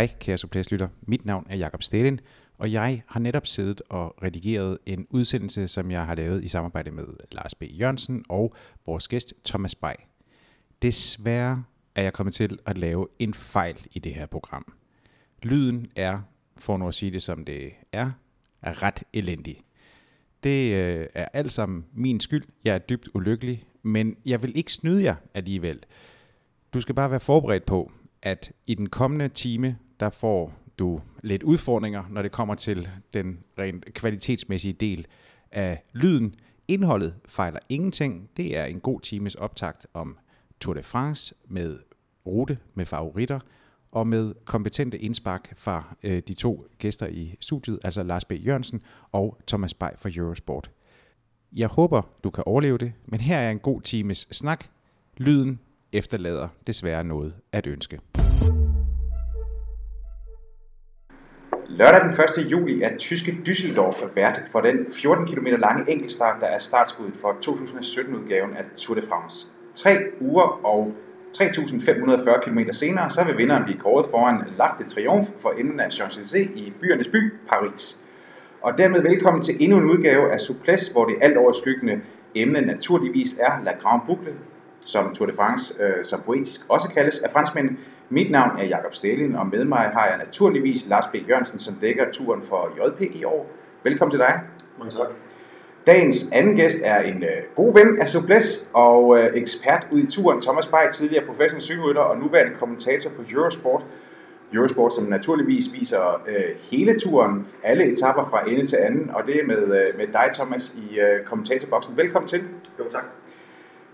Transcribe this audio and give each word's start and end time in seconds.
Hej 0.00 0.08
kære 0.20 0.38
suppleringslytter, 0.38 0.88
mit 1.02 1.24
navn 1.24 1.46
er 1.50 1.56
Jakob 1.56 1.82
Stelin, 1.82 2.20
og 2.58 2.72
jeg 2.72 3.02
har 3.06 3.20
netop 3.20 3.46
siddet 3.46 3.82
og 3.88 4.14
redigeret 4.22 4.78
en 4.86 5.06
udsendelse, 5.10 5.68
som 5.68 5.90
jeg 5.90 6.06
har 6.06 6.14
lavet 6.14 6.44
i 6.44 6.48
samarbejde 6.48 6.90
med 6.90 7.04
Lars 7.32 7.54
B. 7.54 7.62
Jørgensen 7.62 8.24
og 8.28 8.54
vores 8.86 9.08
gæst 9.08 9.34
Thomas 9.44 9.74
Bay. 9.74 9.94
Desværre 10.82 11.64
er 11.94 12.02
jeg 12.02 12.12
kommet 12.12 12.34
til 12.34 12.58
at 12.66 12.78
lave 12.78 13.08
en 13.18 13.34
fejl 13.34 13.86
i 13.92 13.98
det 13.98 14.14
her 14.14 14.26
program. 14.26 14.72
Lyden 15.42 15.86
er, 15.96 16.20
for 16.56 16.76
nu 16.76 16.88
at 16.88 16.94
sige 16.94 17.12
det 17.12 17.22
som 17.22 17.44
det 17.44 17.70
er, 17.92 18.10
er 18.62 18.82
ret 18.82 19.02
elendig. 19.12 19.60
Det 20.44 20.74
øh, 20.74 21.06
er 21.14 21.28
alt 21.32 21.52
sammen 21.52 21.86
min 21.92 22.20
skyld. 22.20 22.44
Jeg 22.64 22.74
er 22.74 22.78
dybt 22.78 23.08
ulykkelig, 23.14 23.64
men 23.82 24.16
jeg 24.26 24.42
vil 24.42 24.56
ikke 24.56 24.72
snyde 24.72 25.02
jer 25.02 25.14
alligevel. 25.34 25.80
Du 26.74 26.80
skal 26.80 26.94
bare 26.94 27.10
være 27.10 27.20
forberedt 27.20 27.66
på, 27.66 27.92
at 28.22 28.52
i 28.66 28.74
den 28.74 28.88
kommende 28.88 29.28
time, 29.28 29.78
der 30.00 30.10
får 30.10 30.52
du 30.78 31.00
lidt 31.22 31.42
udfordringer, 31.42 32.04
når 32.10 32.22
det 32.22 32.32
kommer 32.32 32.54
til 32.54 32.88
den 33.12 33.38
rent 33.58 33.94
kvalitetsmæssige 33.94 34.72
del 34.72 35.06
af 35.52 35.84
lyden. 35.92 36.34
Indholdet 36.68 37.14
fejler 37.28 37.58
ingenting. 37.68 38.30
Det 38.36 38.56
er 38.56 38.64
en 38.64 38.80
god 38.80 39.00
times 39.00 39.34
optakt 39.34 39.86
om 39.94 40.18
Tour 40.60 40.74
de 40.74 40.82
France 40.82 41.34
med 41.48 41.78
rute, 42.26 42.58
med 42.74 42.86
favoritter 42.86 43.40
og 43.92 44.06
med 44.06 44.34
kompetente 44.44 44.98
indspark 44.98 45.52
fra 45.56 45.96
øh, 46.02 46.22
de 46.28 46.34
to 46.34 46.66
gæster 46.78 47.06
i 47.06 47.36
studiet, 47.40 47.78
altså 47.84 48.02
Lars 48.02 48.24
B. 48.24 48.32
Jørgensen 48.32 48.82
og 49.12 49.38
Thomas 49.46 49.74
Bay 49.74 49.90
fra 49.96 50.10
Eurosport. 50.16 50.70
Jeg 51.52 51.68
håber, 51.68 52.02
du 52.24 52.30
kan 52.30 52.44
overleve 52.46 52.78
det, 52.78 52.92
men 53.06 53.20
her 53.20 53.38
er 53.38 53.50
en 53.50 53.58
god 53.58 53.80
times 53.80 54.28
snak. 54.30 54.64
Lyden 55.16 55.60
efterlader 55.92 56.48
desværre 56.66 57.04
noget 57.04 57.34
at 57.52 57.66
ønske. 57.66 58.00
Lørdag 61.78 62.00
den 62.00 62.10
1. 62.10 62.50
juli 62.50 62.82
er 62.82 62.96
tyske 62.98 63.38
Düsseldorf 63.48 64.14
vært 64.14 64.42
for 64.52 64.60
den 64.60 64.86
14 64.92 65.26
km 65.26 65.46
lange 65.46 65.92
enkeltstart, 65.92 66.40
der 66.40 66.46
er 66.46 66.58
startskuddet 66.58 67.16
for 67.16 67.36
2017-udgaven 67.46 68.56
af 68.56 68.64
Tour 68.76 68.94
de 69.00 69.06
France. 69.08 69.46
Tre 69.74 69.96
uger 70.20 70.66
og 70.66 70.94
3.540 71.36 72.40
km 72.40 72.58
senere, 72.72 73.10
så 73.10 73.24
vil 73.24 73.38
vinderen 73.38 73.64
blive 73.64 73.78
kåret 73.78 74.06
foran 74.10 74.42
Lac 74.58 74.70
de 74.78 74.84
Triomphe 74.88 75.32
for 75.40 75.50
enden 75.50 75.80
af 75.80 75.88
Champs-Élysées 75.88 76.58
i 76.58 76.72
byernes 76.80 77.08
by, 77.08 77.32
Paris. 77.52 78.00
Og 78.62 78.78
dermed 78.78 79.02
velkommen 79.02 79.42
til 79.42 79.56
endnu 79.60 79.78
en 79.78 79.84
udgave 79.84 80.32
af 80.32 80.40
Souplesse, 80.40 80.92
hvor 80.92 81.04
det 81.04 81.16
alt 81.20 81.36
overskyggende 81.36 82.00
emne 82.34 82.60
naturligvis 82.60 83.38
er 83.38 83.62
La 83.64 83.72
Grande 83.82 84.04
Boucle, 84.06 84.34
som 84.84 85.14
Tour 85.14 85.26
de 85.26 85.36
France 85.36 85.82
øh, 85.82 86.04
så 86.04 86.16
poetisk 86.26 86.60
også 86.68 86.88
kaldes 86.88 87.18
af 87.18 87.30
franskmændene, 87.32 87.76
mit 88.12 88.30
navn 88.30 88.58
er 88.58 88.64
Jakob 88.64 88.94
Stelin, 88.94 89.34
og 89.34 89.46
med 89.46 89.64
mig 89.64 89.78
har 89.78 90.06
jeg 90.06 90.18
naturligvis 90.18 90.88
Lars 90.88 91.06
B. 91.06 91.14
Jørgensen, 91.28 91.58
som 91.58 91.74
dækker 91.74 92.04
turen 92.12 92.42
for 92.42 92.70
JP 92.76 93.00
i 93.00 93.24
år. 93.24 93.50
Velkommen 93.84 94.10
til 94.10 94.18
dig. 94.18 94.40
Mange 94.78 94.92
tak. 94.92 95.06
Dagens 95.86 96.32
anden 96.32 96.56
gæst 96.56 96.76
er 96.84 97.00
en 97.00 97.22
øh, 97.22 97.42
god 97.54 97.74
ven 97.74 98.00
af 98.00 98.08
Souplesse 98.08 98.68
og 98.74 99.18
øh, 99.18 99.36
ekspert 99.36 99.86
ud 99.90 99.98
i 99.98 100.06
turen, 100.06 100.42
Thomas 100.42 100.66
Bay, 100.66 100.90
tidligere 100.92 101.26
professionel 101.26 101.62
cykelrytter 101.62 102.02
og 102.02 102.18
nuværende 102.18 102.56
kommentator 102.58 103.10
på 103.10 103.22
Eurosport. 103.32 103.84
Eurosport, 104.54 104.92
som 104.92 105.04
naturligvis 105.04 105.64
viser 105.72 106.22
øh, 106.28 106.56
hele 106.70 107.00
turen, 107.00 107.46
alle 107.62 107.92
etapper 107.92 108.28
fra 108.30 108.50
ende 108.50 108.66
til 108.66 108.76
anden, 108.76 109.10
og 109.10 109.26
det 109.26 109.36
er 109.36 109.46
med, 109.46 109.62
øh, 109.62 109.98
med 109.98 110.06
dig, 110.06 110.30
Thomas, 110.34 110.74
i 110.74 110.98
øh, 110.98 111.24
kommentatorboksen. 111.24 111.96
Velkommen 111.96 112.28
til. 112.28 112.42
Jo, 112.78 112.84
tak. 112.90 113.04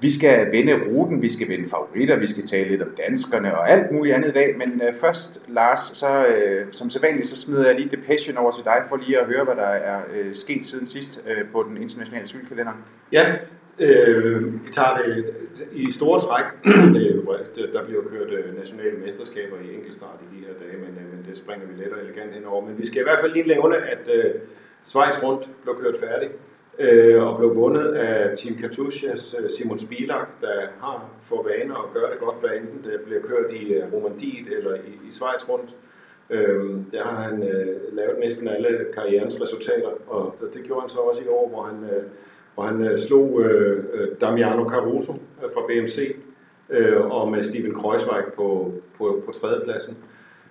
Vi 0.00 0.10
skal 0.10 0.52
vende 0.52 0.74
ruten, 0.88 1.22
vi 1.22 1.28
skal 1.32 1.48
vende 1.48 1.68
favoritter, 1.68 2.16
vi 2.16 2.26
skal 2.26 2.46
tale 2.46 2.68
lidt 2.68 2.82
om 2.82 2.88
danskerne 3.06 3.58
og 3.58 3.70
alt 3.70 3.90
muligt 3.90 4.14
andet 4.14 4.28
i 4.28 4.32
dag. 4.32 4.56
Men 4.58 4.82
øh, 4.88 4.94
først, 4.94 5.42
Lars, 5.48 5.80
så 5.80 6.26
øh, 6.26 6.66
som 6.72 6.90
sædvanligt, 6.90 7.28
så 7.28 7.36
smider 7.36 7.66
jeg 7.66 7.74
lige 7.80 7.96
Depression 7.96 8.36
over 8.36 8.50
til 8.50 8.64
dig 8.64 8.82
for 8.88 8.96
lige 8.96 9.18
at 9.20 9.26
høre, 9.26 9.44
hvad 9.44 9.54
der 9.54 9.62
er 9.92 10.00
øh, 10.16 10.34
sket 10.34 10.66
siden 10.66 10.86
sidst 10.86 11.24
øh, 11.28 11.44
på 11.52 11.62
den 11.68 11.76
internationale 11.82 12.26
cykelkalender. 12.28 12.72
Ja, 13.12 13.34
øh, 13.78 14.52
vi 14.66 14.70
tager 14.72 14.96
det 14.98 15.34
i 15.72 15.92
store 15.92 16.20
træk. 16.20 16.44
det, 16.64 17.02
det- 17.56 17.62
øh, 17.62 17.72
der 17.72 17.84
bliver 17.86 18.02
kørt 18.02 18.30
øh, 18.32 18.58
nationale 18.58 18.96
mesterskaber 19.04 19.56
i 19.64 19.74
enkeltstart 19.74 20.18
i 20.22 20.36
de 20.36 20.40
her 20.46 20.54
dage, 20.62 20.76
men, 20.84 20.92
øh, 21.00 21.06
men 21.12 21.26
det 21.28 21.38
springer 21.38 21.66
vi 21.66 21.82
let 21.82 21.92
og 21.92 22.00
elegant 22.04 22.34
henover. 22.34 22.66
Men 22.66 22.78
vi 22.78 22.86
skal 22.86 23.00
i 23.00 23.02
hvert 23.02 23.20
fald 23.20 23.32
lige 23.32 23.48
nævne, 23.48 23.76
at 23.76 24.04
øh, 24.14 24.34
Schweiz 24.84 25.22
rundt 25.22 25.48
blev 25.62 25.74
kørt 25.82 25.96
færdig 26.00 26.28
øh, 26.78 27.22
og 27.22 27.38
blev 27.38 27.56
vundet 27.56 27.94
af 27.94 28.38
Team 28.38 28.56
Katusias 28.56 29.36
øh, 29.38 29.50
Simon 29.50 29.78
Spilak, 29.78 30.28
der 30.40 30.66
har 30.80 31.08
for 31.22 31.42
vane 31.42 31.74
at 31.74 31.92
gøre 31.94 32.10
det 32.10 32.18
godt, 32.20 32.40
hvad 32.40 32.50
enten 32.50 32.90
det 32.90 33.00
bliver 33.04 33.22
kørt 33.22 33.52
i 33.52 33.72
øh, 33.72 33.92
Romandiet 33.92 34.48
eller 34.56 34.74
i, 34.74 35.08
i 35.08 35.10
Schweiz 35.10 35.48
rundt. 35.48 35.76
Øh, 36.30 36.70
der 36.92 37.04
har 37.04 37.22
han 37.22 37.42
øh, 37.42 37.76
lavet 37.92 38.18
næsten 38.20 38.48
alle 38.48 38.86
karrierens 38.94 39.42
resultater, 39.42 39.90
og 40.06 40.34
det 40.54 40.64
gjorde 40.64 40.80
han 40.80 40.90
så 40.90 40.98
også 40.98 41.22
i 41.22 41.28
år, 41.28 41.48
hvor 41.48 41.62
han, 41.62 41.84
øh, 41.84 42.04
hvor 42.54 42.64
han 42.64 42.84
øh, 42.84 42.98
slog 42.98 43.42
øh, 43.42 43.84
øh 43.92 44.08
Damiano 44.20 44.68
Caruso 44.68 45.12
øh, 45.12 45.50
fra 45.54 45.60
BMC, 45.68 46.16
øh, 46.70 47.10
og 47.10 47.30
med 47.30 47.42
Steven 47.42 47.74
Kreuzweig 47.74 48.24
på, 48.36 48.72
på, 48.98 49.22
på 49.26 49.32
tredjepladsen. 49.32 49.96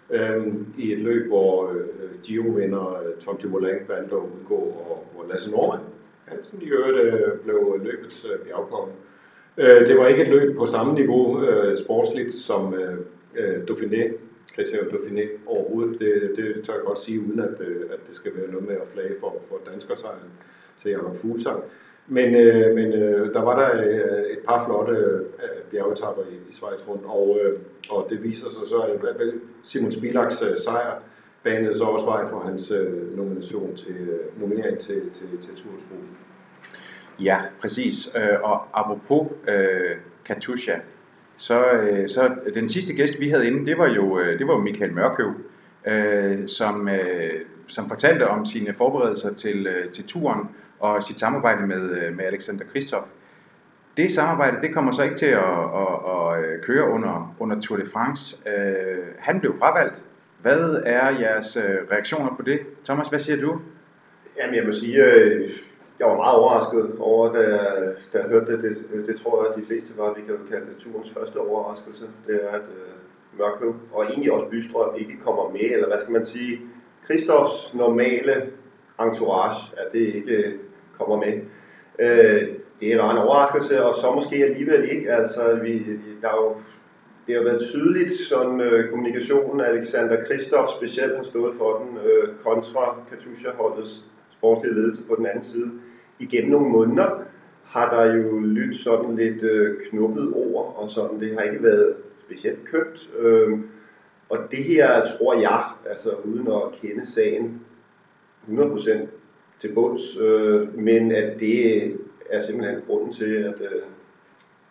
Øhm, 0.09 0.73
I 0.77 0.93
et 0.93 0.99
løb, 0.99 1.27
hvor 1.27 1.69
øh, 1.69 2.21
Gio 2.23 2.43
vinder 2.43 3.01
øh, 3.05 3.21
Tom 3.21 3.37
Dumoulin 3.37 3.79
valgte 3.87 4.15
at 4.15 4.21
udgå, 4.21 4.55
og 4.55 5.05
hvor 5.13 5.25
Lasse 5.29 5.51
Norman 5.51 5.79
Hansen 6.25 6.61
i 6.61 6.65
øvrigt 6.65 6.97
øh, 6.97 7.39
blev 7.39 7.79
løbets 7.83 8.25
øh, 8.25 8.45
bjergkonge. 8.45 8.93
Øh, 9.57 9.87
det 9.87 9.97
var 9.97 10.07
ikke 10.07 10.21
et 10.21 10.27
løb 10.27 10.57
på 10.57 10.65
samme 10.65 10.93
niveau 10.93 11.43
øh, 11.43 11.77
sportsligt 11.77 12.35
som 12.35 12.73
øh, 12.73 12.97
øh, 13.35 13.63
Dauphiné, 13.69 14.13
Christian 14.53 14.83
Dauphiné 14.83 15.27
overhovedet. 15.45 15.99
Det, 15.99 16.33
det 16.35 16.65
tør 16.65 16.73
jeg 16.73 16.83
godt 16.85 16.99
sige, 16.99 17.19
uden 17.19 17.39
at, 17.39 17.61
øh, 17.61 17.81
at 17.91 17.99
det 18.07 18.15
skal 18.15 18.31
være 18.35 18.51
noget 18.51 18.67
med 18.67 18.75
at 18.75 18.87
flage 18.93 19.15
for, 19.19 19.35
for 19.49 19.59
danskersejren 19.71 20.29
til 20.81 20.91
Jakob 20.91 21.17
Fuglsang. 21.17 21.63
Men, 22.07 22.35
øh, 22.35 22.75
men 22.75 22.93
øh, 22.93 23.33
der 23.33 23.41
var 23.41 23.59
der 23.59 23.83
øh, 23.83 24.31
et 24.31 24.39
par 24.47 24.65
flotte 24.65 24.93
øh, 25.03 25.61
bjergetapper 25.71 26.23
i, 26.23 26.35
i 26.49 26.53
Schweiz 26.53 26.87
rundt, 26.87 27.03
og, 27.05 27.39
øh, 27.43 27.59
og 27.89 28.07
det 28.09 28.23
viser 28.23 28.49
sig 28.49 28.67
så, 28.67 28.79
at 28.79 29.33
Simon 29.63 29.91
Spilaks 29.91 30.43
øh, 30.43 30.57
sejr 30.57 31.01
banede 31.45 31.77
så 31.77 31.83
også 31.83 32.05
vej 32.05 32.29
for 32.29 32.39
hans 32.39 32.71
øh, 32.71 33.17
nomination 33.17 33.75
til, 33.75 33.95
øh, 33.95 34.41
nominering 34.41 34.79
til, 34.79 35.01
til, 35.13 35.27
til 35.41 35.55
Tourskolen. 35.55 36.09
Ja, 37.19 37.37
præcis. 37.61 38.15
Øh, 38.15 38.41
og 38.43 38.67
apropos 38.73 39.31
øh, 39.47 39.97
Katusha, 40.25 40.75
så, 41.37 41.71
øh, 41.71 42.09
så 42.09 42.35
den 42.53 42.69
sidste 42.69 42.93
gæst, 42.93 43.19
vi 43.19 43.29
havde 43.29 43.47
inde, 43.47 43.65
det 43.65 43.77
var 43.77 43.87
jo, 43.87 44.19
øh, 44.19 44.39
det 44.39 44.47
var 44.47 44.53
jo 44.53 44.61
Michael 44.61 44.93
Mørkøv, 44.93 45.33
øh, 45.87 46.47
som, 46.47 46.89
øh, 46.89 47.41
som 47.67 47.89
fortalte 47.89 48.27
om 48.27 48.45
sine 48.45 48.73
forberedelser 48.73 49.33
til, 49.33 49.67
øh, 49.67 49.91
til 49.91 50.03
turen 50.07 50.49
og 50.79 51.03
sit 51.03 51.19
samarbejde 51.19 51.67
med, 51.67 51.81
øh, 51.97 52.17
med 52.17 52.25
Alexander 52.25 52.65
Kristoff. 52.65 53.05
Det 53.97 54.11
samarbejde, 54.11 54.61
det 54.61 54.73
kommer 54.73 54.91
så 54.91 55.03
ikke 55.03 55.15
til 55.15 55.25
at, 55.25 55.59
at, 55.75 55.97
at, 56.07 56.43
at 56.43 56.61
køre 56.61 56.89
under, 56.89 57.35
under 57.39 57.61
Tour 57.61 57.77
de 57.77 57.85
France. 57.93 58.49
Øh, 58.49 59.05
han 59.19 59.39
blev 59.39 59.57
fravalgt. 59.59 60.03
Hvad 60.45 60.81
er 60.85 61.19
jeres 61.19 61.57
øh, 61.57 61.77
reaktioner 61.91 62.35
på 62.35 62.41
det? 62.41 62.59
Thomas, 62.85 63.07
hvad 63.07 63.19
siger 63.19 63.37
du? 63.41 63.59
Jamen, 64.37 64.55
jeg 64.55 64.63
må 64.67 64.73
sige, 64.73 65.03
øh, 65.05 65.49
jeg 65.99 66.07
var 66.07 66.15
meget 66.15 66.35
overrasket 66.35 66.95
over, 66.99 67.33
da, 67.33 67.41
da 68.13 68.17
jeg 68.19 68.27
hørte 68.29 68.51
det. 68.51 68.63
det. 68.63 69.07
Det 69.07 69.19
tror 69.23 69.43
jeg, 69.43 69.53
at 69.53 69.61
de 69.61 69.65
fleste 69.67 69.89
var, 69.97 70.13
vi 70.13 70.21
kan 70.27 70.35
kalde 70.51 70.65
det 70.65 70.77
turens 70.83 71.11
første 71.17 71.37
overraskelse. 71.37 72.05
Det 72.27 72.35
er, 72.43 72.49
at 72.49 72.61
øh, 72.79 73.39
Mørkøv 73.39 73.75
og 73.93 74.05
egentlig 74.05 74.31
også 74.31 74.45
Bystrøm 74.49 74.95
ikke 74.97 75.13
kommer 75.25 75.49
med, 75.49 75.61
eller 75.73 75.87
hvad 75.87 75.99
skal 76.01 76.13
man 76.13 76.25
sige, 76.25 76.61
Kristofs 77.07 77.73
normale 77.73 78.35
entourage, 79.01 79.61
at 79.77 79.87
det 79.93 79.99
ikke 79.99 80.33
øh, 80.37 80.53
kommer 80.99 81.17
med. 81.25 81.33
Øh, 81.99 82.47
det 82.79 82.97
var 82.97 83.11
en 83.11 83.17
overraskelse, 83.17 83.85
og 83.85 83.95
så 83.95 84.11
måske 84.11 84.35
alligevel 84.35 84.89
ikke. 84.91 85.11
Altså, 85.11 85.59
vi, 85.63 85.71
vi- 85.71 85.99
der 86.21 86.27
er 86.27 86.35
jo, 86.35 86.55
det 87.27 87.35
har 87.35 87.43
været 87.43 87.69
tydeligt, 87.69 88.13
sådan 88.29 88.61
øh, 88.61 88.89
kommunikationen 88.89 89.61
af 89.61 89.69
Alexander 89.69 90.23
Kristoff 90.25 90.71
specielt 90.77 91.17
har 91.17 91.23
stået 91.23 91.55
for 91.57 91.77
den, 91.77 91.97
øh, 91.97 92.29
kontra 92.43 92.99
Katusha-holdets 93.09 94.03
sportslige 94.31 94.75
ledelse 94.75 95.01
på 95.03 95.15
den 95.15 95.25
anden 95.25 95.43
side. 95.43 95.71
Igennem 96.19 96.51
nogle 96.51 96.69
måneder 96.69 97.21
har 97.63 97.95
der 97.95 98.15
jo 98.15 98.39
lyttet 98.39 98.79
sådan 98.79 99.15
lidt 99.15 99.43
øh, 99.43 99.77
knuppet 99.89 100.33
ord, 100.35 100.75
og 100.77 100.89
sådan, 100.89 101.19
det 101.19 101.33
har 101.37 101.41
ikke 101.41 101.63
været 101.63 101.95
specielt 102.25 102.65
kønt. 102.65 103.09
Øh, 103.19 103.59
og 104.29 104.37
det 104.51 104.63
her 104.63 105.17
tror 105.17 105.33
jeg, 105.41 105.63
altså 105.89 106.09
uden 106.09 106.47
at 106.47 106.79
kende 106.81 107.11
sagen 107.11 107.61
100% 108.47 109.07
til 109.59 109.73
bunds, 109.73 110.17
øh, 110.17 110.79
men 110.79 111.11
at 111.11 111.39
det 111.39 111.83
er 112.29 112.45
simpelthen 112.45 112.81
grunden 112.87 113.13
til, 113.13 113.33
at, 113.33 113.61
øh, 113.61 113.81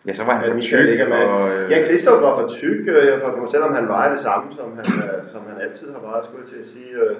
Ja, 0.07 0.13
så 0.13 0.23
var 0.23 0.33
han 0.33 0.41
for 0.41 0.55
ikke 0.55 0.67
tyk, 0.67 0.99
er 0.99 1.09
med. 1.09 1.17
og, 1.17 1.49
øh, 1.49 1.71
Ja, 1.71 1.87
Christoph 1.87 2.21
var 2.21 2.39
for 2.39 2.47
tyk, 2.47 2.87
øh, 2.87 3.21
for, 3.21 3.47
selvom 3.51 3.73
han 3.73 3.87
vejer 3.87 4.13
det 4.13 4.21
samme, 4.21 4.55
som 4.59 4.67
han, 4.77 4.85
øh, 5.03 5.31
som 5.33 5.41
han 5.49 5.61
altid 5.65 5.87
har 5.93 6.01
vejet, 6.09 6.25
skulle 6.25 6.43
jeg 6.43 6.51
til 6.53 6.61
at 6.65 6.69
sige. 6.75 6.91
Øh, 7.03 7.15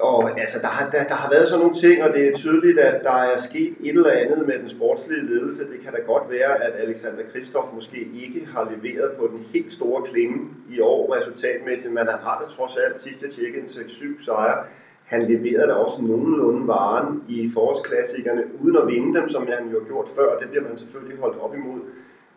og 0.00 0.40
altså, 0.40 0.58
der 0.58 0.66
har, 0.66 0.90
der, 0.90 1.04
der 1.04 1.14
har 1.14 1.30
været 1.30 1.48
sådan 1.48 1.60
nogle 1.64 1.80
ting, 1.84 2.02
og 2.04 2.10
det 2.14 2.22
er 2.28 2.36
tydeligt, 2.36 2.78
at 2.78 3.02
der 3.02 3.18
er 3.32 3.38
sket 3.48 3.74
et 3.80 3.96
eller 3.98 4.10
andet 4.10 4.46
med 4.46 4.58
den 4.58 4.70
sportslige 4.76 5.26
ledelse. 5.26 5.62
Det 5.72 5.78
kan 5.84 5.92
da 5.92 6.00
godt 6.12 6.26
være, 6.30 6.52
at 6.64 6.72
Alexander 6.84 7.22
Kristoff 7.32 7.68
måske 7.74 8.00
ikke 8.24 8.48
har 8.54 8.64
leveret 8.74 9.10
på 9.18 9.24
den 9.32 9.40
helt 9.52 9.72
store 9.72 10.02
klinge 10.10 10.38
i 10.74 10.80
år 10.80 11.16
resultatmæssigt, 11.16 11.92
men 11.94 12.06
han 12.06 12.18
har 12.26 12.36
da 12.40 12.46
trods 12.56 12.76
alt 12.84 13.02
sidst 13.02 13.22
jeg 13.22 13.30
tjekkede 13.30 13.62
en 13.62 13.68
6-7 13.68 14.24
sejre. 14.24 14.58
Han 15.06 15.22
leverede 15.22 15.68
da 15.68 15.72
også 15.72 16.02
nogenlunde 16.02 16.68
varen 16.68 17.22
i 17.28 17.50
forårsklassikerne, 17.54 18.42
uden 18.62 18.76
at 18.76 18.86
vinde 18.86 19.20
dem, 19.20 19.28
som 19.28 19.46
han 19.46 19.68
jo 19.72 19.78
har 19.80 19.86
gjort 19.86 20.08
før. 20.16 20.38
Det 20.38 20.48
bliver 20.50 20.64
man 20.68 20.78
selvfølgelig 20.78 21.18
holdt 21.18 21.40
op 21.40 21.54
imod. 21.54 21.80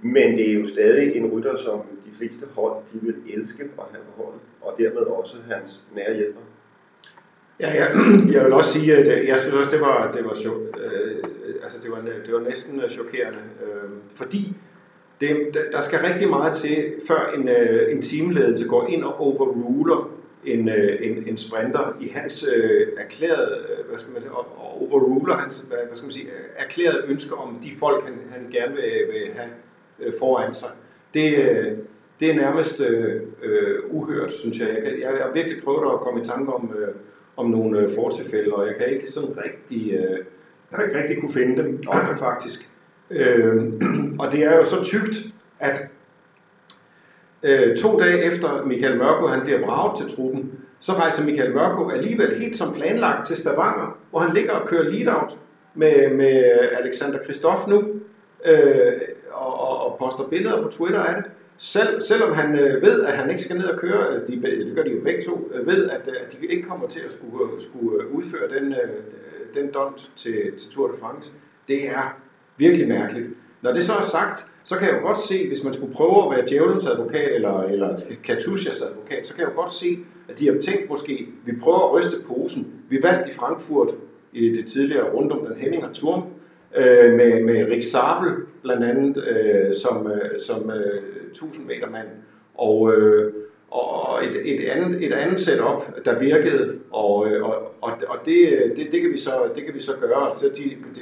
Men 0.01 0.37
det 0.37 0.49
er 0.49 0.53
jo 0.59 0.67
stadig 0.67 1.15
en 1.15 1.25
rytter, 1.25 1.57
som 1.57 1.81
de 2.05 2.11
fleste 2.17 2.45
hold 2.55 2.73
de 2.93 2.99
vil 3.01 3.15
elske 3.33 3.63
at 3.63 3.85
have 3.91 4.03
på 4.03 4.23
holdet, 4.23 4.41
og 4.61 4.75
dermed 4.77 5.01
også 5.01 5.35
hans 5.51 5.81
nære 5.95 6.15
hjælper. 6.15 6.39
Ja, 7.59 7.73
ja, 7.73 7.85
jeg 8.33 8.45
vil 8.45 8.53
også 8.53 8.73
sige, 8.73 8.97
at 8.97 9.19
øh, 9.19 9.27
jeg 9.27 9.39
synes 9.39 9.55
også, 9.55 9.71
det 9.71 9.81
var, 9.81 10.11
det 10.11 10.25
var, 10.25 10.35
chok, 10.35 10.57
øh, 10.83 11.23
altså 11.63 11.77
det 11.83 11.91
var, 11.91 12.01
det 12.25 12.33
var 12.33 12.39
næsten 12.39 12.81
øh, 12.81 12.89
chokerende, 12.89 13.39
øh, 13.65 13.89
fordi 14.15 14.55
det, 15.21 15.37
der 15.71 15.81
skal 15.81 15.99
rigtig 15.99 16.29
meget 16.29 16.55
til, 16.55 16.93
før 17.07 17.33
en, 17.37 17.49
øh, 17.49 17.91
en 17.91 18.01
teamledelse 18.01 18.67
går 18.67 18.87
ind 18.87 19.03
og 19.03 19.19
overruler 19.19 20.08
en, 20.45 20.69
øh, 20.69 20.97
en, 21.01 21.27
en 21.27 21.37
sprinter 21.37 21.97
i 22.01 22.07
hans 22.07 22.45
øh, 22.55 22.87
erklærede, 22.97 23.65
øh, 23.69 23.87
hvad 23.89 23.97
skal 23.97 24.13
man 24.13 24.21
sige, 24.21 24.31
og, 24.31 24.47
og 24.57 24.81
overruler 24.81 25.37
hans, 25.37 25.65
hvad, 25.67 25.77
hvad 25.77 25.95
skal 25.95 26.05
man 26.05 26.13
sige, 26.13 26.25
øh, 26.25 26.45
erklærede 26.57 27.03
ønske 27.07 27.35
om 27.35 27.59
de 27.63 27.71
folk, 27.79 28.03
han, 28.03 28.13
han 28.31 28.51
gerne 28.51 28.75
vil, 28.75 28.83
vil 28.83 29.33
have 29.35 29.49
øh, 29.99 30.13
foran 30.19 30.53
sig. 30.53 30.69
Det, 31.13 31.37
øh, 31.37 31.77
det 32.19 32.29
er 32.31 32.35
nærmest 32.35 32.81
øh, 32.81 33.21
øh, 33.43 33.75
uhørt, 33.89 34.31
synes 34.33 34.59
jeg. 34.59 34.67
Jeg, 34.67 34.81
kan, 34.83 35.01
jeg 35.01 35.09
har 35.09 35.31
virkelig 35.33 35.63
prøvet 35.63 35.93
at 35.93 35.99
komme 35.99 36.21
i 36.21 36.25
tanke 36.25 36.53
om, 36.53 36.75
øh, 36.79 36.95
om 37.37 37.49
nogle 37.49 37.79
øh, 37.79 37.95
fortilfælde, 37.95 38.53
og 38.53 38.67
jeg 38.67 38.75
kan 38.75 38.89
ikke 38.89 39.11
sådan 39.11 39.37
rigtig, 39.37 39.93
øh, 39.93 40.17
jeg 40.71 40.77
har 40.77 40.83
ikke 40.83 40.97
rigtig 41.01 41.19
kunne 41.19 41.33
finde 41.33 41.63
dem, 41.63 41.77
det 41.77 42.19
faktisk. 42.19 42.69
Øh, 43.09 43.73
og 44.21 44.31
det 44.31 44.43
er 44.43 44.55
jo 44.55 44.65
så 44.65 44.83
tykt, 44.83 45.17
at 45.59 45.89
øh, 47.43 47.77
to 47.77 47.99
dage 47.99 48.23
efter 48.23 48.65
Michael 48.65 48.97
Mørko 48.97 49.27
han 49.27 49.41
bliver 49.41 49.65
braget 49.65 49.97
til 49.99 50.15
truppen, 50.15 50.51
så 50.79 50.93
rejser 50.93 51.25
Michael 51.25 51.53
Mørko 51.53 51.89
alligevel 51.89 52.39
helt 52.39 52.57
som 52.57 52.73
planlagt 52.73 53.27
til 53.27 53.37
Stavanger, 53.37 53.97
hvor 54.09 54.19
han 54.19 54.35
ligger 54.35 54.53
og 54.53 54.67
kører 54.67 54.89
lead-out 54.89 55.37
med, 55.73 56.15
med 56.15 56.43
Alexander 56.79 57.19
Kristoff 57.19 57.67
nu, 57.67 57.83
øh, 58.45 58.93
og, 59.31 59.59
og, 59.59 59.85
og 59.85 59.97
poster 59.99 60.23
billeder 60.29 60.61
på 60.61 60.69
Twitter 60.69 60.99
af 60.99 61.23
det. 61.23 61.31
Selv, 61.57 62.01
selvom 62.01 62.33
han 62.33 62.59
øh, 62.59 62.81
ved, 62.81 63.03
at 63.03 63.17
han 63.17 63.29
ikke 63.29 63.41
skal 63.41 63.57
ned 63.57 63.65
og 63.65 63.79
køre, 63.79 64.07
øh, 64.07 64.27
de, 64.27 64.41
det 64.41 64.75
gør 64.75 64.83
de 64.83 64.91
jo 64.91 65.01
begge 65.03 65.23
to, 65.25 65.51
øh, 65.53 65.67
ved, 65.67 65.89
at, 65.89 66.01
øh, 66.07 66.13
at 66.25 66.37
de 66.41 66.45
ikke 66.45 66.67
kommer 66.67 66.87
til 66.87 66.99
at 66.99 67.11
skulle, 67.11 67.53
øh, 67.53 67.61
skulle 67.61 68.03
øh, 68.03 68.11
udføre 68.11 68.59
den, 68.59 68.73
øh, 68.73 68.89
den 69.53 69.73
dont 69.73 70.11
til, 70.15 70.51
til 70.57 70.71
Tour 70.71 70.87
de 70.87 70.93
France. 70.99 71.31
Det 71.67 71.89
er 71.89 72.17
virkelig 72.57 72.87
mærkeligt. 72.87 73.27
Når 73.61 73.73
det 73.73 73.85
så 73.85 73.93
er 73.93 74.01
sagt, 74.01 74.45
så 74.63 74.75
kan 74.75 74.87
jeg 74.87 74.95
jo 75.01 75.07
godt 75.07 75.19
se, 75.19 75.47
hvis 75.47 75.63
man 75.63 75.73
skulle 75.73 75.93
prøve 75.93 76.23
at 76.25 76.37
være 76.37 76.47
djævelens 76.47 76.85
advokat 76.85 77.35
eller, 77.35 77.63
eller 77.63 77.99
Katusjas 78.23 78.81
advokat, 78.81 79.27
så 79.27 79.33
kan 79.33 79.41
jeg 79.41 79.49
jo 79.49 79.61
godt 79.61 79.71
se, 79.71 79.97
at 80.29 80.39
de 80.39 80.47
har 80.47 80.61
tænkt 80.61 80.89
måske, 80.89 81.27
vi 81.45 81.51
prøver 81.61 81.79
at 81.79 81.93
ryste 81.93 82.17
posen. 82.27 82.73
Vi 82.89 82.99
vandt 83.03 83.27
i 83.27 83.33
Frankfurt 83.33 83.89
i 84.33 84.49
det 84.49 84.67
tidligere 84.67 85.11
rundt 85.11 85.31
om 85.31 85.45
den 85.45 85.57
Henninger 85.57 85.93
Turm, 85.93 86.23
øh, 86.75 87.13
med, 87.13 87.43
med 87.43 87.71
Rik 87.71 87.83
Sabel 87.83 88.31
blandt 88.61 88.83
andet 88.83 89.23
øh, 89.27 89.75
som, 89.75 90.11
øh, 90.11 90.39
som 90.41 90.71
øh, 90.71 91.03
1000 91.31 91.65
meter 91.65 91.89
mand. 91.89 92.07
Og, 92.55 92.93
øh, 92.93 93.33
og 93.71 94.25
et, 94.25 94.53
et, 94.53 94.69
andet, 94.69 95.05
et 95.05 95.13
andet 95.13 95.39
setup, 95.39 96.05
der 96.05 96.19
virkede, 96.19 96.75
og, 96.91 97.27
øh, 97.27 97.43
og, 97.43 97.55
og, 97.81 97.91
og 98.07 98.17
det, 98.25 98.73
det, 98.75 98.91
det, 98.91 99.01
kan 99.01 99.11
vi 99.13 99.19
så, 99.19 99.31
det 99.55 99.65
kan 99.65 99.73
vi 99.73 99.81
så 99.81 99.91
gøre. 99.99 100.37
Så 100.37 100.45
de, 100.45 100.63
de, 100.63 101.01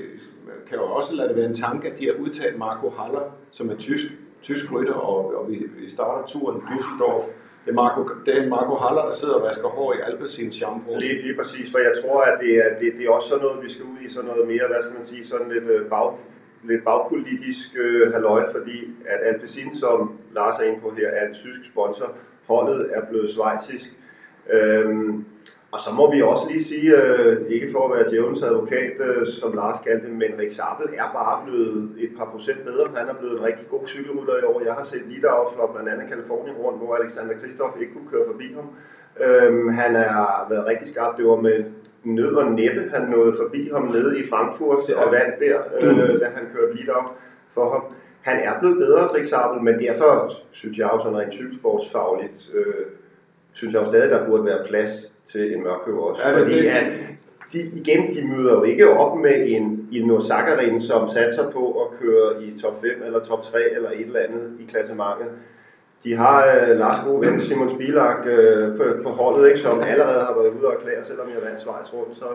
kan 0.69 0.77
jo 0.77 0.83
også 0.83 1.15
lade 1.15 1.27
det 1.27 1.37
være 1.37 1.45
en 1.45 1.55
tanke, 1.55 1.91
at 1.91 1.99
de 1.99 2.05
har 2.05 2.13
udtalt 2.13 2.57
Marco 2.57 2.89
Haller, 2.89 3.35
som 3.51 3.69
er 3.69 3.75
tysk, 3.75 4.05
tysk 4.41 4.71
rytter, 4.73 4.93
og, 4.93 5.35
og 5.35 5.51
vi, 5.51 5.55
vi 5.77 5.89
starter 5.89 6.27
turen 6.27 6.57
i 6.57 6.61
Düsseldorf 6.73 7.23
det 7.67 7.73
er 7.73 7.81
Marco, 7.83 8.01
det 8.25 8.37
er 8.37 8.49
Marco 8.49 8.75
Haller, 8.75 9.05
der 9.05 9.13
sidder 9.13 9.33
og 9.33 9.43
vasker 9.47 9.67
hår 9.67 9.93
i 9.93 9.97
Alpecin 10.07 10.53
shampoo. 10.53 10.99
Lige, 10.99 11.21
lige 11.21 11.35
præcis, 11.39 11.71
for 11.71 11.77
jeg 11.77 11.93
tror, 12.01 12.21
at 12.21 12.39
det 12.41 12.53
er, 12.57 12.69
det, 12.79 12.93
det 12.97 13.05
er 13.05 13.09
også 13.09 13.29
sådan 13.29 13.43
noget, 13.43 13.63
vi 13.65 13.71
skal 13.73 13.85
ud 13.85 13.99
i, 14.05 14.09
sådan 14.13 14.29
noget 14.29 14.47
mere, 14.47 14.67
hvad 14.67 14.81
skal 14.83 14.95
man 14.97 15.05
sige, 15.05 15.27
sådan 15.27 15.49
lidt, 15.49 15.63
øh, 15.63 15.89
bag, 15.89 16.09
lidt 16.63 16.83
bagpolitisk 16.83 17.67
øh, 17.77 18.13
halløj, 18.13 18.51
fordi 18.51 18.77
at 19.05 19.19
Alpecin, 19.29 19.77
som 19.77 20.11
Lars 20.35 20.59
er 20.59 20.63
inde 20.63 20.79
på 20.81 20.93
her, 20.97 21.07
er 21.07 21.27
en 21.27 21.33
tysk 21.33 21.61
sponsor. 21.71 22.09
Holdet 22.47 22.89
er 22.93 23.01
blevet 23.09 23.29
svejtisk. 23.31 23.89
Øhm, 24.49 25.25
og 25.71 25.79
så 25.79 25.91
må 25.93 26.11
vi 26.13 26.21
også 26.21 26.45
lige 26.51 26.63
sige, 26.63 26.89
øh, 27.01 27.47
ikke 27.49 27.71
for 27.71 27.81
at 27.85 27.93
være 27.95 28.09
djævelens 28.09 28.43
advokat, 28.43 28.93
øh, 28.99 29.27
som 29.27 29.53
Lars 29.53 29.79
kaldte 29.85 30.07
men 30.07 30.39
Rik 30.39 30.53
Sabel 30.53 30.87
er 30.93 31.09
bare 31.13 31.45
blevet 31.45 31.91
et 31.97 32.11
par 32.17 32.25
procent 32.25 32.65
bedre. 32.65 32.87
Han 32.95 33.09
er 33.09 33.13
blevet 33.13 33.39
en 33.39 33.45
rigtig 33.45 33.67
god 33.69 33.87
cykelrytter 33.87 34.37
i 34.37 34.43
år. 34.43 34.61
Jeg 34.65 34.73
har 34.73 34.85
set 34.85 35.03
Lidau 35.09 35.41
fra 35.55 35.71
blandt 35.73 35.89
andet 35.89 36.09
Kalifornien 36.09 36.57
rundt, 36.57 36.79
hvor 36.79 36.95
Alexander 36.95 37.33
Kristoff 37.41 37.81
ikke 37.81 37.93
kunne 37.93 38.11
køre 38.11 38.27
forbi 38.31 38.47
ham. 38.57 38.67
Øh, 39.23 39.73
han 39.73 39.95
har 39.95 40.47
været 40.49 40.65
rigtig 40.65 40.87
skarp. 40.89 41.17
Det 41.17 41.25
var 41.25 41.35
med 41.35 41.65
nød 42.03 42.33
og 42.35 42.51
næppe, 42.51 42.91
han 42.93 43.09
nåede 43.09 43.37
forbi 43.41 43.69
ham 43.73 43.83
nede 43.83 44.19
i 44.19 44.29
Frankfurt 44.29 44.89
og 44.89 45.11
vandt 45.11 45.35
der, 45.39 45.57
øh, 45.79 45.89
mm. 45.89 46.19
da 46.19 46.25
han 46.35 46.45
kørte 46.53 46.75
Lidau 46.75 47.03
for 47.53 47.69
ham. 47.73 47.83
Han 48.21 48.39
er 48.39 48.59
blevet 48.59 48.77
bedre, 48.77 49.13
Rik 49.13 49.27
Sabel, 49.27 49.61
men 49.61 49.79
derfor 49.79 50.31
synes 50.51 50.77
jeg 50.77 50.87
også, 50.87 51.03
sådan 51.03 51.19
rent 51.19 51.33
cykelsportsfagligt, 51.33 52.51
øh, 52.55 52.85
synes 53.53 53.73
jeg 53.73 53.81
også 53.81 53.91
stadig, 53.91 54.09
der 54.09 54.27
burde 54.27 54.45
være 54.45 54.67
plads 54.67 55.06
til 55.31 55.55
en 55.55 55.63
mørkøv 55.63 55.99
også. 55.99 56.21
Ja, 56.21 56.41
fordi 56.41 56.55
det, 56.55 56.67
at 56.67 56.93
de, 57.53 57.59
igen, 57.59 58.15
de 58.15 58.27
møder 58.27 58.53
jo 58.53 58.63
ikke 58.63 58.89
op 58.89 59.17
med 59.17 59.43
en 59.47 59.89
Ilno 59.91 60.21
Zakarin, 60.21 60.81
som 60.81 61.09
satser 61.09 61.51
på 61.51 61.81
at 61.81 61.99
køre 61.99 62.43
i 62.43 62.59
top 62.59 62.81
5 62.81 62.89
eller 63.05 63.19
top 63.19 63.43
3 63.43 63.59
eller 63.75 63.89
et 63.89 64.01
eller 64.01 64.19
andet 64.19 64.51
i 64.59 64.65
klassementet. 64.71 65.27
De 66.03 66.15
har 66.15 66.39
uh, 66.71 66.77
Lars 66.79 67.05
gode 67.05 67.21
ven 67.21 67.41
Simon 67.41 67.75
Spilak 67.75 68.19
uh, 68.19 68.77
på, 68.77 68.83
på 69.03 69.09
holdet, 69.09 69.47
ikke, 69.47 69.59
som 69.59 69.79
allerede 69.81 70.19
har 70.19 70.33
været 70.35 70.53
ude 70.57 70.67
og 70.67 70.73
erklære, 70.73 71.03
selvom 71.03 71.27
jeg 71.27 71.41
vandt 71.45 71.61
Schweiz 71.61 71.93
rundt, 71.93 72.17
så 72.17 72.27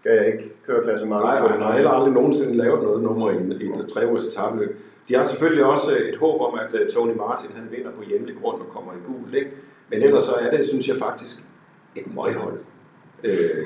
skal 0.00 0.12
jeg 0.16 0.26
ikke 0.26 0.52
køre 0.66 0.82
klassementet. 0.82 1.24
Nej, 1.24 1.40
nej, 1.40 1.48
han 1.48 1.62
har 1.62 1.72
heller 1.72 1.90
aldrig 1.90 2.12
nogensinde 2.12 2.56
lavet 2.56 2.82
noget 2.82 3.02
nummer 3.02 3.30
i, 3.30 3.34
i 3.34 3.66
et 3.66 3.88
tre 3.94 4.06
ugers 4.08 4.26
etabløb. 4.26 4.76
De 5.08 5.14
har 5.14 5.24
selvfølgelig 5.24 5.64
også 5.64 5.90
et 6.10 6.16
håb 6.16 6.40
om, 6.40 6.58
at 6.64 6.80
uh, 6.80 6.86
Tony 6.94 7.14
Martin 7.16 7.50
han 7.56 7.66
vinder 7.70 7.90
på 7.90 8.02
hjemlig 8.02 8.34
grund 8.42 8.60
og 8.60 8.68
kommer 8.74 8.92
i 8.92 9.00
gul. 9.06 9.34
Ikke? 9.34 9.50
Men 9.90 10.02
ellers 10.02 10.22
så 10.22 10.34
er 10.34 10.50
det, 10.56 10.68
synes 10.68 10.88
jeg 10.88 10.96
faktisk, 10.96 11.36
et 11.96 12.14
møghold 12.14 12.58
øh, 13.24 13.64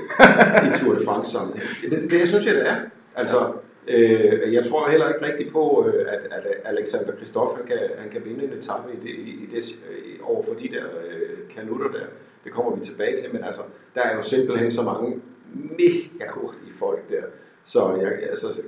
i 0.66 0.68
Tour 0.78 0.94
de 0.94 1.04
France 1.04 1.30
sammenhæng. 1.30 1.68
Det, 1.90 2.10
det 2.10 2.28
synes 2.28 2.46
jeg, 2.46 2.54
det 2.54 2.68
er. 2.68 2.76
Altså, 3.16 3.52
øh, 3.88 4.54
jeg 4.54 4.66
tror 4.66 4.88
heller 4.88 5.08
ikke 5.08 5.26
rigtigt 5.26 5.52
på, 5.52 5.86
øh, 5.86 6.06
at, 6.12 6.20
at 6.30 6.46
Alexander 6.64 7.12
Kristoff 7.16 7.56
han 7.56 7.66
kan, 7.66 7.78
han 7.98 8.10
kan 8.10 8.22
vinde 8.24 8.44
en 8.44 8.52
etape 8.52 8.92
i 8.92 8.96
det, 8.96 9.10
i 9.10 9.48
det, 9.52 9.70
i, 9.70 10.20
over 10.22 10.42
for 10.42 10.54
de 10.54 10.68
der 10.68 10.84
øh, 10.84 11.56
kanutter 11.56 11.88
der. 11.88 12.06
Det 12.44 12.52
kommer 12.52 12.76
vi 12.76 12.84
tilbage 12.84 13.16
til, 13.16 13.32
men 13.32 13.44
altså, 13.44 13.62
der 13.94 14.00
er 14.00 14.16
jo 14.16 14.22
simpelthen 14.22 14.72
så 14.72 14.82
mange 14.82 15.20
mega 15.54 16.30
hurtige 16.30 16.72
folk 16.78 17.10
der. 17.10 17.22
Så 17.64 17.96
jeg, 18.00 18.12
altså, 18.30 18.62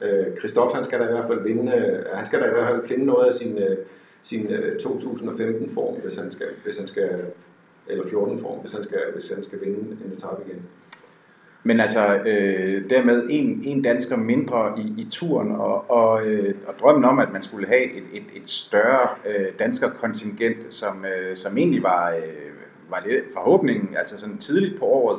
øh, 0.00 0.36
Christoph, 0.38 0.74
han 0.74 0.84
skal 0.84 1.00
da 1.00 1.04
i 1.04 1.12
hvert 1.12 1.26
fald 1.26 1.42
vinde, 1.42 1.72
øh, 1.72 2.16
han 2.16 2.26
skal 2.26 2.40
da 2.40 2.46
i 2.46 2.50
hvert 2.50 2.68
fald 2.68 2.88
finde 2.88 3.04
noget 3.04 3.28
af 3.28 3.34
sin, 3.34 3.58
øh, 3.58 3.76
sin 4.22 4.46
øh, 4.52 4.80
2015 4.80 5.70
form, 5.74 5.94
hvis 6.00 6.16
han 6.16 6.32
skal, 6.32 6.46
hvis 6.64 6.78
han 6.78 6.88
skal 6.88 7.10
eller 7.88 8.08
14 8.08 8.40
form, 8.40 8.58
hvis 8.58 8.72
han 8.72 8.84
skal, 8.84 9.00
hvis 9.14 9.28
han 9.28 9.44
skal 9.44 9.60
vinde 9.60 9.78
en 9.78 10.12
etape 10.16 10.42
igen. 10.46 10.62
Men 11.66 11.80
altså, 11.80 12.14
øh, 12.14 12.90
dermed 12.90 13.26
en, 13.30 13.62
en 13.64 13.82
dansker 13.82 14.16
mindre 14.16 14.72
i, 14.78 15.00
i 15.02 15.06
turen, 15.10 15.52
og, 15.52 15.90
og, 15.90 16.26
øh, 16.26 16.54
og 16.66 16.74
drømmen 16.80 17.04
om, 17.04 17.18
at 17.18 17.32
man 17.32 17.42
skulle 17.42 17.66
have 17.66 17.84
et, 17.84 18.04
et, 18.12 18.24
et 18.34 18.48
større 18.48 19.08
øh, 19.26 19.46
dansker 19.58 19.90
kontingent, 19.90 20.74
som, 20.74 21.04
øh, 21.04 21.36
som 21.36 21.58
egentlig 21.58 21.82
var, 21.82 22.10
øh, 22.10 22.90
var 22.90 23.02
lidt 23.06 23.24
forhåbningen, 23.32 23.96
altså 23.96 24.20
sådan 24.20 24.38
tidligt 24.38 24.78
på 24.78 24.84
året, 24.84 25.18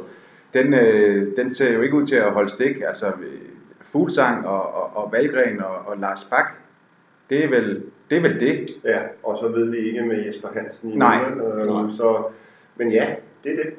den, 0.54 0.74
øh, 0.74 1.38
den 1.38 1.54
ser 1.54 1.74
jo 1.74 1.82
ikke 1.82 1.96
ud 1.96 2.06
til 2.06 2.16
at 2.16 2.32
holde 2.32 2.50
stik. 2.50 2.82
Altså, 2.88 3.08
øh, 3.08 3.40
Fuglsang 3.82 4.48
og, 4.48 4.74
og, 4.74 5.04
og 5.04 5.12
Valgren 5.12 5.62
og, 5.62 5.76
og 5.86 5.98
Lars 5.98 6.28
Bak, 6.30 6.52
det 7.30 7.44
er 7.44 7.50
vel 7.50 7.84
det. 8.10 8.18
Er 8.18 8.22
vel 8.22 8.40
det. 8.40 8.70
Ja, 8.84 9.00
og 9.24 9.38
så 9.42 9.48
ved 9.48 9.70
vi 9.70 9.78
ikke 9.78 10.02
med 10.02 10.26
Jesper 10.26 10.48
Hansen 10.54 10.94
i 10.94 10.96
Nej. 10.96 11.18
øh, 11.18 11.92
så 11.98 12.24
men 12.76 12.92
ja, 12.92 13.16
det 13.44 13.52
er 13.52 13.56
det. 13.56 13.74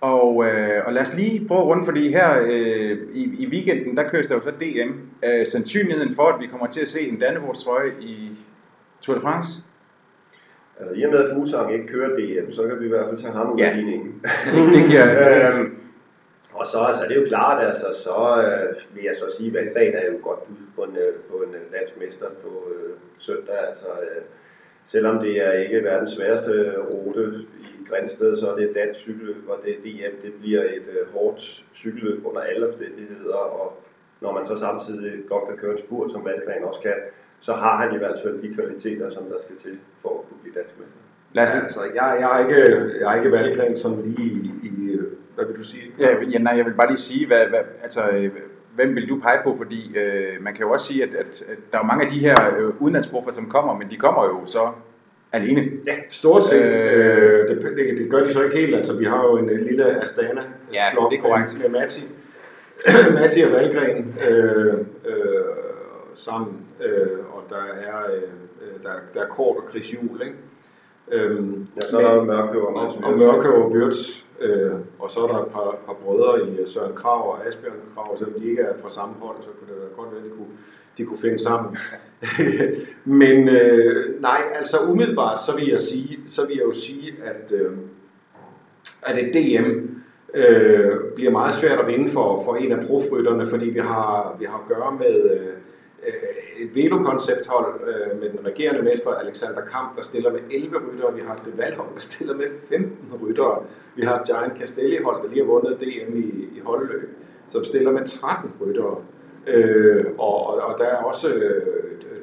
Og, 0.00 0.44
øh, 0.46 0.86
og 0.86 0.92
lad 0.92 1.02
os 1.02 1.14
lige 1.14 1.48
prøve 1.48 1.60
rundt, 1.60 1.84
fordi 1.84 2.12
her 2.12 2.42
øh, 2.42 2.98
i, 3.12 3.34
i 3.38 3.46
weekenden, 3.46 3.96
der 3.96 4.08
køres 4.08 4.26
der 4.26 4.34
jo 4.34 4.42
så 4.42 4.50
DM. 4.50 4.90
Øh, 5.24 5.46
sandsynligheden 5.46 6.14
for, 6.14 6.26
at 6.26 6.40
vi 6.40 6.46
kommer 6.46 6.66
til 6.66 6.80
at 6.80 6.88
se 6.88 7.00
en 7.08 7.18
Dannevors 7.18 7.64
trøje 7.64 7.92
i 8.00 8.30
Tour 9.00 9.14
de 9.14 9.20
France? 9.20 9.48
Altså 10.80 10.94
i 10.94 11.02
og 11.02 11.10
med, 11.10 11.24
at 11.24 11.34
Fuglsang 11.34 11.72
ikke 11.72 11.86
kører 11.86 12.16
DM, 12.16 12.52
så 12.52 12.66
kan 12.68 12.80
vi 12.80 12.84
i 12.84 12.88
hvert 12.88 13.08
fald 13.08 13.20
tage 13.20 13.32
ham 13.32 13.52
ud 13.52 13.58
ja. 13.58 13.68
af 13.68 13.76
ligningen. 13.76 14.22
det, 14.54 14.72
det 14.74 14.90
giver... 14.90 15.06
øhm, 15.50 15.76
og 16.52 16.66
så 16.66 16.78
altså, 16.78 17.02
det 17.02 17.16
er 17.16 17.20
jo 17.20 17.26
klart, 17.26 17.64
altså, 17.68 17.86
så 18.04 18.16
øh, 18.46 18.96
vil 18.96 19.04
jeg 19.04 19.16
så 19.16 19.36
sige, 19.36 19.48
at 19.48 19.54
Valgren 19.54 19.94
er 19.94 20.06
jo 20.12 20.18
godt 20.22 20.46
bud 20.46 20.66
på 20.76 20.82
en, 20.82 20.96
øh, 20.96 21.14
på 21.30 21.36
en 21.36 21.54
øh, 21.54 21.78
dansk 21.78 21.94
mester 22.00 22.26
på 22.42 22.50
øh, 22.74 22.92
søndag. 23.18 23.58
Altså, 23.68 23.86
øh, 23.86 24.22
selvom 24.86 25.18
det 25.18 25.46
er 25.46 25.52
ikke 25.52 25.84
verdens 25.84 26.12
sværeste 26.12 26.76
rute 26.90 27.44
Grænsted, 27.92 28.36
så 28.40 28.46
er 28.50 28.56
det 28.56 28.64
et 28.70 28.74
dansk 28.74 29.00
cykelløb, 29.00 29.48
og 29.48 29.58
det 29.64 29.74
DM, 29.84 30.14
det 30.24 30.32
bliver 30.40 30.62
et 30.62 30.86
uh, 30.96 31.14
hårdt 31.14 31.64
cykelløb 31.74 32.26
under 32.26 32.40
alle 32.40 32.68
omstændigheder, 32.68 33.34
og 33.34 33.66
når 34.20 34.32
man 34.32 34.46
så 34.46 34.58
samtidig 34.58 35.12
godt 35.28 35.44
kan 35.48 35.56
køre 35.56 35.72
en 35.72 35.84
spurt, 35.84 36.12
som 36.12 36.24
Valgren 36.24 36.64
også 36.64 36.80
kan, 36.80 36.98
så 37.40 37.52
har 37.52 37.76
han 37.82 37.94
i 37.94 37.98
hvert 37.98 38.18
fald 38.22 38.42
de 38.42 38.54
kvaliteter, 38.54 39.10
som 39.10 39.24
der 39.24 39.38
skal 39.44 39.56
til 39.56 39.78
for 40.02 40.08
at 40.08 40.28
kunne 40.28 40.40
blive 40.42 40.54
dansk 40.54 40.74
mester. 40.78 41.00
Lad 41.32 41.44
os, 41.44 41.50
altså, 41.50 41.82
jeg, 41.82 42.16
jeg, 42.20 42.28
har 42.28 42.38
ikke, 42.44 42.60
jeg 43.00 43.08
har 43.08 43.16
ikke 43.16 43.32
Valgren 43.32 43.78
som 43.78 44.02
lige 44.04 44.30
i, 44.30 44.68
i, 44.68 44.98
hvad 45.34 45.44
vil 45.44 45.56
du 45.56 45.62
sige? 45.62 45.82
Ja, 45.98 46.08
ja, 46.32 46.38
nej, 46.38 46.56
jeg 46.56 46.66
vil 46.66 46.74
bare 46.74 46.88
lige 46.88 46.98
sige, 46.98 47.26
hvad, 47.26 47.46
hvad, 47.46 47.60
altså, 47.82 48.30
hvem 48.74 48.94
vil 48.94 49.08
du 49.08 49.20
pege 49.20 49.40
på? 49.44 49.56
Fordi 49.56 49.98
øh, 49.98 50.42
man 50.42 50.54
kan 50.54 50.64
jo 50.66 50.72
også 50.72 50.86
sige, 50.86 51.02
at, 51.02 51.14
at, 51.14 51.42
at 51.48 51.58
der 51.72 51.78
er 51.78 51.82
mange 51.82 52.04
af 52.04 52.10
de 52.10 52.18
her 52.18 52.36
øh, 52.58 52.82
udenlandsproffer, 52.82 53.32
som 53.32 53.50
kommer, 53.50 53.78
men 53.78 53.90
de 53.90 53.96
kommer 53.96 54.24
jo 54.24 54.46
så 54.46 54.72
alene. 55.32 55.70
Ja, 55.86 55.94
stort 56.10 56.44
set. 56.44 56.62
Øh, 56.62 57.48
det, 57.48 57.62
det, 57.62 57.98
det 57.98 58.10
gør 58.10 58.24
de 58.24 58.32
så 58.32 58.42
ikke 58.42 58.56
helt. 58.56 58.74
Altså, 58.74 58.96
vi 58.96 59.04
har 59.04 59.24
jo 59.24 59.36
en, 59.36 59.50
en 59.50 59.64
lille 59.64 60.00
Astana 60.00 60.42
ja, 60.72 60.84
det 61.10 61.18
er 61.18 61.22
korrekt. 61.22 61.58
med 61.60 61.68
Matti, 61.68 62.02
Matti 63.20 63.40
og 63.40 63.52
Valgren 63.52 64.14
øh, 64.28 64.74
øh, 65.04 65.44
sammen, 66.14 66.56
øh, 66.84 67.18
og 67.32 67.42
der 67.50 67.56
er, 67.56 68.12
øh, 68.14 68.82
der, 68.82 68.90
der 69.14 69.20
er 69.22 69.28
Kort 69.28 69.56
og 69.56 69.64
Chris 69.70 69.94
Juhl, 69.94 70.22
ikke? 70.22 70.36
Øhm, 71.12 71.66
ja, 71.76 71.80
så 71.80 71.98
er 71.98 72.14
der 72.14 72.24
Mørkøv 72.24 72.62
og 72.62 72.74
og, 72.74 72.94
og 73.02 73.18
Mørkøv 73.18 73.64
og 73.64 73.70
Wirtz, 73.72 74.24
øh, 74.40 74.72
og 74.98 75.10
så 75.10 75.20
er 75.20 75.26
der 75.26 75.38
et 75.38 75.52
par, 75.52 75.76
par 75.86 75.96
brødre 76.04 76.48
i 76.48 76.66
Søren 76.66 76.94
Krav 76.94 77.30
og 77.32 77.46
Asbjørn 77.46 77.80
Krav, 77.94 78.18
selvom 78.18 78.40
de 78.40 78.50
ikke 78.50 78.62
er 78.62 78.74
fra 78.82 78.90
samme 78.90 79.14
hold, 79.20 79.36
så 79.40 79.48
kunne 79.58 79.74
det 79.74 79.80
være 79.80 79.90
godt 79.96 80.10
være, 80.12 80.20
at 80.20 80.24
de 80.24 80.30
kunne, 80.30 80.54
de 80.98 81.04
kunne 81.04 81.18
finde 81.18 81.38
sammen. 81.38 81.76
Men 83.04 83.48
øh, 83.48 84.20
nej, 84.20 84.42
altså 84.54 84.78
umiddelbart, 84.78 85.40
så 85.46 85.54
vil 85.56 85.68
jeg 85.68 85.80
sige, 85.80 86.18
så 86.28 86.46
vil 86.46 86.56
jeg 86.56 86.64
jo 86.64 86.72
sige, 86.72 87.14
at, 87.24 87.52
øh, 87.52 87.72
at 89.02 89.18
et 89.18 89.34
DM 89.34 89.92
øh, 90.34 90.96
bliver 91.14 91.30
meget 91.30 91.54
svært 91.54 91.78
at 91.78 91.86
vinde 91.86 92.10
for, 92.12 92.44
for 92.44 92.56
en 92.56 92.72
af 92.72 92.86
profrytterne, 92.86 93.50
fordi 93.50 93.66
vi 93.66 93.78
har, 93.78 94.36
vi 94.38 94.44
har 94.44 94.58
at 94.58 94.68
gøre 94.68 94.92
med 94.98 95.30
øh, 95.30 95.52
et 96.58 96.74
velokoncepthold 96.74 97.80
øh, 97.88 98.20
med 98.20 98.30
den 98.30 98.46
regerende 98.46 98.82
mester 98.82 99.10
Alexander 99.10 99.60
Kamp, 99.60 99.96
der 99.96 100.02
stiller 100.02 100.32
med 100.32 100.40
11 100.50 100.76
ryttere. 100.76 101.14
Vi 101.14 101.20
har 101.26 101.34
et 101.34 101.42
rivalhold, 101.46 101.88
der 101.94 102.00
stiller 102.00 102.36
med 102.36 102.46
15 102.68 102.96
ryttere. 103.22 103.62
Vi 103.96 104.02
har 104.02 104.20
et 104.20 104.26
Giant 104.26 104.58
Castelli-hold, 104.58 105.22
der 105.22 105.28
lige 105.28 105.44
har 105.44 105.52
vundet 105.52 105.80
DM 105.80 106.16
i, 106.16 106.56
i 106.56 106.60
holdløb, 106.64 107.16
som 107.48 107.64
stiller 107.64 107.90
med 107.90 108.06
13 108.06 108.52
ryttere. 108.60 108.96
Øh, 109.46 110.04
og, 110.18 110.46
og, 110.46 110.60
og 110.60 110.78
der 110.78 110.84
er 110.84 110.96
også 110.96 111.28
øh, 111.28 111.62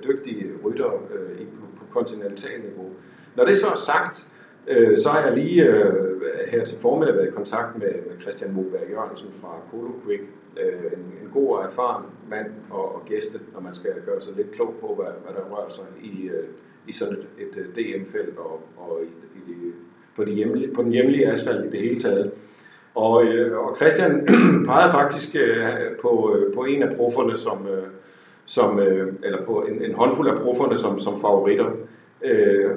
dygtige 0.04 0.52
rytter 0.66 0.94
øh, 1.14 1.48
på, 1.48 1.66
på 1.78 1.84
kontinentalniveau. 1.94 2.90
Når 3.36 3.46
det 3.46 3.58
så 3.58 3.68
er 3.68 3.76
sagt, 3.76 4.28
øh, 4.68 4.98
så 5.00 5.10
har 5.10 5.26
jeg 5.26 5.38
lige 5.38 5.68
øh, 5.68 6.22
her 6.48 6.66
til 6.66 6.78
formiddag 6.82 7.16
været 7.16 7.28
i 7.28 7.32
kontakt 7.32 7.80
med, 7.80 7.88
med 7.88 8.22
Christian 8.22 8.54
Moberg 8.54 8.90
Jørgensen 8.92 9.28
fra 9.42 9.56
Colo 9.72 9.92
Quick, 10.06 10.24
øh, 10.60 10.92
en, 10.94 11.00
en 11.24 11.30
god 11.34 11.58
og 11.58 11.66
erfaren 11.66 12.06
mand 12.30 12.48
og, 12.70 12.96
og 12.96 13.02
gæste, 13.06 13.40
når 13.54 13.60
man 13.60 13.74
skal 13.76 13.92
gøre 14.06 14.22
sig 14.22 14.36
lidt 14.36 14.52
klog 14.52 14.76
på, 14.82 14.96
hvad, 14.96 15.14
hvad 15.24 15.34
der 15.34 15.56
rører 15.56 15.70
sig 15.70 15.86
i, 16.02 16.28
øh, 16.28 16.48
i 16.88 16.94
sådan 16.94 17.14
et, 17.14 17.28
et, 17.38 17.58
øh, 17.58 17.66
DM-felt 17.76 18.38
og, 18.38 18.62
og 18.78 19.02
i, 19.04 19.40
i 19.40 19.54
det, 19.54 19.74
på, 20.16 20.24
de 20.24 20.32
hjemlige, 20.32 20.74
på 20.74 20.84
den 20.84 20.92
hjemlige 20.92 21.32
asfalt 21.32 21.66
i 21.66 21.70
det 21.70 21.80
hele 21.80 22.00
taget. 22.00 22.32
Og, 22.96 23.24
øh, 23.24 23.58
og 23.58 23.76
Christian 23.76 24.26
pegede 24.68 24.92
faktisk 24.92 25.36
øh, 25.36 25.68
på, 26.02 26.36
øh, 26.36 26.54
på 26.54 26.64
en 26.64 26.84
af 26.84 26.96
profferne, 26.96 27.38
som, 27.38 27.68
øh, 27.68 27.88
som 28.46 28.80
øh, 28.80 29.14
eller 29.24 29.46
på 29.46 29.62
en, 29.62 29.84
en 29.84 29.94
håndfuld 29.94 30.30
af 30.30 30.38
profferne 30.38 30.78
som, 30.78 31.00
som 31.00 31.22
favoritter. 31.22 31.72
Øh, 32.24 32.70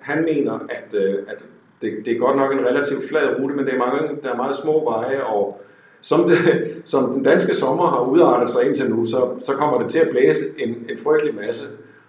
han, 0.00 0.24
mener, 0.24 0.52
at, 0.68 0.94
øh, 0.94 1.14
at 1.28 1.44
det, 1.82 1.92
det 2.04 2.12
er 2.12 2.18
godt 2.18 2.36
nok 2.36 2.52
en 2.52 2.66
relativt 2.66 3.08
flad 3.08 3.40
rute, 3.40 3.54
men 3.54 3.66
det 3.66 3.74
er 3.74 3.78
mange, 3.78 4.22
der 4.22 4.32
er 4.32 4.36
meget 4.36 4.56
små 4.56 4.84
veje, 4.84 5.22
og 5.22 5.60
som, 6.00 6.24
det, 6.24 6.36
som 6.92 7.12
den 7.12 7.22
danske 7.22 7.54
sommer 7.54 7.86
har 7.86 8.00
udartet 8.00 8.50
sig 8.50 8.66
indtil 8.66 8.90
nu, 8.90 9.04
så, 9.04 9.30
så 9.42 9.52
kommer 9.52 9.82
det 9.82 9.90
til 9.90 9.98
at 9.98 10.10
blæse 10.10 10.44
en, 10.58 10.68
en 10.68 10.98
frygtelig 10.98 11.34
masse. 11.34 11.64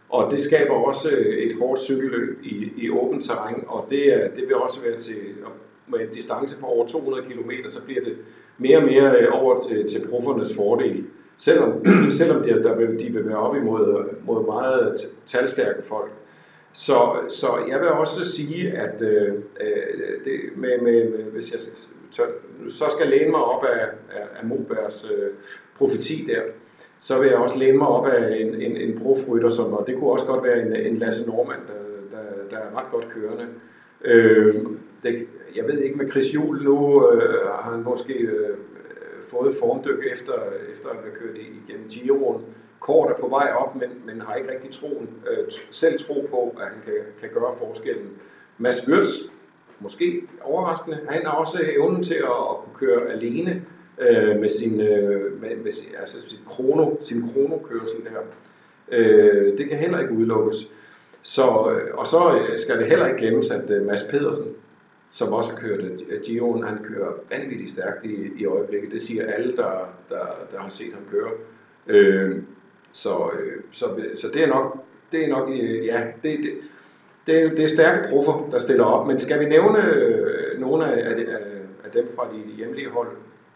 Og 0.10 0.32
det 0.32 0.44
skaber 0.44 0.74
også 0.74 1.10
øh, 1.10 1.38
et 1.38 1.58
hårdt 1.60 1.82
cykelløb 1.82 2.40
i, 2.44 2.72
i 2.78 2.90
åbent 2.90 3.26
terræn, 3.26 3.64
og 3.68 3.86
det, 3.90 4.32
det 4.36 4.44
vil 4.48 4.56
også 4.56 4.82
være 4.82 4.98
til, 4.98 5.16
med 5.90 6.00
en 6.00 6.10
distance 6.14 6.60
på 6.60 6.66
over 6.66 6.88
200 6.88 7.24
km, 7.24 7.52
så 7.70 7.82
bliver 7.82 8.04
det 8.04 8.18
mere 8.58 8.78
og 8.78 8.84
mere 8.84 9.20
øh, 9.20 9.28
over 9.32 9.68
til, 9.68 9.90
til 9.90 10.08
proffernes 10.10 10.56
fordel. 10.56 11.06
Selvom, 11.38 11.86
selvom 12.20 12.44
de, 12.44 12.64
der 12.64 12.76
vil, 12.76 13.00
de 13.00 13.14
vil 13.14 13.28
være 13.28 13.38
op 13.38 13.56
imod 13.56 14.00
øh, 14.00 14.28
mod 14.28 14.46
meget 14.46 15.10
talstærke 15.26 15.84
folk. 15.84 16.12
Så, 16.74 17.12
så 17.30 17.48
jeg 17.70 17.80
vil 17.80 17.90
også 17.90 18.26
sige, 18.26 18.72
at 18.72 19.02
øh, 19.02 19.34
øh 19.34 20.20
det, 20.26 20.40
med, 20.56 20.82
med, 20.82 21.10
med, 21.10 21.24
hvis 21.24 21.52
jeg 21.52 21.60
tør, 22.12 22.26
så 22.70 22.86
skal 22.98 23.08
læne 23.08 23.32
mig 23.32 23.44
op 23.44 23.64
af, 23.64 23.86
af, 24.12 24.28
af 24.42 24.48
Mobergs 24.48 25.12
øh, 25.12 25.30
profeti 25.78 26.26
der, 26.28 26.42
så 27.00 27.20
vil 27.20 27.28
jeg 27.30 27.38
også 27.38 27.58
læne 27.58 27.78
mig 27.78 27.88
op 27.88 28.08
af 28.08 28.38
en, 28.40 28.62
en, 28.62 28.78
en 28.78 29.00
profrytter, 29.00 29.50
som, 29.50 29.74
og 29.74 29.88
det 29.88 29.96
kunne 29.96 30.12
også 30.12 30.26
godt 30.26 30.44
være 30.44 30.62
en, 30.62 30.76
en 30.76 30.98
Lasse 30.98 31.28
Normand, 31.28 31.60
der, 31.68 32.18
der, 32.18 32.24
der 32.50 32.58
er 32.58 32.78
ret 32.78 32.92
godt 32.92 33.08
kørende. 33.10 33.48
Øh, 34.06 34.56
det, 35.04 35.28
jeg 35.56 35.68
ved 35.68 35.80
ikke 35.80 35.98
med 35.98 36.10
Chris 36.10 36.36
Juhl 36.36 36.64
nu, 36.64 37.10
øh, 37.12 37.48
har 37.48 37.72
han 37.72 37.84
måske 37.84 38.14
øh, 38.14 38.50
øh 38.50 38.56
fået 39.30 39.56
formdyk 39.60 40.04
efter, 40.14 40.34
efter 40.74 40.90
at 40.90 40.96
have 40.96 41.16
kørt 41.16 41.36
igennem 41.38 41.88
Giroen. 41.90 42.42
Kort 42.80 43.12
er 43.12 43.16
på 43.22 43.28
vej 43.28 43.52
op, 43.58 43.76
men, 43.76 43.90
men 44.06 44.22
har 44.22 44.36
ikke 44.36 44.52
rigtig 44.52 44.72
troen, 44.72 45.10
øh, 45.30 45.52
selv 45.72 46.00
tro 46.00 46.28
på, 46.30 46.56
at 46.62 46.68
han 46.68 46.82
kan, 46.86 46.94
kan 47.22 47.30
gøre 47.34 47.56
forskellen. 47.58 48.10
Mads 48.58 48.88
Wirtz, 48.88 49.10
måske 49.80 50.22
overraskende, 50.42 51.00
han 51.10 51.26
har 51.26 51.32
også 51.32 51.60
evnen 51.78 52.04
til 52.04 52.14
at, 52.14 52.40
at 52.50 52.56
kunne 52.64 52.76
køre 52.80 53.12
alene 53.12 53.66
øh, 54.00 54.40
med 54.40 54.50
sin, 54.50 54.82
øh, 54.82 55.42
med, 55.42 55.56
med, 55.56 55.72
altså 56.00 56.22
sin, 56.22 56.40
krono, 56.46 56.96
sin 57.02 57.30
kronokørsel 57.34 58.04
der. 58.04 58.22
Øh, 58.92 59.58
det 59.58 59.70
kan 59.70 59.78
heller 59.78 60.00
ikke 60.00 60.14
udelukkes. 60.14 60.58
Så, 61.22 61.72
øh, 61.72 61.98
og 61.98 62.08
så 62.08 62.40
øh, 62.40 62.60
skal 62.60 62.80
det 62.80 62.88
heller 62.88 63.08
ikke 63.08 63.20
glemmes, 63.20 63.52
at 63.52 63.86
Mads 63.86 64.04
Pedersen, 64.04 64.48
som 65.10 65.34
også 65.34 65.52
har 65.52 65.58
kørt 65.58 65.80
at 65.80 66.22
Gion 66.24 66.64
han 66.64 66.84
kører 66.84 67.12
vanvittigt 67.30 67.72
stærkt 67.72 68.06
i, 68.06 68.32
i 68.38 68.46
øjeblikket. 68.46 68.92
Det 68.92 69.02
siger 69.02 69.34
alle, 69.34 69.56
der, 69.56 69.96
der, 70.10 70.26
der 70.52 70.60
har 70.60 70.70
set 70.70 70.94
ham 70.94 71.04
køre. 71.12 71.32
Øh, 71.88 72.42
så, 72.92 73.32
øh, 73.40 73.64
så, 73.72 73.86
så 74.16 74.28
det 74.28 74.44
er 74.44 74.48
nok, 74.48 74.78
det 75.12 75.26
er 75.26 75.30
nok 75.30 75.50
ja, 75.86 76.04
det, 76.24 76.40
det, 76.40 76.54
det, 77.28 77.58
det 77.58 77.64
er 77.64 77.68
stærke 77.68 78.10
proffer, 78.10 78.50
der 78.52 78.60
stiller 78.60 78.84
op. 78.84 79.08
Men 79.08 79.20
skal 79.20 79.40
vi 79.40 79.46
nævne 79.46 79.94
øh, 79.94 80.60
nogle 80.60 80.86
af, 80.86 81.10
af, 81.10 81.26
af 81.84 81.92
dem 81.94 82.08
fra 82.16 82.28
de 82.34 82.56
hjemlige 82.56 82.90
hold, 82.90 83.08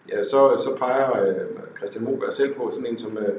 ja, 0.09 0.23
så, 0.23 0.63
så 0.63 0.75
peger 0.79 1.25
øh, 1.27 1.35
Christian 1.77 2.03
Moberg 2.03 2.33
selv 2.33 2.53
på 2.53 2.71
sådan 2.71 2.85
en 2.85 2.99
som, 2.99 3.17
øh, 3.17 3.33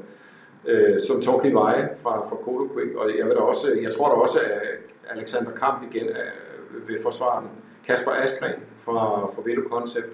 øh 0.65 1.01
som 1.07 1.21
Torkild 1.21 1.53
Veje 1.53 1.89
fra, 2.03 2.29
fra 2.29 2.35
Kodo 2.35 2.73
Quick. 2.73 2.95
Og 2.95 3.17
jeg, 3.17 3.25
vil 3.25 3.35
da 3.35 3.39
også, 3.39 3.77
jeg 3.81 3.93
tror 3.93 4.07
da 4.07 4.15
også, 4.15 4.39
at 4.39 4.61
Alexander 5.09 5.51
Kamp 5.51 5.83
igen 5.93 6.07
øh, 6.07 6.87
vil 6.87 7.01
forsvare 7.01 7.41
den. 7.41 7.49
Kasper 7.87 8.11
Askren 8.11 8.53
fra, 8.85 9.25
fra 9.35 9.41
Velo 9.45 9.69
Concept. 9.69 10.07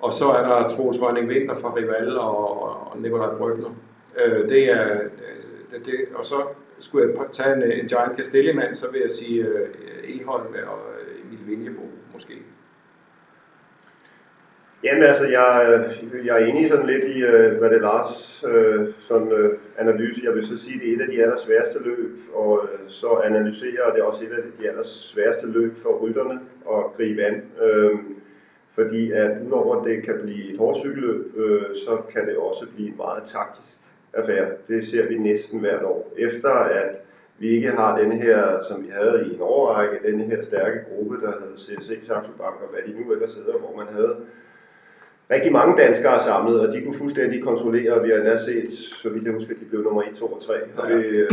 Og 0.00 0.12
så 0.12 0.30
er 0.30 0.42
der 0.42 0.76
Troels 0.76 1.00
Rønning 1.02 1.28
Vinter 1.28 1.54
fra 1.60 1.74
Rival 1.74 2.18
og, 2.18 2.62
og, 2.62 2.92
og 2.92 2.98
Nikolaj 2.98 3.34
Brygner. 3.34 3.70
Øh, 4.16 4.48
det 4.48 4.70
er, 4.70 4.92
øh, 4.92 5.10
det, 5.70 5.86
det, 5.86 5.94
og 6.14 6.24
så 6.24 6.36
skulle 6.80 7.08
jeg 7.08 7.26
tage 7.32 7.54
en, 7.56 7.62
en 7.62 7.88
Giant 7.88 8.16
Castellemand, 8.16 8.74
så 8.74 8.90
vil 8.92 9.00
jeg 9.00 9.10
sige 9.10 9.40
øh, 9.40 9.68
Eholm 10.04 10.54
og 10.66 10.78
øh, 11.00 11.20
Emil 11.24 11.46
Vinjebo 11.46 11.82
måske. 12.14 12.34
Jamen 14.84 15.02
altså, 15.02 15.26
jeg, 15.26 15.50
øh, 16.14 16.26
jeg 16.26 16.42
er 16.42 16.46
enig 16.46 16.70
sådan 16.70 16.86
lidt 16.86 17.04
i, 17.04 17.22
øh, 17.22 17.58
hvad 17.58 17.70
det 17.70 17.76
er 17.76 17.80
Lars 17.80 18.44
uh, 18.44 18.86
sådan, 19.08 19.58
analyse. 19.78 20.20
Jeg 20.24 20.34
vil 20.34 20.46
så 20.46 20.58
sige, 20.58 20.74
at 20.74 20.80
det 20.80 20.90
er 20.90 20.96
et 20.96 21.00
af 21.00 21.08
de 21.08 21.22
allersværeste 21.22 21.78
løb, 21.84 22.18
og 22.34 22.68
så 22.86 23.20
analyserer 23.24 23.94
det 23.94 24.02
også 24.02 24.24
et 24.24 24.32
af 24.32 24.42
de 24.60 24.68
allersværeste 24.68 25.46
løb 25.46 25.82
for 25.82 25.98
rytterne 25.98 26.40
at 26.70 26.84
gribe 26.96 27.24
an. 27.24 27.42
Uh, 27.66 27.98
fordi 28.74 29.12
at 29.12 29.30
udover 29.46 29.84
det 29.84 30.02
kan 30.02 30.14
blive 30.22 30.52
et 30.52 30.58
hårdt 30.58 30.78
cykelløb, 30.78 31.24
så 31.86 32.02
kan 32.12 32.26
det 32.26 32.36
også 32.36 32.66
blive 32.74 32.92
meget 32.96 33.22
taktisk 33.22 33.76
affære. 34.12 34.48
Det 34.68 34.88
ser 34.88 35.08
vi 35.08 35.18
næsten 35.18 35.60
hvert 35.60 35.82
år. 35.82 36.12
Efter 36.18 36.50
at 36.50 36.90
vi 37.38 37.48
ikke 37.48 37.70
har 37.70 37.98
den 37.98 38.12
her, 38.12 38.62
som 38.68 38.82
vi 38.82 38.88
havde 38.88 39.26
i 39.30 39.34
en 39.34 39.40
overrække, 39.40 40.12
den 40.12 40.20
her 40.20 40.44
stærke 40.44 40.78
gruppe, 40.88 41.20
der 41.20 41.32
havde 41.40 41.56
CSC, 41.58 42.06
Saxo 42.06 42.32
Bank 42.38 42.56
og 42.62 42.68
hvad 42.70 42.82
de 42.86 43.00
nu 43.00 43.12
ellers 43.12 43.34
hedder, 43.34 43.58
hvor 43.58 43.76
man 43.76 43.94
havde 43.94 44.16
rigtig 45.30 45.52
mange 45.52 45.82
danskere 45.82 46.22
samlet, 46.22 46.60
og 46.60 46.74
de 46.74 46.82
kunne 46.82 46.98
fuldstændig 46.98 47.42
kontrollere, 47.42 47.92
og 47.92 48.04
vi 48.04 48.10
har 48.10 48.16
endda 48.16 48.38
set, 48.44 48.72
så 49.02 49.08
vidt 49.08 49.24
jeg 49.24 49.32
husker, 49.32 49.54
de 49.54 49.64
blev 49.64 49.82
nummer 49.82 50.02
1, 50.02 50.08
2 50.18 50.26
og 50.26 50.42
3, 50.42 50.54
har 50.78 50.86
vi, 50.88 51.02
øh, 51.02 51.30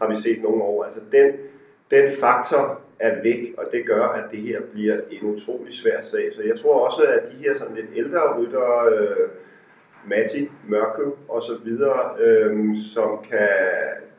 har 0.00 0.08
vi 0.10 0.16
set 0.16 0.42
nogle 0.42 0.62
år. 0.62 0.84
Altså 0.84 1.00
den, 1.12 1.32
den 1.90 2.10
faktor 2.20 2.80
er 2.98 3.22
væk, 3.22 3.54
og 3.58 3.64
det 3.72 3.86
gør, 3.86 4.02
at 4.02 4.24
det 4.32 4.40
her 4.40 4.60
bliver 4.72 4.96
en 5.10 5.22
utrolig 5.22 5.74
svær 5.74 6.02
sag. 6.02 6.30
Så 6.32 6.42
jeg 6.42 6.58
tror 6.58 6.88
også, 6.88 7.02
at 7.02 7.32
de 7.32 7.36
her 7.36 7.58
sådan 7.58 7.74
lidt 7.74 7.86
ældre 7.96 8.38
ryttere, 8.38 8.92
øh, 8.92 9.28
Matti, 10.06 10.50
Mørkøv 10.68 11.16
og 11.28 11.42
så 11.42 11.56
videre, 11.64 12.00
øhm, 12.20 12.76
som 12.94 13.18
kan, 13.30 13.48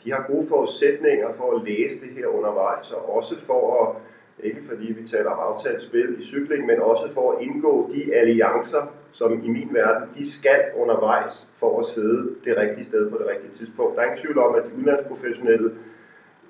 de 0.03 0.11
har 0.13 0.25
gode 0.27 0.47
forudsætninger 0.47 1.27
for 1.37 1.55
at 1.55 1.63
læse 1.67 2.01
det 2.01 2.09
her 2.17 2.27
undervejs, 2.27 2.91
og 2.91 3.15
også 3.15 3.35
for 3.45 3.83
at 3.83 3.95
ikke 4.43 4.61
fordi 4.69 4.91
vi 4.91 5.07
taler 5.07 5.29
om 5.29 5.53
aftalt 5.53 5.83
spil 5.83 6.15
i 6.21 6.25
cykling, 6.25 6.65
men 6.65 6.79
også 6.79 7.13
for 7.13 7.31
at 7.31 7.41
indgå 7.41 7.91
de 7.93 8.15
alliancer, 8.15 8.93
som 9.11 9.43
i 9.43 9.47
min 9.47 9.69
verden, 9.71 10.09
de 10.17 10.31
skal 10.31 10.61
undervejs 10.75 11.47
for 11.59 11.79
at 11.79 11.85
sidde 11.85 12.35
det 12.45 12.57
rigtige 12.57 12.85
sted 12.85 13.11
på 13.11 13.17
det 13.17 13.27
rigtige 13.27 13.53
tidspunkt. 13.57 13.95
Der 13.95 14.01
er 14.01 14.05
ingen 14.05 14.21
tvivl 14.21 14.37
om, 14.37 14.55
at 14.55 14.63
de 14.63 14.75
udenlandsprofessionelle, 14.75 15.71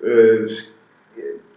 øh, 0.02 0.50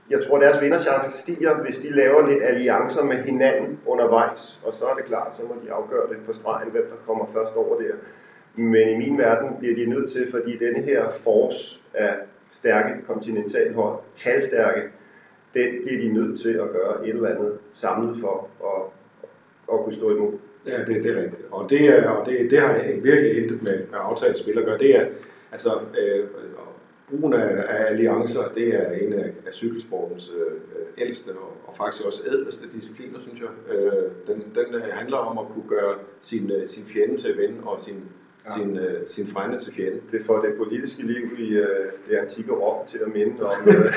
jeg 0.09 0.23
tror 0.27 0.39
deres 0.39 0.61
vinderchancer 0.61 1.11
stiger, 1.11 1.61
hvis 1.63 1.77
de 1.77 1.89
laver 1.89 2.27
lidt 2.27 2.43
alliancer 2.43 3.03
med 3.03 3.17
hinanden 3.17 3.79
undervejs. 3.85 4.59
Og 4.65 4.73
så 4.73 4.85
er 4.85 4.95
det 4.95 5.05
klart, 5.05 5.31
så 5.37 5.43
må 5.43 5.55
de 5.65 5.71
afgøre 5.71 6.09
det 6.09 6.17
på 6.25 6.33
stregen, 6.33 6.71
hvem 6.71 6.85
der 6.89 6.95
kommer 7.05 7.25
først 7.33 7.55
over 7.55 7.81
der. 7.81 7.93
Men 8.55 8.89
i 8.89 8.97
min 8.97 9.17
verden 9.17 9.49
bliver 9.59 9.75
de 9.75 9.85
nødt 9.85 10.11
til, 10.11 10.31
fordi 10.31 10.57
denne 10.57 10.81
her 10.81 11.11
force 11.23 11.79
af 11.93 12.13
stærke 12.51 13.01
kontinentalhold, 13.07 13.99
talstærke, 14.15 14.81
den 15.53 15.69
bliver 15.85 16.01
de 16.01 16.13
nødt 16.13 16.39
til 16.41 16.49
at 16.49 16.71
gøre 16.71 17.07
et 17.07 17.15
eller 17.15 17.29
andet 17.29 17.53
samlet 17.73 18.19
for 18.19 18.49
at, 18.63 18.81
at 19.73 19.83
kunne 19.83 19.95
stå 19.95 20.15
imod. 20.15 20.33
Ja, 20.65 20.77
det, 20.85 21.03
det 21.03 21.17
er 21.17 21.21
rigtigt. 21.21 21.41
Og 21.51 21.69
det, 21.69 21.85
er, 21.85 22.09
og 22.09 22.25
det, 22.25 22.51
det 22.51 22.59
har 22.59 22.83
virkelig 23.03 23.41
intet 23.41 23.63
med, 23.63 23.77
med 23.77 23.99
aftalt 23.99 24.39
spil 24.39 24.59
at 24.59 24.65
gøre. 24.65 24.77
Det 24.77 24.95
er, 24.95 25.05
altså, 25.51 25.79
øh, 25.99 26.25
brugen 27.09 27.33
af, 27.33 27.65
af 27.69 27.85
alliancer, 27.89 28.51
det 28.55 28.67
er 28.75 28.91
en 28.91 29.13
af, 29.13 29.31
af 29.45 29.53
cykelsportens 29.53 30.31
øh, 30.37 30.57
ældste 30.97 31.29
og, 31.29 31.57
og 31.65 31.77
faktisk 31.77 32.05
også 32.05 32.21
ædleste 32.27 32.63
discipliner, 32.71 33.19
synes 33.19 33.39
jeg. 33.41 33.75
Øh, 33.75 34.03
den, 34.27 34.43
den 34.55 34.81
handler 34.81 35.17
om 35.17 35.37
at 35.37 35.53
kunne 35.53 35.69
gøre 35.69 35.95
sin, 36.21 36.51
øh, 36.51 36.67
sin 36.67 36.83
fjende 36.85 37.17
til 37.17 37.37
ven 37.37 37.59
og 37.63 37.79
sin, 37.85 38.03
ja. 38.49 38.53
sin, 38.55 38.77
øh, 38.77 39.07
sin 39.13 39.27
frænde 39.33 39.59
til 39.59 39.73
fjende. 39.75 39.99
Det 40.11 40.21
får 40.27 40.37
det 40.45 40.51
politiske 40.57 41.01
liv 41.11 41.25
i 41.37 41.47
øh, 41.53 41.85
det 42.07 42.15
antikke 42.21 42.51
Rom 42.51 42.87
til 42.91 42.99
at 43.05 43.09
minde 43.17 43.35
om, 43.51 43.57
øh, 43.69 43.93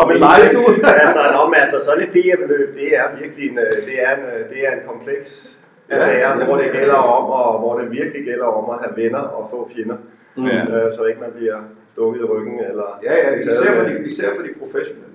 om 0.00 0.10
en 0.10 0.18
lejestue. 0.18 0.72
altså, 1.04 1.20
om, 1.44 1.54
altså, 1.62 1.76
sådan 1.84 2.02
et 2.06 2.12
DM-løb, 2.16 2.68
det 2.80 2.88
er 2.96 3.04
virkelig 3.20 3.50
en, 3.50 3.58
øh, 3.58 3.72
det 3.88 3.96
er 4.06 4.10
en, 4.16 4.24
øh, 4.32 4.48
det 4.50 4.58
er 4.66 4.72
en 4.72 4.84
kompleks 4.86 5.58
ja, 5.90 5.94
affære, 5.94 6.44
hvor 6.44 6.56
det 6.56 6.72
gælder 6.72 7.00
om, 7.16 7.24
og 7.30 7.58
hvor 7.58 7.78
det 7.78 7.90
virkelig 7.90 8.24
gælder 8.24 8.48
om 8.60 8.70
at 8.70 8.78
have 8.82 8.96
venner 9.02 9.24
og 9.38 9.48
få 9.50 9.70
fjender. 9.74 9.96
Mm. 10.36 10.46
Øh, 10.46 10.94
så 10.96 11.04
ikke 11.04 11.20
man 11.20 11.32
bliver 11.36 11.58
stukket 11.92 12.20
i 12.20 12.24
ryggen. 12.24 12.60
Eller 12.70 13.00
ja, 13.04 13.14
ja, 13.22 13.34
især 13.34 13.74
for, 13.76 13.84
de, 13.88 14.06
især 14.06 14.28
for 14.36 14.42
de 14.42 14.52
professionelle. 14.58 15.08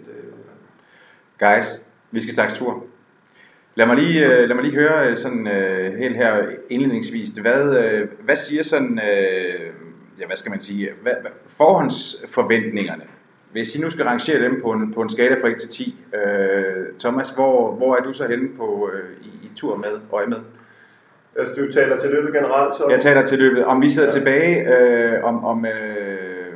Guys, 1.40 1.82
vi 2.12 2.22
skal 2.22 2.34
snakke 2.34 2.54
tur. 2.54 2.84
Lad 3.76 3.88
mig 3.88 3.96
lige, 3.96 4.26
øh, 4.26 4.48
lad 4.48 4.56
mig 4.56 4.64
lige 4.64 4.76
høre 4.76 5.10
øh, 5.10 5.18
sådan 5.18 5.48
uh, 5.48 5.98
helt 5.98 6.16
her 6.16 6.46
indledningsvis, 6.70 7.30
hvad, 7.30 7.64
hvad 8.20 8.36
siger 8.36 8.64
sådan, 8.64 9.00
ja 10.20 10.26
hvad 10.26 10.36
skal 10.36 10.50
man 10.50 10.60
sige, 10.60 10.90
hvad, 11.02 11.14
forhåndsforventningerne, 11.58 13.04
hvis 13.52 13.76
I 13.76 13.82
nu 13.82 13.90
skal 13.90 14.06
rangere 14.06 14.44
dem 14.44 14.62
på 14.62 14.72
en, 14.72 14.94
på 14.94 15.02
en 15.02 15.10
skala 15.10 15.42
fra 15.42 15.48
1 15.48 15.58
til 15.60 15.70
10, 15.70 15.96
uh, 16.14 16.98
Thomas, 17.00 17.30
hvor, 17.30 17.76
hvor 17.76 17.96
er 17.96 18.04
du 18.04 18.14
så 18.14 18.28
henne 18.28 18.50
på, 18.58 18.90
uh, 18.94 19.26
i, 19.26 19.46
i 19.46 19.52
tur 19.56 19.76
med, 19.76 20.00
øje 20.12 20.28
med? 20.28 20.38
Altså 21.36 21.54
du 21.54 21.72
taler 21.72 22.00
til 22.00 22.10
løbet 22.10 22.34
generelt? 22.34 22.76
Så... 22.76 22.88
Jeg 22.90 23.02
taler 23.02 23.26
til 23.26 23.40
løbet. 23.40 23.66
Om 23.66 23.82
vi 23.82 23.90
sidder 23.90 24.08
ja. 24.08 24.14
tilbage 24.14 24.78
øh, 24.78 25.24
om, 25.24 25.46
om 25.46 25.66
øh, 25.66 26.54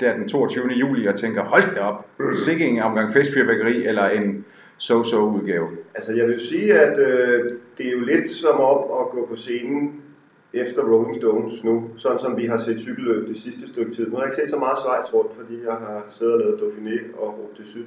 der 0.00 0.12
den 0.16 0.28
22. 0.28 0.68
juli 0.68 1.06
og 1.06 1.18
tænker, 1.18 1.44
hold 1.44 1.74
da 1.74 1.80
op, 1.80 2.06
mm. 2.18 2.32
sikke 2.32 2.66
en 2.66 2.82
omgang 2.82 3.12
festfyrværkeri 3.12 3.86
eller 3.86 4.08
en 4.08 4.39
so-so 4.80 5.16
udgave. 5.16 5.68
Altså 5.94 6.12
jeg 6.12 6.26
vil 6.28 6.40
sige, 6.40 6.74
at 6.74 6.98
øh, 6.98 7.50
det 7.78 7.86
er 7.86 7.92
jo 7.92 8.00
lidt 8.00 8.30
som 8.30 8.60
op 8.60 8.84
at 9.00 9.10
gå 9.10 9.26
på 9.26 9.36
scenen 9.36 10.02
efter 10.52 10.82
Rolling 10.82 11.16
Stones 11.16 11.64
nu, 11.64 11.90
sådan 11.96 12.18
som 12.18 12.36
vi 12.36 12.46
har 12.46 12.58
set 12.58 12.80
cykelløb 12.80 13.28
det 13.28 13.42
sidste 13.42 13.68
stykke 13.72 13.94
tid. 13.94 14.06
Nu 14.06 14.16
har 14.16 14.22
jeg 14.22 14.32
ikke 14.32 14.42
set 14.42 14.50
så 14.50 14.58
meget 14.58 14.78
Schweiz 14.78 15.14
rundt, 15.14 15.32
fordi 15.36 15.54
jeg 15.64 15.72
har 15.72 16.06
siddet 16.10 16.34
og 16.34 16.40
lavet 16.40 16.60
Dauphiné 16.60 17.20
og 17.20 17.38
Route 17.38 17.62
til 17.62 17.70
Syd. 17.70 17.86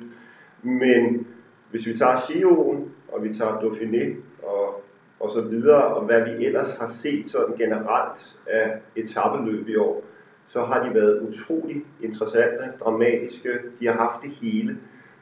Men 0.63 1.27
hvis 1.71 1.85
vi 1.88 1.97
tager 1.97 2.31
Giroen, 2.31 2.91
og 3.07 3.23
vi 3.23 3.33
tager 3.38 3.59
Dauphiné 3.59 4.05
og 4.43 4.83
og 5.23 5.31
så 5.31 5.41
videre, 5.41 5.83
og 5.83 6.05
hvad 6.05 6.21
vi 6.21 6.45
ellers 6.45 6.75
har 6.79 6.88
set 6.88 7.29
sådan 7.29 7.55
generelt 7.57 8.38
af 8.47 8.77
etabeløb 8.95 9.67
i 9.67 9.75
år, 9.75 10.03
så 10.47 10.63
har 10.63 10.88
de 10.88 10.95
været 10.95 11.21
utrolig 11.21 11.83
interessante, 12.01 12.63
dramatiske, 12.79 13.49
de 13.79 13.88
har 13.88 13.93
haft 13.93 14.23
det 14.23 14.32
hele. 14.32 14.77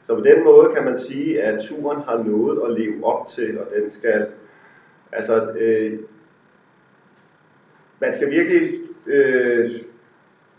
Så 0.06 0.14
på 0.14 0.20
den 0.20 0.44
måde 0.44 0.74
kan 0.74 0.84
man 0.84 0.98
sige, 0.98 1.42
at 1.42 1.64
turen 1.64 2.00
har 2.00 2.22
noget 2.22 2.60
at 2.68 2.80
leve 2.80 3.04
op 3.04 3.28
til, 3.28 3.58
og 3.58 3.66
den 3.76 3.92
skal, 3.92 4.26
altså, 5.12 5.52
øh, 5.58 5.98
man 8.00 8.14
skal 8.14 8.30
virkelig 8.30 8.80
øh, 9.06 9.70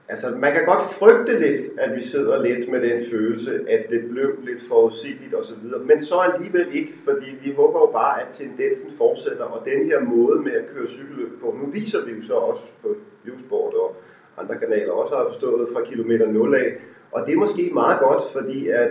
Altså, 0.08 0.29
man 0.29 0.53
kan 0.53 0.65
godt 0.65 0.93
frygte 0.93 1.39
lidt, 1.39 1.62
at 1.79 1.95
vi 1.95 2.03
sidder 2.03 2.43
lidt 2.43 2.71
med 2.71 2.82
den 2.82 3.06
følelse, 3.12 3.65
at 3.69 3.89
det 3.89 4.10
blev 4.10 4.38
lidt 4.43 4.67
forudsigeligt 4.67 5.36
osv., 5.36 5.63
men 5.86 6.01
så 6.01 6.15
alligevel 6.19 6.67
ikke, 6.71 6.93
fordi 7.03 7.25
vi 7.43 7.51
håber 7.51 7.79
jo 7.79 7.86
bare, 7.86 8.21
at 8.21 8.27
tendensen 8.32 8.91
fortsætter, 8.97 9.43
og 9.43 9.65
den 9.65 9.86
her 9.86 9.99
måde 9.99 10.39
med 10.39 10.51
at 10.51 10.69
køre 10.75 10.88
cykelløb 10.88 11.39
på, 11.41 11.58
nu 11.62 11.71
viser 11.71 12.06
vi 12.06 12.12
jo 12.12 12.27
så 12.27 12.34
også 12.34 12.62
på 12.82 12.95
Youthsport 13.27 13.73
og 13.73 13.95
andre 14.38 14.56
kanaler 14.58 14.91
også 14.91 15.15
har 15.15 15.25
forstået 15.32 15.69
fra 15.73 15.86
kilometer 15.86 16.27
0 16.27 16.56
af, 16.56 16.73
og 17.12 17.25
det 17.27 17.34
er 17.34 17.38
måske 17.38 17.69
meget 17.73 17.99
godt, 17.99 18.23
fordi 18.34 18.67
at 18.67 18.89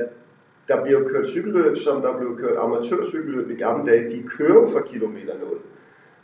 der 0.73 0.85
bliver 0.85 1.09
kørt 1.09 1.27
cykelløb, 1.29 1.77
som 1.79 2.03
der 2.03 2.19
blev 2.19 2.39
kørt 2.39 2.57
amatørcykelløb 2.59 3.51
i 3.51 3.55
gamle 3.55 3.93
dage, 3.93 4.11
de 4.11 4.23
kører 4.29 4.71
for 4.71 4.81
kilometer 4.81 5.35
0. 5.39 5.59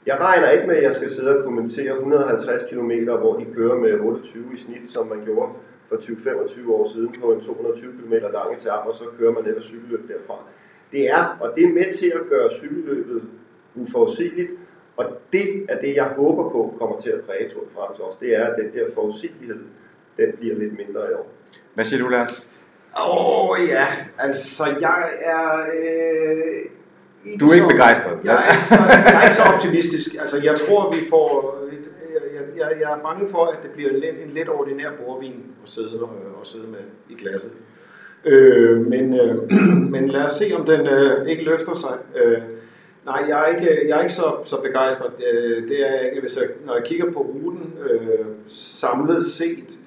Jeg 0.07 0.21
regner 0.21 0.51
ikke 0.51 0.67
med, 0.67 0.77
at 0.77 0.83
jeg 0.83 0.95
skal 0.95 1.11
sidde 1.11 1.39
og 1.39 1.45
kommentere 1.45 1.95
150 1.95 2.63
km, 2.71 2.93
hvor 3.05 3.39
de 3.39 3.47
kører 3.55 3.79
med 3.79 4.01
28 4.01 4.45
i 4.55 4.57
snit, 4.57 4.91
som 4.91 5.07
man 5.07 5.25
gjorde 5.25 5.49
for 5.89 5.97
20-25 5.97 6.71
år 6.71 6.89
siden 6.93 7.15
på 7.23 7.33
en 7.33 7.41
220 7.41 7.93
km 7.93 8.13
lang 8.13 8.57
etape, 8.57 8.89
og 8.91 8.95
så 8.95 9.05
kører 9.19 9.33
man 9.33 9.47
ellers 9.47 9.65
cykelløb 9.65 10.09
derfra. 10.09 10.35
Det 10.93 11.11
er, 11.11 11.37
og 11.41 11.53
det 11.57 11.65
er 11.65 11.69
med 11.69 11.93
til 11.93 12.13
at 12.15 12.29
gøre 12.31 12.51
cykelløbet 12.55 13.23
uforudsigeligt, 13.75 14.51
og 14.97 15.05
det 15.33 15.67
er 15.69 15.81
det, 15.81 15.97
jeg 15.97 16.05
håber 16.05 16.51
på 16.51 16.75
kommer 16.79 17.01
til 17.01 17.11
at 17.11 17.21
præge 17.21 17.49
Tour 17.49 17.65
de 17.65 17.71
France 17.75 18.03
også. 18.03 18.19
Det 18.21 18.37
er, 18.37 18.47
at 18.47 18.55
den 18.59 18.73
der 18.75 18.85
forudsigelighed, 18.95 19.59
den 20.17 20.33
bliver 20.39 20.55
lidt 20.55 20.77
mindre 20.77 21.11
i 21.11 21.15
år. 21.15 21.31
Hvad 21.75 21.85
siger 21.85 22.03
du, 22.03 22.09
Lars? 22.09 22.49
Åh 22.97 23.51
oh, 23.51 23.69
ja, 23.69 23.87
altså 24.19 24.65
jeg 24.81 25.09
er... 25.21 25.67
Øh 25.75 26.79
ikke 27.25 27.45
du 27.45 27.51
er 27.51 27.55
ikke 27.55 27.65
så, 27.65 27.71
begejstret? 27.71 28.19
Jeg 28.25 28.49
er, 28.49 28.59
så, 28.69 28.75
jeg 28.75 29.19
er 29.19 29.23
ikke 29.23 29.35
så 29.35 29.43
optimistisk. 29.43 30.15
Altså, 30.21 30.41
jeg 30.43 30.57
tror, 30.59 30.93
vi 30.93 31.01
får... 31.11 31.59
Jeg, 32.15 32.43
jeg, 32.57 32.81
jeg 32.81 32.93
er 32.93 32.99
bange 33.03 33.29
for, 33.31 33.47
at 33.47 33.63
det 33.63 33.71
bliver 33.71 33.91
en, 33.91 34.03
en 34.03 34.31
lidt 34.35 34.49
ordinær 34.49 34.91
bordvin 35.05 35.45
at 35.63 35.69
sidde, 35.69 36.03
og, 36.03 36.11
og 36.41 36.47
sidde 36.47 36.67
med 36.67 36.85
i 37.09 37.15
glasset. 37.15 37.51
Øh, 38.25 38.87
men, 38.87 39.21
øh, 39.21 39.53
men 39.95 40.09
lad 40.09 40.25
os 40.25 40.33
se, 40.33 40.53
om 40.59 40.67
den 40.67 40.87
øh, 40.87 41.29
ikke 41.29 41.45
løfter 41.45 41.75
sig. 41.75 41.99
Øh, 42.17 42.39
nej, 43.05 43.25
jeg 43.29 43.43
er 43.43 43.47
ikke, 43.47 43.89
jeg 43.89 43.99
er 43.99 44.03
ikke 44.03 44.15
så, 44.15 44.33
så 44.45 44.61
begejstret. 44.63 45.13
Øh, 45.33 45.69
det 45.69 45.87
er 45.87 45.95
jeg 45.97 46.07
ikke. 46.07 46.21
Hvis 46.21 46.37
jeg, 46.37 46.45
når 46.67 46.75
jeg 46.75 46.85
kigger 46.85 47.13
på 47.13 47.21
ruten 47.21 47.75
øh, 47.91 48.27
samlet 48.49 49.27
set, 49.27 49.79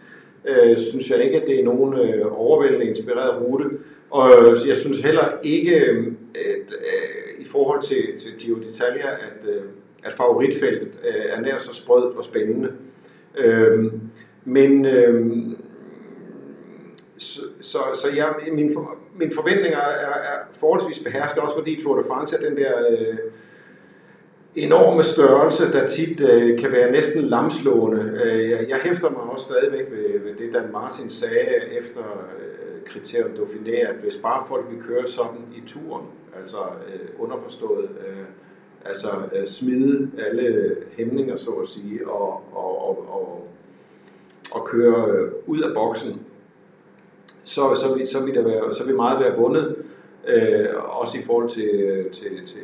øh, 0.45 0.77
synes 0.77 1.10
jeg 1.10 1.23
ikke, 1.23 1.41
at 1.41 1.47
det 1.47 1.60
er 1.60 1.63
nogen 1.63 1.99
øh, 1.99 2.39
overvældende 2.39 2.86
inspireret 2.86 3.41
rute. 3.41 3.65
Og 4.10 4.30
øh, 4.41 4.67
jeg 4.67 4.75
synes 4.75 4.99
heller 4.99 5.27
ikke, 5.43 5.86
øh, 5.86 6.08
at, 6.36 6.71
øh, 6.71 7.45
i 7.45 7.45
forhold 7.45 7.82
til, 7.82 8.04
til 8.19 8.32
Giro 8.39 8.58
d'Italia, 8.58 9.08
at, 9.08 9.49
øh, 9.49 9.62
at 10.04 10.13
favoritfeltet 10.13 10.99
øh, 11.08 11.25
er 11.30 11.41
nær 11.41 11.58
så 11.58 11.75
sprødt 11.75 12.17
og 12.17 12.23
spændende. 12.23 12.71
Øh, 13.38 13.86
men 14.45 14.88
så, 17.17 17.41
så, 17.62 17.80
så 17.93 18.08
jeg, 18.15 18.34
min, 18.45 18.56
min 18.56 18.77
mine 19.15 19.36
forventninger 19.36 19.80
er, 19.80 20.13
er 20.13 20.38
forholdsvis 20.60 20.99
behersket, 21.04 21.43
også 21.43 21.56
fordi 21.56 21.82
Tour 21.82 22.01
de 22.01 22.08
France 22.08 22.36
er 22.36 22.39
den 22.49 22.58
der 22.58 22.73
øh, 22.89 23.17
enorme 24.56 25.04
størrelse, 25.04 25.72
der 25.72 25.88
tit 25.88 26.22
øh, 26.22 26.60
kan 26.60 26.72
være 26.72 26.92
næsten 26.92 27.22
lamslående. 27.22 28.20
Øh, 28.24 28.50
jeg, 28.50 28.70
jeg 28.70 28.78
hæfter 28.84 29.10
mig 29.10 29.22
også 29.22 29.46
stadigvæk 29.46 29.92
ved, 29.92 30.20
ved 30.20 30.36
det, 30.36 30.54
Dan 30.54 30.72
Martin 30.72 31.10
sagde 31.10 31.48
efter 31.80 32.02
øh, 32.40 32.84
kriterium 32.86 33.32
Dauphiné, 33.32 33.76
at 33.76 33.96
hvis 34.04 34.18
bare 34.18 34.44
folk 34.48 34.66
vil 34.70 34.84
køre 34.84 35.08
sådan 35.08 35.42
i 35.56 35.62
turen, 35.68 36.06
altså 36.42 36.58
øh, 36.88 37.10
underforstået, 37.20 37.90
øh, 38.08 38.24
altså 38.86 39.10
øh, 39.36 39.48
smide 39.48 40.12
alle 40.18 40.76
hæmninger, 40.98 41.38
så 41.38 41.52
at 41.52 41.68
sige, 41.68 42.10
og, 42.10 42.44
og, 42.54 42.90
og, 42.90 43.06
og, 43.10 43.48
og 44.52 44.66
køre 44.66 45.12
øh, 45.12 45.32
ud 45.48 45.62
af 45.62 45.74
boksen, 45.74 46.22
så, 47.44 47.76
så, 47.76 47.94
vil, 47.96 48.08
så, 48.08 48.20
vil 48.20 48.36
der 48.36 48.44
være, 48.44 48.74
så 48.74 48.84
vil 48.84 48.96
meget 48.96 49.20
være 49.20 49.38
vundet, 49.38 49.76
øh, 50.28 50.66
også 50.76 51.18
i 51.18 51.22
forhold 51.22 51.50
til, 51.50 51.70
øh, 51.70 52.12
til, 52.12 52.48
til 52.48 52.62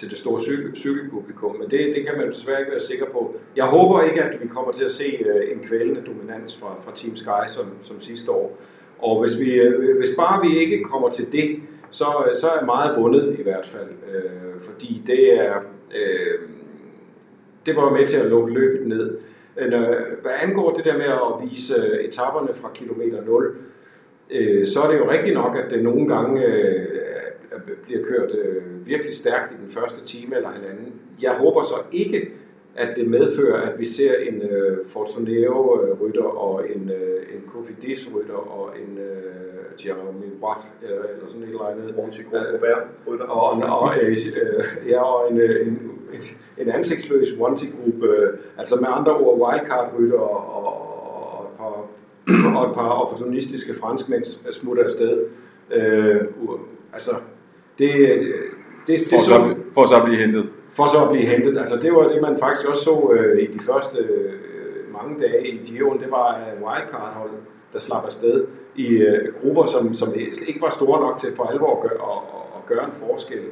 til 0.00 0.10
det 0.10 0.18
store 0.18 0.40
cykel, 0.40 0.76
cykelpublikum, 0.76 1.56
men 1.58 1.70
det, 1.70 1.80
det 1.94 2.06
kan 2.06 2.18
man 2.18 2.32
desværre 2.32 2.60
ikke 2.60 2.72
være 2.72 2.80
sikker 2.80 3.06
på. 3.06 3.34
Jeg 3.56 3.64
håber 3.64 4.02
ikke, 4.02 4.22
at 4.22 4.42
vi 4.42 4.48
kommer 4.48 4.72
til 4.72 4.84
at 4.84 4.90
se 4.90 5.04
øh, 5.04 5.52
en 5.52 5.60
kvælende 5.68 6.02
dominans 6.06 6.56
fra, 6.60 6.74
fra 6.84 6.92
Team 6.94 7.16
Sky 7.16 7.54
som, 7.54 7.66
som 7.82 8.00
sidste 8.00 8.30
år. 8.30 8.58
Og 8.98 9.20
hvis, 9.20 9.40
vi, 9.40 9.54
øh, 9.54 9.98
hvis 9.98 10.10
bare 10.16 10.48
vi 10.48 10.58
ikke 10.58 10.84
kommer 10.84 11.10
til 11.10 11.32
det, 11.32 11.60
så, 11.90 12.24
øh, 12.30 12.36
så 12.36 12.48
er 12.48 12.64
meget 12.64 12.96
bundet 12.96 13.36
i 13.38 13.42
hvert 13.42 13.66
fald, 13.66 13.90
øh, 14.14 14.62
fordi 14.62 15.02
det 15.06 15.34
er 15.40 15.54
øh, 15.94 16.38
det 17.66 17.76
var 17.76 17.90
med 17.90 18.06
til 18.06 18.16
at 18.16 18.26
lukke 18.26 18.52
løbet 18.52 18.86
ned. 18.86 19.18
Øh, 19.56 19.72
men, 19.72 19.80
hvad 20.22 20.32
angår 20.42 20.72
det 20.72 20.84
der 20.84 20.96
med 20.96 21.04
at 21.04 21.50
vise 21.50 21.74
øh, 21.74 22.04
etaperne 22.04 22.54
fra 22.54 22.70
kilometer 22.74 23.24
0, 23.24 23.56
øh, 24.30 24.66
så 24.66 24.82
er 24.82 24.90
det 24.90 24.98
jo 24.98 25.10
rigtigt 25.10 25.34
nok, 25.34 25.56
at 25.56 25.70
det 25.70 25.82
nogle 25.84 26.08
gange 26.08 26.44
øh, 26.44 26.86
bliver 27.84 28.04
kørt 28.04 28.30
øh, 28.34 28.86
virkelig 28.86 29.14
stærkt 29.14 29.52
i 29.52 29.64
den 29.64 29.72
første 29.72 30.04
time 30.04 30.36
eller 30.36 30.48
halvanden. 30.48 30.92
Jeg 31.22 31.32
håber 31.32 31.62
så 31.62 31.74
ikke, 31.92 32.30
at 32.76 32.96
det 32.96 33.08
medfører, 33.08 33.70
at 33.70 33.78
vi 33.78 33.86
ser 33.86 34.14
en 34.14 34.42
øh, 34.42 34.78
Fortuneo-rytter 34.86 36.22
og 36.22 36.70
en, 36.74 36.90
øh, 36.90 37.22
en 37.34 37.42
Cofidis-rytter 37.52 38.34
og 38.34 38.72
en 38.78 38.98
øh, 38.98 39.86
Jeremy 39.86 40.30
Bach 40.40 40.66
øh, 40.82 40.90
eller 40.90 41.26
sådan 41.28 41.42
et 41.42 41.48
eller 41.48 41.66
andet. 41.66 41.96
Monty 41.96 42.20
Gobert-rytter. 42.22 43.26
Og, 43.26 43.80
og, 43.80 43.94
øh, 44.02 44.10
øh, 44.10 44.88
ja, 44.88 45.02
og 45.02 45.32
en, 45.32 45.38
øh, 45.38 45.66
en, 45.66 45.92
en 46.58 46.70
ansigtsløs 46.70 47.28
Monty 47.38 47.64
Group, 47.64 48.02
øh, 48.02 48.38
altså 48.58 48.76
med 48.76 48.88
andre 48.90 49.16
ord 49.16 49.38
wildcard-rytter 49.40 50.18
og, 50.18 50.64
og, 50.64 50.76
og, 50.78 51.44
et 51.44 51.56
par, 51.58 52.56
og 52.56 52.70
et 52.70 52.74
par 52.74 52.88
opportunistiske 52.88 53.74
franskmænd 53.74 54.24
smutter 54.52 54.84
afsted. 54.84 55.26
Øh, 55.72 56.20
altså, 56.92 57.10
det, 57.80 57.92
det, 58.86 59.00
det, 59.00 59.08
For, 59.10 59.20
så, 59.20 59.54
for 59.74 59.86
så 59.86 59.96
at 59.96 60.04
blive 60.04 60.20
hentet. 60.20 60.52
for 60.76 60.86
så 60.86 60.98
at 61.04 61.10
blive 61.10 61.26
hentet. 61.26 61.58
Altså 61.58 61.76
det 61.76 61.92
var 61.92 62.08
det, 62.08 62.22
man 62.22 62.38
faktisk 62.38 62.68
også 62.68 62.84
så 62.84 63.12
øh, 63.14 63.42
i 63.42 63.46
de 63.46 63.60
første 63.60 63.98
øh, 63.98 64.32
mange 64.92 65.22
dage 65.22 65.46
i 65.48 65.60
Giroen. 65.66 66.00
Det 66.00 66.10
var 66.10 66.28
øh, 66.38 66.62
wildcard-hold, 66.62 67.30
der 67.72 67.78
slap 67.78 68.04
afsted 68.04 68.46
i 68.76 68.86
øh, 68.86 69.34
grupper, 69.40 69.66
som, 69.66 69.94
som 69.94 70.14
ikke 70.48 70.60
var 70.60 70.70
store 70.70 71.00
nok 71.00 71.18
til 71.18 71.36
for 71.36 71.44
alvor 71.44 71.76
at 71.76 71.90
gøre, 71.90 71.98
at, 72.12 72.18
at 72.56 72.66
gøre 72.66 72.84
en 72.84 72.92
forskel. 72.92 73.44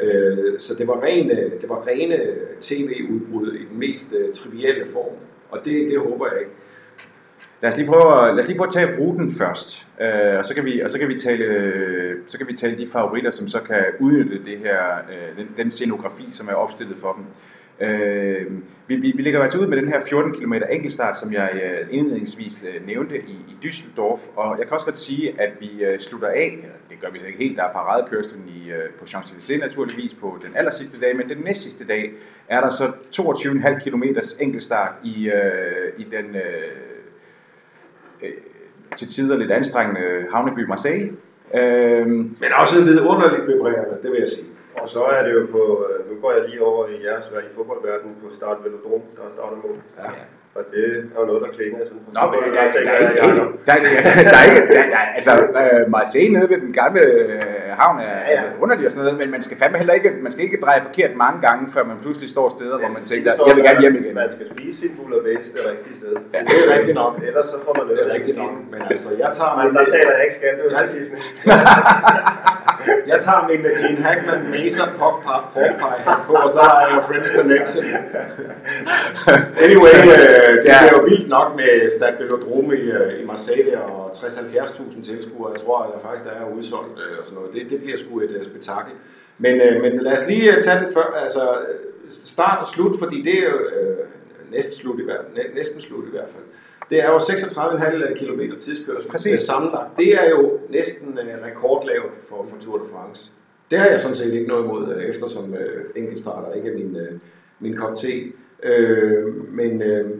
Øh, 0.00 0.60
så 0.60 0.74
det 0.74 0.86
var 0.88 1.02
rene, 1.02 1.34
det 1.60 1.68
var 1.68 1.86
rene 1.86 2.18
tv-udbrud 2.60 3.52
i 3.52 3.64
den 3.70 3.78
mest 3.78 4.14
øh, 4.18 4.34
trivielle 4.34 4.86
form. 4.92 5.14
Og 5.50 5.58
det, 5.64 5.88
det 5.90 5.98
håber 5.98 6.26
jeg 6.26 6.38
ikke. 6.40 6.52
Lad 7.62 7.70
os 7.72 7.76
lige 7.76 7.86
prøve, 7.86 8.28
at- 8.28 8.34
lad 8.34 8.42
os 8.42 8.48
lige 8.48 8.58
prøve 8.58 8.66
at 8.68 8.72
tage 8.72 8.98
ruten 8.98 9.32
først, 9.32 9.86
øh, 10.00 10.38
og 10.38 10.44
så 10.46 10.54
kan 10.54 10.64
vi 10.64 10.80
og 10.80 10.90
så 10.90 10.98
kan 10.98 11.08
vi 11.08 11.18
tale 11.18 11.46
så 12.28 12.38
kan 12.38 12.46
vi 12.48 12.52
tale 12.56 12.78
de 12.78 12.88
favoritter, 12.92 13.30
som 13.30 13.48
så 13.48 13.60
kan 13.60 13.84
udnytte 14.00 14.44
det 14.44 14.58
her 14.58 14.78
øh, 14.98 15.36
den, 15.38 15.48
den 15.56 15.70
scenografi, 15.70 16.26
som 16.30 16.48
er 16.48 16.52
opstillet 16.54 16.96
for 17.00 17.12
dem. 17.12 17.24
Øh, 17.88 18.46
vi, 18.86 18.96
vi, 18.96 19.12
vi 19.16 19.22
lægger 19.22 19.42
altså 19.42 19.58
ud 19.58 19.66
med 19.66 19.76
den 19.76 19.88
her 19.88 20.00
14 20.08 20.32
km 20.32 20.52
enkeltstart, 20.70 21.18
som 21.18 21.32
jeg 21.32 21.50
øh, 21.54 21.86
indledningsvis 21.90 22.66
øh, 22.68 22.86
nævnte 22.86 23.16
i, 23.18 23.36
i 23.48 23.66
Düsseldorf, 23.66 24.20
og 24.36 24.58
jeg 24.58 24.66
kan 24.66 24.74
også 24.74 24.86
godt 24.86 24.98
sige, 24.98 25.40
at 25.40 25.50
vi 25.60 25.84
øh, 25.84 26.00
slutter 26.00 26.28
af, 26.28 26.58
det 26.90 27.00
gør 27.00 27.10
vi 27.10 27.18
så 27.18 27.26
ikke 27.26 27.38
helt, 27.38 27.56
der 27.56 27.64
er 27.64 27.72
paradekørslen 27.72 28.42
i, 28.48 28.70
øh, 28.70 28.90
på 28.98 29.04
Champs-Élysées 29.04 29.58
naturligvis 29.58 30.14
på 30.14 30.38
den 30.46 30.56
aller 30.56 30.70
sidste 30.70 31.00
dag, 31.00 31.16
men 31.16 31.28
den 31.28 31.38
næst 31.44 31.62
sidste 31.62 31.86
dag 31.86 32.12
er 32.48 32.60
der 32.60 32.70
så 32.70 32.92
22,5 33.12 33.78
km 33.90 34.02
enkeltstart 34.40 34.92
i, 35.04 35.28
øh, 35.30 35.92
i 35.98 36.04
den 36.04 36.36
øh, 36.36 36.42
øh, 38.22 38.32
til 38.96 39.08
tider 39.08 39.36
lidt 39.36 39.50
anstrengende 39.50 40.26
havneby 40.32 40.66
Marseille. 40.66 41.16
Øhm, 41.54 42.36
Men 42.40 42.50
også 42.60 42.84
vidunderligt 42.84 43.46
vibrerende, 43.46 43.98
det 44.02 44.10
vil 44.12 44.20
jeg 44.20 44.30
sige. 44.30 44.46
Og 44.74 44.90
så 44.90 45.02
er 45.02 45.22
det 45.26 45.32
jo 45.34 45.46
på, 45.50 45.86
øh, 45.88 46.10
nu 46.10 46.20
går 46.20 46.32
jeg 46.32 46.48
lige 46.48 46.62
over 46.62 46.86
i 46.86 47.04
jeres 47.04 47.26
i 47.26 47.54
fodboldverdenen 47.56 48.16
på 48.22 48.34
Start 48.34 48.56
Velodrom, 48.64 49.02
der 49.16 49.22
er 49.22 49.32
startet 49.34 49.58
mål. 49.64 49.76
Ja. 49.98 50.10
Og 50.58 50.64
det 50.72 50.84
er 51.14 51.20
jo 51.20 51.26
noget, 51.30 51.40
der 51.44 51.50
klinger 51.56 51.78
sådan. 51.88 52.02
Nå, 52.16 52.22
men 52.30 52.36
der, 52.44 52.48
der, 52.56 52.80
der, 52.86 52.92
er 52.96 53.00
ikke, 53.10 53.26
Jacob. 53.26 53.48
der, 53.66 53.72
er- 53.72 53.82
der, 54.32 54.38
er 54.42 54.44
ikke, 54.50 54.62
der, 54.76 54.82
der, 54.94 55.02
altså, 55.18 55.32
øh, 55.60 55.80
Marseille 55.96 56.32
nede 56.36 56.48
ved 56.52 56.58
den 56.66 56.72
gamle 56.80 57.02
øh, 57.04 57.42
havn 57.80 57.96
er, 58.00 58.04
Ja, 58.04 58.32
ja. 58.32 58.40
er 58.40 58.62
underlig 58.64 58.84
og 58.86 58.92
sådan 58.92 59.04
noget, 59.04 59.18
men 59.22 59.30
man 59.36 59.42
skal 59.46 59.56
fandme 59.62 59.76
heller 59.82 59.94
ikke, 59.98 60.10
man 60.26 60.32
skal 60.32 60.42
ikke 60.48 60.58
dreje 60.64 60.80
forkert 60.88 61.12
mange 61.24 61.38
gange, 61.46 61.62
før 61.74 61.82
man 61.90 61.96
pludselig 62.04 62.28
står 62.36 62.46
steder, 62.56 62.76
hvor 62.82 62.88
man 62.96 63.02
tænker, 63.10 63.28
Så 63.36 63.42
jeg 63.48 63.56
vil 63.56 63.64
gerne 63.68 63.78
er- 63.80 63.84
hjem 63.84 63.94
igen. 64.02 64.14
Man 64.22 64.30
skal 64.36 64.46
spise 64.54 64.76
sin 64.80 64.90
bouillabaisse 64.98 65.50
det 65.56 65.62
rigtige 65.72 65.94
sted. 66.00 66.12
Ja, 66.34 66.38
Det 66.48 66.54
er 66.64 66.68
rigtigt 66.78 66.96
nok. 67.02 67.12
Ellers 67.28 67.48
så 67.54 67.58
får 67.64 67.72
man 67.78 67.84
Det 67.96 67.98
er 68.06 68.10
rigtigt 68.16 68.36
nok. 68.42 68.52
Men 68.72 68.80
altså, 68.92 69.08
jeg 69.22 69.30
tager 69.38 69.52
Men 69.58 69.64
min, 69.66 69.74
der 69.78 69.84
taler 69.94 70.12
jeg 70.16 70.22
ikke 70.26 70.36
skatteudskiftning. 70.40 71.22
jeg 73.12 73.18
tager 73.26 73.42
min 73.50 73.60
Gene 73.80 74.00
Hackman 74.06 74.40
Mesa 74.54 74.84
Pop 74.98 75.16
Pop 75.26 75.44
Pie 75.54 75.72
hat 76.06 76.18
på, 76.26 76.32
og 76.44 76.50
så 76.56 76.60
har 76.70 76.78
jeg 76.88 76.96
Friends 77.08 77.30
Connection. 77.36 77.84
Anyway, 79.64 79.94
øh, 80.14 80.47
det 80.62 80.68
Ja. 80.68 80.86
er 80.86 80.90
jo 80.96 81.02
vildt 81.10 81.28
nok 81.28 81.56
med 81.56 81.90
Stade 81.96 82.16
Velodrome 82.18 82.76
i, 82.76 82.90
øh, 82.90 83.22
i 83.22 83.24
Marseille 83.26 83.82
og 83.82 84.10
60-70.000 84.16 85.04
tilskuere. 85.04 85.52
Jeg 85.52 85.60
tror, 85.60 85.78
at 85.82 85.90
der 85.94 86.00
faktisk 86.00 86.24
der 86.24 86.30
er 86.30 86.50
udsolgt 86.56 86.98
øh, 87.04 87.18
og 87.18 87.24
sådan 87.24 87.34
noget. 87.38 87.52
Det, 87.54 87.70
det 87.70 87.80
bliver 87.82 87.98
sgu 87.98 88.20
et 88.20 88.36
uh, 88.38 88.44
spektakel. 88.44 88.92
Men, 89.38 89.60
øh, 89.60 89.82
men 89.82 89.92
lad 90.02 90.12
os 90.12 90.26
lige 90.28 90.62
tage 90.62 90.84
den 90.84 90.92
før, 90.92 91.20
altså 91.24 91.42
start 92.10 92.58
og 92.60 92.68
slut, 92.68 92.98
fordi 92.98 93.22
det 93.22 93.38
er 93.38 93.42
jo 93.50 93.58
øh, 93.58 93.96
næsten 94.52 94.74
slut 94.74 95.00
i 95.00 95.04
hvert 95.04 95.24
næ, 95.34 95.42
næsten 95.54 95.80
slut 95.80 96.04
i 96.04 96.10
hvert 96.10 96.28
fald. 96.34 96.44
Det 96.90 97.02
er 97.02 97.06
jo 97.10 97.18
36,5 97.18 98.14
km 98.24 98.40
tidskørsel 98.60 99.10
Præcis. 99.10 99.42
sammenlagt. 99.42 99.90
Det 99.98 100.14
er 100.14 100.28
jo 100.30 100.58
næsten 100.70 101.18
øh, 101.18 101.44
rekordlavt 101.46 102.12
for, 102.28 102.46
for 102.50 102.64
Tour 102.64 102.78
de 102.78 102.84
France. 102.92 103.32
Det 103.70 103.78
har 103.78 103.86
jeg 103.86 104.00
sådan 104.00 104.16
set 104.16 104.32
ikke 104.34 104.46
noget 104.48 104.64
imod, 104.64 105.00
eftersom 105.08 105.54
øh, 105.54 105.84
enkeltstarter 105.96 106.52
ikke 106.52 106.68
er 106.68 106.74
min, 106.74 106.96
øh, 106.96 107.12
min 107.60 107.76
kop 107.76 107.96
te. 107.96 108.22
Øh, 108.62 109.52
men 109.54 109.82
øh, 109.82 110.10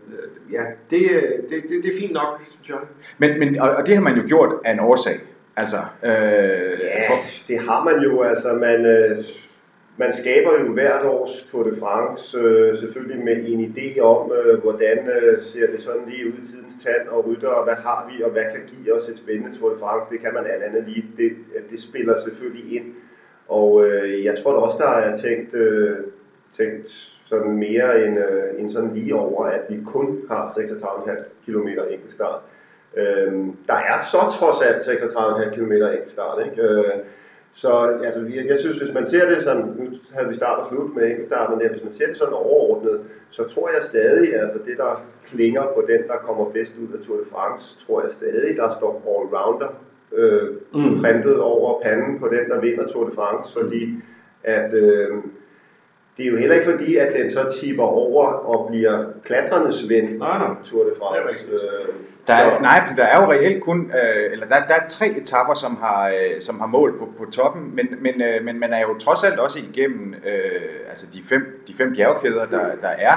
ja, 0.53 0.62
det, 0.90 1.11
øh, 1.11 1.22
det, 1.51 1.62
det, 1.68 1.83
det 1.83 1.94
er 1.94 2.01
fint 2.01 2.12
nok, 2.12 2.40
synes 2.51 2.68
jeg. 2.68 2.79
Men, 3.18 3.38
men 3.38 3.61
og, 3.61 3.70
og 3.70 3.87
det 3.87 3.94
har 3.94 4.03
man 4.03 4.16
jo 4.16 4.22
gjort 4.29 4.53
af 4.64 4.72
en 4.72 4.81
årsag. 4.81 5.20
Altså, 5.57 5.77
øh, 6.05 6.11
Ja, 6.83 7.11
for, 7.11 7.16
det 7.48 7.59
har 7.59 7.85
man 7.85 8.03
jo. 8.03 8.22
Altså, 8.22 8.53
man, 8.53 8.87
øh, 8.87 9.18
man 9.96 10.16
skaber 10.16 10.53
jo 10.61 10.72
hvert 10.72 11.05
års 11.05 11.48
Tour 11.51 11.62
de 11.62 11.77
France 11.77 12.38
øh, 12.38 12.79
selvfølgelig 12.79 13.24
med 13.24 13.37
en 13.46 13.74
idé 13.74 14.01
om, 14.01 14.33
øh, 14.33 14.62
hvordan 14.62 14.98
øh, 14.98 15.42
ser 15.42 15.66
det 15.66 15.83
sådan 15.83 16.03
lige 16.09 16.27
ud 16.27 16.33
i 16.33 16.46
tidens 16.46 16.74
tand 16.85 17.09
og 17.09 17.27
rytter, 17.27 17.48
og 17.48 17.64
hvad 17.64 17.74
har 17.74 18.11
vi, 18.11 18.22
og 18.22 18.31
hvad 18.31 18.42
kan 18.42 18.62
give 18.66 18.94
os 18.94 19.09
et 19.09 19.18
spændende 19.18 19.59
Tour 19.59 19.70
de 19.70 19.79
France. 19.81 20.12
Det 20.12 20.20
kan 20.20 20.35
man 20.35 20.46
alt 20.46 20.62
andet 20.62 20.85
lige. 20.88 21.05
Det, 21.16 21.31
det 21.70 21.83
spiller 21.83 22.14
selvfølgelig 22.24 22.77
ind. 22.77 22.94
Og 23.48 23.87
øh, 23.87 24.24
jeg 24.24 24.38
tror 24.42 24.53
da 24.53 24.59
også, 24.59 24.79
der 24.79 24.88
er 24.90 25.16
tænkt, 25.16 25.55
øh, 25.55 25.96
tænkt 26.57 27.17
sådan 27.29 27.57
mere 27.59 28.05
end, 28.07 28.19
øh, 28.19 28.61
end 28.61 28.73
sådan 28.73 28.95
lige 28.95 29.14
over, 29.14 29.45
at 29.45 29.61
vi 29.69 29.79
kun 29.87 30.21
har 30.31 30.49
36,5 30.49 31.11
km 31.47 31.69
enkeltstart. 31.91 32.41
Øhm, 32.97 33.57
der 33.67 33.75
er 33.75 33.99
så 34.12 34.19
trods 34.38 34.62
alt 34.62 34.83
36,5 34.83 35.55
km 35.55 35.73
enkeltstart, 35.73 36.47
ikke? 36.47 36.62
Øh, 36.62 36.85
så 37.53 37.99
altså, 38.05 38.21
jeg, 38.35 38.47
jeg 38.47 38.59
synes, 38.59 38.79
hvis 38.79 38.95
man 38.95 39.07
ser 39.07 39.29
det 39.29 39.45
sådan, 39.45 39.62
nu 39.79 39.87
havde 40.14 40.29
vi 40.29 40.35
start 40.35 40.59
og 40.59 40.67
slut 40.69 40.95
med 40.97 41.07
enkeltstart, 41.11 41.51
men 41.51 41.71
hvis 41.71 41.85
man 41.85 41.93
ser 41.93 42.07
det 42.07 42.17
sådan 42.17 42.35
overordnet, 42.35 43.01
så 43.31 43.43
tror 43.49 43.69
jeg 43.75 43.83
stadig, 43.83 44.35
altså 44.43 44.59
det 44.67 44.77
der 44.77 45.07
klinger 45.27 45.62
på 45.62 45.85
den, 45.88 46.03
der 46.09 46.17
kommer 46.17 46.45
bedst 46.51 46.73
ud 46.83 46.99
af 46.99 47.07
Tour 47.07 47.17
de 47.17 47.25
France, 47.33 47.87
tror 47.87 48.03
jeg 48.03 48.11
stadig, 48.11 48.57
der 48.57 48.75
står 48.79 48.93
all-rounder 49.12 49.73
øh, 50.12 50.49
Mm. 50.75 51.01
printet 51.01 51.41
over 51.41 51.83
panden 51.83 52.19
på 52.19 52.29
den, 52.29 52.51
der 52.51 52.61
vinder 52.61 52.88
Tour 52.88 53.09
de 53.09 53.14
France, 53.14 53.53
fordi 53.61 53.95
at 54.45 54.75
øh, 54.75 55.11
det 56.18 56.26
er 56.26 56.31
jo 56.31 56.37
heller 56.37 56.54
ikke 56.57 56.70
fordi, 56.70 56.96
at 56.96 57.12
den 57.16 57.31
så 57.31 57.57
tipper 57.61 57.85
over 57.85 58.24
og 58.26 58.68
bliver 58.70 59.04
klatrenes 59.24 59.88
ven 59.88 60.04
Nej, 60.04 60.38
nej. 60.38 60.48
Tour 60.64 60.85
de 60.85 60.90
Det 60.90 60.98
France. 60.98 61.44
Øh, 61.52 61.94
Der 62.26 62.35
er, 62.35 62.61
nej, 62.61 62.83
for 62.88 62.94
der 62.96 63.02
er 63.04 63.24
jo 63.24 63.33
reelt 63.33 63.62
kun, 63.62 63.92
øh, 64.02 64.33
eller 64.33 64.46
der, 64.46 64.66
der 64.68 64.74
er 64.74 64.88
tre 64.88 65.07
etapper, 65.09 65.54
som 65.54 65.76
har, 65.83 66.09
øh, 66.09 66.40
som 66.40 66.61
har 66.61 66.66
mål 66.66 66.98
på, 66.98 67.09
på 67.18 67.31
toppen, 67.31 67.72
men, 67.74 67.88
men, 68.00 68.22
øh, 68.22 68.44
men 68.44 68.61
man 68.61 68.72
er 68.72 68.81
jo 68.81 68.98
trods 68.98 69.24
alt 69.24 69.38
også 69.38 69.59
igennem 69.72 70.14
øh, 70.26 70.61
altså 70.90 71.07
de 71.14 71.22
fem, 71.28 71.64
de 71.68 71.74
fem 71.78 71.94
bjergkæder, 71.94 72.44
der, 72.46 72.66
der 72.83 72.88
er, 72.88 73.16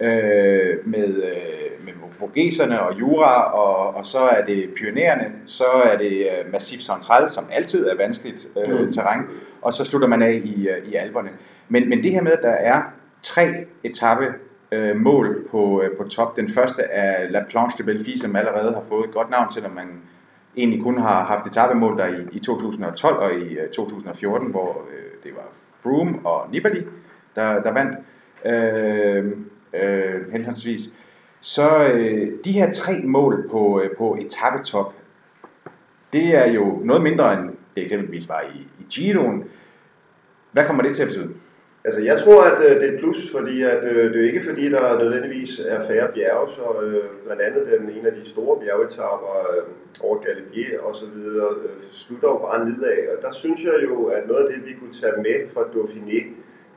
øh, 0.00 0.76
med, 0.84 1.08
øh, 1.08 1.84
med 1.84 1.92
Vogeserne 2.20 2.80
og 2.82 3.00
Jura, 3.00 3.52
og, 3.52 3.96
og 3.96 4.06
så 4.06 4.18
er 4.18 4.44
det 4.44 4.68
Pyrenæerne, 4.76 5.24
så 5.46 5.64
er 5.64 5.96
det 5.98 6.12
øh, 6.12 6.52
Massif 6.52 6.80
Central, 6.80 7.30
som 7.30 7.44
altid 7.52 7.86
er 7.88 7.96
vanskeligt 7.96 8.46
øh, 8.56 8.80
Mm. 8.80 8.92
terræn, 8.92 9.20
og 9.62 9.72
så 9.72 9.84
slutter 9.84 10.08
man 10.08 10.22
af 10.22 10.40
i, 10.44 10.68
øh, 10.68 10.88
i 10.92 10.94
Alperne. 10.94 11.28
Men, 11.72 11.88
men 11.88 12.02
det 12.02 12.10
her 12.10 12.22
med, 12.22 12.32
at 12.32 12.42
der 12.42 12.50
er 12.50 12.82
tre 13.22 13.64
etape 13.84 14.34
øh, 14.72 14.96
mål 14.96 15.48
på, 15.50 15.82
øh, 15.82 15.96
på 15.96 16.04
top. 16.04 16.36
Den 16.36 16.52
første 16.52 16.82
er 16.82 17.30
La 17.30 17.44
Planche 17.48 17.78
de 17.78 17.82
Belfi, 17.82 18.18
som 18.18 18.36
allerede 18.36 18.72
har 18.72 18.84
fået 18.88 19.08
et 19.08 19.14
godt 19.14 19.30
navn, 19.30 19.52
selvom 19.52 19.72
man 19.72 19.88
egentlig 20.56 20.82
kun 20.82 20.98
har 20.98 21.24
haft 21.24 21.46
etapemål 21.46 21.98
der 21.98 22.06
i, 22.06 22.22
i 22.32 22.38
2012 22.38 23.16
og 23.16 23.34
i 23.34 23.58
øh, 23.58 23.68
2014, 23.68 24.50
hvor 24.50 24.86
øh, 24.90 25.24
det 25.24 25.32
var 25.34 25.48
Froome 25.82 26.18
og 26.24 26.50
Nibali, 26.50 26.86
der, 27.36 27.62
der 27.62 27.72
vandt 27.72 27.98
øh, 28.44 29.32
øh, 29.82 30.32
henholdsvis. 30.32 30.82
Så 31.40 31.86
øh, 31.86 32.32
de 32.44 32.52
her 32.52 32.72
tre 32.72 33.00
mål 33.04 33.48
på, 33.50 33.80
øh, 33.84 33.96
på 33.98 34.16
etappetop, 34.20 34.94
det 36.12 36.34
er 36.34 36.46
jo 36.46 36.80
noget 36.84 37.02
mindre 37.02 37.38
end 37.38 37.50
det 37.76 37.82
eksempelvis 37.82 38.28
var 38.28 38.40
i, 38.40 38.60
i 38.80 38.86
Giroen. 38.90 39.44
Hvad 40.52 40.66
kommer 40.66 40.82
det 40.82 40.96
til 40.96 41.02
at 41.02 41.08
betyde? 41.08 41.34
Altså, 41.84 42.00
jeg 42.00 42.18
tror, 42.22 42.42
at 42.42 42.58
øh, 42.64 42.80
det 42.80 42.88
er 42.88 42.92
et 42.92 42.98
plus, 42.98 43.30
fordi 43.30 43.62
at, 43.62 43.84
øh, 43.84 44.12
det 44.12 44.20
er 44.20 44.26
ikke 44.32 44.44
fordi, 44.50 44.70
der 44.70 44.98
nødvendigvis 44.98 45.60
er 45.60 45.86
færre 45.86 46.12
bjerge, 46.14 46.48
så 46.56 46.82
øh, 46.82 47.04
blandt 47.24 47.42
andet 47.42 47.62
den 47.72 47.90
en 47.90 48.06
af 48.06 48.12
de 48.12 48.30
store 48.30 48.60
bjergetapper 48.60 49.34
øh, 49.52 49.62
over 50.00 50.18
Galibier 50.24 50.80
og 50.80 50.96
så 50.96 51.06
videre, 51.14 51.50
øh, 51.64 51.82
slutter 51.92 52.28
jo 52.28 52.38
bare 52.38 52.64
nedad, 52.68 53.16
og 53.16 53.22
der 53.22 53.32
synes 53.32 53.64
jeg 53.64 53.74
jo, 53.88 54.04
at 54.04 54.28
noget 54.28 54.44
af 54.44 54.52
det, 54.52 54.66
vi 54.66 54.72
kunne 54.80 54.94
tage 55.02 55.22
med 55.26 55.38
fra 55.54 55.62
Dauphiné, 55.62 56.20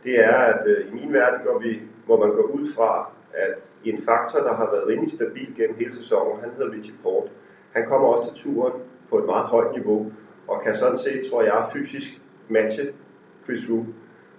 det 0.03 0.23
er, 0.23 0.37
at 0.37 0.61
øh, 0.67 0.87
i 0.87 0.91
min 0.99 1.13
verden 1.13 1.39
går 1.45 1.59
vi, 1.59 1.81
hvor 2.05 2.19
man 2.25 2.35
går 2.35 2.43
ud 2.43 2.67
fra, 2.75 3.09
at 3.33 3.53
en 3.83 4.01
faktor, 4.05 4.39
der 4.39 4.53
har 4.53 4.71
været 4.71 4.87
rimelig 4.87 5.11
stabil 5.11 5.49
gennem 5.57 5.75
hele 5.77 5.95
sæsonen, 5.95 6.41
han 6.41 6.51
hedder 6.57 6.71
Richie 6.71 6.95
Port. 7.03 7.27
Han 7.71 7.85
kommer 7.89 8.07
også 8.07 8.33
til 8.33 8.43
turen 8.43 8.73
på 9.09 9.17
et 9.17 9.25
meget 9.25 9.45
højt 9.45 9.71
niveau, 9.75 10.11
og 10.47 10.61
kan 10.63 10.75
sådan 10.75 10.99
set, 10.99 11.29
tror 11.29 11.43
jeg, 11.43 11.69
fysisk 11.73 12.21
matche 12.49 12.93
Chris 13.45 13.65
Froome. 13.67 13.93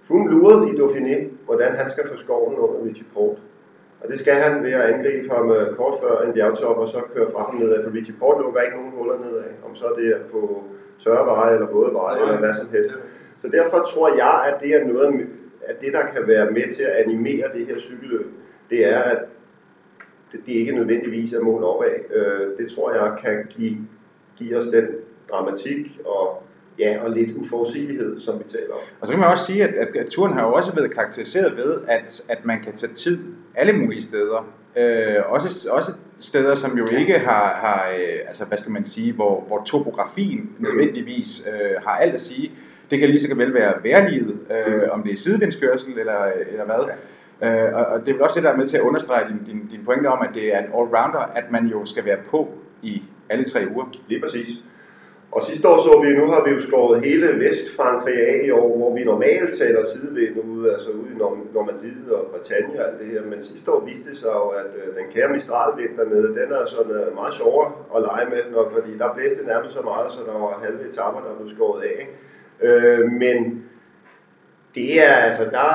Froome 0.07 0.29
lurede 0.31 0.69
i 0.69 0.77
Dauphiné, 0.79 1.27
hvordan 1.45 1.71
han 1.75 1.91
skal 1.91 2.07
få 2.07 2.17
skoven 2.17 2.55
under 2.55 2.85
Richie 2.85 3.05
Port. 3.13 3.37
Og 4.01 4.09
det 4.11 4.19
skal 4.19 4.33
han 4.33 4.63
ved 4.63 4.71
at 4.71 4.81
angribe 4.81 5.29
ham 5.29 5.51
øh, 5.51 5.75
kort 5.75 5.99
før 6.01 6.21
en 6.21 6.33
bjergtop, 6.33 6.77
og 6.77 6.89
så 6.89 7.01
køre 7.13 7.31
fra 7.31 7.43
ham 7.43 7.55
nedad, 7.55 7.83
for 7.83 7.91
Richie 7.93 8.15
Port 8.19 8.41
lukker 8.41 8.61
ikke 8.61 8.77
nogen 8.77 8.91
huller 8.91 9.17
nedad, 9.25 9.43
om 9.65 9.75
så 9.75 9.85
det 9.97 10.07
er 10.07 10.19
på 10.31 10.63
tørre 11.03 11.25
veje 11.25 11.53
eller 11.53 11.71
våde 11.71 11.93
veje 11.93 12.21
eller 12.21 12.39
hvad 12.39 12.53
som 12.53 12.69
helst. 12.71 12.95
Så 13.41 13.47
derfor 13.47 13.77
tror 13.91 14.15
jeg, 14.15 14.53
at 14.53 14.61
det 14.61 14.75
er 14.75 14.87
noget 14.87 15.27
af 15.67 15.75
det, 15.81 15.93
der 15.93 16.01
kan 16.13 16.27
være 16.27 16.51
med 16.51 16.73
til 16.75 16.83
at 16.83 16.95
animere 17.05 17.47
det 17.53 17.65
her 17.65 17.79
cykelløb, 17.79 18.25
det 18.69 18.93
er, 18.93 18.99
at 18.99 19.19
det, 20.31 20.39
det 20.45 20.51
ikke 20.51 20.75
nødvendigvis 20.75 21.33
er 21.33 21.41
mål 21.41 21.63
opad. 21.63 21.89
Øh, 22.15 22.57
det 22.57 22.71
tror 22.71 22.93
jeg 22.93 23.17
kan 23.23 23.45
give, 23.49 23.77
give 24.37 24.57
os 24.57 24.65
den 24.65 24.87
dramatik 25.31 25.99
og 26.05 26.43
ja, 26.79 27.03
og 27.03 27.11
lidt 27.11 27.37
uforudsigelighed, 27.37 28.19
som 28.19 28.39
vi 28.39 28.43
taler 28.49 28.73
om. 28.73 28.79
Og 29.01 29.07
så 29.07 29.13
kan 29.13 29.19
man 29.19 29.29
også 29.29 29.45
sige, 29.45 29.63
at, 29.63 29.95
at, 29.95 30.05
turen 30.09 30.33
har 30.33 30.47
jo 30.47 30.53
også 30.53 30.75
været 30.75 30.91
karakteriseret 30.91 31.57
ved, 31.57 31.77
at, 31.87 32.21
at 32.29 32.45
man 32.45 32.61
kan 32.63 32.73
tage 32.75 32.93
tid 32.93 33.19
alle 33.55 33.73
mulige 33.73 34.01
steder. 34.01 34.47
Øh, 34.77 35.15
også, 35.25 35.69
også 35.71 35.91
steder, 36.19 36.55
som 36.55 36.77
jo 36.77 36.87
ikke 36.87 37.19
har, 37.19 37.57
har 37.61 37.93
øh, 37.99 38.19
altså 38.27 38.45
hvad 38.45 38.57
skal 38.57 38.71
man 38.71 38.85
sige, 38.85 39.13
hvor, 39.13 39.43
hvor 39.47 39.63
topografien 39.65 40.49
nødvendigvis 40.59 41.47
øh, 41.47 41.83
har 41.85 41.95
alt 41.95 42.13
at 42.13 42.21
sige. 42.21 42.51
Det 42.91 42.99
kan 42.99 43.09
lige 43.09 43.19
så 43.19 43.35
vel 43.35 43.53
være 43.53 43.73
værlivet, 43.83 44.37
øh, 44.51 44.89
om 44.91 45.03
det 45.03 45.13
er 45.13 45.17
sidevindskørsel 45.17 45.99
eller, 45.99 46.31
eller 46.51 46.65
hvad. 46.65 46.93
Øh, 47.43 47.75
og, 47.75 47.85
og 47.85 47.99
det 47.99 48.09
er 48.09 48.13
vel 48.13 48.21
også 48.21 48.35
det, 48.35 48.43
der 48.43 48.51
er 48.51 48.57
med 48.57 48.67
til 48.67 48.77
at 48.77 48.83
understrege 48.83 49.27
din, 49.27 49.43
din, 49.45 49.67
din 49.71 49.85
pointe 49.85 50.07
om, 50.07 50.21
at 50.21 50.29
det 50.33 50.55
er 50.55 50.59
en 50.59 50.65
all-rounder, 50.65 51.31
at 51.35 51.51
man 51.51 51.65
jo 51.65 51.85
skal 51.85 52.05
være 52.05 52.17
på 52.29 52.53
i 52.81 53.03
alle 53.29 53.45
tre 53.45 53.67
uger. 53.75 53.85
Lige 54.07 54.21
præcis. 54.21 54.47
Og 55.31 55.43
sidste 55.43 55.67
år 55.67 55.79
så 55.83 56.01
vi, 56.03 56.19
nu 56.19 56.25
har 56.31 56.43
vi 56.45 56.51
jo 56.51 56.61
skåret 56.61 57.01
hele 57.01 57.27
Vestfrankrig 57.39 58.27
af 58.27 58.41
i 58.45 58.51
år, 58.51 58.77
hvor 58.77 58.95
vi 58.95 59.03
normalt 59.03 59.57
taler 59.57 59.85
sidevind 59.85 60.37
ude, 60.43 60.73
altså 60.73 60.89
ude 60.89 61.09
i 61.13 61.17
Normandiet 61.53 62.09
og 62.11 62.25
Bretagne 62.31 62.79
og 62.79 62.87
alt 62.87 62.99
det 62.99 63.07
her. 63.07 63.21
Men 63.21 63.43
sidste 63.43 63.71
år 63.71 63.85
viste 63.85 64.09
det 64.09 64.17
sig 64.17 64.27
jo, 64.27 64.47
at 64.47 64.71
øh, 64.75 64.95
den 64.97 65.05
kære 65.13 65.33
Mistralvind 65.33 65.97
dernede, 65.97 66.27
den 66.27 66.51
er 66.51 66.65
sådan 66.65 66.91
øh, 66.91 67.15
meget 67.15 67.33
sjovere 67.33 67.71
at 67.95 68.01
lege 68.01 68.25
med, 68.29 68.41
når, 68.51 68.71
fordi 68.73 68.97
der 68.97 69.13
blæste 69.13 69.45
nærmest 69.45 69.73
så 69.73 69.81
meget, 69.81 70.11
så 70.11 70.19
der 70.27 70.39
var 70.39 70.63
halve 70.63 70.89
etapper, 70.89 71.21
der 71.21 71.35
blev 71.39 71.55
skåret 71.55 71.83
af. 71.83 72.07
Øh, 72.61 73.11
men 73.11 73.65
det 74.75 75.07
er, 75.07 75.13
altså, 75.13 75.43
der, 75.43 75.67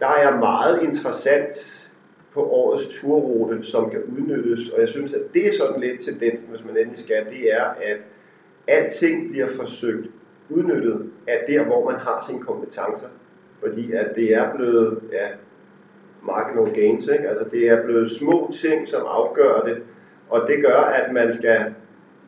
der 0.00 0.12
er 0.24 0.38
meget 0.38 0.82
interessant 0.82 1.54
på 2.34 2.40
årets 2.50 2.88
turrute, 3.00 3.64
som 3.64 3.90
kan 3.90 4.02
udnyttes, 4.02 4.70
og 4.70 4.80
jeg 4.80 4.88
synes, 4.88 5.12
at 5.12 5.22
det 5.34 5.46
er 5.46 5.58
sådan 5.58 5.80
lidt 5.80 6.00
tendensen, 6.00 6.50
hvis 6.50 6.64
man 6.64 6.76
endelig 6.76 6.98
skal, 6.98 7.26
det 7.30 7.52
er, 7.52 7.64
at 7.64 7.98
alting 8.66 9.30
bliver 9.30 9.48
forsøgt 9.56 10.06
udnyttet 10.48 11.10
af 11.26 11.44
der, 11.48 11.64
hvor 11.64 11.90
man 11.90 12.00
har 12.00 12.24
sine 12.28 12.40
kompetencer. 12.40 13.06
Fordi 13.60 13.92
at 13.92 14.12
det 14.16 14.34
er 14.34 14.54
blevet 14.54 15.00
ja, 15.12 15.26
marginal 16.22 16.74
gains, 16.74 17.06
ikke? 17.06 17.28
altså 17.28 17.44
det 17.50 17.68
er 17.68 17.84
blevet 17.84 18.12
små 18.12 18.52
ting, 18.62 18.88
som 18.88 19.02
afgør 19.06 19.60
det, 19.60 19.82
og 20.28 20.48
det 20.48 20.64
gør, 20.64 20.80
at 20.80 21.12
man 21.12 21.34
skal 21.34 21.74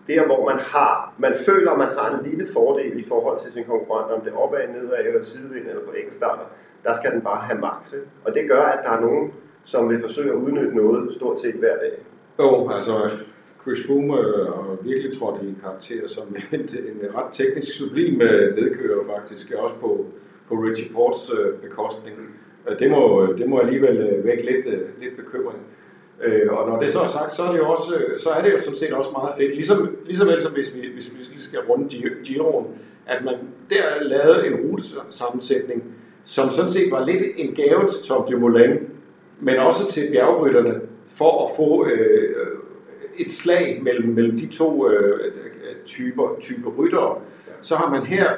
der, 0.09 0.27
hvor 0.27 0.51
man 0.51 0.59
har, 0.59 1.15
man 1.19 1.35
føler, 1.47 1.77
man 1.77 1.89
har 1.89 2.19
en 2.19 2.31
lille 2.31 2.53
fordel 2.53 2.99
i 2.99 3.09
forhold 3.09 3.41
til 3.43 3.53
sin 3.53 3.65
konkurrent, 3.65 4.13
om 4.13 4.21
det 4.21 4.33
er 4.33 4.37
opad, 4.37 4.69
nedad 4.69 5.07
eller 5.07 5.23
sidevind 5.23 5.67
eller 5.69 5.85
på 5.85 5.93
enkeltstarter, 5.93 6.45
der 6.85 6.95
skal 6.95 7.13
den 7.13 7.21
bare 7.21 7.41
have 7.41 7.61
max. 7.61 7.95
Og 8.25 8.35
det 8.35 8.49
gør, 8.49 8.63
at 8.63 8.85
der 8.85 8.91
er 8.91 9.01
nogen, 9.01 9.33
som 9.65 9.89
vil 9.89 10.01
forsøge 10.01 10.31
at 10.31 10.37
udnytte 10.37 10.77
noget 10.77 11.15
stort 11.15 11.41
set 11.41 11.55
hver 11.55 11.77
dag. 11.77 11.93
Jo, 12.39 12.71
altså 12.71 13.11
Chris 13.65 13.87
Froome 13.87 14.19
øh, 14.19 14.47
har 14.47 14.77
virkelig 14.83 15.19
trådt 15.19 15.43
i 15.43 15.47
en 15.47 15.59
karakter 15.63 16.07
som 16.07 16.37
en, 16.53 16.61
en 16.61 17.15
ret 17.15 17.33
teknisk 17.33 17.73
sublim 17.79 18.23
øh, 18.23 18.57
nedkører 18.57 19.05
faktisk, 19.15 19.53
øh, 19.53 19.63
også 19.65 19.75
på, 19.81 20.07
på 20.49 20.55
Richie 20.55 20.93
Ports 20.93 21.31
øh, 21.39 21.53
bekostning. 21.69 22.17
Det 22.79 22.91
må, 22.91 23.35
det 23.39 23.49
må 23.49 23.59
alligevel 23.59 24.21
vække 24.25 24.45
lidt, 24.45 24.67
lidt 25.01 25.17
bekymring. 25.17 25.59
og 26.51 26.69
når 26.69 26.81
det 26.81 26.93
så 26.93 27.01
er 27.01 27.07
sagt, 27.07 27.35
så 27.35 27.43
er 27.43 27.53
det 27.53 27.59
jo 27.59 27.69
også, 27.71 27.95
så 28.19 28.31
er 28.31 28.43
det 28.43 28.53
jo 28.53 28.59
sådan 28.61 28.77
set 28.77 28.93
også 28.93 29.11
meget 29.11 29.35
fedt, 29.39 29.55
ligesom, 29.55 29.97
ligesom 30.07 30.29
vel 30.29 30.43
som 30.43 30.53
hvis 30.53 30.75
vi, 30.75 30.81
hvis 30.95 31.11
vi 31.35 31.41
skal 31.41 31.61
runde 31.61 31.89
Giroen, 32.25 32.67
at 33.07 33.25
man 33.25 33.35
der 33.71 34.03
lavede 34.03 34.47
en 34.47 34.55
rutesammensætning, 34.55 35.85
som 36.25 36.51
sådan 36.51 36.71
set 36.71 36.91
var 36.91 37.07
lidt 37.07 37.23
en 37.37 37.55
gave 37.55 37.89
til 37.89 38.03
Tom 38.05 38.31
Dumoulin, 38.31 38.79
men 39.41 39.57
også 39.57 39.93
til 39.93 40.11
bjergrytterne, 40.11 40.81
for 41.17 41.49
at 41.49 41.57
få 41.57 41.87
øh, 41.87 42.37
et 43.19 43.33
slag 43.33 43.81
mellem, 43.83 44.09
mellem 44.09 44.39
de 44.39 44.47
to 44.47 44.91
øh, 44.91 45.33
typer, 45.85 46.37
typer 46.41 46.71
ryttere, 46.71 47.19
så 47.63 47.77
har 47.77 47.91
man 47.91 48.03
her 48.07 48.31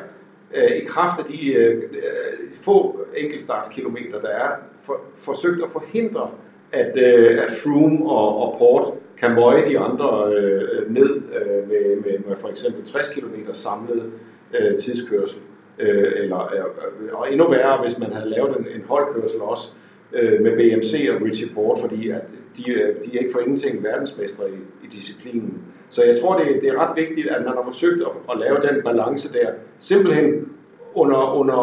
øh, 0.55 0.77
i 0.77 0.85
kraft 0.85 1.19
af 1.19 1.25
de 1.25 1.53
øh, 1.53 1.83
øh, 1.83 2.49
få 2.62 3.01
enkeltstartskilometer, 3.17 4.21
der 4.21 4.29
er, 4.29 4.51
for, 4.83 5.01
forsøgt 5.19 5.62
at 5.62 5.71
forhindre, 5.73 6.31
at, 6.73 6.97
øh, 6.97 7.43
at 7.43 7.53
Froome 7.62 8.11
og, 8.11 8.43
og 8.43 8.59
Port 8.59 8.95
kan 9.19 9.35
møje 9.35 9.69
de 9.69 9.79
andre 9.79 10.35
øh, 10.35 10.95
ned 10.95 11.17
øh, 11.17 11.69
med, 11.69 11.97
med, 11.97 12.19
med 12.29 12.37
for 12.37 12.49
eksempel 12.49 12.85
60 12.85 13.09
km 13.09 13.35
samlet 13.53 14.12
øh, 14.55 14.79
tidskørsel. 14.79 15.41
Øh, 15.79 16.12
eller, 16.17 16.55
øh, 16.55 17.12
og 17.12 17.33
endnu 17.33 17.51
værre, 17.51 17.83
hvis 17.83 17.99
man 17.99 18.12
havde 18.12 18.31
lavet 18.31 18.57
en, 18.59 18.67
en 18.75 18.85
holdkørsel 18.89 19.41
også, 19.41 19.69
øh, 20.12 20.42
med 20.42 20.53
BMC 20.57 21.09
og 21.14 21.27
Richie 21.27 21.49
Port, 21.55 21.79
fordi 21.81 22.11
at 22.11 22.23
de, 22.57 22.71
øh, 22.71 22.95
de 23.05 23.16
er 23.16 23.21
ikke 23.21 23.33
for 23.33 23.40
ingenting 23.40 23.85
verdensmestre 23.85 24.45
i, 24.51 24.87
i 24.87 24.88
disciplinen. 24.88 25.62
Så 25.88 26.05
jeg 26.05 26.19
tror, 26.19 26.38
det, 26.38 26.62
det 26.62 26.69
er 26.69 26.88
ret 26.88 26.97
vigtigt, 26.97 27.29
at 27.29 27.45
man 27.45 27.55
har 27.55 27.64
forsøgt 27.64 28.01
at, 28.01 28.33
at 28.33 28.38
lave 28.38 28.57
den 28.57 28.83
balance 28.85 29.33
der, 29.33 29.51
simpelthen 29.79 30.49
under, 30.95 31.35
under, 31.35 31.59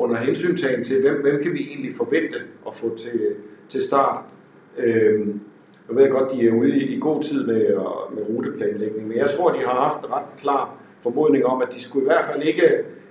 under 0.00 0.16
hensyntagen 0.16 0.84
til, 0.84 1.00
hvem, 1.00 1.22
hvem 1.22 1.42
kan 1.42 1.52
vi 1.52 1.68
egentlig 1.70 1.94
forvente 1.96 2.38
at 2.66 2.74
få 2.74 2.96
til, 2.98 3.20
til 3.68 3.82
start. 3.82 4.24
Øhm, 4.78 5.40
jeg 5.88 5.96
ved 5.96 6.10
godt, 6.10 6.32
de 6.32 6.48
er 6.48 6.52
ude 6.52 6.76
i, 6.76 6.96
i 6.96 7.00
god 7.00 7.22
tid 7.22 7.46
med, 7.46 7.66
med 8.14 8.22
ruteplanlægning, 8.28 9.08
men 9.08 9.16
jeg 9.16 9.30
tror, 9.30 9.52
de 9.52 9.58
har 9.58 9.88
haft 9.88 10.04
en 10.04 10.12
ret 10.12 10.24
klar 10.38 10.74
formodning 11.02 11.46
om, 11.46 11.62
at 11.62 11.68
de 11.74 11.82
skulle 11.82 12.04
i 12.04 12.08
hvert 12.08 12.24
fald 12.32 12.42
ikke, 12.42 12.68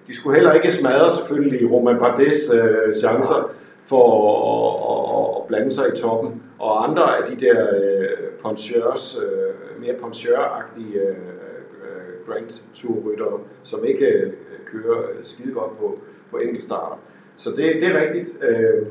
de 0.07 0.15
skulle 0.15 0.35
heller 0.35 0.53
ikke 0.53 0.71
smadre 0.71 1.11
selvfølgelig 1.11 1.71
Roman 1.71 1.99
Bardes 1.99 2.51
øh, 2.53 2.93
chancer, 2.93 3.51
for 3.89 4.07
at, 4.53 4.71
at, 4.91 5.41
at 5.41 5.47
blande 5.47 5.71
sig 5.71 5.85
i 5.93 5.97
toppen. 5.97 6.43
Og 6.59 6.89
andre 6.89 7.17
af 7.17 7.23
de 7.29 7.45
der 7.45 7.67
øh, 7.75 8.17
poncheurs, 8.41 9.19
øh, 9.23 9.81
mere 9.81 9.95
poncheur-agtige 9.95 10.99
øh, 10.99 11.09
øh 11.09 12.27
Grand 12.27 12.49
Tour-ryttere, 12.73 13.39
som 13.63 13.85
ikke 13.85 14.05
øh, 14.05 14.33
kører 14.65 15.01
skide 15.21 15.53
godt 15.53 15.77
på, 15.77 15.99
på 16.31 16.37
enkeltstarter. 16.37 16.99
Så 17.35 17.49
det, 17.49 17.81
det 17.81 17.83
er 17.83 18.01
rigtigt. 18.01 18.43
Øh, 18.43 18.85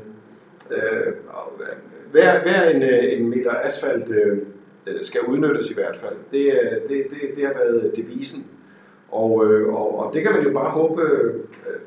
øh, 0.71 1.13
hver, 2.11 2.41
hver 2.41 2.69
en, 2.69 2.83
øh, 2.83 3.19
en 3.19 3.29
meter 3.29 3.51
asfalt 3.63 4.09
øh, 4.09 4.37
skal 5.01 5.21
udnyttes 5.21 5.71
i 5.71 5.73
hvert 5.73 5.97
fald. 5.97 6.15
Det, 6.31 6.45
øh, 6.45 6.89
det, 6.89 7.05
det, 7.09 7.35
det 7.35 7.45
har 7.45 7.53
været 7.53 7.93
devisen 7.95 8.47
og, 9.11 9.45
øh, 9.45 9.73
og, 9.73 9.99
og 9.99 10.13
det 10.13 10.23
kan 10.23 10.33
man 10.33 10.43
jo 10.43 10.53
bare 10.53 10.69
håbe 10.69 11.01
øh, 11.01 11.33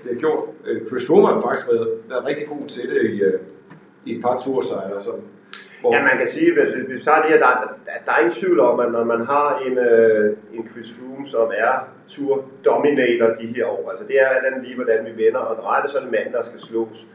bliver 0.00 0.18
gjort. 0.18 0.44
Øh, 0.66 0.86
Chris 0.86 1.06
Froome 1.06 1.26
har 1.26 1.40
faktisk 1.40 1.68
været, 1.68 1.88
været 2.08 2.24
rigtig 2.24 2.46
god 2.48 2.68
til 2.68 2.90
det 2.90 3.10
i, 3.10 3.22
øh, 3.22 3.40
i 4.04 4.16
et 4.16 4.22
par 4.22 4.40
tursejre. 4.44 5.02
Så, 5.02 5.12
hvor... 5.80 5.94
Ja, 5.94 6.02
man 6.02 6.18
kan 6.18 6.28
sige, 6.28 6.52
hvis 6.52 6.88
vi 6.88 7.02
tager 7.04 7.22
det 7.22 7.30
her, 7.30 7.38
der, 7.38 7.52
der, 7.86 7.92
der 8.06 8.12
er 8.12 8.18
ingen 8.18 8.34
tvivl 8.34 8.60
om, 8.60 8.80
at 8.80 8.92
når 8.92 9.04
man 9.04 9.20
har 9.26 9.58
en, 9.66 9.78
øh, 9.78 10.36
en 10.52 10.68
Chris 10.70 10.94
Froome, 10.94 11.28
som 11.28 11.50
er 11.56 11.88
tur 12.08 12.44
dominator 12.64 13.26
de 13.40 13.46
her 13.46 13.66
år, 13.66 13.90
altså 13.90 14.04
det 14.08 14.16
er 14.20 14.26
alt 14.26 14.62
lige, 14.64 14.74
hvordan 14.76 15.06
vi 15.06 15.24
vender, 15.24 15.40
og 15.40 15.56
drejer 15.62 15.82
det 15.82 15.90
så 15.90 15.96
er 15.98 16.02
det 16.02 16.10
mand, 16.10 16.32
der 16.32 16.42
skal 16.42 16.60
slås. 16.60 17.06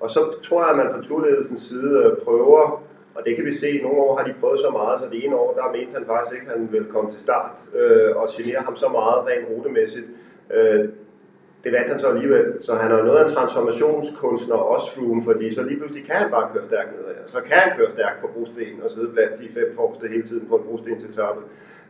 Og 0.00 0.10
så 0.10 0.20
tror 0.42 0.60
jeg, 0.62 0.70
at 0.70 0.76
man 0.76 0.94
fra 0.94 1.02
turledelsens 1.08 1.62
side 1.62 2.04
øh, 2.04 2.24
prøver 2.24 2.82
og 3.14 3.24
det 3.24 3.36
kan 3.36 3.44
vi 3.44 3.54
se, 3.54 3.80
nogle 3.82 3.98
år 3.98 4.16
har 4.16 4.24
de 4.26 4.34
prøvet 4.40 4.60
så 4.60 4.70
meget, 4.70 5.00
så 5.00 5.06
det 5.12 5.24
ene 5.24 5.36
år, 5.36 5.54
der 5.54 5.72
mente 5.72 5.92
han 5.98 6.06
faktisk 6.06 6.34
ikke, 6.34 6.52
at 6.52 6.58
han 6.58 6.72
ville 6.72 6.90
komme 6.90 7.10
til 7.10 7.20
start 7.20 7.50
øh, 7.74 8.16
og 8.16 8.28
genere 8.36 8.60
ham 8.60 8.76
så 8.76 8.88
meget 8.88 9.26
rent 9.28 9.48
rutemæssigt. 9.50 10.06
Øh, 10.54 10.88
det 11.64 11.72
vandt 11.72 11.88
han 11.92 12.00
så 12.00 12.08
alligevel. 12.08 12.46
Så 12.60 12.74
han 12.74 12.92
er 12.92 13.04
noget 13.04 13.18
af 13.18 13.28
en 13.28 13.34
transformationskunstner 13.34 14.56
også 14.56 14.94
Froome, 14.94 15.24
fordi 15.24 15.54
så 15.54 15.62
lige 15.62 15.78
pludselig 15.78 16.04
kan 16.06 16.14
han 16.14 16.30
bare 16.30 16.50
køre 16.52 16.64
stærkt 16.64 16.90
nedad. 16.92 17.14
Så 17.26 17.40
kan 17.40 17.58
han 17.58 17.76
køre 17.76 17.90
stærkt 17.92 18.20
på 18.20 18.26
brostenen 18.34 18.82
og 18.82 18.90
sidde 18.90 19.08
blandt 19.08 19.40
de 19.40 19.48
fem 19.54 19.72
forreste 19.76 20.08
hele 20.08 20.22
tiden 20.22 20.48
på 20.48 20.56
en 20.56 20.64
brosten 20.64 21.00
til 21.00 21.12
tørpe. 21.12 21.40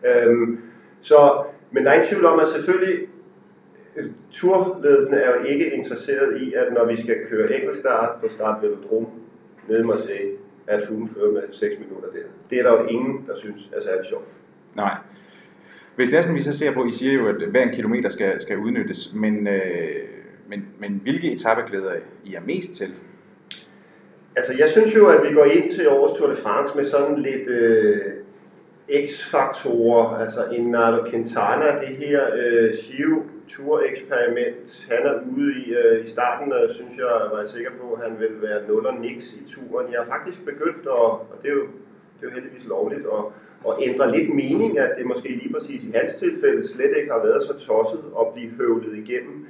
Øhm, 0.09 0.61
så, 1.01 1.43
men 1.71 1.85
der 1.85 1.91
er 1.91 1.95
ingen 1.95 2.09
tvivl 2.09 2.25
om, 2.25 2.41
at 2.41 2.49
selvfølgelig 2.49 3.09
turledelsen 4.33 5.15
er 5.15 5.31
jo 5.37 5.45
ikke 5.45 5.73
interesseret 5.73 6.41
i, 6.41 6.55
at 6.55 6.73
når 6.73 6.85
vi 6.85 7.03
skal 7.03 7.17
køre 7.31 7.55
enkeltstart 7.55 8.21
på 8.21 8.29
start 8.29 8.63
Velodrome 8.63 9.07
nede 9.69 9.81
i 9.81 9.85
Marseille, 9.85 10.37
at 10.67 10.83
Froome 10.89 11.09
fører 11.15 11.33
med 11.33 11.43
6 11.53 11.75
minutter 11.79 12.09
der. 12.11 12.27
Det 12.51 12.59
er 12.59 12.63
der 12.63 12.83
jo 12.83 12.87
ingen, 12.87 13.25
der 13.29 13.37
synes 13.39 13.71
er 13.73 13.83
særlig 13.83 14.07
sjovt. 14.09 14.25
Nej. 14.77 14.97
Hvis 15.97 16.09
det 16.09 16.19
er 16.19 16.23
sådan, 16.23 16.37
vi 16.37 16.43
så 16.43 16.53
ser 16.53 16.73
på, 16.73 16.85
I 16.85 16.93
siger 16.93 17.13
jo, 17.13 17.29
at 17.29 17.35
hver 17.35 17.63
en 17.63 17.75
kilometer 17.75 18.09
skal, 18.09 18.41
skal 18.41 18.59
udnyttes, 18.59 19.13
men, 19.15 19.47
øh, 19.47 20.05
men, 20.49 20.67
men 20.79 21.01
hvilke 21.03 21.33
etappeglæder 21.33 21.93
I 22.25 22.35
er 22.35 22.41
mest 22.41 22.75
til? 22.75 22.89
Altså, 24.37 24.55
jeg 24.59 24.71
synes 24.71 24.95
jo, 24.95 25.09
at 25.09 25.29
vi 25.29 25.35
går 25.35 25.45
ind 25.45 25.73
til 25.73 25.89
årets 25.89 26.19
Tour 26.19 26.31
de 26.31 26.37
France 26.37 26.77
med 26.77 26.85
sådan 26.85 27.19
lidt, 27.19 27.49
øh, 27.49 28.13
X-faktorer, 28.89 30.19
altså 30.19 30.45
en 30.53 30.71
Nairo 30.71 31.11
Quintana, 31.11 31.81
det 31.81 31.97
her 31.97 32.21
øh, 32.35 32.75
Giro 32.75 33.23
tureksperiment, 33.49 34.87
han 34.91 35.07
er 35.07 35.15
ude 35.37 35.53
i, 35.63 35.75
øh, 35.75 36.07
i 36.07 36.11
starten, 36.11 36.53
øh, 36.53 36.75
synes 36.75 36.97
jeg, 36.99 37.15
var 37.33 37.41
jeg 37.41 37.51
sikker 37.51 37.71
på, 37.81 37.93
at 37.93 38.03
han 38.09 38.21
ville 38.21 38.43
være 38.43 38.69
0 38.69 38.87
og 38.87 38.95
niks 38.95 39.35
i 39.35 39.45
turen. 39.55 39.93
Jeg 39.93 40.01
har 40.01 40.09
faktisk 40.17 40.45
begyndt, 40.45 40.83
at, 40.83 40.89
og 41.33 41.39
det 41.43 41.49
er 41.49 41.55
jo, 41.55 41.67
det 42.17 42.23
er 42.23 42.31
jo 42.31 42.35
heldigvis 42.35 42.67
lovligt, 42.67 43.07
at, 43.17 43.25
at 43.69 43.75
ændre 43.89 44.17
lidt 44.17 44.35
mening, 44.35 44.79
at 44.79 44.91
det 44.99 45.07
måske 45.07 45.29
lige 45.29 45.53
præcis 45.55 45.85
i 45.85 45.91
hans 45.95 46.15
tilfælde 46.15 46.69
slet 46.69 46.97
ikke 46.97 47.13
har 47.13 47.23
været 47.27 47.43
så 47.43 47.53
tosset 47.53 48.05
at 48.21 48.27
blive 48.35 48.51
høvlet 48.51 48.97
igennem. 48.99 49.47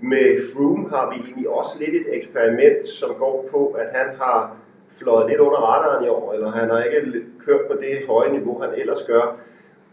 Med 0.00 0.52
Froome 0.52 0.88
har 0.88 1.10
vi 1.10 1.16
egentlig 1.24 1.48
også 1.48 1.78
lidt 1.78 1.94
et 1.94 2.16
eksperiment, 2.16 2.86
som 2.86 3.14
går 3.18 3.48
på, 3.50 3.66
at 3.66 3.88
han 3.92 4.16
har 4.16 4.56
fløjet 4.98 5.30
lidt 5.30 5.40
under 5.40 5.58
radaren 5.58 6.04
i 6.04 6.08
år, 6.08 6.32
eller 6.32 6.50
han 6.50 6.70
har 6.70 6.82
ikke 6.82 7.24
kørt 7.46 7.60
på 7.70 7.76
det 7.80 8.06
høje 8.06 8.32
niveau, 8.32 8.60
han 8.60 8.70
ellers 8.76 9.02
gør, 9.06 9.36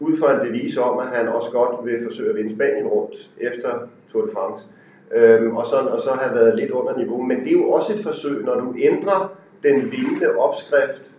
ud 0.00 0.18
fra 0.18 0.34
en 0.34 0.46
devise 0.46 0.82
om, 0.82 0.98
at 0.98 1.06
han 1.06 1.28
også 1.28 1.50
godt 1.50 1.86
vil 1.86 2.04
forsøge 2.04 2.30
at 2.30 2.36
vinde 2.36 2.54
Spanien 2.54 2.86
rundt 2.86 3.30
efter 3.40 3.70
Tour 4.12 4.26
de 4.26 4.32
France. 4.32 4.66
Øhm, 5.14 5.56
og, 5.56 5.66
så, 5.66 5.76
og 5.76 6.02
så 6.02 6.10
har 6.10 6.34
været 6.34 6.58
lidt 6.58 6.70
under 6.70 6.96
niveau. 6.96 7.22
Men 7.22 7.40
det 7.40 7.48
er 7.48 7.52
jo 7.52 7.70
også 7.70 7.92
et 7.92 8.02
forsøg, 8.02 8.44
når 8.44 8.54
du 8.54 8.74
ændrer 8.78 9.36
den 9.62 9.90
vilde 9.90 10.36
opskrift 10.38 11.12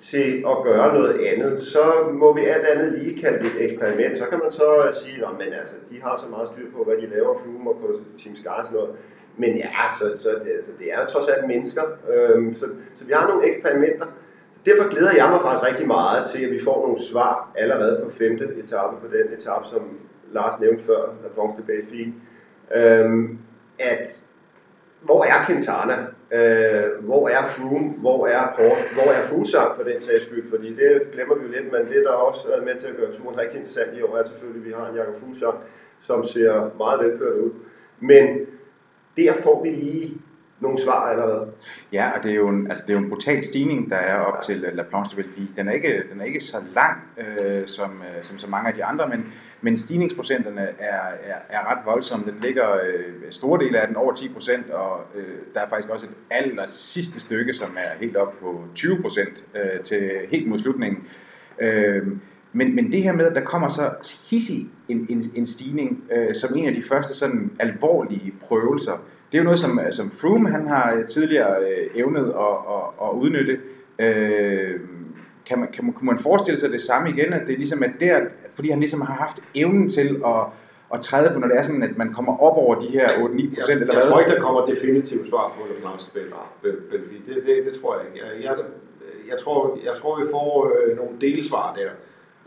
til 0.00 0.44
at 0.52 0.56
gøre 0.62 0.94
noget 0.94 1.26
andet, 1.26 1.62
så 1.62 1.84
må 2.12 2.34
vi 2.34 2.44
alt 2.44 2.66
andet 2.66 2.98
lige 2.98 3.20
kalde 3.20 3.38
det 3.38 3.46
et 3.46 3.70
eksperiment. 3.70 4.18
Så 4.18 4.24
kan 4.24 4.38
man 4.38 4.52
så 4.52 4.86
øh, 4.88 4.94
sige, 4.94 5.26
at 5.26 5.32
men 5.38 5.52
altså, 5.60 5.76
de 5.90 6.02
har 6.02 6.18
så 6.24 6.26
meget 6.30 6.48
styr 6.48 6.66
på, 6.76 6.84
hvad 6.84 6.96
de 6.96 7.06
laver, 7.06 7.38
Flume 7.42 7.70
og 7.70 7.76
på 7.80 7.88
Team 8.18 8.36
Sky 8.36 8.46
og 8.46 8.64
sådan 8.64 8.76
noget. 8.78 8.90
Men 9.36 9.56
ja, 9.56 9.70
så, 9.98 10.22
så 10.22 10.28
det, 10.28 10.52
altså, 10.56 10.72
det 10.78 10.92
er 10.92 11.00
jo 11.00 11.06
trods 11.06 11.28
alt 11.28 11.48
mennesker. 11.48 11.82
Øhm, 12.14 12.54
så, 12.54 12.66
så 12.98 13.04
vi 13.04 13.12
har 13.12 13.28
nogle 13.28 13.48
eksperimenter. 13.48 14.06
Derfor 14.66 14.88
glæder 14.90 15.12
jeg 15.12 15.30
mig 15.30 15.40
faktisk 15.42 15.70
rigtig 15.70 15.86
meget 15.86 16.30
til, 16.30 16.44
at 16.44 16.50
vi 16.50 16.64
får 16.64 16.86
nogle 16.86 17.02
svar 17.02 17.52
allerede 17.56 18.00
på 18.04 18.10
femte 18.10 18.44
etape, 18.44 18.96
på 19.02 19.06
den 19.16 19.38
etape, 19.38 19.64
som 19.70 19.98
Lars 20.32 20.60
nævnte 20.60 20.84
før, 20.84 21.02
at 21.24 21.30
Bronx 21.34 21.56
tilbage 21.56 21.82
i 21.92 22.12
Øhm, 22.74 23.38
at 23.78 24.24
hvor 25.00 25.24
er 25.24 25.46
Quintana? 25.46 25.96
Øh, 26.32 27.04
hvor 27.04 27.28
er 27.28 27.48
Froome? 27.48 27.90
Hvor 27.90 28.26
er 28.26 28.52
Port? 28.56 28.78
Hvor 28.94 29.12
er 29.12 29.26
Fuglsang 29.28 29.76
for 29.76 29.82
den 29.82 30.02
sags 30.02 30.26
skyld? 30.26 30.50
Fordi 30.50 30.74
det 30.74 31.02
glemmer 31.12 31.34
vi 31.34 31.42
jo 31.46 31.50
lidt, 31.50 31.72
men 31.72 31.80
det 31.80 32.04
der 32.04 32.10
også 32.10 32.48
er 32.52 32.64
med 32.64 32.74
til 32.80 32.86
at 32.86 32.96
gøre 32.96 33.12
turen 33.12 33.38
rigtig 33.38 33.56
interessant 33.58 33.98
i 33.98 34.02
år, 34.02 34.16
er 34.16 34.28
selvfølgelig, 34.28 34.62
at 34.62 34.66
vi 34.68 34.72
har 34.72 34.88
en 34.90 34.96
Jakob 34.96 35.20
Fuglsang, 35.20 35.58
som 36.02 36.26
ser 36.26 36.70
meget 36.78 37.00
velkørt 37.00 37.34
ud. 37.34 37.50
Men 38.00 38.46
der 39.16 39.32
får 39.42 39.62
vi 39.62 39.70
lige 39.70 40.20
nogle 40.60 40.82
svar 40.82 41.10
allerede. 41.10 41.46
Ja, 41.92 42.10
og 42.10 42.24
det 42.24 42.30
er 42.30 42.34
jo 42.34 42.48
en, 42.48 42.70
altså 42.70 42.84
det 42.86 42.94
er 42.94 42.98
jo 42.98 43.04
en 43.04 43.10
brutal 43.10 43.44
stigning, 43.44 43.90
der 43.90 43.96
er 43.96 44.16
op 44.16 44.42
til 44.42 44.64
øh, 44.64 44.76
La 44.76 44.82
Planche 44.82 45.16
de 45.16 45.22
Belleville. 45.22 45.48
Den 45.56 45.68
er 45.68 45.72
ikke, 45.72 46.02
den 46.12 46.20
er 46.20 46.24
ikke 46.24 46.40
så 46.40 46.56
lang 46.74 47.02
øh, 47.18 47.66
som, 47.66 47.90
øh, 47.90 48.24
som 48.24 48.38
så 48.38 48.46
mange 48.46 48.68
af 48.68 48.74
de 48.74 48.84
andre, 48.84 49.08
men, 49.08 49.26
men 49.60 49.78
stigningsprocenterne 49.78 50.60
er, 50.60 51.00
er, 51.22 51.36
er 51.48 51.70
ret 51.70 51.86
voldsomme. 51.86 52.26
Den 52.26 52.40
ligger 52.40 52.74
øh, 52.74 53.30
store 53.30 53.64
dele 53.64 53.80
af 53.80 53.86
den 53.86 53.96
over 53.96 54.14
10 54.14 54.28
procent, 54.28 54.70
og 54.70 55.00
øh, 55.14 55.38
der 55.54 55.60
er 55.60 55.68
faktisk 55.68 55.88
også 55.88 56.06
et 56.06 56.14
aller 56.30 56.66
sidste 56.66 57.20
stykke, 57.20 57.54
som 57.54 57.76
er 57.76 57.98
helt 58.00 58.16
op 58.16 58.34
på 58.40 58.64
20 58.74 59.02
procent 59.02 59.44
øh, 59.54 59.80
til 59.80 60.10
helt 60.30 60.48
mod 60.48 60.58
slutningen. 60.58 61.04
Øh, 61.60 62.06
men, 62.52 62.74
men 62.74 62.92
det 62.92 63.02
her 63.02 63.12
med, 63.12 63.24
at 63.24 63.34
der 63.34 63.44
kommer 63.44 63.68
så 63.68 63.90
hissig 64.30 64.70
en, 64.88 65.06
en, 65.08 65.32
en 65.34 65.46
stigning, 65.46 66.04
øh, 66.12 66.34
som 66.34 66.56
en 66.56 66.66
af 66.66 66.74
de 66.74 66.82
første 66.88 67.14
sådan 67.14 67.50
alvorlige 67.60 68.34
prøvelser, 68.40 68.98
det 69.34 69.40
er 69.40 69.42
jo 69.42 69.50
noget, 69.52 69.58
som, 69.58 69.80
som 69.92 70.10
Froome 70.10 70.48
han 70.50 70.66
har 70.68 71.02
tidligere 71.08 71.54
øh, 71.62 72.00
evnet 72.00 72.26
at, 72.46 72.56
at, 72.74 72.84
at 73.04 73.10
udnytte. 73.22 73.58
Øh, 73.98 74.80
kan 75.46 75.58
man, 75.58 75.68
kan 75.72 75.84
man, 75.84 75.92
kunne 75.92 76.06
man 76.06 76.18
forestille 76.18 76.60
sig 76.60 76.70
det 76.72 76.80
samme 76.80 77.10
igen, 77.10 77.32
at 77.32 77.46
det 77.46 77.52
er 77.52 77.56
ligesom 77.56 77.82
at 77.82 77.90
der, 78.00 78.20
fordi 78.54 78.70
han 78.70 78.80
ligesom 78.80 79.00
har 79.00 79.14
haft 79.14 79.40
evnen 79.54 79.90
til 79.90 80.22
at, 80.26 80.42
at 80.94 81.00
træde 81.00 81.30
på, 81.32 81.38
når 81.38 81.48
det 81.48 81.56
er 81.56 81.62
sådan, 81.62 81.82
at 81.82 81.98
man 81.98 82.12
kommer 82.12 82.42
op 82.46 82.56
over 82.56 82.74
de 82.74 82.86
her 82.86 83.08
8-9 83.08 83.54
procent, 83.54 83.80
eller 83.80 83.84
hvad? 83.84 83.94
Jeg 83.94 84.10
tror 84.10 84.20
ikke, 84.20 84.34
der 84.34 84.40
kommer 84.40 84.66
definitivt 84.66 85.28
svar 85.28 85.52
på 85.56 85.62
det, 85.68 85.84
Belfi. 86.90 87.22
Det, 87.26 87.36
det, 87.46 87.64
det 87.66 87.80
tror 87.80 87.96
jeg 87.96 88.06
ikke. 88.06 88.26
Jeg, 88.26 88.44
jeg, 88.44 88.54
jeg, 89.30 89.38
tror, 89.38 89.78
jeg 89.84 89.94
tror, 90.00 90.20
vi 90.24 90.26
får 90.30 90.72
øh, 90.76 90.96
nogle 90.96 91.12
delsvar 91.20 91.74
der. 91.78 91.90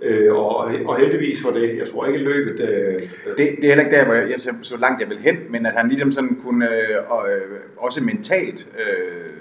Øh, 0.02 0.34
og, 0.34 0.56
og 0.86 0.98
heldigvis 0.98 1.42
for 1.42 1.52
det. 1.52 1.78
Jeg 1.78 1.88
tror 1.88 2.06
ikke 2.06 2.20
løbet... 2.20 2.60
Øh, 2.60 3.02
det, 3.38 3.38
det 3.38 3.64
er 3.64 3.68
heller 3.68 3.84
ikke 3.84 3.96
der, 3.98 4.06
hvor 4.06 4.14
jeg, 4.14 4.30
jeg 4.30 4.40
så 4.62 4.78
langt 4.80 5.02
jeg 5.02 5.10
vil 5.10 5.20
hen, 5.20 5.38
men 5.50 5.66
at 5.66 5.74
han 5.74 5.88
ligesom 5.88 6.12
sådan 6.12 6.40
kunne 6.44 6.70
øh, 6.70 6.98
øh, 7.30 7.60
også 7.78 8.04
mentalt 8.04 8.68
øh, 8.80 9.38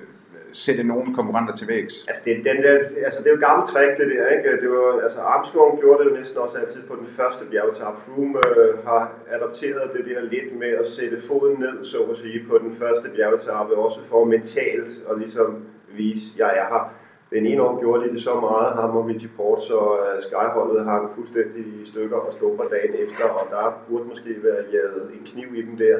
sætte 0.52 0.84
nogle 0.84 1.14
konkurrenter 1.14 1.54
til 1.54 1.68
vægs. 1.68 1.94
Altså 2.08 2.22
det, 2.24 2.36
den 2.36 2.62
der, 2.62 2.74
altså 3.06 3.18
det 3.22 3.26
er 3.26 3.34
jo 3.36 3.46
gammelt 3.46 3.68
trick 3.70 3.92
det 4.00 4.08
der, 4.14 4.26
ikke? 4.36 4.60
Det 4.62 4.70
var, 4.70 5.00
altså 5.04 5.20
Armstrong 5.20 5.80
gjorde 5.80 6.04
det 6.04 6.18
næsten 6.18 6.38
også 6.38 6.56
altid 6.58 6.82
på 6.90 6.94
den 7.00 7.08
første 7.18 7.44
bjergetap. 7.50 7.94
Froome 8.06 8.38
øh, 8.58 8.84
har 8.88 9.02
adopteret 9.30 9.90
det 9.96 10.04
der 10.10 10.20
lidt 10.34 10.58
med 10.58 10.72
at 10.82 10.86
sætte 10.86 11.22
foden 11.28 11.56
ned, 11.58 11.84
så 11.84 11.98
at 12.02 12.16
sige, 12.16 12.44
på 12.50 12.58
den 12.58 12.76
første 12.80 13.08
bjergetappe, 13.16 13.76
også 13.76 14.00
for 14.10 14.24
mentalt 14.24 14.92
at 15.10 15.18
ligesom 15.18 15.48
vise, 15.96 16.26
jeg 16.38 16.50
er 16.60 16.66
her 16.72 16.84
den 17.30 17.46
ene 17.46 17.62
år 17.62 17.80
gjorde 17.80 18.08
de 18.08 18.14
det 18.14 18.22
så 18.22 18.34
meget, 18.40 18.74
ham 18.74 18.96
og 18.96 19.06
Richie 19.06 19.30
Port, 19.36 19.62
så 19.62 19.78
uh, 19.78 20.22
Skyholdet 20.22 20.84
hang 20.84 21.10
fuldstændig 21.14 21.64
i 21.82 21.86
stykker 21.90 22.16
og 22.16 22.34
slumper 22.38 22.64
dagen 22.64 22.94
efter, 22.94 23.24
og 23.24 23.46
der 23.50 23.82
burde 23.88 24.04
måske 24.04 24.30
være 24.42 24.62
jaget 24.72 25.10
en 25.14 25.26
kniv 25.30 25.48
i 25.54 25.62
dem 25.62 25.76
der. 25.76 25.96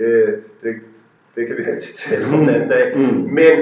Uh, 0.00 0.32
det, 0.62 0.74
det 1.34 1.46
kan 1.46 1.56
vi 1.56 1.62
altid 1.62 1.94
tale 1.94 2.26
om 2.26 2.34
en 2.34 2.48
anden 2.48 2.68
dag. 2.68 2.86
Mm. 2.96 3.18
Men 3.38 3.58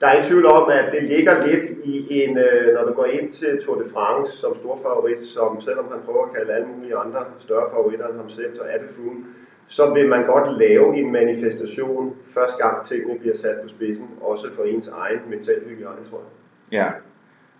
der 0.00 0.06
er 0.06 0.12
ingen 0.12 0.30
tvivl 0.30 0.46
om, 0.46 0.70
at 0.70 0.86
det 0.92 1.02
ligger 1.02 1.46
lidt 1.46 1.70
i 1.84 2.22
en, 2.22 2.30
uh, 2.30 2.74
når 2.74 2.84
du 2.88 2.92
går 2.92 3.04
ind 3.04 3.32
til 3.32 3.62
Tour 3.64 3.82
de 3.82 3.90
France 3.92 4.32
som 4.38 4.56
stor 4.56 4.78
favorit, 4.82 5.22
som 5.34 5.60
selvom 5.60 5.86
han 5.92 6.00
prøver 6.06 6.24
at 6.26 6.34
kalde 6.34 6.52
alle 6.52 6.68
mulige 6.74 6.96
andre 6.96 7.20
større 7.38 7.70
favoritter 7.70 8.06
end 8.08 8.16
ham 8.16 8.30
selv, 8.30 8.56
så 8.56 8.62
er 8.62 8.78
det 8.78 8.88
Froome 8.96 9.24
så 9.68 9.94
vil 9.94 10.08
man 10.08 10.26
godt 10.26 10.58
lave 10.58 10.96
en 10.96 11.12
manifestation 11.12 12.16
første 12.34 12.56
gang 12.64 12.86
tingene 12.86 13.18
bliver 13.18 13.36
sat 13.36 13.56
på 13.62 13.68
spidsen, 13.68 14.08
også 14.20 14.46
for 14.56 14.64
ens 14.64 14.88
egen 14.88 15.20
mental 15.30 15.60
hygiejne, 15.68 16.08
tror 16.10 16.18
jeg. 16.18 16.37
Ja. 16.72 16.86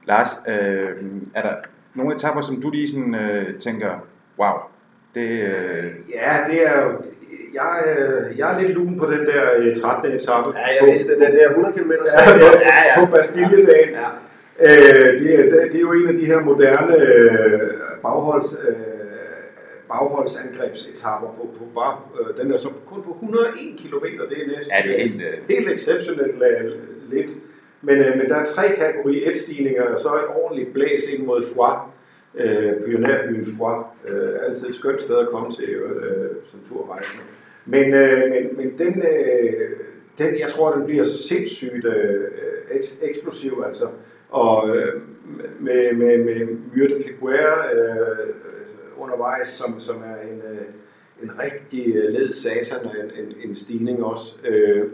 Lars, 0.06 0.28
øh, 0.48 0.90
er 1.34 1.42
der 1.42 1.54
nogle 1.94 2.14
etapper, 2.14 2.42
som 2.42 2.62
du 2.62 2.70
lige 2.70 2.88
sådan, 2.88 3.14
øh, 3.14 3.58
tænker, 3.58 3.90
wow, 4.38 4.56
det... 5.14 5.28
Øh... 5.30 5.84
Ja, 6.14 6.36
det 6.50 6.66
er 6.66 6.82
jo... 6.82 6.90
Jeg, 7.54 7.82
øh, 7.86 8.38
jeg 8.38 8.54
er 8.54 8.60
lidt 8.60 8.72
lun 8.72 8.98
på 8.98 9.06
den 9.06 9.26
der 9.26 9.42
øh, 9.56 9.76
13. 9.76 10.12
etape. 10.12 10.58
Ja, 10.58 10.66
jeg 10.80 10.92
vidste, 10.92 11.14
den 11.14 11.32
der 11.32 11.48
100 11.48 11.74
km 11.74 11.90
ja, 11.90 12.30
ja, 12.30 12.84
ja. 12.86 13.04
på 13.04 13.10
Bastilledagen. 13.10 13.90
Ja. 13.90 14.08
Øh, 14.60 15.20
det, 15.20 15.52
det, 15.52 15.72
det 15.72 15.76
er 15.76 15.80
jo 15.80 15.92
en 15.92 16.08
af 16.08 16.14
de 16.14 16.26
her 16.26 16.40
moderne 16.40 16.96
øh, 16.96 17.60
bagholds... 18.02 18.56
Øh, 18.68 18.74
bagholdsangrebsetapper 19.88 21.28
på, 21.28 21.54
på 21.58 21.64
bare, 21.74 21.96
øh, 22.20 22.44
den 22.44 22.52
er 22.52 22.56
så 22.56 22.68
kun 22.86 23.02
på 23.02 23.12
101 23.22 23.78
km, 23.78 24.06
det 24.30 24.42
er 24.42 24.46
næsten 24.56 24.74
ja, 24.76 24.88
det 24.88 24.90
er 24.94 25.02
helt, 25.04 25.22
øh... 25.22 25.34
helt 25.48 25.70
exceptionelt 25.70 26.42
øh, 26.42 26.72
lidt. 27.10 27.30
Men, 27.82 27.98
øh, 27.98 28.16
men 28.16 28.28
der 28.28 28.36
er 28.36 28.44
tre 28.44 28.76
kategori 28.76 29.24
1 29.24 29.36
stigninger, 29.36 29.82
og 29.82 30.00
så 30.00 30.08
et 30.14 30.42
ordentligt 30.42 30.72
blæs 30.72 31.02
ind 31.14 31.26
mod 31.26 31.46
Foix, 31.54 31.78
øh, 32.34 32.72
pionerbyen 32.86 33.56
Foix. 33.58 33.84
Øh, 34.08 34.34
altid 34.48 34.68
et 34.68 34.74
skønt 34.74 35.02
sted 35.02 35.18
at 35.18 35.28
komme 35.28 35.52
til 35.56 35.68
øh, 35.68 36.30
som 36.46 36.60
turrejsende. 36.68 37.22
Men, 37.66 37.94
øh, 37.94 38.30
men, 38.30 38.56
men 38.56 38.78
den, 38.78 39.02
øh, 39.02 39.70
den, 40.18 40.38
jeg 40.38 40.48
tror, 40.48 40.74
den 40.74 40.84
bliver 40.86 41.04
sindssygt 41.04 41.84
øh, 41.84 42.24
eks, 42.70 42.98
eksplosiv, 43.02 43.62
altså. 43.66 43.88
Og 44.30 44.76
øh, 44.76 45.00
med, 45.60 45.92
med, 45.92 46.18
med 46.18 46.46
Myrte 46.74 46.94
Piguer 46.94 47.52
øh, 47.74 48.28
undervejs, 48.96 49.48
som, 49.48 49.80
som 49.80 49.96
er 49.96 50.28
en, 50.30 50.42
øh, 50.52 50.66
en 51.22 51.30
rigtig 51.38 51.96
øh, 51.96 52.12
led 52.12 52.32
satan 52.32 52.86
og 52.86 52.94
en, 53.04 53.24
en, 53.24 53.34
en 53.50 53.56
stigning 53.56 54.04
også. 54.04 54.32
Øh, 54.44 54.86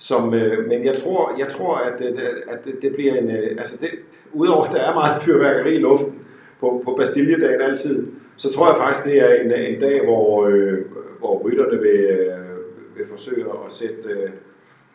som, 0.00 0.34
øh, 0.34 0.68
men 0.68 0.84
jeg 0.84 0.96
tror, 0.96 1.34
jeg 1.38 1.48
tror 1.48 1.76
at, 1.76 2.00
øh, 2.00 2.08
at, 2.08 2.58
at 2.58 2.64
det, 2.64 2.82
det 2.82 2.92
bliver 2.94 3.14
en, 3.14 3.30
øh, 3.30 3.50
altså 3.58 3.76
det, 3.80 3.90
udover 4.32 4.64
at 4.64 4.72
der 4.72 4.82
er 4.82 4.94
meget 4.94 5.22
fyrværkeri 5.22 5.74
i 5.74 5.78
luften 5.78 6.14
på, 6.60 6.82
på 6.84 6.94
Bastilledagen 6.94 7.60
altid, 7.60 8.06
så 8.36 8.52
tror 8.52 8.66
jeg 8.66 8.76
faktisk, 8.76 9.06
det 9.06 9.18
er 9.18 9.34
en, 9.34 9.74
en 9.74 9.80
dag, 9.80 10.04
hvor, 10.04 10.46
øh, 10.46 10.78
hvor 11.18 11.42
rytterne 11.44 11.78
vil, 11.80 12.00
øh, 12.00 12.96
vil 12.96 13.06
forsøge 13.10 13.44
at 13.44 13.72
sætte 13.72 14.08
øh, 14.08 14.30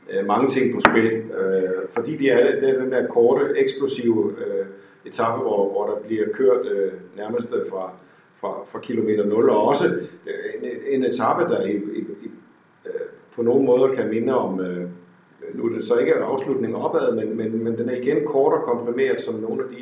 øh 0.09 0.25
mange 0.25 0.49
ting 0.49 0.73
på 0.73 0.79
spil. 0.79 1.13
Øh, 1.13 1.87
fordi 1.93 2.17
det 2.17 2.31
er, 2.31 2.59
det 2.59 2.69
er 2.69 2.79
den 2.79 2.91
der 2.91 3.07
korte, 3.07 3.45
eksplosive 3.57 4.35
øh, 4.47 4.65
etape, 5.05 5.41
hvor, 5.41 5.71
hvor 5.71 5.85
der 5.85 6.07
bliver 6.07 6.25
kørt 6.33 6.65
øh, 6.71 6.91
nærmest 7.17 7.53
øh, 7.53 7.69
fra, 7.69 7.91
fra, 8.41 8.65
fra 8.67 8.79
kilometer 8.79 9.25
0, 9.25 9.49
og 9.49 9.67
også 9.67 9.85
en, 10.61 10.69
en 10.87 11.05
etape, 11.05 11.43
der 11.43 11.61
i, 11.65 11.75
i, 11.75 11.99
i 11.99 12.31
på 13.35 13.41
nogen 13.41 13.65
måde 13.65 13.95
kan 13.95 14.09
minde 14.09 14.37
om, 14.37 14.59
øh, 14.59 14.89
nu 15.53 15.65
er 15.65 15.69
det 15.69 15.85
så 15.85 15.97
ikke 15.97 16.11
en 16.11 16.21
afslutning 16.21 16.75
opad, 16.75 17.15
men, 17.15 17.37
men, 17.37 17.63
men 17.63 17.77
den 17.77 17.89
er 17.89 17.95
igen 17.95 18.25
kort 18.25 18.53
og 18.53 18.63
komprimeret 18.63 19.21
som 19.21 19.35
nogle 19.35 19.63
af 19.63 19.69
de, 19.69 19.81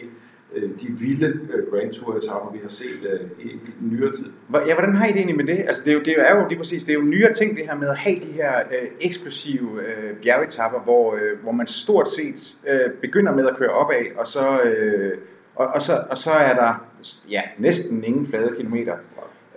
øh, 0.55 0.69
de 0.81 0.87
vilde 0.99 1.39
øh, 1.53 1.71
Grand 1.71 1.93
Tour 1.93 2.15
etapper, 2.15 2.51
vi 2.51 2.59
har 2.61 2.69
set 2.69 3.07
øh, 3.13 3.45
i, 3.45 3.49
i 3.49 3.59
nyere 3.81 4.11
tid. 4.11 4.25
Ja, 4.67 4.73
hvordan 4.73 4.95
har 4.95 5.05
I 5.05 5.09
det 5.09 5.17
egentlig 5.17 5.37
med 5.37 5.45
det? 5.45 5.65
Altså 5.67 5.83
det 5.85 5.91
er 5.91 5.95
jo, 5.95 6.01
det 6.05 6.15
er 6.17 6.39
jo 6.39 6.47
lige 6.47 6.57
præcis, 6.57 6.83
det 6.83 6.89
er 6.89 6.99
jo 6.99 7.05
nyere 7.05 7.33
ting 7.33 7.57
det 7.57 7.65
her 7.65 7.75
med 7.75 7.89
at 7.89 7.97
have 7.97 8.15
de 8.15 8.31
her 8.33 8.59
øh, 8.59 8.87
eksplosive 9.01 9.81
øh, 9.81 10.15
bjergetapper, 10.21 10.79
hvor, 10.79 11.13
øh, 11.13 11.43
hvor 11.43 11.51
man 11.51 11.67
stort 11.67 12.09
set 12.09 12.57
øh, 12.67 12.91
begynder 13.01 13.35
med 13.35 13.47
at 13.47 13.57
køre 13.57 13.69
opad, 13.69 14.05
og 14.17 14.27
så, 14.27 14.61
øh, 14.61 15.17
og, 15.55 15.67
og, 15.67 15.81
så, 15.81 15.93
og 16.09 16.17
så 16.17 16.31
er 16.31 16.53
der 16.53 16.85
ja, 17.29 17.41
næsten 17.57 18.03
ingen 18.03 18.27
flade 18.27 18.51
kilometer. 18.57 18.95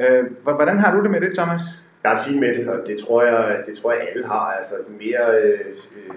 Øh, 0.01 0.25
hvordan 0.43 0.79
har 0.79 0.97
du 0.97 1.03
det 1.03 1.11
med 1.11 1.21
det, 1.21 1.37
Thomas? 1.37 1.86
Fint 2.27 2.41
med 2.41 2.55
det, 2.57 2.69
og 2.69 2.79
det 2.87 2.97
tror 3.05 3.23
jeg, 3.23 3.57
det 3.67 3.79
tror 3.79 3.93
jeg 3.93 4.03
alle 4.11 4.27
har. 4.27 4.47
Altså 4.59 4.75
mere 5.01 5.25
øh, 5.43 5.61
øh, 5.97 6.15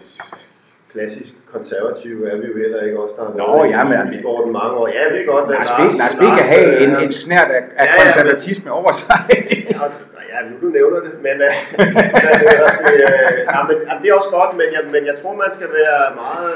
klassisk 0.91 1.33
konservative 1.53 2.29
er 2.31 2.37
vi 2.41 2.45
jo 2.51 2.57
heller 2.63 2.81
ikke 2.87 2.99
også, 3.03 3.15
der 3.17 3.23
har 3.25 3.33
Nå, 3.41 3.63
ja, 3.75 3.83
men... 3.83 4.13
i 4.13 4.21
sporten 4.21 4.51
mange 4.59 4.73
år. 4.81 4.87
Ja, 4.87 5.03
det 5.13 5.21
er 5.21 5.25
godt. 5.33 5.45
Lars, 5.49 5.69
Lars, 5.69 5.97
Lars 6.01 6.15
Bæk 6.19 6.31
kan 6.39 6.47
have 6.55 6.67
en, 6.83 6.91
en 7.05 7.11
snært 7.11 7.49
af, 7.57 7.63
af 7.81 7.85
ja, 7.85 8.03
konservatisme 8.03 8.71
over 8.71 8.91
sig. 8.91 9.19
ja, 9.73 9.83
ja, 10.31 10.39
nu 10.49 10.53
du 10.61 10.67
nævner 10.77 10.99
det, 11.05 11.13
men, 11.27 11.35
øh, 11.47 11.53
det, 11.77 12.93
øh, 12.93 13.37
ja, 13.51 13.59
men 13.69 13.77
ja, 13.87 13.93
det 14.01 14.07
er 14.09 14.15
også 14.21 14.31
godt, 14.39 14.51
men 14.61 14.67
jeg, 14.75 14.83
men 14.95 15.05
jeg 15.09 15.15
tror, 15.21 15.33
man 15.45 15.51
skal 15.57 15.69
være 15.79 16.01
meget, 16.23 16.55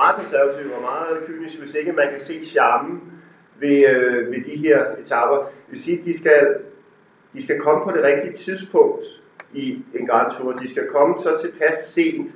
meget 0.00 0.14
konservativ 0.20 0.66
og 0.76 0.82
meget 0.92 1.14
kynisk, 1.26 1.54
hvis 1.62 1.74
ikke 1.80 1.92
man 1.92 2.08
kan 2.12 2.20
se 2.20 2.34
charmen 2.52 2.96
ved, 3.62 3.78
øh, 3.92 4.32
ved 4.32 4.40
de 4.50 4.56
her 4.64 4.78
etaper. 5.02 5.38
Det 5.64 5.70
vil 5.70 5.82
sige, 5.82 5.98
at 5.98 6.04
de 6.04 6.18
skal, 6.18 6.38
de 7.34 7.42
skal 7.42 7.60
komme 7.60 7.84
på 7.84 7.96
det 7.96 8.04
rigtige 8.04 8.34
tidspunkt 8.34 9.04
i 9.52 9.84
en 9.94 10.06
Grand 10.06 10.32
Tour. 10.32 10.52
De 10.52 10.70
skal 10.70 10.86
komme 10.86 11.14
så 11.22 11.38
tilpas 11.42 11.78
sent, 11.78 12.30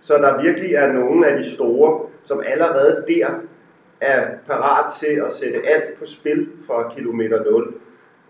så 0.00 0.14
der 0.14 0.42
virkelig 0.42 0.74
er 0.74 0.92
nogen 0.92 1.24
af 1.24 1.38
de 1.38 1.54
store, 1.54 2.00
som 2.24 2.42
allerede 2.46 3.04
der 3.08 3.28
er 4.00 4.26
parat 4.46 4.92
til 5.00 5.22
at 5.26 5.32
sætte 5.32 5.68
alt 5.68 5.98
på 5.98 6.06
spil 6.06 6.48
fra 6.66 6.92
kilometer 6.96 7.44
0. 7.44 7.74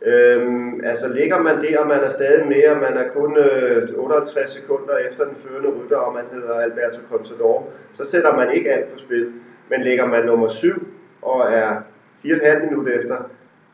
Øhm, 0.03 0.81
altså 0.85 1.09
ligger 1.09 1.39
man 1.39 1.63
der, 1.63 1.79
og 1.79 1.87
man 1.87 2.01
er 2.01 2.11
stadig 2.11 2.47
med, 2.47 2.69
og 2.69 2.81
man 2.81 2.97
er 2.97 3.09
kun 3.09 3.37
øh, 3.39 3.89
68 3.97 4.51
sekunder 4.51 4.97
efter 4.97 5.25
den 5.25 5.37
førende 5.45 5.69
rytter, 5.69 5.97
og 5.97 6.15
man 6.15 6.25
hedder 6.33 6.55
Alberto 6.55 6.99
Contador, 7.11 7.69
så 7.95 8.11
sætter 8.11 8.37
man 8.37 8.53
ikke 8.53 8.73
alt 8.73 8.93
på 8.93 8.99
spil. 8.99 9.33
Men 9.71 9.83
ligger 9.83 10.07
man 10.07 10.27
nummer 10.27 10.49
7 10.49 10.89
og 11.23 11.53
er 11.53 11.77
4,5 12.25 12.71
minutter 12.71 12.99
efter, 12.99 13.17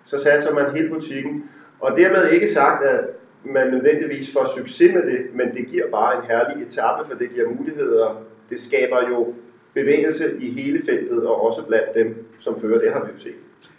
så 0.05 0.18
satser 0.18 0.55
man 0.55 0.70
hele 0.76 0.88
butikken. 0.88 1.51
Og 1.81 1.97
dermed 1.97 2.31
ikke 2.31 2.53
sagt, 2.53 2.85
at 2.85 3.05
man 3.45 3.70
nødvendigvis 3.70 4.33
får 4.33 4.53
succes 4.57 4.95
med 4.95 5.03
det, 5.03 5.26
men 5.35 5.55
det 5.55 5.66
giver 5.66 5.91
bare 5.91 6.16
en 6.16 6.22
herlig 6.31 6.66
etape, 6.66 7.09
for 7.09 7.18
det 7.18 7.31
giver 7.35 7.49
muligheder. 7.49 8.22
Det 8.51 8.61
skaber 8.61 9.09
jo 9.09 9.35
bevægelse 9.74 10.37
i 10.39 10.51
hele 10.51 10.83
feltet, 10.87 11.26
og 11.26 11.47
også 11.47 11.62
blandt 11.62 11.95
dem, 11.95 12.26
som 12.41 12.61
fører. 12.61 12.81
Det 12.81 12.93
har 12.93 13.05
vi 13.05 13.11
jo 13.16 13.22
set. 13.22 13.35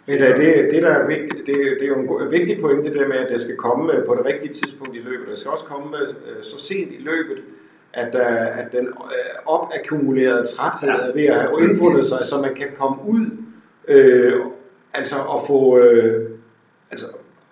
Men 0.06 0.20
det, 0.20 0.36
det, 0.36 0.70
det, 0.70 0.82
der 0.82 0.90
er 0.90 1.06
vigtigt, 1.06 1.46
det, 1.46 1.56
det 1.56 1.82
er 1.82 1.86
jo 1.86 2.18
en 2.18 2.30
vigtig 2.30 2.60
pointe, 2.60 2.90
det 2.90 3.00
der 3.00 3.08
med, 3.08 3.16
at 3.16 3.30
det 3.30 3.40
skal 3.40 3.56
komme 3.56 3.92
øh, 3.94 4.06
på 4.06 4.14
det 4.14 4.24
rigtige 4.24 4.52
tidspunkt 4.52 4.96
i 4.96 4.98
løbet. 4.98 5.28
Det 5.28 5.38
skal 5.38 5.50
også 5.50 5.64
komme 5.64 5.96
øh, 5.98 6.42
så 6.42 6.60
sent 6.60 6.92
i 6.92 6.98
løbet, 7.00 7.42
at, 7.92 8.14
øh, 8.14 8.58
at 8.58 8.72
den 8.72 8.92
opakkumulerede 9.46 10.46
træthed 10.46 10.90
er 10.90 11.14
ved 11.14 11.24
at 11.24 11.40
have 11.40 11.62
indfundet 11.62 12.06
sig, 12.06 12.18
så 12.22 12.40
man 12.40 12.54
kan 12.54 12.68
komme 12.74 12.96
ud 13.06 13.26
øh, 13.88 14.40
altså 14.94 15.16
at 15.16 15.46
få, 15.46 15.78
øh, 15.78 16.30
altså 16.90 17.06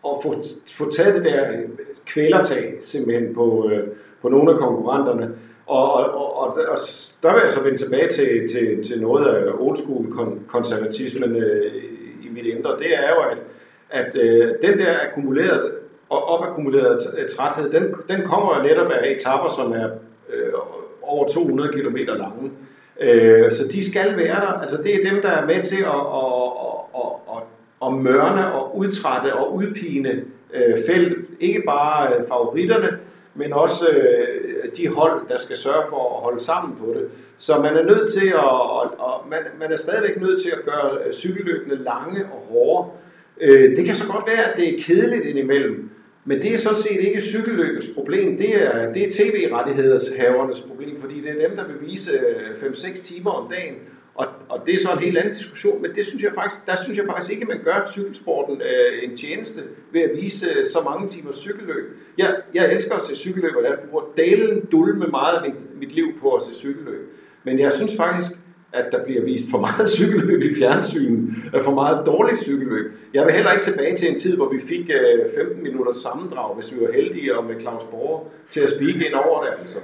at 0.04 0.10
få, 0.22 0.34
få 0.72 0.90
taget 0.90 1.14
det 1.14 1.24
der 1.24 1.50
øh, 1.52 1.68
kvælertag 2.06 2.76
simpelthen 2.80 3.34
på, 3.34 3.70
øh, 3.72 3.88
på 4.22 4.28
nogle 4.28 4.52
af 4.52 4.58
konkurrenterne. 4.58 5.30
Og, 5.66 5.92
og, 5.92 6.14
og, 6.14 6.36
og, 6.36 6.56
og 6.68 6.78
der 7.22 7.32
vil 7.32 7.42
jeg 7.44 7.52
så 7.52 7.62
vende 7.62 7.78
tilbage 7.78 8.08
til, 8.08 8.48
til, 8.52 8.88
til 8.88 9.00
noget 9.00 9.26
af 9.26 9.52
old 9.58 9.76
school 9.76 10.06
konservatismen 10.48 11.36
øh, 11.36 11.72
i 12.22 12.28
mit 12.30 12.46
indre. 12.46 12.78
Det 12.78 12.94
er 12.94 13.08
jo, 13.10 13.20
at, 13.30 13.38
at 13.90 14.16
øh, 14.16 14.54
den 14.62 14.78
der 14.78 14.94
akkumulerede 15.08 15.72
og 16.08 16.28
opakkumulerede 16.28 16.98
øh, 17.18 17.28
træthed, 17.28 17.70
den, 17.70 17.94
den 18.08 18.26
kommer 18.26 18.56
jo 18.56 18.62
netop 18.62 18.90
af 18.90 19.10
etapper, 19.10 19.50
som 19.50 19.72
er 19.72 19.88
øh, 20.32 20.52
over 21.02 21.28
200 21.28 21.72
km 21.72 21.96
lange. 21.96 22.50
Øh, 23.00 23.52
så 23.52 23.68
de 23.72 23.90
skal 23.90 24.16
være 24.16 24.40
der. 24.40 24.52
Altså 24.52 24.76
det 24.76 24.94
er 24.94 25.10
dem, 25.10 25.22
der 25.22 25.28
er 25.28 25.46
med 25.46 25.64
til 25.64 25.76
at, 25.76 26.02
at, 26.20 26.32
at, 26.66 26.76
at, 26.94 27.36
at 27.36 27.42
mørne 27.88 28.52
og 28.52 28.78
udtrætte 28.78 29.34
og 29.34 29.54
udpine 29.54 30.24
øh, 30.54 30.86
feltet. 30.86 31.26
Ikke 31.40 31.62
bare 31.66 32.14
øh, 32.14 32.28
favoritterne, 32.28 32.98
men 33.34 33.52
også 33.52 33.88
øh, 33.88 34.76
de 34.76 34.88
hold, 34.88 35.28
der 35.28 35.38
skal 35.38 35.56
sørge 35.56 35.84
for 35.88 36.16
at 36.16 36.22
holde 36.22 36.40
sammen 36.40 36.76
på 36.78 36.94
det. 36.94 37.08
Så 37.38 37.58
man 37.58 37.76
er 37.76 37.84
nødt 37.84 38.12
til 38.12 38.28
at, 38.28 38.34
og, 38.34 38.80
og 38.98 39.28
man, 39.30 39.38
man 39.60 39.72
er 39.72 39.76
stadigvæk 39.76 40.20
nødt 40.20 40.42
til 40.42 40.50
at 40.50 40.64
gøre 40.64 40.98
øh, 41.06 41.12
cykelløbene 41.12 41.84
lange 41.84 42.24
og 42.24 42.46
hårde. 42.50 42.90
Øh, 43.40 43.76
det 43.76 43.84
kan 43.84 43.94
så 43.94 44.06
godt 44.06 44.26
være, 44.26 44.44
at 44.44 44.56
det 44.56 44.74
er 44.74 44.82
kedeligt 44.82 45.24
indimellem, 45.24 45.90
men 46.24 46.42
det 46.42 46.54
er 46.54 46.58
sådan 46.58 46.78
set 46.78 47.00
ikke 47.00 47.20
cykelløbets 47.20 47.86
problem, 47.94 48.38
det 48.38 48.62
er, 48.62 48.92
det 48.92 49.02
er 49.02 49.10
tv-rettighedshavernes 49.10 50.60
problem, 50.60 51.00
fordi 51.00 51.20
det 51.20 51.30
er 51.30 51.48
dem, 51.48 51.56
der 51.56 51.64
vil 51.66 51.90
vise 51.90 52.12
øh, 52.12 52.70
5-6 52.70 53.02
timer 53.02 53.30
om 53.30 53.50
dagen, 53.50 53.74
og, 54.20 54.26
og 54.48 54.66
det 54.66 54.74
er 54.74 54.78
så 54.78 54.92
en 54.92 54.98
helt 54.98 55.18
anden 55.18 55.34
diskussion, 55.34 55.82
men 55.82 55.94
det 55.94 56.06
synes 56.06 56.22
jeg 56.22 56.32
faktisk, 56.34 56.66
der 56.66 56.76
synes 56.82 56.98
jeg 56.98 57.06
faktisk 57.06 57.32
ikke, 57.32 57.42
at 57.42 57.48
man 57.48 57.60
gør 57.64 57.88
cykelsporten 57.90 58.62
øh, 58.62 59.10
en 59.10 59.16
tjeneste 59.16 59.60
ved 59.92 60.00
at 60.00 60.10
vise 60.20 60.46
øh, 60.46 60.66
så 60.66 60.78
mange 60.84 61.08
timer 61.08 61.32
cykelløb. 61.32 61.84
Jeg, 62.18 62.36
jeg 62.54 62.72
elsker 62.72 62.94
at 62.94 63.04
se 63.04 63.16
cykelløb, 63.16 63.56
og 63.56 63.64
jeg 63.64 63.78
bruger 63.90 64.04
dalen 64.16 64.64
dulme 64.72 65.06
meget 65.06 65.36
af 65.36 65.42
mit, 65.42 65.78
mit 65.80 65.92
liv 65.92 66.06
på 66.20 66.32
at 66.32 66.42
se 66.42 66.54
cykelløb. 66.54 67.02
Men 67.44 67.58
jeg 67.58 67.72
synes 67.72 67.96
faktisk, 67.96 68.30
at 68.72 68.84
der 68.92 69.04
bliver 69.04 69.24
vist 69.24 69.50
for 69.50 69.60
meget 69.60 69.90
cykelløb 69.98 70.42
i 70.42 70.54
fjernsynet, 70.54 71.34
øh, 71.54 71.62
for 71.62 71.74
meget 71.74 72.06
dårligt 72.06 72.40
cykelløb. 72.40 72.92
Jeg 73.14 73.26
vil 73.26 73.34
heller 73.34 73.52
ikke 73.52 73.64
tilbage 73.64 73.96
til 73.96 74.10
en 74.10 74.18
tid, 74.18 74.36
hvor 74.36 74.48
vi 74.52 74.60
fik 74.68 74.90
øh, 74.90 75.44
15 75.44 75.62
minutters 75.62 75.96
sammendrag, 75.96 76.54
hvis 76.54 76.72
vi 76.74 76.80
var 76.80 76.92
heldige, 76.92 77.38
og 77.38 77.44
med 77.44 77.60
Claus 77.60 77.84
Borger 77.84 78.24
til 78.50 78.60
at 78.60 78.70
speak 78.70 78.94
ind 79.06 79.14
over 79.14 79.44
det. 79.44 79.52
Altså. 79.60 79.78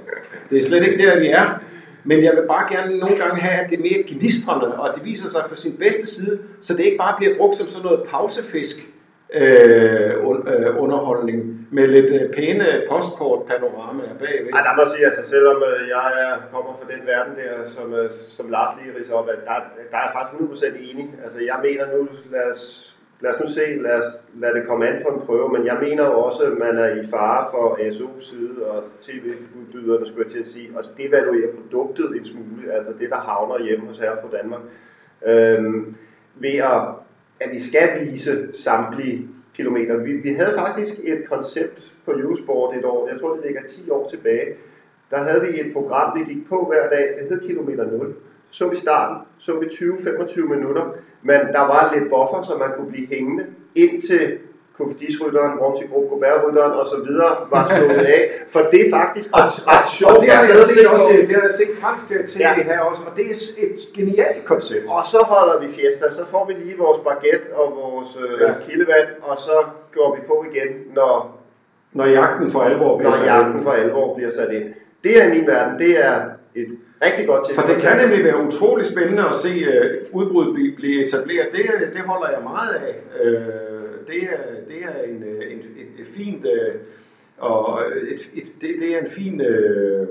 Det 0.49 0.57
er 0.57 0.63
slet 0.63 0.83
ikke 0.83 1.05
der, 1.05 1.19
vi 1.19 1.27
er. 1.27 1.61
Men 2.09 2.23
jeg 2.23 2.33
vil 2.35 2.47
bare 2.47 2.65
gerne 2.73 2.97
nogle 2.97 3.17
gange 3.17 3.37
have, 3.41 3.57
at 3.63 3.69
det 3.69 3.79
er 3.79 3.83
mere 3.89 4.03
gnistrende, 4.07 4.67
og 4.79 4.89
at 4.89 4.95
det 4.95 5.03
viser 5.05 5.29
sig 5.29 5.41
fra 5.49 5.55
sin 5.55 5.75
bedste 5.77 6.07
side, 6.15 6.39
så 6.61 6.73
det 6.73 6.85
ikke 6.85 6.97
bare 6.97 7.15
bliver 7.17 7.37
brugt 7.37 7.55
som 7.55 7.67
sådan 7.67 7.85
noget 7.85 8.01
pausefisk 8.09 8.77
øh, 9.33 10.11
øh, 10.53 10.83
underholdning 10.83 11.67
med 11.71 11.87
lidt 11.87 12.11
øh, 12.21 12.33
pæne 12.35 12.65
postkort 12.89 13.41
panoramaer 13.49 14.15
bagved. 14.19 14.51
Ej, 14.53 14.61
der 14.67 14.73
må 14.75 14.83
sige, 14.95 15.05
altså 15.09 15.29
selvom 15.29 15.57
øh, 15.71 15.87
jeg 15.95 16.07
øh, 16.21 16.33
kommer 16.53 16.71
fra 16.79 16.91
den 16.93 17.01
verden 17.11 17.33
der, 17.41 17.53
som, 17.75 17.93
øh, 17.93 18.11
som 18.37 18.49
Lars 18.49 18.73
lige 18.79 18.97
ridser 18.97 19.13
op, 19.13 19.29
at 19.29 19.39
der, 19.47 19.57
der 19.91 19.97
er 19.97 20.05
jeg 20.07 20.15
faktisk 20.17 20.63
100% 20.65 20.91
enig. 20.91 21.07
Altså 21.23 21.39
jeg 21.49 21.57
mener 21.67 21.85
nu, 21.95 22.07
lad 22.31 22.45
os 22.53 22.96
lad 23.19 23.33
os 23.33 23.39
nu 23.41 23.47
se, 23.51 23.75
lad, 23.81 24.07
os, 24.07 24.13
lad 24.35 24.53
det 24.53 24.67
komme 24.67 24.87
an 24.87 25.03
på 25.03 25.09
en 25.13 25.25
prøve, 25.25 25.49
men 25.49 25.65
jeg 25.65 25.77
mener 25.81 26.03
også, 26.03 26.43
at 26.43 26.57
man 26.57 26.77
er 26.77 26.95
i 26.95 27.07
fare 27.09 27.47
for 27.51 27.75
ASO's 27.75 28.29
side 28.29 28.65
og 28.65 28.83
tv-udbyderne, 29.01 30.07
skulle 30.07 30.23
jeg 30.23 30.31
til 30.31 30.39
at 30.39 30.47
sige, 30.47 30.69
og 30.77 30.83
devaluere 30.97 31.47
produktet 31.55 32.15
en 32.15 32.25
smule, 32.25 32.73
altså 32.73 32.91
det, 32.99 33.09
der 33.09 33.15
havner 33.15 33.63
hjemme 33.63 33.87
hos 33.87 33.99
her 33.99 34.15
på 34.15 34.27
Danmark, 34.37 34.61
øhm, 35.25 35.95
ved 36.35 36.55
at, 36.55 36.81
at 37.39 37.49
vi 37.51 37.59
skal 37.59 37.89
vise 38.05 38.47
samtlige 38.53 39.29
kilometer. 39.55 39.97
Vi, 39.97 40.13
vi 40.13 40.33
havde 40.33 40.53
faktisk 40.57 40.93
et 41.03 41.29
koncept 41.29 41.81
på 42.05 42.11
Eurosport 42.11 42.75
et 42.75 42.85
år, 42.85 43.09
jeg 43.09 43.19
tror 43.19 43.35
det 43.35 43.45
ligger 43.45 43.61
10 43.69 43.89
år 43.89 44.09
tilbage, 44.09 44.55
der 45.11 45.17
havde 45.17 45.41
vi 45.41 45.59
et 45.59 45.73
program, 45.73 46.19
vi 46.19 46.33
gik 46.33 46.47
på 46.49 46.65
hver 46.71 46.89
dag, 46.89 47.15
det 47.19 47.29
hed 47.29 47.47
Kilometer 47.47 47.91
0. 47.91 48.15
Så 48.51 48.67
vi 48.67 48.75
starten, 48.75 49.17
så 49.39 49.59
vi 49.59 49.65
20-25 49.65 50.41
minutter, 50.55 50.85
men 51.21 51.39
der 51.39 51.59
var 51.59 51.93
lidt 51.93 52.09
buffer, 52.09 52.43
så 52.43 52.57
man 52.57 52.69
kunne 52.75 52.91
blive 52.91 53.07
hængende 53.07 53.45
indtil 53.75 54.37
Kofidis-rytteren, 54.77 55.59
Rom 55.59 55.77
til 55.79 55.87
Gobert-rytteren 55.89 56.71
og 56.71 56.85
så 56.87 56.97
videre 57.07 57.31
var 57.51 57.63
slået 57.77 58.05
af. 58.17 58.21
For 58.53 58.59
det 58.71 58.79
er 58.87 58.89
faktisk 58.99 59.29
ret, 59.37 59.67
ret 59.67 59.87
sjovt. 59.97 60.17
Og 60.17 60.21
det 60.23 60.29
har 60.29 60.43
jeg 60.43 60.65
set, 60.67 60.87
også, 60.87 61.07
det 61.29 61.35
har 61.35 61.43
jeg 61.49 61.53
set 61.53 61.73
fransk 61.81 62.07
til 62.31 62.39
ja. 62.39 62.53
her 62.53 62.79
også, 62.79 63.01
og 63.07 63.17
det 63.17 63.25
er 63.25 63.35
et 63.65 63.79
genialt 63.95 64.45
koncept. 64.45 64.85
Og 64.89 65.05
så 65.05 65.19
holder 65.33 65.59
vi 65.59 65.67
fiesta, 65.73 66.05
så 66.11 66.23
får 66.31 66.45
vi 66.47 66.53
lige 66.53 66.77
vores 66.77 66.99
baguette 67.07 67.47
og 67.53 67.67
vores 67.81 68.09
øh, 68.23 68.41
ja. 68.41 68.53
kildevand, 68.65 69.07
og 69.21 69.35
så 69.39 69.57
går 69.95 70.15
vi 70.15 70.21
på 70.27 70.45
igen, 70.51 70.69
når, 70.95 71.41
når 71.93 72.05
jagten 72.05 72.51
for 72.51 72.61
alvor 72.61 72.97
bliver 72.97 73.11
når 73.11 73.17
sat 73.17 73.25
jagten 73.25 73.55
ind. 73.55 73.63
for 73.63 73.71
alvor 73.71 74.15
bliver 74.15 74.31
sat 74.31 74.51
ind. 74.51 74.73
Det 75.03 75.11
er 75.17 75.27
i 75.27 75.31
min 75.37 75.47
verden, 75.47 75.79
det 75.79 76.05
er 76.05 76.15
et 76.55 76.77
rigtig 77.01 77.27
godt 77.27 77.45
til. 77.45 77.55
For 77.55 77.61
det 77.61 77.77
kan 77.81 77.97
nemlig 77.97 78.23
være 78.23 78.43
utrolig 78.47 78.85
spændende 78.85 79.23
at 79.29 79.35
se 79.35 79.51
uh, 80.13 80.21
udbruddet 80.21 80.53
blive, 80.53 80.75
blive 80.75 81.03
etableret. 81.03 81.47
Det, 81.51 81.93
det 81.93 82.01
holder 82.01 82.29
jeg 82.29 82.43
meget 82.43 82.73
af. 82.73 82.95
Uh, 83.23 84.07
det, 84.07 84.23
er, 84.23 84.41
det 84.67 84.77
er 84.83 85.03
en, 85.09 85.15
en, 85.51 85.59
et, 85.59 86.01
et 86.01 86.07
fint 86.15 86.45
uh, 86.45 86.75
og 87.37 87.81
et, 88.11 88.29
et, 88.33 88.47
det, 88.61 88.75
det 88.79 88.95
er 88.95 88.99
en 88.99 89.11
fin 89.11 89.41
uh, 89.41 90.07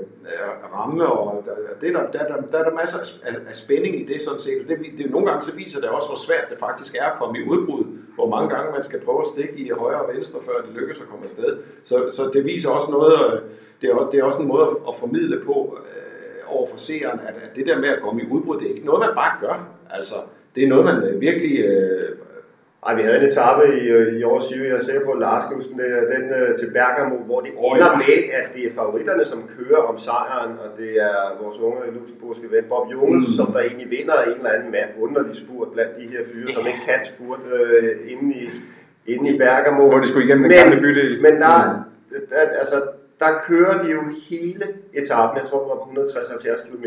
ramme, 0.73 1.05
og 1.05 1.43
der, 1.45 1.51
det 1.81 1.93
der, 1.93 2.11
der, 2.11 2.27
der, 2.27 2.41
der 2.51 2.59
er 2.59 2.63
der 2.63 2.75
masser 2.75 2.97
af, 3.23 3.33
af 3.49 3.55
spænding 3.55 4.01
i 4.01 4.13
det 4.13 4.21
sådan 4.21 4.39
set. 4.39 4.67
Det, 4.67 4.77
det, 4.97 5.11
nogle 5.11 5.27
gange 5.27 5.45
så 5.45 5.55
viser 5.55 5.79
det 5.81 5.89
også, 5.89 6.07
hvor 6.07 6.17
svært 6.17 6.49
det 6.49 6.59
faktisk 6.59 6.95
er 6.99 7.05
at 7.05 7.17
komme 7.19 7.39
i 7.39 7.43
udbrud, 7.43 7.83
hvor 8.15 8.29
mange 8.29 8.49
gange 8.55 8.71
man 8.71 8.83
skal 8.83 8.99
prøve 8.99 9.21
at 9.21 9.27
stikke 9.33 9.53
i 9.57 9.69
højre 9.69 10.01
og 10.01 10.13
venstre, 10.15 10.39
før 10.45 10.61
det 10.65 10.81
lykkes 10.81 10.99
at 11.01 11.07
komme 11.09 11.23
afsted. 11.23 11.57
Så, 11.83 12.11
så 12.11 12.29
det 12.33 12.45
viser 12.45 12.69
også 12.69 12.91
noget, 12.91 13.43
det 13.81 13.89
er, 13.89 14.09
det 14.11 14.19
er 14.19 14.23
også 14.23 14.39
en 14.39 14.47
måde 14.47 14.69
at 14.87 14.93
formidle 14.99 15.39
på, 15.45 15.77
over 16.49 16.67
for 16.69 16.77
seeren, 16.77 17.19
at, 17.27 17.33
at 17.43 17.55
det 17.55 17.65
der 17.67 17.79
med 17.79 17.89
at 17.89 18.01
komme 18.01 18.21
i 18.21 18.25
udbrud, 18.31 18.59
det 18.59 18.65
er 18.69 18.73
ikke 18.75 18.85
noget, 18.85 18.99
man 18.99 19.15
bare 19.15 19.33
gør. 19.41 19.67
Altså, 19.89 20.15
det 20.55 20.63
er 20.63 20.67
noget, 20.67 20.85
man 20.85 21.03
øh, 21.03 21.21
virkelig 21.21 21.59
øh, 21.65 22.09
Ej, 22.87 22.95
vi 22.95 23.01
havde 23.01 23.17
en 23.21 23.29
etape 23.31 23.63
i, 23.81 23.87
øh, 23.87 24.19
i 24.19 24.23
år 24.23 24.39
7, 24.41 24.55
jeg 24.55 24.75
er 24.77 24.83
sikker 24.83 25.05
på, 25.05 25.13
Lars 25.13 25.45
er 25.51 26.01
den 26.15 26.23
øh, 26.39 26.59
til 26.59 26.69
Bergamo, 26.77 27.15
hvor 27.29 27.39
det 27.41 27.51
Åh, 27.57 27.77
ender 27.77 27.91
ja. 27.91 27.97
med, 27.97 28.17
at 28.39 28.47
det 28.55 28.63
er 28.67 28.73
favoritterne, 28.75 29.25
som 29.25 29.49
kører 29.57 29.81
om 29.91 29.99
sejren, 29.99 30.51
og 30.63 30.69
det 30.79 30.91
er 31.09 31.17
vores 31.41 31.59
unge 31.59 31.79
luxemburgske 31.97 32.51
ven 32.51 32.65
Bob 32.69 32.91
Jones, 32.91 33.27
mm. 33.27 33.33
som 33.39 33.47
der 33.53 33.59
egentlig 33.59 33.89
vinder 33.89 34.17
en 34.21 34.37
eller 34.37 34.51
anden 34.55 34.71
mand 34.71 34.89
underlig 35.05 35.35
spurt 35.43 35.69
blandt 35.73 35.91
de 35.99 36.05
her 36.13 36.23
fyre, 36.31 36.53
som 36.53 36.63
ikke 36.71 36.83
kan 36.89 37.01
spurt 37.13 37.43
øh, 37.57 38.11
inde, 38.11 38.27
i, 38.41 38.45
inde 39.13 39.25
i 39.33 39.37
Bergamo. 39.37 39.81
Hvor 39.89 39.99
de 39.99 40.07
skulle 40.07 40.25
igennem 40.25 40.43
den 40.43 40.51
Men- 40.51 40.61
gamle 40.63 40.77
bydel. 40.85 41.21
Men 41.21 41.33
der, 41.41 41.53
der, 42.29 42.41
altså, 42.63 42.77
der 43.19 43.31
kører 43.47 43.83
de 43.83 43.91
jo 43.91 44.01
hele 44.29 44.65
etappen, 44.93 45.41
jeg 45.41 45.49
tror 45.49 45.59
det 45.59 45.69
var 45.69 45.75
på 45.75 45.89
160-70 46.01 46.67
km. 46.67 46.85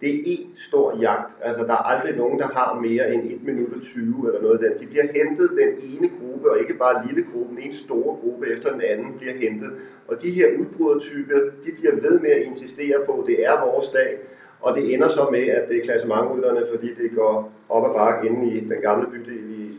Det 0.00 0.14
er 0.14 0.22
en 0.24 0.54
stor 0.56 1.00
jagt. 1.00 1.32
Altså, 1.42 1.62
der 1.64 1.72
er 1.72 1.86
aldrig 1.92 2.16
nogen, 2.16 2.38
der 2.38 2.46
har 2.46 2.80
mere 2.80 3.14
end 3.14 3.22
1 3.32 3.44
minut 3.44 3.72
og 3.72 3.82
20 3.82 4.26
eller 4.26 4.42
noget 4.42 4.60
der. 4.60 4.68
den. 4.68 4.80
De 4.80 4.86
bliver 4.86 5.06
hentet 5.14 5.50
den 5.50 5.68
ene 5.90 6.10
gruppe, 6.18 6.50
og 6.50 6.58
ikke 6.58 6.74
bare 6.74 7.06
lille 7.06 7.26
gruppe, 7.32 7.62
en 7.62 7.72
store 7.72 8.16
gruppe 8.20 8.46
efter 8.52 8.72
den 8.72 8.80
anden 8.80 9.14
bliver 9.18 9.34
hentet. 9.34 9.72
Og 10.08 10.22
de 10.22 10.30
her 10.30 10.46
udbrudertyper, 10.60 11.38
de 11.64 11.72
bliver 11.80 11.94
ved 11.94 12.20
med 12.20 12.30
at 12.30 12.42
insistere 12.42 12.98
på, 13.06 13.12
at 13.12 13.26
det 13.26 13.46
er 13.46 13.64
vores 13.66 13.88
dag. 13.90 14.18
Og 14.60 14.76
det 14.76 14.94
ender 14.94 15.08
så 15.08 15.28
med, 15.30 15.46
at 15.48 15.68
det 15.68 15.76
er 15.78 15.84
klassementrytterne, 15.84 16.66
fordi 16.72 16.94
det 17.02 17.10
går 17.16 17.52
op 17.68 17.84
ad 17.90 17.94
bakke 17.94 18.28
inde 18.28 18.56
i 18.56 18.60
den 18.60 18.72
gamle 18.82 19.06
by, 19.10 19.21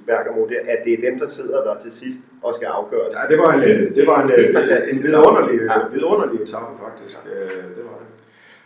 Bergamo, 0.07 0.47
der, 0.47 0.55
at 0.73 0.79
det 0.85 0.93
er 0.93 1.09
dem, 1.09 1.19
der 1.19 1.29
sidder 1.29 1.63
der 1.63 1.75
til 1.83 1.91
sidst 1.91 2.19
og 2.41 2.53
skal 2.55 2.65
afgøre 2.65 3.05
det. 3.09 3.15
Ja, 3.23 3.23
det 3.33 3.37
var 3.43 3.53
en, 3.53 3.61
øh, 3.63 3.95
det 3.95 4.07
var 4.07 4.23
en, 4.23 4.29
Helt 4.29 4.57
øh, 4.57 4.89
en 4.95 5.03
vidunderlig, 5.03 5.59
Ja. 5.61 5.73
vidunderlig 5.93 6.41
etape 6.41 6.73
faktisk. 6.85 7.17
Øh, 7.35 7.49
Det 7.77 7.83
var 7.89 7.97
det. 8.01 8.07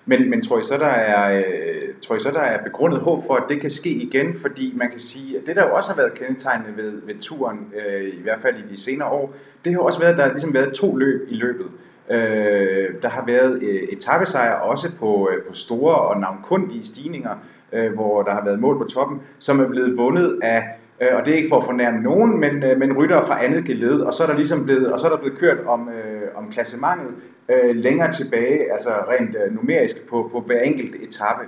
Men, 0.05 0.29
men 0.29 0.41
tror, 0.41 0.59
I 0.59 0.63
så, 0.63 0.77
der 0.77 0.85
er, 0.87 1.37
øh, 1.39 1.93
tror 2.01 2.15
I 2.15 2.19
så, 2.19 2.31
der 2.31 2.39
er 2.39 2.63
begrundet 2.63 2.99
håb 2.99 3.23
for, 3.27 3.35
at 3.35 3.43
det 3.49 3.61
kan 3.61 3.69
ske 3.69 3.89
igen? 3.89 4.39
Fordi 4.41 4.73
man 4.77 4.89
kan 4.91 4.99
sige, 4.99 5.37
at 5.37 5.43
det 5.45 5.55
der 5.55 5.67
jo 5.67 5.75
også 5.75 5.89
har 5.89 5.97
været 5.97 6.13
kendetegnende 6.13 6.83
ved, 6.83 6.91
ved 7.05 7.15
turen, 7.21 7.73
øh, 7.87 8.03
i 8.03 8.21
hvert 8.23 8.39
fald 8.41 8.55
i 8.57 8.71
de 8.73 8.81
senere 8.81 9.09
år, 9.09 9.33
det 9.65 9.73
har 9.73 9.79
også 9.79 9.99
været, 9.99 10.11
at 10.11 10.17
der 10.17 10.23
har 10.23 10.29
ligesom 10.31 10.53
været 10.53 10.73
to 10.73 10.95
løb 10.95 11.27
i 11.29 11.33
løbet. 11.35 11.65
Øh, 12.11 12.89
der 13.01 13.09
har 13.09 13.23
været 13.25 13.63
øh, 13.63 13.81
etappesejre 13.91 14.61
også 14.61 14.87
på, 14.99 15.29
øh, 15.31 15.43
på 15.43 15.53
store 15.53 15.95
og 15.95 16.19
navnkundige 16.19 16.83
stigninger, 16.85 17.35
øh, 17.73 17.93
hvor 17.93 18.21
der 18.23 18.31
har 18.31 18.45
været 18.45 18.59
mål 18.59 18.77
på 18.77 18.83
toppen, 18.83 19.21
som 19.39 19.59
er 19.59 19.67
blevet 19.67 19.97
vundet 19.97 20.39
af 20.43 20.63
Øh, 21.01 21.15
og 21.15 21.25
det 21.25 21.31
er 21.31 21.37
ikke 21.37 21.49
for 21.49 21.57
at 21.57 21.65
fornærme 21.65 22.01
nogen, 22.01 22.39
men, 22.39 22.63
øh, 22.63 22.79
men 22.79 22.97
rytter 22.97 23.25
fra 23.25 23.43
andet 23.45 23.65
geled, 23.65 23.99
og 24.01 24.13
så 24.13 24.23
er 24.23 24.27
der 24.27 24.35
ligesom 24.35 24.63
blevet, 24.63 24.93
og 24.93 24.99
så 24.99 25.05
er 25.05 25.11
der 25.11 25.17
blevet 25.17 25.39
kørt 25.39 25.59
om, 25.65 25.89
øh, 25.89 26.21
om 26.35 26.51
klassementet 26.51 27.07
øh, 27.49 27.75
længere 27.75 28.11
tilbage, 28.11 28.73
altså 28.73 28.89
rent 28.89 29.35
øh, 29.45 29.55
numerisk 29.55 30.07
på, 30.09 30.29
på 30.31 30.39
hver 30.39 30.59
enkelt 30.59 30.95
etape. 30.95 31.43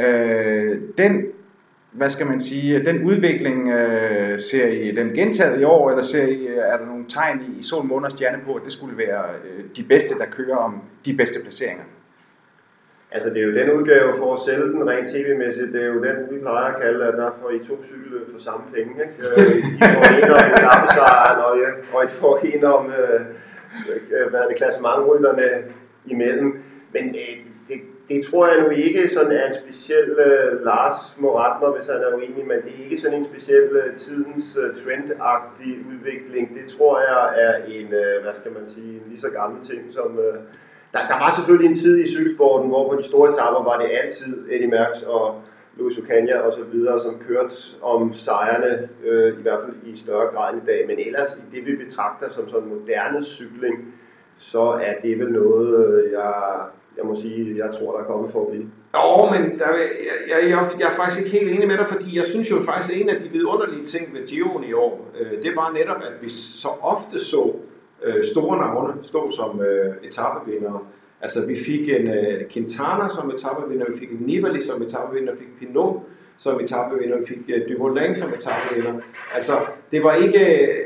Øh, 0.00 0.80
den, 0.98 1.26
hvad 1.92 2.10
skal 2.10 2.26
man 2.26 2.40
sige, 2.40 2.84
den 2.84 3.02
udvikling 3.02 3.68
øh, 3.68 4.40
ser 4.40 4.66
I 4.66 4.90
den 4.90 5.08
gentaget 5.08 5.60
i 5.60 5.64
år, 5.64 5.90
eller 5.90 6.02
ser 6.02 6.26
I, 6.26 6.46
øh, 6.46 6.56
er 6.56 6.76
der 6.76 6.86
nogle 6.86 7.04
tegn 7.08 7.40
i, 7.40 7.58
i 7.58 7.62
sol, 7.62 7.84
måne 7.84 8.06
og 8.06 8.10
stjerne 8.10 8.42
på, 8.46 8.54
at 8.54 8.62
det 8.64 8.72
skulle 8.72 8.98
være 8.98 9.24
øh, 9.44 9.64
de 9.76 9.82
bedste, 9.82 10.18
der 10.18 10.26
kører 10.26 10.56
om 10.56 10.82
de 11.06 11.16
bedste 11.16 11.40
placeringer? 11.42 11.84
Altså 13.14 13.30
det 13.30 13.38
er 13.42 13.46
jo 13.46 13.54
den 13.54 13.70
udgave 13.70 14.18
for 14.18 14.34
at 14.34 14.40
sælge 14.46 14.66
den 14.74 14.90
rent 14.90 15.08
tv-mæssigt, 15.10 15.72
det 15.72 15.82
er 15.82 15.86
jo 15.86 16.04
den, 16.04 16.16
vi 16.30 16.38
plejer 16.38 16.64
at 16.72 16.80
kalde, 16.82 17.06
at 17.06 17.14
der 17.14 17.30
får 17.40 17.50
I 17.50 17.58
to 17.58 17.74
cykelløb 17.84 18.32
for 18.32 18.40
samme 18.40 18.64
penge. 18.74 18.94
Ikke? 19.04 19.16
Øh, 19.26 19.56
I 19.58 19.80
får 19.94 20.04
en 20.18 20.30
om 20.30 20.46
etappesejren, 20.56 21.38
og, 21.46 21.52
ja, 21.62 21.70
og 21.94 22.04
I 22.04 22.08
får 22.08 22.38
en 22.38 22.64
om, 22.64 22.92
øh, 23.00 23.20
øh, 24.14 24.30
hvad 24.30 24.40
er 24.40 24.48
det, 24.48 24.56
klassementrytterne 24.56 25.48
imellem. 26.06 26.62
Men 26.92 27.04
øh, 27.22 27.34
det, 27.68 27.78
det 28.08 28.26
tror 28.26 28.46
jeg 28.46 28.62
nu 28.62 28.68
ikke 28.68 29.08
sådan 29.08 29.32
er 29.32 29.46
en 29.46 29.56
speciel, 29.62 30.10
øh, 30.26 30.64
Lars 30.64 31.16
må 31.18 31.38
rette 31.38 31.58
mig, 31.62 31.70
hvis 31.76 31.86
han 31.92 32.00
er 32.06 32.16
uenig, 32.16 32.46
men 32.46 32.58
det 32.64 32.72
er 32.78 32.84
ikke 32.84 33.02
sådan 33.02 33.18
en 33.18 33.30
speciel 33.32 33.68
øh, 33.82 33.96
tidens 33.96 34.58
øh, 34.62 34.70
trendagtig 34.82 35.72
udvikling. 35.90 36.44
Det 36.58 36.76
tror 36.76 36.94
jeg 37.10 37.22
er 37.46 37.54
en, 37.76 37.86
øh, 38.02 38.22
hvad 38.22 38.34
skal 38.40 38.52
man 38.52 38.66
sige, 38.74 38.92
en 38.96 39.02
lige 39.08 39.20
så 39.20 39.28
gammel 39.28 39.66
ting 39.70 39.82
som... 39.92 40.18
Øh, 40.18 40.38
der, 40.94 41.00
der 41.12 41.18
var 41.24 41.30
selvfølgelig 41.36 41.68
en 41.70 41.78
tid 41.84 42.04
i 42.04 42.12
cykelsporten, 42.14 42.68
hvor 42.68 42.88
på 42.88 42.96
de 43.00 43.04
store 43.04 43.30
etapper 43.30 43.62
var 43.70 43.78
det 43.78 43.88
altid 44.02 44.32
Eddie 44.50 44.68
Merckx 44.74 45.02
og 45.02 45.42
Luis 45.76 45.96
Ocaña 45.96 46.36
og 46.46 46.52
så 46.52 46.64
videre, 46.72 47.00
som 47.02 47.18
kørte 47.28 47.54
om 47.82 48.14
sejrene, 48.14 48.88
øh, 49.04 49.38
i 49.38 49.42
hvert 49.42 49.60
fald 49.64 49.76
i 49.84 49.96
større 49.96 50.26
grad 50.34 50.54
end 50.54 50.62
i 50.62 50.66
dag. 50.66 50.84
Men 50.86 50.98
ellers 51.06 51.28
i 51.36 51.56
det, 51.56 51.66
vi 51.66 51.84
betragter 51.84 52.26
som 52.30 52.48
sådan 52.48 52.68
moderne 52.68 53.24
cykling, 53.24 53.94
så 54.38 54.62
er 54.62 54.94
det 55.02 55.18
vel 55.18 55.32
noget, 55.32 55.86
øh, 55.86 56.12
jeg, 56.12 56.32
jeg 56.96 57.04
må 57.04 57.20
sige, 57.20 57.56
jeg 57.56 57.70
tror, 57.78 57.92
der 57.92 58.04
er 58.04 58.08
kommet 58.12 58.32
for 58.32 58.40
at 58.40 58.50
blive. 58.50 58.66
Jo, 58.94 59.30
men 59.30 59.58
der, 59.58 59.68
jeg, 59.68 59.90
jeg, 60.30 60.50
jeg, 60.50 60.68
jeg 60.78 60.88
er 60.92 60.96
faktisk 60.96 61.20
ikke 61.20 61.38
helt 61.38 61.50
enig 61.50 61.68
med 61.68 61.78
dig, 61.78 61.88
fordi 61.88 62.16
jeg 62.16 62.24
synes 62.24 62.50
jo 62.50 62.62
faktisk, 62.62 62.92
at 62.92 63.00
en 63.00 63.08
af 63.08 63.18
de 63.18 63.28
vidunderlige 63.28 63.84
ting 63.84 64.14
ved 64.14 64.26
Giroen 64.26 64.64
i 64.64 64.72
år, 64.72 65.10
øh, 65.20 65.42
det 65.42 65.56
var 65.56 65.72
netop, 65.78 66.02
at 66.02 66.22
vi 66.22 66.30
så 66.30 66.68
ofte 66.68 67.18
så 67.20 67.54
øh, 68.02 68.24
store 68.24 68.58
navne 68.58 68.94
stå 69.02 69.30
som 69.30 69.60
øh, 69.60 69.94
etappevindere. 70.02 70.78
Altså 71.20 71.46
vi 71.46 71.64
fik 71.64 71.88
en 71.88 72.08
øh, 72.08 72.48
Quintana 72.50 73.08
som 73.08 73.30
etapevinder, 73.30 73.86
vi 73.92 73.98
fik 73.98 74.10
en 74.10 74.26
Nibali 74.26 74.62
som 74.62 74.82
etapevinder, 74.82 75.32
vi 75.32 75.38
fik 75.38 75.58
Pinot 75.58 76.02
som 76.38 76.60
etapevinder, 76.60 77.18
vi 77.18 77.26
fik 77.26 77.38
øh, 77.48 77.68
Dumoulin 77.68 78.16
som 78.16 78.32
etapevinder. 78.34 78.92
Altså 79.34 79.52
det 79.90 80.04
var 80.04 80.14
ikke... 80.14 80.62
Øh, 80.62 80.78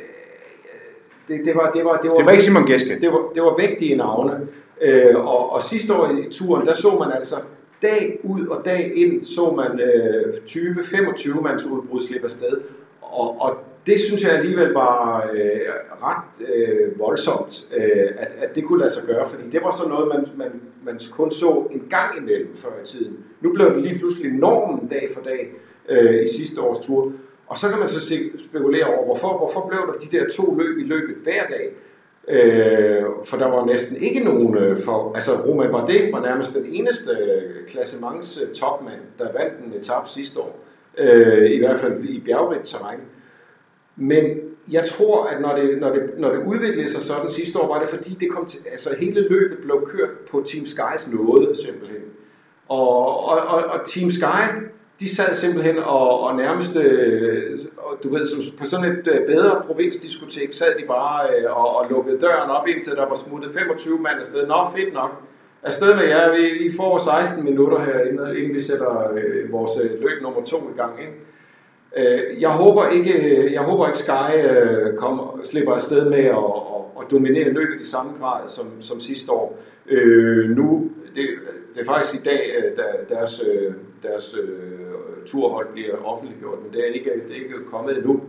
det, 1.28 1.44
det, 1.44 1.54
var, 1.56 1.70
det, 1.70 1.84
var, 1.84 1.96
det, 1.96 2.11
var, 2.11 2.16
Det 2.16 2.24
var 2.24 2.30
ikke 2.30 2.44
Simon 2.44 2.66
Geske. 2.66 3.00
det 3.00 3.12
var, 3.12 3.30
det 3.34 3.42
var 3.42 3.56
vægtige 3.56 3.96
navne. 3.96 4.48
Øh, 4.80 5.16
og, 5.16 5.52
og 5.52 5.62
sidste 5.62 5.94
år 5.94 6.11
i 6.11 6.32
turen, 6.32 6.66
der 6.66 6.74
så 6.74 6.98
man 6.98 7.12
altså 7.12 7.36
dag 7.82 8.20
ud 8.22 8.46
og 8.46 8.64
dag 8.64 8.92
ind, 8.94 9.24
så 9.24 9.50
man 9.50 9.80
øh, 9.80 10.34
20-25 10.46 11.40
mands 11.40 11.64
udbrud 11.64 12.00
slippe 12.00 12.24
afsted. 12.24 12.61
Og, 13.02 13.40
og 13.40 13.56
det 13.89 14.01
synes 14.01 14.22
jeg 14.22 14.32
alligevel 14.32 14.72
var 14.72 15.30
øh, 15.32 15.61
ret 16.03 16.49
øh, 16.55 16.99
voldsomt, 16.99 17.66
øh, 17.76 18.09
at, 18.18 18.32
at 18.43 18.55
det 18.55 18.64
kunne 18.64 18.78
lade 18.78 18.93
sig 18.93 19.03
gøre, 19.07 19.30
fordi 19.30 19.43
det 19.51 19.61
var 19.62 19.70
sådan 19.70 19.93
noget, 19.93 20.09
man, 20.09 20.28
man, 20.36 20.61
man 20.84 21.01
kun 21.11 21.30
så 21.30 21.66
en 21.70 21.82
gang 21.91 22.18
imellem 22.18 22.57
før 22.57 22.68
i 22.84 22.86
tiden. 22.86 23.16
Nu 23.41 23.53
blev 23.53 23.74
det 23.74 23.82
lige 23.82 23.99
pludselig 23.99 24.32
normen 24.32 24.89
dag 24.89 25.11
for 25.14 25.20
dag 25.20 25.53
øh, 25.89 26.24
i 26.24 26.28
sidste 26.28 26.61
års 26.61 26.86
tur. 26.86 27.12
Og 27.47 27.59
så 27.59 27.68
kan 27.68 27.78
man 27.78 27.89
så 27.89 28.01
se, 28.01 28.30
spekulere 28.51 28.84
over, 28.84 29.05
hvorfor, 29.05 29.39
hvorfor 29.39 29.68
blev 29.68 29.80
der 29.80 30.07
de 30.07 30.16
der 30.16 30.30
to 30.30 30.59
løb 30.59 30.78
i 30.78 30.82
løbet 30.82 31.16
hver 31.24 31.47
dag? 31.47 31.70
Øh, 32.28 33.05
for 33.24 33.36
der 33.36 33.47
var 33.47 33.64
næsten 33.64 33.97
ikke 33.97 34.24
nogen 34.24 34.59
øh, 34.59 34.78
for, 34.84 35.12
altså 35.14 35.32
Roman 35.47 35.70
Bardet 35.70 36.12
var 36.12 36.20
nærmest 36.20 36.55
den 36.55 36.66
eneste 36.66 37.11
øh, 37.11 37.66
klassements 37.66 38.41
øh, 38.43 38.55
topmand, 38.55 39.01
der 39.18 39.24
vandt 39.24 39.66
en 39.66 39.80
etape 39.80 40.09
sidste 40.09 40.41
år, 40.41 40.59
øh, 40.99 41.51
i 41.51 41.59
hvert 41.59 41.80
fald 41.80 42.05
i 42.05 42.20
bjergrigt 42.20 42.64
terræn. 42.64 43.01
Men 43.99 44.24
jeg 44.70 44.84
tror, 44.88 45.24
at 45.24 45.40
når 45.40 45.57
det, 45.57 45.80
når, 45.80 45.92
det, 45.92 46.03
når 46.18 46.30
det 46.32 46.42
udviklede 46.46 46.92
sig 46.92 47.03
sådan 47.03 47.30
sidste 47.30 47.59
år, 47.59 47.74
var 47.74 47.80
det 47.80 47.88
fordi, 47.88 48.11
det 48.20 48.30
kom 48.30 48.46
til, 48.46 48.61
altså 48.70 48.96
hele 49.01 49.28
løbet 49.28 49.59
blev 49.62 49.86
kørt 49.86 50.11
på 50.30 50.44
Team 50.46 50.66
Skys 50.66 51.12
nåde 51.12 51.62
simpelthen. 51.64 52.03
Og, 52.68 53.24
og, 53.24 53.38
og, 53.38 53.64
og 53.64 53.80
Team 53.86 54.11
Sky, 54.11 54.68
de 55.01 55.16
sad 55.16 55.34
simpelthen 55.34 55.78
og, 55.78 56.20
og 56.20 56.36
nærmest, 56.36 56.76
øh, 56.76 57.59
og 57.76 57.99
du 58.03 58.14
ved, 58.14 58.26
som 58.26 58.40
på 58.59 58.66
sådan 58.66 58.92
et 58.92 59.09
øh, 59.09 59.26
bedre 59.26 59.62
provinsdiskotek, 59.66 60.53
sad 60.53 60.74
de 60.78 60.86
bare 60.86 61.28
øh, 61.30 61.57
og, 61.57 61.76
og 61.76 61.90
lukkede 61.90 62.20
døren 62.20 62.51
op, 62.51 62.66
indtil 62.66 62.92
der 62.92 63.09
var 63.09 63.14
smuttet 63.14 63.51
25 63.55 63.99
mand 63.99 64.20
afsted. 64.20 64.46
Nå, 64.46 64.66
fedt 64.76 64.94
nok. 64.94 65.11
Afsted 65.62 65.94
med 65.94 66.05
jer, 66.05 66.36
vi, 66.36 66.68
vi 66.68 66.76
får 66.76 66.99
16 66.99 67.44
minutter 67.44 67.84
her, 67.84 68.01
inden, 68.01 68.36
inden 68.36 68.55
vi 68.55 68.61
sætter 68.61 69.12
øh, 69.14 69.53
vores 69.53 69.70
øh, 69.82 69.90
løb 69.90 70.22
nummer 70.22 70.44
to 70.44 70.57
i 70.57 70.76
gang. 70.76 71.01
Ikke? 71.01 71.12
Øh, 71.97 72.41
jeg 72.41 72.51
håber 72.51 72.89
ikke, 72.89 73.12
øh, 73.12 73.53
jeg 73.53 73.62
håber 73.62 73.86
ikke 73.86 73.99
Sky 73.99 74.36
øh, 74.45 74.95
kommer, 74.95 75.41
slipper 75.45 75.72
afsted 75.72 76.11
med 76.11 76.18
at, 76.18 76.36
at, 76.74 76.82
at 77.01 77.11
dominere 77.11 77.49
løbet 77.49 77.80
i 77.80 77.91
samme 77.91 78.12
grad 78.20 78.49
som, 78.49 78.66
som 78.80 79.01
sidste 79.01 79.32
år. 79.32 79.59
Øh, 79.89 80.51
nu, 80.51 80.91
det, 81.14 81.28
det 81.74 81.80
er 81.80 81.84
faktisk 81.84 82.14
i 82.14 82.24
dag, 82.24 82.51
øh, 82.59 82.76
da 82.76 83.14
deres, 83.14 83.43
øh, 83.49 83.72
deres 84.03 84.36
øh, 84.43 85.26
turhold 85.26 85.66
bliver 85.72 85.97
offentliggjort, 86.05 86.59
men 86.62 86.72
det 86.72 86.80
er 86.80 86.93
ikke, 86.93 87.11
det 87.28 87.36
er 87.36 87.43
ikke 87.45 87.64
kommet 87.70 87.97
endnu. 87.97 88.20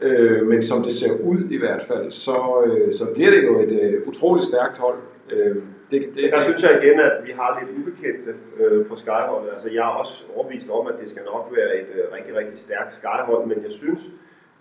Øh, 0.00 0.46
men 0.46 0.62
som 0.62 0.82
det 0.82 0.94
ser 0.94 1.12
ud 1.24 1.50
i 1.50 1.56
hvert 1.56 1.82
fald, 1.82 2.10
så, 2.10 2.64
øh, 2.66 2.94
så 2.94 3.04
bliver 3.14 3.30
det 3.30 3.42
jo 3.42 3.60
et 3.60 3.72
øh, 3.82 4.08
utroligt 4.08 4.46
stærkt 4.46 4.78
hold. 4.78 4.98
Øh, 5.32 5.56
det, 5.90 6.00
det, 6.14 6.32
Der 6.32 6.42
synes 6.42 6.62
jeg 6.62 6.82
igen, 6.82 7.00
at 7.00 7.12
vi 7.26 7.30
har 7.30 7.60
lidt 7.60 7.78
ubekendte 7.78 8.34
øh, 8.60 8.86
på 8.86 8.96
Skyholdet. 8.96 9.50
Altså, 9.52 9.68
jeg 9.70 9.84
er 9.90 9.94
også 10.02 10.24
overbevist 10.34 10.70
om, 10.70 10.86
at 10.86 10.94
det 11.02 11.10
skal 11.10 11.22
nok 11.24 11.52
være 11.56 11.76
et 11.80 11.88
øh, 11.94 12.04
rigtig, 12.16 12.36
rigtig 12.36 12.58
stærkt 12.58 12.94
Skyhold, 12.94 13.46
men 13.46 13.58
jeg 13.64 13.72
synes, 13.72 14.00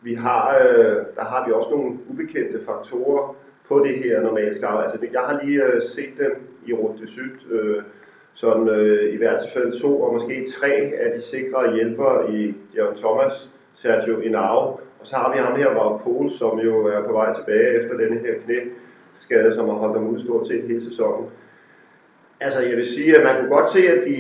vi 0.02 0.14
har, 0.14 0.58
øh, 0.58 0.96
der 1.16 1.24
har 1.24 1.46
vi 1.48 1.52
også 1.52 1.70
nogle 1.70 1.98
ubekendte 2.10 2.66
faktorer 2.66 3.36
på 3.68 3.80
det 3.86 3.96
her 4.04 4.22
normale 4.22 4.56
Skyhold. 4.56 4.84
Altså, 4.84 5.08
jeg 5.12 5.22
har 5.22 5.42
lige 5.44 5.64
øh, 5.64 5.82
set 5.84 6.14
dem 6.18 6.34
i 6.66 6.74
Runde 6.74 7.08
Syd, 7.08 7.36
øh, 7.52 7.82
sådan 8.34 8.70
øh, 8.70 9.14
i 9.14 9.18
hvert 9.18 9.42
fald 9.54 9.82
to 9.82 10.02
og 10.02 10.14
måske 10.14 10.46
tre 10.60 10.72
af 11.04 11.12
de 11.16 11.22
sikre 11.22 11.74
hjælpere 11.76 12.32
i 12.32 12.54
Jørgen 12.76 12.98
Thomas, 12.98 13.50
Sergio 13.76 14.20
Inao, 14.20 14.80
og 15.00 15.08
så 15.08 15.16
har 15.16 15.32
vi 15.34 15.38
ham 15.38 15.56
her, 15.56 15.76
Wout 15.76 16.02
Poul, 16.02 16.32
som 16.32 16.60
jo 16.60 16.88
er 16.88 17.02
på 17.04 17.12
vej 17.12 17.34
tilbage 17.34 17.70
efter 17.80 17.98
denne 17.98 18.20
her 18.20 18.34
knæ 18.46 18.60
skade, 19.20 19.56
som 19.56 19.70
har 19.70 19.76
holdt 19.76 19.98
ham 19.98 20.08
ude 20.08 20.24
stort 20.24 20.48
set 20.48 20.64
hele 20.64 20.90
sæsonen. 20.90 21.26
Altså, 22.40 22.60
jeg 22.60 22.78
vil 22.78 22.88
sige, 22.88 23.18
at 23.18 23.24
man 23.24 23.36
kunne 23.36 23.56
godt 23.56 23.72
se, 23.72 23.88
at 23.88 24.08
de, 24.08 24.16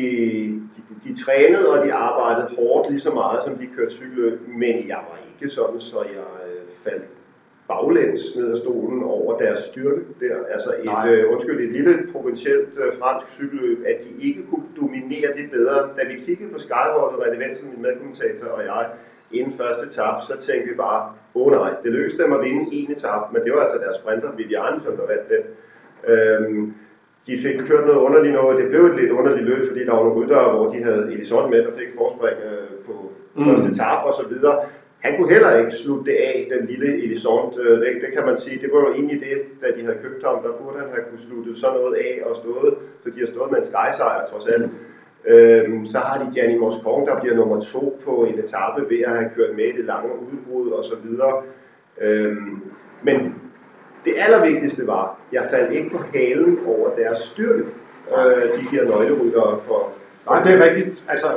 de, 0.76 1.10
de 1.10 1.24
trænede, 1.24 1.70
og 1.70 1.86
de 1.86 1.94
arbejdede 1.94 2.56
hårdt 2.58 2.90
lige 2.90 3.02
så 3.02 3.12
meget, 3.12 3.44
som 3.46 3.58
de 3.58 3.68
kørte 3.76 3.92
cykelløb, 3.92 4.40
men 4.48 4.88
jeg 4.88 5.00
var 5.10 5.20
ikke 5.34 5.56
sådan, 5.56 5.82
så 5.82 6.02
jeg 6.02 6.30
øh, 6.48 6.62
faldt 6.84 7.06
baglæns 7.70 8.36
ned 8.36 8.54
af 8.54 8.60
stolen 8.60 9.04
over 9.04 9.40
deres 9.40 9.60
styrke 9.60 10.02
der. 10.20 10.36
Altså 10.54 10.70
et, 10.84 11.12
øh, 11.12 11.32
undskyld, 11.34 11.60
et 11.66 11.72
lille 11.72 11.94
provincielt 12.12 12.74
øh, 12.84 13.00
fransk 13.00 13.28
cykelløb, 13.34 13.80
at 13.86 13.98
de 14.04 14.24
ikke 14.28 14.44
kunne 14.50 14.66
dominere 14.82 15.30
det 15.38 15.52
bedre. 15.52 15.78
Da 15.98 16.02
vi 16.08 16.16
kiggede 16.26 16.54
på 16.54 16.60
Skywalker, 16.60 17.18
René 17.24 17.38
Vensen, 17.44 17.70
min 17.74 17.82
medkommentator 17.82 18.48
og 18.48 18.66
jeg, 18.66 18.90
inden 19.32 19.54
første 19.58 19.88
etap, 19.88 20.22
så 20.28 20.34
tænkte 20.46 20.70
vi 20.70 20.76
bare, 20.76 21.14
åh 21.36 21.48
oh, 21.48 21.52
nej, 21.52 21.72
det 21.84 21.92
lykkedes 21.92 22.18
dem 22.22 22.34
at 22.34 22.44
vinde 22.44 22.64
en 22.76 22.92
etap, 22.92 23.34
men 23.34 23.42
det 23.44 23.52
var 23.54 23.62
altså 23.66 23.78
deres 23.86 23.98
sprinter, 24.02 24.32
Vivian, 24.38 24.76
som 24.84 24.94
der 24.98 25.06
vandt 25.14 25.28
den. 25.34 25.44
Øhm, 26.12 26.74
de 27.28 27.42
fik 27.46 27.58
kørt 27.68 27.86
noget 27.86 28.06
underligt 28.08 28.34
noget. 28.34 28.62
Det 28.62 28.70
blev 28.70 28.84
et 28.86 29.00
lidt 29.02 29.12
underligt 29.12 29.48
løb, 29.48 29.68
fordi 29.68 29.86
der 29.86 29.94
var 29.96 30.04
nogle 30.04 30.18
ryttere, 30.20 30.56
hvor 30.56 30.72
de 30.74 30.84
havde 30.84 31.14
Edison 31.14 31.50
med, 31.52 31.64
der 31.64 31.72
fik 31.78 31.92
forspring 31.98 32.38
øh, 32.50 32.72
på 32.88 32.94
mm. 33.36 33.46
første 33.46 33.72
etap 33.72 34.02
og 34.10 34.14
så 34.20 34.26
videre. 34.30 34.56
Han 35.00 35.12
kunne 35.18 35.34
heller 35.34 35.58
ikke 35.58 35.72
slutte 35.72 36.06
det 36.12 36.18
af, 36.18 36.38
den 36.54 36.66
lille 36.72 36.90
Edison. 37.06 37.60
Øh, 37.60 37.80
det, 37.82 37.88
det 38.04 38.12
kan 38.16 38.26
man 38.26 38.38
sige, 38.38 38.62
det 38.64 38.70
var 38.74 38.80
jo 38.80 38.94
egentlig 38.94 39.20
det, 39.20 39.38
da 39.62 39.68
de 39.76 39.82
havde 39.86 40.00
købt 40.04 40.24
ham. 40.26 40.36
Der 40.44 40.52
burde 40.60 40.78
han 40.80 40.90
have 40.94 41.06
kunne 41.10 41.24
slutte 41.28 41.62
sådan 41.62 41.76
noget 41.80 41.96
af 41.96 42.14
og 42.28 42.36
stået, 42.42 42.74
så 43.04 43.10
de 43.16 43.20
har 43.20 43.28
stået 43.34 43.52
med 43.52 43.60
en 43.60 43.66
skysejr 43.66 44.28
trods 44.32 44.48
alt. 44.48 44.66
Øhm, 45.26 45.86
så 45.86 45.98
har 45.98 46.24
de 46.24 46.32
Gianni 46.34 46.58
Moscon, 46.58 47.08
der 47.08 47.20
bliver 47.20 47.36
nummer 47.36 47.62
to 47.62 48.02
på 48.06 48.12
en 48.12 48.40
etape 48.40 48.90
ved 48.90 49.00
at 49.00 49.12
have 49.12 49.30
kørt 49.36 49.56
med 49.56 49.66
i 49.66 49.78
det 49.78 49.86
lange 49.86 50.10
udbrud 50.22 50.72
og 50.72 50.84
så 50.84 50.96
videre. 51.04 51.44
Øhm, 52.02 52.64
men 53.04 53.36
det 54.06 54.14
allervigtigste 54.18 54.88
var, 54.88 55.20
jeg 55.32 55.48
faldt 55.52 55.74
ikke 55.74 55.90
på 55.90 55.98
halen 56.14 56.60
over 56.66 56.90
deres 56.96 57.20
styrke, 57.20 57.64
øh, 58.18 58.60
de 58.60 58.70
her 58.72 58.84
nøgleryttere 58.84 59.60
for... 59.68 59.92
Nej, 60.30 60.44
det 60.44 60.54
er 60.54 60.70
rigtigt. 60.70 61.04
Altså, 61.08 61.28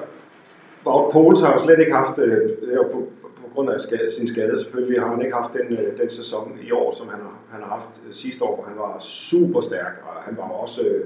Wout 0.87 1.13
Poels 1.13 1.41
har 1.41 1.53
jo 1.53 1.59
slet 1.59 1.79
ikke 1.79 1.93
haft, 1.93 2.19
øh, 2.19 2.51
på, 2.93 3.09
på 3.23 3.49
grund 3.55 3.71
af 3.71 3.81
skade, 3.81 4.13
sin 4.17 4.29
skade 4.29 4.59
selvfølgelig, 4.63 5.01
har 5.01 5.09
han 5.09 5.23
ikke 5.23 5.37
haft 5.37 5.53
den, 5.53 5.79
øh, 5.79 5.99
den 5.99 6.11
sæson 6.11 6.59
i 6.63 6.73
år, 6.73 6.95
som 6.95 7.09
han 7.09 7.19
har, 7.21 7.39
han 7.51 7.63
har 7.63 7.69
haft 7.69 7.89
øh, 8.09 8.15
sidste 8.15 8.45
år, 8.45 8.55
hvor 8.55 8.65
han 8.65 8.79
var 8.79 8.97
super 8.99 9.61
stærk, 9.61 10.03
og 10.07 10.23
han 10.23 10.37
var 10.37 10.43
også 10.43 10.83
øh, 10.83 11.05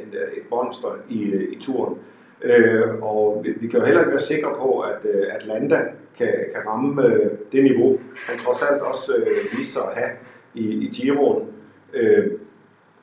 en, 0.00 0.08
et 0.08 0.50
monster 0.50 0.98
i, 1.08 1.22
i 1.52 1.58
turen. 1.60 1.98
Øh, 2.42 3.02
og 3.02 3.40
vi, 3.44 3.50
vi 3.60 3.68
kan 3.68 3.80
jo 3.80 3.84
heller 3.84 4.00
ikke 4.00 4.10
være 4.10 4.20
sikre 4.20 4.54
på, 4.58 4.80
at 4.80 4.98
øh, 5.04 5.22
Atlanta 5.30 5.80
kan, 6.18 6.28
kan 6.54 6.62
ramme 6.66 7.06
øh, 7.06 7.30
det 7.52 7.64
niveau, 7.64 7.98
han 8.14 8.38
trods 8.38 8.62
alt 8.62 8.82
også 8.82 9.14
øh, 9.16 9.58
viser 9.58 9.80
at 9.80 9.96
have 9.96 10.10
i, 10.54 10.86
i 10.86 10.88
Giroen. 10.88 11.48
Øh, 11.94 12.26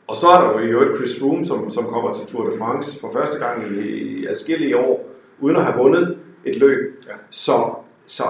og 0.08 0.16
så 0.16 0.28
er 0.28 0.42
der 0.42 0.60
jo 0.60 0.68
i 0.68 0.72
øvrigt 0.72 0.98
Chris 0.98 1.20
Froome, 1.20 1.46
som, 1.46 1.72
som 1.72 1.86
kommer 1.86 2.14
til 2.14 2.28
Tour 2.28 2.50
de 2.50 2.58
France 2.58 3.00
for 3.00 3.12
første 3.14 3.40
gang 3.40 3.72
i, 3.72 3.80
i 3.90 4.26
adskillige 4.26 4.78
år, 4.78 5.10
uden 5.40 5.56
at 5.56 5.64
have 5.64 5.78
vundet 5.78 6.18
et 6.46 6.56
løb. 6.56 7.04
Ja. 7.08 7.14
Så, 7.30 7.76
så 8.10 8.24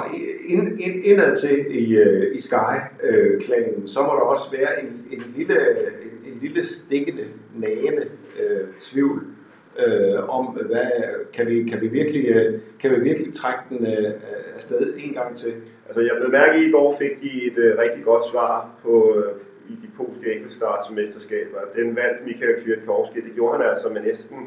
ind, 0.47 0.81
ind, 0.81 1.05
indad 1.05 1.37
til 1.37 1.65
i, 1.69 1.95
øh, 1.95 2.35
i 2.35 2.41
Sky-klanen, 2.41 3.87
så 3.87 3.99
må 4.01 4.07
der 4.07 4.21
også 4.33 4.51
være 4.57 4.83
en, 4.83 5.05
en, 5.11 5.23
lille, 5.35 5.59
en, 6.03 6.31
en 6.33 6.39
lille 6.41 6.65
stikkende, 6.65 7.25
nagende 7.55 8.05
øh, 8.39 8.67
tvivl 8.79 9.23
øh, 9.79 10.29
om, 10.29 10.45
hvad, 10.45 10.91
kan, 11.33 11.47
vi, 11.47 11.63
kan, 11.63 11.81
vi 11.81 11.87
virkelig, 11.87 12.25
øh, 12.29 12.59
kan 12.79 12.91
vi 12.91 12.99
virkelig 12.99 13.33
trække 13.33 13.59
den 13.69 13.87
øh, 13.87 14.11
afsted 14.55 14.93
en 14.97 15.13
gang 15.13 15.37
til? 15.37 15.53
Altså 15.87 16.01
jeg 16.01 16.11
blev 16.19 16.31
mærke 16.31 16.59
i, 16.59 16.67
i 16.67 16.71
går 16.71 16.97
fik 16.99 17.21
de 17.21 17.47
et 17.47 17.57
øh, 17.57 17.77
rigtig 17.77 18.03
godt 18.03 18.31
svar 18.31 18.69
på 18.83 19.15
øh, 19.17 19.33
i 19.69 19.73
de 19.73 19.89
polske 19.97 20.33
enkeltstartsmesterskaber. 20.35 21.59
Den 21.75 21.95
vandt 21.95 22.25
Michael 22.25 22.63
Kwiatkowski. 22.63 23.21
Det 23.21 23.33
gjorde 23.35 23.57
han 23.57 23.69
altså 23.71 23.89
med 23.89 24.01
næsten 24.01 24.37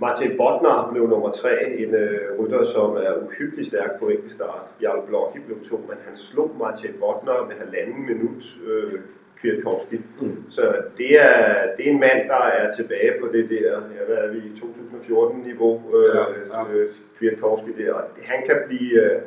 Martin 0.00 0.36
Botner 0.36 0.88
blev 0.92 1.08
nummer 1.08 1.30
tre, 1.30 1.54
en 1.78 1.94
øh, 1.94 2.20
rytter, 2.38 2.64
som 2.72 2.90
er 2.90 3.12
uhyggeligt 3.26 3.68
stærk 3.68 3.98
på 4.00 4.08
enkeltstart. 4.08 4.62
Jarl 4.82 5.06
Blokki 5.06 5.38
blev 5.38 5.58
to, 5.64 5.76
men 5.76 5.98
han 6.06 6.16
slog 6.16 6.50
Martin 6.58 6.90
Botner 7.00 7.46
med 7.48 7.56
halvanden 7.56 8.06
minut 8.06 8.42
øh, 8.66 9.00
Kwiatkowski. 9.40 10.00
Mm. 10.20 10.50
Så 10.50 10.62
det 10.98 11.20
er, 11.20 11.36
det 11.76 11.86
er 11.86 11.90
en 11.90 12.00
mand, 12.00 12.28
der 12.28 12.42
er 12.58 12.76
tilbage 12.76 13.12
på 13.20 13.28
det 13.32 13.50
der, 13.50 13.70
ja, 13.96 14.04
hvad 14.06 14.16
er 14.16 14.32
vi, 14.32 14.38
2014-niveau, 14.38 15.82
øh, 15.96 16.16
ja, 16.16 16.24
ja. 16.58 16.72
Øh, 16.72 16.90
Kwiatkowski 17.18 17.72
der. 17.78 17.94
Han 18.22 18.46
kan 18.46 18.56
blive... 18.66 19.02
Øh, 19.04 19.20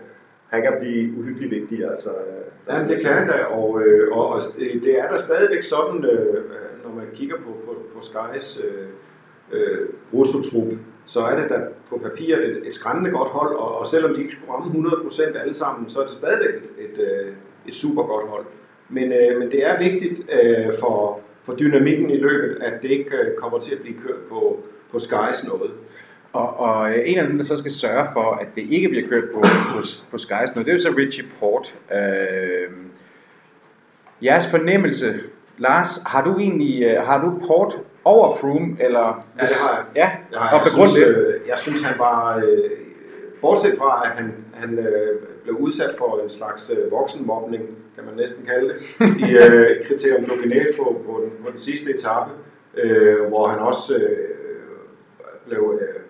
han 0.48 0.62
kan 0.62 0.74
blive 0.80 1.20
uhyggelig 1.20 1.52
vigtig. 1.52 1.92
Altså, 1.92 2.10
ja, 2.70 2.84
det 2.88 3.02
kan 3.02 3.14
han 3.14 3.28
da, 3.28 3.44
og, 3.44 3.82
øh, 3.82 4.18
og, 4.18 4.30
og 4.30 4.42
det 4.58 5.00
er 5.00 5.08
der 5.12 5.18
stadigvæk 5.18 5.64
sådan, 5.64 6.06
øh, 6.06 6.44
når 6.84 6.96
man 6.96 7.06
kigger 7.14 7.36
på, 7.36 7.52
på, 7.66 7.76
på 7.94 8.02
Skys 8.02 8.60
øh, 8.64 8.88
øh, 9.54 9.90
bruttotrup, 10.12 10.74
så 11.06 11.20
er 11.20 11.36
det 11.40 11.50
da 11.50 11.56
på 11.90 11.98
papiret 11.98 12.44
et, 12.46 12.68
et 12.68 12.74
skræmmende 12.74 13.12
godt 13.12 13.30
hold, 13.30 13.56
og, 13.56 13.78
og 13.78 13.88
selvom 13.88 14.14
de 14.14 14.22
ikke 14.22 14.34
skulle 14.34 14.54
ramme 14.54 14.90
100% 14.90 15.38
alle 15.38 15.54
sammen, 15.54 15.90
så 15.90 16.00
er 16.00 16.06
det 16.06 16.14
stadigvæk 16.14 16.56
et, 16.56 16.70
et, 16.86 17.00
øh, 17.00 17.34
et 17.68 17.76
super 17.76 18.04
godt 18.04 18.28
hold. 18.28 18.46
Men, 18.90 19.14
øh, 19.14 19.40
men 19.40 19.52
det 19.52 19.66
er 19.68 19.80
vigtigt 19.80 20.22
øh, 20.44 20.74
for, 20.80 21.20
for 21.44 21.56
dynamikken 21.56 22.10
i 22.10 22.18
løbet, 22.18 22.58
at 22.62 22.74
det 22.82 22.92
ikke 22.92 23.18
øh, 23.18 23.36
kommer 23.38 23.60
til 23.60 23.76
at 23.76 23.82
blive 23.82 23.98
kørt 23.98 24.20
på, 24.30 24.60
på 24.92 25.00
Skys 25.00 25.44
noget. 25.48 25.72
Og, 26.34 26.60
og 26.60 26.92
øh, 26.92 27.00
en 27.06 27.18
af 27.18 27.28
dem, 27.28 27.38
der 27.38 27.44
så 27.44 27.56
skal 27.56 27.72
sørge 27.72 28.08
for, 28.14 28.32
at 28.32 28.48
det 28.56 28.66
ikke 28.70 28.90
bliver 28.90 29.08
kørt 29.08 29.30
på, 29.34 29.42
på, 29.42 29.84
på 30.12 30.18
Skys 30.18 30.56
noget, 30.56 30.66
det 30.66 30.68
er 30.68 30.74
jo 30.74 30.80
så 30.80 30.94
Richie 30.98 31.26
Port. 31.40 31.76
Øh, 31.94 32.70
jeres 34.24 34.48
fornemmelse, 34.48 35.20
Lars, 35.58 36.02
har 36.06 36.24
du 36.24 36.38
egentlig, 36.38 36.84
øh, 36.84 37.04
har 37.04 37.22
du 37.22 37.48
Port 37.48 37.80
over 38.04 38.36
Froome, 38.36 38.78
eller? 38.80 39.26
Ja, 39.40 39.42
det 39.42 39.50
har 39.62 39.76
jeg. 39.78 39.86
Ja, 39.96 40.12
det 40.30 40.40
har 40.40 40.50
jeg. 40.50 40.60
Og 40.60 40.66
jeg, 40.66 40.90
synes, 40.90 41.08
øh, 41.08 41.34
jeg 41.48 41.60
synes, 41.60 41.82
han 41.82 42.00
var, 42.00 42.38
øh, 42.38 42.70
bortset 43.42 43.78
fra, 43.78 44.02
at 44.06 44.12
han, 44.18 44.34
han 44.54 44.80
øh, 44.80 45.22
blev 45.44 45.56
udsat 45.56 45.96
for 45.98 46.22
en 46.24 46.30
slags 46.30 46.72
øh, 46.78 46.92
voksenmobning, 46.92 47.64
kan 47.96 48.06
man 48.06 48.16
næsten 48.16 48.46
kalde 48.46 48.68
det, 48.68 48.80
i 49.00 49.32
øh, 49.44 49.88
kriterium 49.88 50.24
Dauphiné 50.24 50.78
på, 50.78 51.02
på, 51.06 51.22
den, 51.24 51.32
på 51.46 51.52
den 51.52 51.60
sidste 51.60 51.96
etape, 51.96 52.32
øh, 52.78 53.28
hvor 53.28 53.48
han 53.48 53.60
også 53.60 53.96
øh, 53.96 54.30
blev 55.48 55.80
øh, 55.82 56.02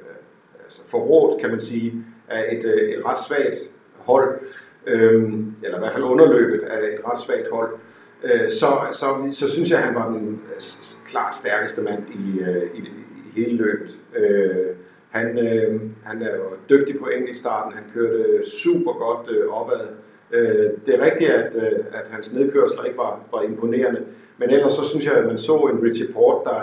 altså 0.63 0.81
forrådt, 0.87 1.41
kan 1.41 1.49
man 1.49 1.61
sige, 1.61 1.93
af 2.29 2.55
et, 2.55 2.65
øh, 2.65 2.89
et 2.89 3.05
ret 3.05 3.17
svagt 3.17 3.57
hold, 3.97 4.39
øh, 4.87 5.23
eller 5.63 5.77
i 5.77 5.79
hvert 5.79 5.93
fald 5.93 6.03
underløbet 6.03 6.63
af 6.63 6.77
et 6.77 6.99
ret 7.05 7.19
svagt 7.19 7.47
hold, 7.51 7.73
øh, 7.73 7.79
Øh, 8.23 8.51
så, 8.51 8.67
så, 8.91 9.05
så 9.31 9.47
synes 9.47 9.69
jeg, 9.69 9.79
at 9.79 9.85
han 9.85 9.95
var 9.95 10.09
den 10.09 10.41
øh, 10.55 10.61
klart 11.05 11.35
stærkeste 11.35 11.81
mand 11.81 12.03
i, 12.09 12.39
øh, 12.39 12.63
i, 12.75 12.79
i 12.79 13.41
hele 13.41 13.57
løbet. 13.57 13.99
Øh, 14.15 14.75
han, 15.09 15.39
øh, 15.39 15.81
han 16.03 16.21
er 16.21 16.35
jo 16.35 16.43
dygtig 16.69 16.99
på 16.99 17.07
enkeltstarten, 17.07 17.73
han 17.73 17.83
kørte 17.93 18.49
super 18.49 18.93
godt 18.93 19.29
øh, 19.29 19.47
opad. 19.47 19.87
Øh, 20.31 20.69
det 20.85 20.95
er 20.95 21.05
rigtigt, 21.05 21.29
at, 21.29 21.55
øh, 21.55 21.79
at 21.93 22.07
hans 22.09 22.33
nedkørsler 22.33 22.83
ikke 22.83 22.97
var, 22.97 23.19
var 23.31 23.41
imponerende, 23.41 24.01
men 24.37 24.49
ellers 24.49 24.73
så 24.73 24.89
synes 24.89 25.05
jeg, 25.05 25.13
at 25.13 25.25
man 25.25 25.37
så 25.37 25.57
en 25.57 25.83
Richie 25.83 26.13
Port, 26.13 26.41
der, 26.45 26.61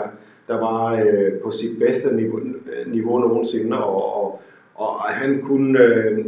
der 0.48 0.60
var 0.60 0.92
øh, 0.92 1.32
på 1.44 1.50
sit 1.50 1.78
bedste 1.78 2.16
niveau, 2.16 2.38
øh, 2.38 2.92
niveau 2.92 3.18
nogensinde, 3.18 3.84
og, 3.84 4.24
og, 4.24 4.40
og 4.74 5.00
han 5.00 5.42
kunne... 5.42 5.78
Øh, 5.78 6.24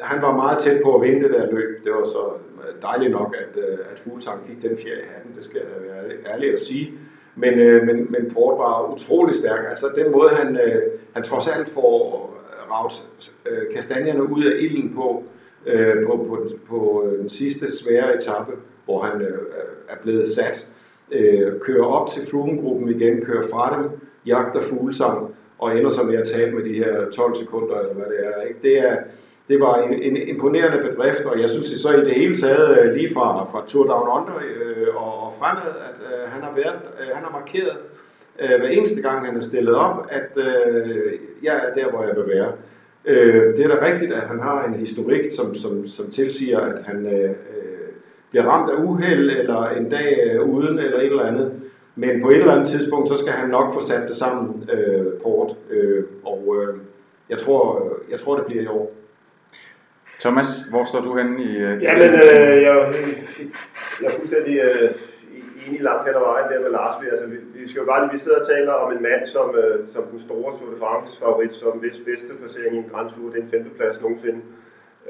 han 0.00 0.22
var 0.22 0.36
meget 0.36 0.58
tæt 0.58 0.80
på 0.84 0.94
at 0.94 1.02
vinde 1.02 1.22
det 1.22 1.30
der 1.30 1.50
løb. 1.50 1.84
Det 1.84 1.92
var 1.92 2.04
så 2.04 2.32
øh, 2.62 2.82
dejligt 2.82 3.10
nok, 3.10 3.36
at, 3.38 3.62
øh, 3.62 3.78
at 3.92 3.98
Fuglsang 4.04 4.46
fik 4.46 4.62
den 4.62 4.78
fjerde 4.78 5.00
i 5.00 5.10
hatten, 5.14 5.34
det 5.36 5.44
skal 5.44 5.60
jeg 5.60 5.88
være 5.88 6.34
ærlig 6.34 6.52
at 6.52 6.60
sige. 6.60 6.92
Men, 7.36 7.58
øh, 7.58 7.86
men, 7.86 7.96
men 8.10 8.30
Port 8.34 8.58
var 8.58 8.92
utrolig 8.92 9.34
stærk. 9.34 9.64
Altså 9.68 9.86
den 9.96 10.12
måde, 10.12 10.28
han, 10.28 10.56
øh, 10.56 10.82
han 11.12 11.22
trods 11.22 11.48
alt 11.48 11.70
får 11.70 12.30
ravet 12.70 13.10
øh, 13.46 13.74
kastanjerne 13.74 14.22
ud 14.22 14.44
af 14.44 14.56
ilden 14.58 14.94
på, 14.94 15.24
øh, 15.66 16.06
på, 16.06 16.16
på, 16.28 16.48
på 16.68 17.04
øh, 17.06 17.18
den 17.18 17.30
sidste 17.30 17.76
svære 17.78 18.16
etape, 18.16 18.52
hvor 18.84 19.02
han 19.02 19.22
øh, 19.22 19.38
er 19.88 19.96
blevet 20.02 20.28
sat, 20.28 20.66
øh, 21.12 21.60
kører 21.60 21.84
op 21.84 22.08
til 22.08 22.26
Froome-gruppen 22.30 22.88
igen, 22.88 23.24
kører 23.24 23.48
fra 23.48 23.76
dem, 23.76 23.90
jagter 24.26 24.60
Fuglsang 24.60 25.34
og 25.58 25.78
ender 25.78 25.90
så 25.90 26.02
med 26.02 26.14
at 26.14 26.28
tabe 26.28 26.56
med 26.56 26.64
de 26.64 26.74
her 26.74 27.10
12 27.10 27.36
sekunder, 27.36 27.78
eller 27.78 27.94
hvad 27.94 28.04
det 28.04 28.26
er. 28.26 28.42
Ikke? 28.42 28.60
Det 28.62 28.78
er 28.78 28.96
det 29.50 29.60
var 29.60 29.74
en, 29.82 29.92
en 30.02 30.16
imponerende 30.16 30.78
bedrift, 30.88 31.24
og 31.24 31.40
jeg 31.40 31.50
synes 31.50 31.70
det 31.70 31.78
så 31.78 31.90
i 31.92 32.04
det 32.04 32.14
hele 32.14 32.36
taget, 32.36 32.78
øh, 32.78 32.94
lige 32.94 33.14
fra, 33.14 33.44
fra 33.52 33.64
Tour 33.68 33.86
Down 33.86 34.08
Under 34.08 34.36
øh, 34.46 34.96
og, 34.96 35.12
og 35.24 35.34
fremad, 35.38 35.74
at 35.88 35.98
øh, 36.08 36.32
han 36.32 36.42
har 36.42 36.52
været, 36.54 36.80
øh, 37.00 37.06
han 37.14 37.24
har 37.24 37.30
markeret 37.30 37.76
øh, 38.40 38.60
hver 38.60 38.68
eneste 38.68 39.02
gang, 39.02 39.26
han 39.26 39.36
er 39.36 39.40
stillet 39.40 39.74
op, 39.74 40.06
at 40.10 40.30
øh, 40.46 41.12
jeg 41.42 41.54
er 41.56 41.74
der, 41.74 41.90
hvor 41.90 42.02
jeg 42.02 42.16
vil 42.16 42.34
være. 42.36 42.52
Øh, 43.04 43.56
det 43.56 43.64
er 43.64 43.68
da 43.68 43.86
rigtigt, 43.86 44.12
at 44.12 44.28
han 44.28 44.40
har 44.40 44.64
en 44.64 44.74
historik, 44.74 45.32
som, 45.36 45.54
som, 45.54 45.86
som 45.86 46.10
tilsiger, 46.10 46.60
at 46.60 46.82
han 46.84 47.06
øh, 47.06 47.30
øh, 47.30 47.90
bliver 48.30 48.44
ramt 48.44 48.70
af 48.70 48.74
uheld, 48.84 49.30
eller 49.30 49.68
en 49.68 49.88
dag 49.88 50.18
øh, 50.26 50.48
uden, 50.48 50.78
eller 50.78 50.98
et 50.98 51.06
eller 51.06 51.24
andet. 51.24 51.52
Men 51.94 52.22
på 52.22 52.28
et 52.30 52.36
eller 52.36 52.52
andet 52.52 52.68
tidspunkt, 52.68 53.08
så 53.08 53.16
skal 53.16 53.32
han 53.32 53.50
nok 53.50 53.74
få 53.74 53.82
sat 53.82 54.08
det 54.08 54.16
sammen, 54.16 54.70
øh, 54.72 55.06
Port. 55.22 55.52
Øh, 55.70 56.04
og 56.24 56.56
øh, 56.60 56.78
jeg, 57.30 57.38
tror, 57.38 57.84
øh, 57.84 58.10
jeg 58.10 58.20
tror, 58.20 58.36
det 58.36 58.46
bliver 58.46 58.62
i 58.62 58.66
år. 58.66 58.99
Thomas, 60.20 60.48
hvor 60.70 60.84
står 60.84 61.00
du 61.00 61.16
henne 61.18 61.42
i... 61.48 61.50
Uh, 61.66 61.82
Jamen, 61.82 62.10
øh, 62.24 62.56
jeg, 62.66 62.74
jeg 64.00 64.06
er 64.10 64.14
fuldstændig 64.18 64.56
øh, 64.66 64.90
enig 65.66 65.80
langt 65.80 66.04
hen 66.06 66.16
ad 66.16 66.24
vejen 66.30 66.52
der 66.52 66.60
med 66.60 66.70
Lars. 66.70 66.96
Altså, 67.12 67.26
vi, 67.26 67.36
vi 67.54 67.68
skal 67.68 67.80
jo 67.80 67.86
bare 67.86 68.00
lige, 68.02 68.12
vi 68.12 68.18
sidder 68.18 68.40
og 68.40 68.46
taler 68.46 68.72
om 68.72 68.92
en 68.92 69.02
mand 69.02 69.22
som, 69.26 69.56
øh, 69.62 69.78
som 69.92 70.02
den 70.12 70.20
store 70.20 70.50
Tour 70.58 70.70
de 70.74 70.78
France 70.78 71.18
favorit, 71.18 71.54
som 71.54 71.72
hvis 71.82 71.96
bedste 72.10 72.32
placering 72.40 72.74
i 72.74 72.78
en 72.78 72.90
Grand 72.92 73.10
Tour, 73.10 73.30
det 73.30 73.38
er 73.38 73.42
en 73.42 73.50
femteplads 73.50 74.00
nogensinde. 74.02 74.40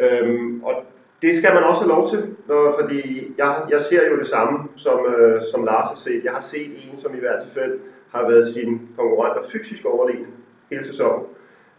Øhm, 0.02 0.64
og 0.64 0.74
det 1.22 1.32
skal 1.38 1.54
man 1.54 1.62
også 1.62 1.82
have 1.82 1.94
lov 1.96 2.04
til, 2.12 2.20
når, 2.48 2.76
fordi 2.80 3.00
jeg, 3.38 3.52
jeg 3.70 3.80
ser 3.80 4.10
jo 4.10 4.18
det 4.18 4.28
samme, 4.28 4.68
som, 4.76 4.98
øh, 5.14 5.42
som 5.52 5.64
Lars 5.64 5.88
har 5.88 6.00
set. 6.06 6.24
Jeg 6.24 6.32
har 6.32 6.44
set 6.52 6.70
en, 6.84 7.00
som 7.02 7.14
i 7.14 7.18
hvert 7.18 7.44
fald 7.54 7.74
har 8.14 8.28
været 8.30 8.54
sin 8.54 8.88
konkurrenter 8.98 9.42
fysisk 9.52 9.84
overlegen 9.84 10.26
hele 10.70 10.86
sæsonen. 10.86 11.26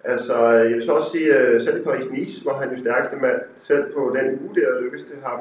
Altså, 0.03 0.47
jeg 0.47 0.75
vil 0.75 0.85
så 0.85 0.93
også 0.93 1.11
sige, 1.11 1.33
at 1.35 1.61
selv 1.61 1.77
i 1.81 1.83
Paris-Nice 1.83 2.45
var 2.45 2.53
han 2.53 2.73
jo 2.73 2.81
stærkeste 2.81 3.15
mand. 3.15 3.41
Selv 3.63 3.93
på 3.93 4.15
den 4.17 4.39
uge 4.43 4.55
der 4.55 4.81
lykkedes 4.81 5.05
det 5.05 5.17
ham 5.23 5.39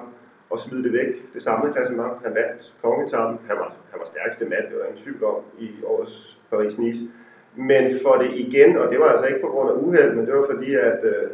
at 0.55 0.61
smide 0.61 0.85
det 0.85 0.93
væk. 0.93 1.35
Det 1.35 1.43
samme 1.43 1.73
klassement, 1.73 2.13
han 2.25 2.35
vandt 2.35 2.75
kongetappen. 2.83 3.39
Han 3.49 3.57
var, 3.57 3.75
han 3.91 4.01
var 4.01 4.07
stærkeste 4.07 4.45
mand, 4.45 4.65
det 4.71 4.79
var 4.81 4.87
en 4.87 5.03
tvivl 5.03 5.25
om 5.25 5.37
i 5.59 5.71
årets 5.85 6.39
Paris-Nice. 6.53 7.05
Men 7.57 8.01
for 8.03 8.15
det 8.15 8.31
igen, 8.35 8.77
og 8.77 8.91
det 8.91 9.01
var 9.01 9.07
altså 9.07 9.27
ikke 9.27 9.41
på 9.41 9.47
grund 9.47 9.71
af 9.71 9.75
uheld, 9.75 10.15
men 10.15 10.27
det 10.27 10.35
var 10.35 10.47
fordi, 10.55 10.75
at, 10.75 11.05
øh, 11.05 11.31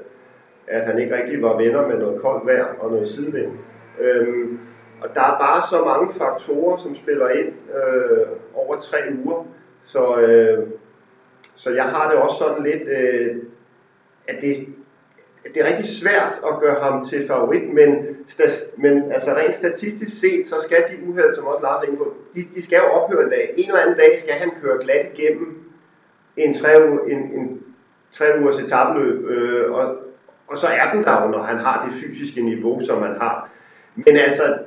at 0.66 0.82
han 0.82 0.98
ikke 0.98 1.16
rigtig 1.16 1.42
var 1.42 1.56
venner 1.56 1.88
med 1.88 1.98
noget 1.98 2.20
koldt 2.20 2.46
vejr 2.46 2.66
og 2.80 2.90
noget 2.90 3.08
sidevind. 3.08 3.52
Øhm, 4.00 4.58
og 5.02 5.08
der 5.14 5.20
er 5.20 5.38
bare 5.38 5.62
så 5.70 5.84
mange 5.84 6.14
faktorer, 6.14 6.78
som 6.78 6.96
spiller 6.96 7.28
ind 7.28 7.52
øh, 7.76 8.26
over 8.54 8.76
tre 8.76 8.98
uger. 9.24 9.46
Så, 9.86 10.20
øh, 10.20 10.66
så 11.56 11.70
jeg 11.70 11.84
har 11.84 12.10
det 12.10 12.18
også 12.18 12.38
sådan 12.38 12.62
lidt, 12.62 12.82
øh, 12.82 13.36
at 14.28 14.36
det, 14.40 14.66
det 15.54 15.62
er 15.62 15.66
rigtig 15.66 15.88
svært 15.88 16.40
at 16.46 16.60
gøre 16.60 16.80
ham 16.80 17.06
til 17.06 17.26
favorit, 17.26 17.74
men, 17.74 18.16
men 18.76 19.12
altså 19.12 19.34
rent 19.34 19.56
statistisk 19.56 20.20
set, 20.20 20.46
så 20.46 20.54
skal 20.62 20.84
de 20.90 21.08
uheld, 21.08 21.34
som 21.34 21.46
også 21.46 21.62
Lars 21.62 21.82
er 21.82 21.86
inde 21.86 21.96
på, 21.96 22.14
de, 22.34 22.40
de 22.54 22.62
skal 22.62 22.76
jo 22.76 22.84
ophøre 22.84 23.24
en 23.24 23.30
dag. 23.30 23.54
En 23.56 23.68
eller 23.68 23.80
anden 23.80 23.96
dag 23.96 24.20
skal 24.20 24.34
han 24.34 24.50
køre 24.62 24.84
glat 24.84 25.06
igennem 25.14 25.62
en 26.36 26.54
tre, 26.54 26.76
en, 27.10 27.18
en 27.18 27.62
tre 28.12 28.24
ugers 28.40 28.58
etabløb, 28.58 29.24
øh, 29.28 29.72
og, 29.72 29.96
og 30.46 30.58
så 30.58 30.66
er 30.66 30.92
den 30.92 31.04
der 31.04 31.22
jo, 31.22 31.28
når 31.28 31.42
han 31.42 31.56
har 31.56 31.86
det 31.86 32.00
fysiske 32.00 32.40
niveau, 32.40 32.84
som 32.86 33.02
han 33.02 33.16
har. 33.16 33.48
Men 33.94 34.16
altså, 34.16 34.58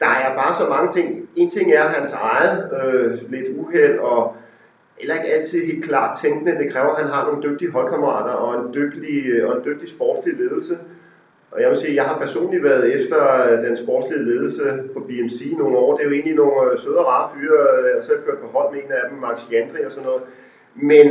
der 0.00 0.06
er 0.06 0.34
bare 0.34 0.54
så 0.54 0.68
mange 0.68 0.92
ting. 0.92 1.28
En 1.36 1.50
ting 1.50 1.72
er 1.72 1.88
hans 1.88 2.12
eget 2.12 2.70
øh, 2.84 3.30
lidt 3.30 3.58
uheld, 3.58 3.98
og 3.98 4.36
heller 4.98 5.14
ikke 5.14 5.34
altid 5.34 5.66
helt 5.66 5.84
klart 5.84 6.18
tænkende. 6.22 6.58
Det 6.58 6.72
kræver, 6.72 6.90
at 6.90 7.02
han 7.02 7.12
har 7.12 7.26
nogle 7.26 7.42
dygtige 7.42 7.70
holdkammerater 7.70 8.32
og 8.32 8.60
en 8.60 8.74
dygtig, 8.74 9.26
øh, 9.26 9.48
og 9.48 9.56
en 9.56 9.64
dygtig 9.64 9.88
sportslig 9.88 10.34
ledelse. 10.36 10.78
Og 11.50 11.62
jeg 11.62 11.70
vil 11.70 11.78
sige, 11.78 11.94
jeg 11.94 12.04
har 12.04 12.18
personligt 12.18 12.64
været 12.64 12.94
efter 12.94 13.18
øh, 13.44 13.64
den 13.66 13.76
sportslige 13.76 14.24
ledelse 14.24 14.82
på 14.94 15.00
BMC 15.00 15.54
nogle 15.58 15.76
år. 15.76 15.96
Det 15.96 16.04
er 16.04 16.08
jo 16.08 16.14
egentlig 16.14 16.34
nogle 16.34 16.72
øh, 16.72 16.78
søde 16.80 16.98
og 16.98 17.06
rare 17.06 17.30
fyre. 17.34 17.60
Jeg 17.88 17.94
har 17.96 18.02
selv 18.02 18.22
kørt 18.26 18.38
på 18.38 18.46
hold 18.58 18.74
med 18.74 18.82
en 18.82 18.92
af 18.92 19.10
dem, 19.10 19.18
Max 19.18 19.38
Jandri 19.52 19.84
og 19.84 19.92
sådan 19.92 20.04
noget. 20.04 20.22
Men 20.74 21.06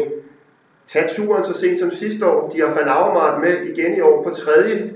tag 0.88 1.10
turen 1.16 1.44
så 1.46 1.60
sent 1.60 1.80
som 1.80 1.92
sidste 1.92 2.26
år. 2.26 2.50
De 2.50 2.60
har 2.62 2.74
Van 2.76 2.88
Avermaet 2.88 3.42
med 3.46 3.56
igen 3.72 3.98
i 3.98 4.02
år 4.02 4.24
på 4.24 4.30
tredje 4.30 4.94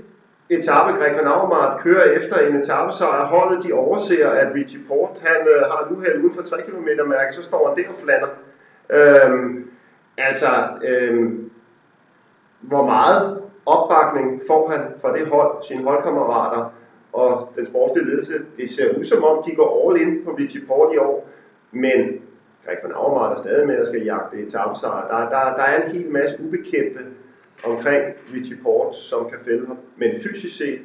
etape. 0.50 0.90
Greg 0.98 1.12
Van 1.16 1.32
Avermaet 1.34 1.80
kører 1.80 2.04
efter 2.18 2.36
en 2.36 2.56
etappesejr. 2.56 3.24
Holdet 3.24 3.64
de 3.64 3.72
overser, 3.72 4.30
at 4.30 4.54
Richie 4.54 4.80
Port 4.88 5.22
han, 5.26 5.40
har 5.70 5.86
nu 5.90 5.96
uheld 5.96 6.18
uden 6.24 6.34
for 6.34 6.42
3 6.42 6.62
km 6.62 6.88
mærke. 7.08 7.34
Så 7.34 7.42
står 7.42 7.68
han 7.68 7.84
der 7.84 7.88
og 7.88 7.94
flander. 8.04 8.28
Øhm, 8.90 9.70
altså, 10.18 10.46
øhm, 10.84 11.50
hvor 12.60 12.84
meget 12.84 13.40
opbakning 13.66 14.42
får 14.46 14.68
han 14.68 14.80
fra 15.00 15.18
det 15.18 15.26
hold, 15.26 15.66
sine 15.68 15.82
holdkammerater 15.82 16.72
og 17.12 17.52
den 17.56 17.66
sportslige 17.66 18.06
ledelse. 18.06 18.32
Det 18.56 18.70
ser 18.70 18.98
ud 18.98 19.04
som 19.04 19.24
om, 19.24 19.44
de 19.46 19.54
går 19.54 19.90
all 19.90 20.00
in 20.00 20.24
på 20.24 20.32
Vichy 20.32 20.66
Port 20.66 20.94
i 20.94 20.98
år, 20.98 21.28
men 21.70 22.20
Greg 22.64 22.78
van 22.82 22.92
Avermaet 22.92 23.38
er 23.38 23.42
stadig 23.42 23.66
med 23.66 23.76
at 23.76 23.86
skal 23.86 24.02
jagte 24.02 24.36
etappesejr. 24.36 25.08
Der, 25.08 25.18
der, 25.18 25.56
der 25.56 25.62
er 25.62 25.82
en 25.82 25.92
hel 25.92 26.10
masse 26.10 26.36
ubekendte 26.40 27.00
omkring 27.64 28.04
Vichy 28.32 28.62
Port, 28.62 28.96
som 28.96 29.30
kan 29.30 29.38
fælde 29.44 29.66
ham. 29.66 29.78
Men 29.96 30.10
fysisk 30.22 30.56
set, 30.56 30.80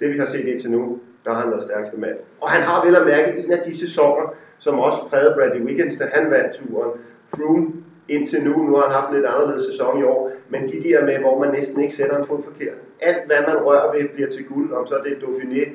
det 0.00 0.12
vi 0.12 0.18
har 0.18 0.26
set 0.26 0.46
indtil 0.46 0.70
nu, 0.70 0.98
der 1.24 1.32
har 1.32 1.40
han 1.40 1.50
været 1.50 1.62
stærkeste 1.62 1.96
mand. 1.96 2.16
Og 2.40 2.50
han 2.50 2.62
har 2.62 2.84
vel 2.84 2.96
at 2.96 3.06
mærke 3.06 3.38
en 3.38 3.52
af 3.52 3.62
de 3.66 3.78
sæsoner, 3.78 4.34
som 4.58 4.78
også 4.78 4.98
prægede 5.10 5.34
Bradley 5.36 5.64
Wiggins, 5.66 5.96
da 5.96 6.04
han 6.12 6.30
vandt 6.30 6.54
turen. 6.54 6.90
Froome 7.36 7.72
indtil 8.08 8.44
nu. 8.44 8.62
Nu 8.62 8.74
har 8.74 8.82
han 8.82 8.92
haft 8.92 9.08
en 9.08 9.14
lidt 9.14 9.26
anderledes 9.26 9.66
sæson 9.66 10.00
i 10.00 10.02
år. 10.02 10.32
Men 10.48 10.68
de 10.72 10.88
der 10.88 11.04
med, 11.04 11.18
hvor 11.18 11.38
man 11.44 11.54
næsten 11.54 11.82
ikke 11.82 11.94
sætter 11.94 12.18
en 12.18 12.26
fod 12.26 12.42
forkert. 12.42 12.78
Alt 13.00 13.26
hvad 13.26 13.40
man 13.48 13.56
rører 13.64 13.92
ved 13.92 14.08
bliver 14.08 14.30
til 14.30 14.44
guld, 14.44 14.72
om 14.72 14.86
så 14.86 14.94
det 15.04 15.12
er 15.12 15.16
Dauphiné, 15.16 15.70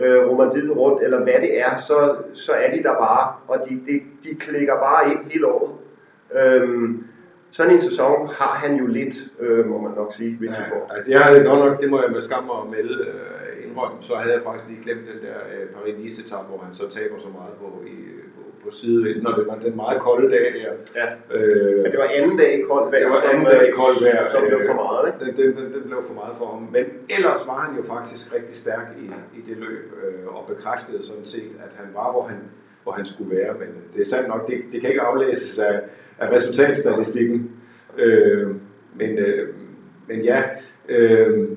øh, 0.00 0.28
Romandie 0.28 0.70
rundt, 0.70 1.02
eller 1.02 1.22
hvad 1.22 1.34
det 1.40 1.60
er, 1.60 1.76
så, 1.76 2.16
så 2.34 2.52
er 2.52 2.76
de 2.76 2.82
der 2.82 2.94
bare. 2.94 3.32
Og 3.48 3.66
de, 3.68 3.74
de, 3.74 4.00
de 4.24 4.34
klikker 4.34 4.74
bare 4.74 5.10
ind 5.10 5.18
hele 5.30 5.46
året. 5.46 5.70
Øhm, 6.34 7.04
sådan 7.50 7.72
en 7.72 7.80
sæson 7.80 8.28
har 8.28 8.54
han 8.54 8.76
jo 8.76 8.86
lidt, 8.86 9.14
øh, 9.40 9.66
må 9.66 9.80
man 9.80 9.92
nok 9.96 10.14
sige, 10.14 10.38
ja, 10.42 10.48
altså 10.94 11.10
jeg 11.10 11.20
havde 11.20 11.44
godt 11.44 11.60
nok, 11.64 11.80
det 11.80 11.90
må 11.90 12.02
jeg 12.02 12.10
med 12.10 12.20
skam 12.20 12.50
at 12.50 12.70
melde 12.70 13.04
øh, 13.04 13.68
indrømme, 13.68 13.96
så 14.00 14.14
havde 14.14 14.34
jeg 14.34 14.42
faktisk 14.42 14.68
lige 14.68 14.82
glemt 14.82 15.06
den 15.06 15.20
der 15.26 15.36
øh, 15.52 15.66
Paris-Nice 15.74 16.34
hvor 16.48 16.58
han 16.64 16.74
så 16.74 16.88
taber 16.88 17.18
så 17.18 17.28
meget 17.38 17.54
på 17.60 17.82
i, 17.86 17.96
på, 18.64 18.70
sidevinden, 18.70 19.22
når 19.22 19.34
det 19.38 19.46
var 19.46 19.58
den 19.64 19.76
meget 19.76 20.00
kolde 20.00 20.30
dag 20.30 20.46
der. 20.58 20.72
Ja. 21.00 21.06
Øh, 21.36 21.76
Men 21.82 21.92
det 21.92 21.98
var 21.98 22.08
anden 22.18 22.36
dag 22.36 22.58
i 22.58 22.62
koldt 22.62 22.92
vejr. 22.92 23.02
Det 23.02 23.10
var 23.10 23.22
anden 23.30 23.44
dag 23.44 23.68
i 23.68 23.70
koldt 23.70 24.04
vejr. 24.04 24.30
Som 24.32 24.42
blev 24.46 24.60
for 24.66 24.74
meget, 24.74 25.02
ikke? 25.08 25.18
Det, 25.24 25.56
det, 25.56 25.74
det, 25.74 25.82
blev 25.84 26.00
for 26.06 26.14
meget 26.14 26.34
for 26.38 26.46
ham. 26.46 26.62
Men 26.76 26.84
ellers 27.16 27.40
var 27.46 27.58
han 27.64 27.76
jo 27.78 27.82
faktisk 27.94 28.34
rigtig 28.36 28.56
stærk 28.56 28.86
i, 29.02 29.04
i 29.38 29.40
det 29.48 29.56
løb, 29.56 29.86
øh, 30.02 30.26
og 30.36 30.42
bekræftede 30.52 31.06
sådan 31.06 31.26
set, 31.34 31.52
at 31.66 31.72
han 31.80 31.88
var, 31.94 32.12
hvor 32.12 32.22
han, 32.30 32.38
hvor 32.82 32.92
han 32.92 33.06
skulle 33.06 33.36
være. 33.36 33.52
Men 33.60 33.68
det 33.94 34.00
er 34.00 34.06
sandt 34.06 34.28
nok, 34.28 34.48
det, 34.48 34.56
det 34.72 34.80
kan 34.80 34.90
ikke 34.90 35.02
aflæses 35.02 35.58
af, 35.58 35.80
af 36.18 36.30
resultatstatistikken. 36.36 37.50
Øh, 37.98 38.48
men, 38.94 39.18
øh, 39.18 39.48
men 40.08 40.20
ja, 40.20 40.42
øh, 40.88 41.48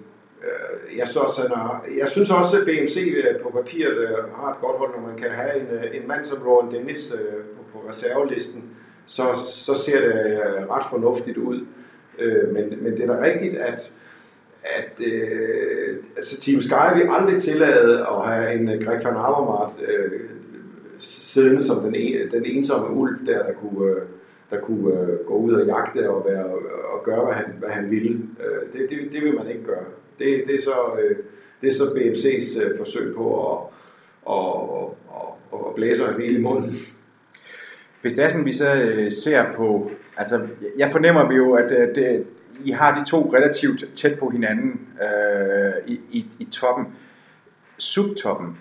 jeg, 0.98 1.08
så, 1.08 1.52
har, 1.56 1.86
jeg 1.98 2.10
synes 2.10 2.32
også, 2.32 2.60
at 2.60 2.66
BMC 2.66 3.14
øh, 3.18 3.42
på 3.42 3.50
papiret 3.50 3.98
øh, 3.98 4.34
har 4.34 4.52
et 4.52 4.62
godt 4.62 4.78
hold, 4.78 4.92
når 4.96 5.08
man 5.08 5.18
kan 5.18 5.30
have 5.30 5.60
en, 5.60 5.68
øh, 5.68 6.02
en 6.02 6.08
mand 6.08 6.26
som 6.26 6.44
Rowan 6.48 6.72
Dennis 6.72 7.14
på, 7.56 7.80
på 7.80 7.88
reservelisten, 7.90 8.64
så, 9.06 9.24
så 9.66 9.76
ser 9.76 10.00
det 10.02 10.40
ret 10.70 10.86
fornuftigt 10.90 11.38
ud. 11.38 11.66
Men, 12.54 12.78
men 12.82 12.92
det 12.92 13.02
er 13.02 13.16
da 13.16 13.24
rigtigt, 13.24 13.56
at, 13.56 13.92
at 14.66 15.02
øh, 15.08 15.98
altså 16.18 16.42
Team 16.42 16.62
Sky 16.62 16.98
vil 16.98 17.08
aldrig 17.10 17.42
tillade 17.42 18.00
at 18.00 18.28
have 18.28 18.54
en 18.54 18.68
Greg 18.68 19.02
van 19.04 19.16
Avermaet 19.16 19.90
øh, 19.90 20.20
siddende 20.98 21.64
som 21.64 21.82
den, 21.82 21.96
en, 21.96 22.32
den 22.32 22.46
ensomme 22.46 22.90
ulv 22.90 23.26
der, 23.26 23.44
der 23.44 23.54
kunne, 23.54 23.90
øh, 23.90 24.02
der 24.50 24.60
kunne 24.60 25.00
øh, 25.00 25.26
gå 25.26 25.34
ud 25.34 25.54
og 25.54 25.68
jagte 25.68 26.10
og, 26.10 26.26
være, 26.30 26.46
og 26.94 27.04
gøre, 27.04 27.26
hvad 27.26 27.34
han, 27.34 27.46
hvad 27.60 27.70
han 27.70 27.92
ville. 27.92 28.20
Øh, 28.40 28.74
det, 28.74 28.90
det, 28.90 29.14
det 29.14 29.24
vil 29.24 29.36
man 29.36 29.48
ikke 29.48 29.64
gøre. 29.64 29.86
Det, 30.20 30.44
det, 30.48 30.56
er, 30.56 30.62
så, 30.62 31.00
øh, 31.02 31.18
det 31.62 31.70
er 31.70 31.74
så 31.74 31.84
BMC's 31.84 32.62
øh, 32.64 32.78
forsøg 32.78 33.16
på 33.16 33.52
at, 33.52 33.58
og, 34.26 34.70
og, 34.70 34.98
og, 35.52 35.68
og 35.68 35.76
blæse 35.76 36.04
en 36.20 36.36
i 36.36 36.38
munden. 36.38 36.76
Hvis 38.02 38.14
det 38.14 38.26
er 38.26 38.30
sådan, 38.30 38.46
vi 38.46 38.54
så 38.54 38.74
øh, 38.76 39.12
ser 39.12 39.54
på, 39.56 39.92
altså 40.18 40.48
jeg 40.78 40.92
fornemmer 40.92 41.34
jo, 41.34 41.54
at 41.54 41.72
øh, 41.72 41.96
det, 41.96 42.26
I 42.66 42.72
har 42.72 43.00
de 43.00 43.10
to 43.10 43.34
relativt 43.34 43.96
tæt 43.96 44.20
på 44.20 44.30
hinanden 44.30 44.88
øh, 45.02 45.74
i, 45.88 46.00
i, 46.12 46.26
i 46.40 46.46
toppen. 46.46 46.86
Subtoppen, 47.78 48.58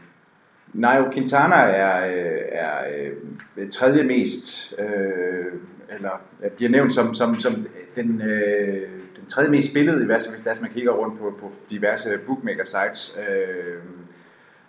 Nairo 0.72 1.10
Quintana 1.12 1.54
er, 1.54 2.06
øh, 2.06 2.42
er, 2.48 2.68
er 2.68 3.10
øh, 3.56 3.70
tredje 3.70 4.02
mest, 4.02 4.74
øh, 4.78 5.52
eller 5.88 6.20
bliver 6.56 6.70
nævnt 6.70 6.92
som, 6.92 7.14
som, 7.14 7.34
som 7.40 7.66
den, 7.96 8.22
øh, 8.22 8.88
den 9.24 9.30
tredje 9.30 9.50
mest 9.50 9.70
spillede, 9.70 10.02
i 10.02 10.06
hvert 10.06 10.22
fald 10.22 10.46
hvis 10.46 10.60
man 10.60 10.70
kigger 10.70 10.92
rundt 10.92 11.18
på, 11.18 11.34
på 11.40 11.52
diverse 11.70 12.18
bookmaker 12.26 12.64
sites. 12.64 13.18
Øh, 13.18 13.74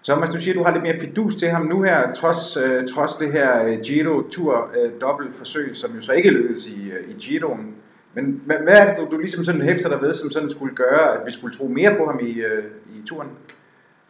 Thomas, 0.04 0.30
du 0.30 0.40
siger, 0.40 0.56
du 0.56 0.64
har 0.64 0.72
lidt 0.72 0.84
mere 0.84 1.00
fidus 1.00 1.36
til 1.36 1.50
ham 1.50 1.66
nu 1.66 1.82
her, 1.82 2.14
trods, 2.14 2.58
øh, 2.58 2.88
trods 2.88 3.16
det 3.16 3.32
her 3.32 3.78
Giro 3.84 4.22
Tour 4.22 4.72
øh, 4.78 4.84
øh 4.84 5.02
dobbelt 5.02 5.36
forsøg, 5.36 5.78
som 5.78 5.96
jo 5.96 6.02
så 6.02 6.14
ikke 6.14 6.30
lykkedes 6.30 6.68
i, 6.68 6.92
øh, 6.92 7.10
i 7.10 7.14
Giroen. 7.14 7.76
Men 8.14 8.42
hvad, 8.46 8.58
hvad 8.58 8.74
er 8.74 8.86
det, 8.86 8.98
du, 8.98 9.16
du 9.16 9.22
ligesom 9.22 9.44
sådan 9.44 9.62
hæfter 9.62 9.90
dig 9.90 10.02
ved, 10.02 10.14
som 10.14 10.32
sådan 10.32 10.50
skulle 10.50 10.76
gøre, 10.76 11.20
at 11.20 11.26
vi 11.26 11.32
skulle 11.32 11.56
tro 11.56 11.68
mere 11.68 11.96
på 11.98 12.06
ham 12.06 12.20
i, 12.20 12.40
øh, 12.40 12.64
i 12.96 13.08
turen? 13.08 13.30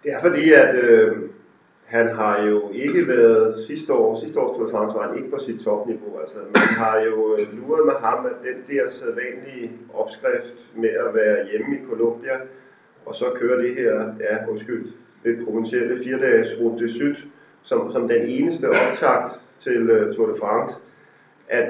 Det 0.03 0.13
er 0.13 0.21
fordi, 0.21 0.53
at 0.53 0.75
øh, 0.75 1.17
han 1.85 2.07
har 2.07 2.41
jo 2.41 2.69
ikke 2.73 3.07
været 3.07 3.65
sidste 3.67 3.93
år, 3.93 4.19
sidste 4.19 4.39
års 4.39 4.57
Tour 4.57 4.65
de 4.65 4.71
France 4.71 4.95
var 4.97 5.07
han 5.07 5.17
ikke 5.17 5.29
på 5.29 5.39
sit 5.39 5.61
topniveau. 5.61 6.19
Altså, 6.21 6.37
man 6.53 6.61
har 6.61 6.99
jo 6.99 7.35
øh, 7.37 7.57
luret 7.57 7.85
med 7.85 7.93
ham, 7.93 8.25
at 8.25 8.33
den 8.43 8.75
der 8.75 8.91
sædvanlige 8.91 9.71
opskrift 9.93 10.55
med 10.75 10.89
at 10.89 11.15
være 11.15 11.47
hjemme 11.51 11.75
i 11.75 11.85
Colombia, 11.89 12.37
og 13.05 13.15
så 13.15 13.25
køre 13.35 13.61
det 13.61 13.75
her, 13.75 14.13
ja 14.19 14.49
undskyld, 14.49 14.85
det 15.23 15.45
provincielle 15.45 16.03
fire-dages 16.03 16.59
Route 16.59 16.85
de 16.85 16.93
Syd, 16.93 17.15
som, 17.63 17.91
som 17.91 18.07
den 18.07 18.21
eneste 18.21 18.65
optakt 18.69 19.31
til 19.61 19.91
uh, 19.91 20.15
Tour 20.15 20.27
de 20.27 20.39
France, 20.39 20.77
at 21.49 21.67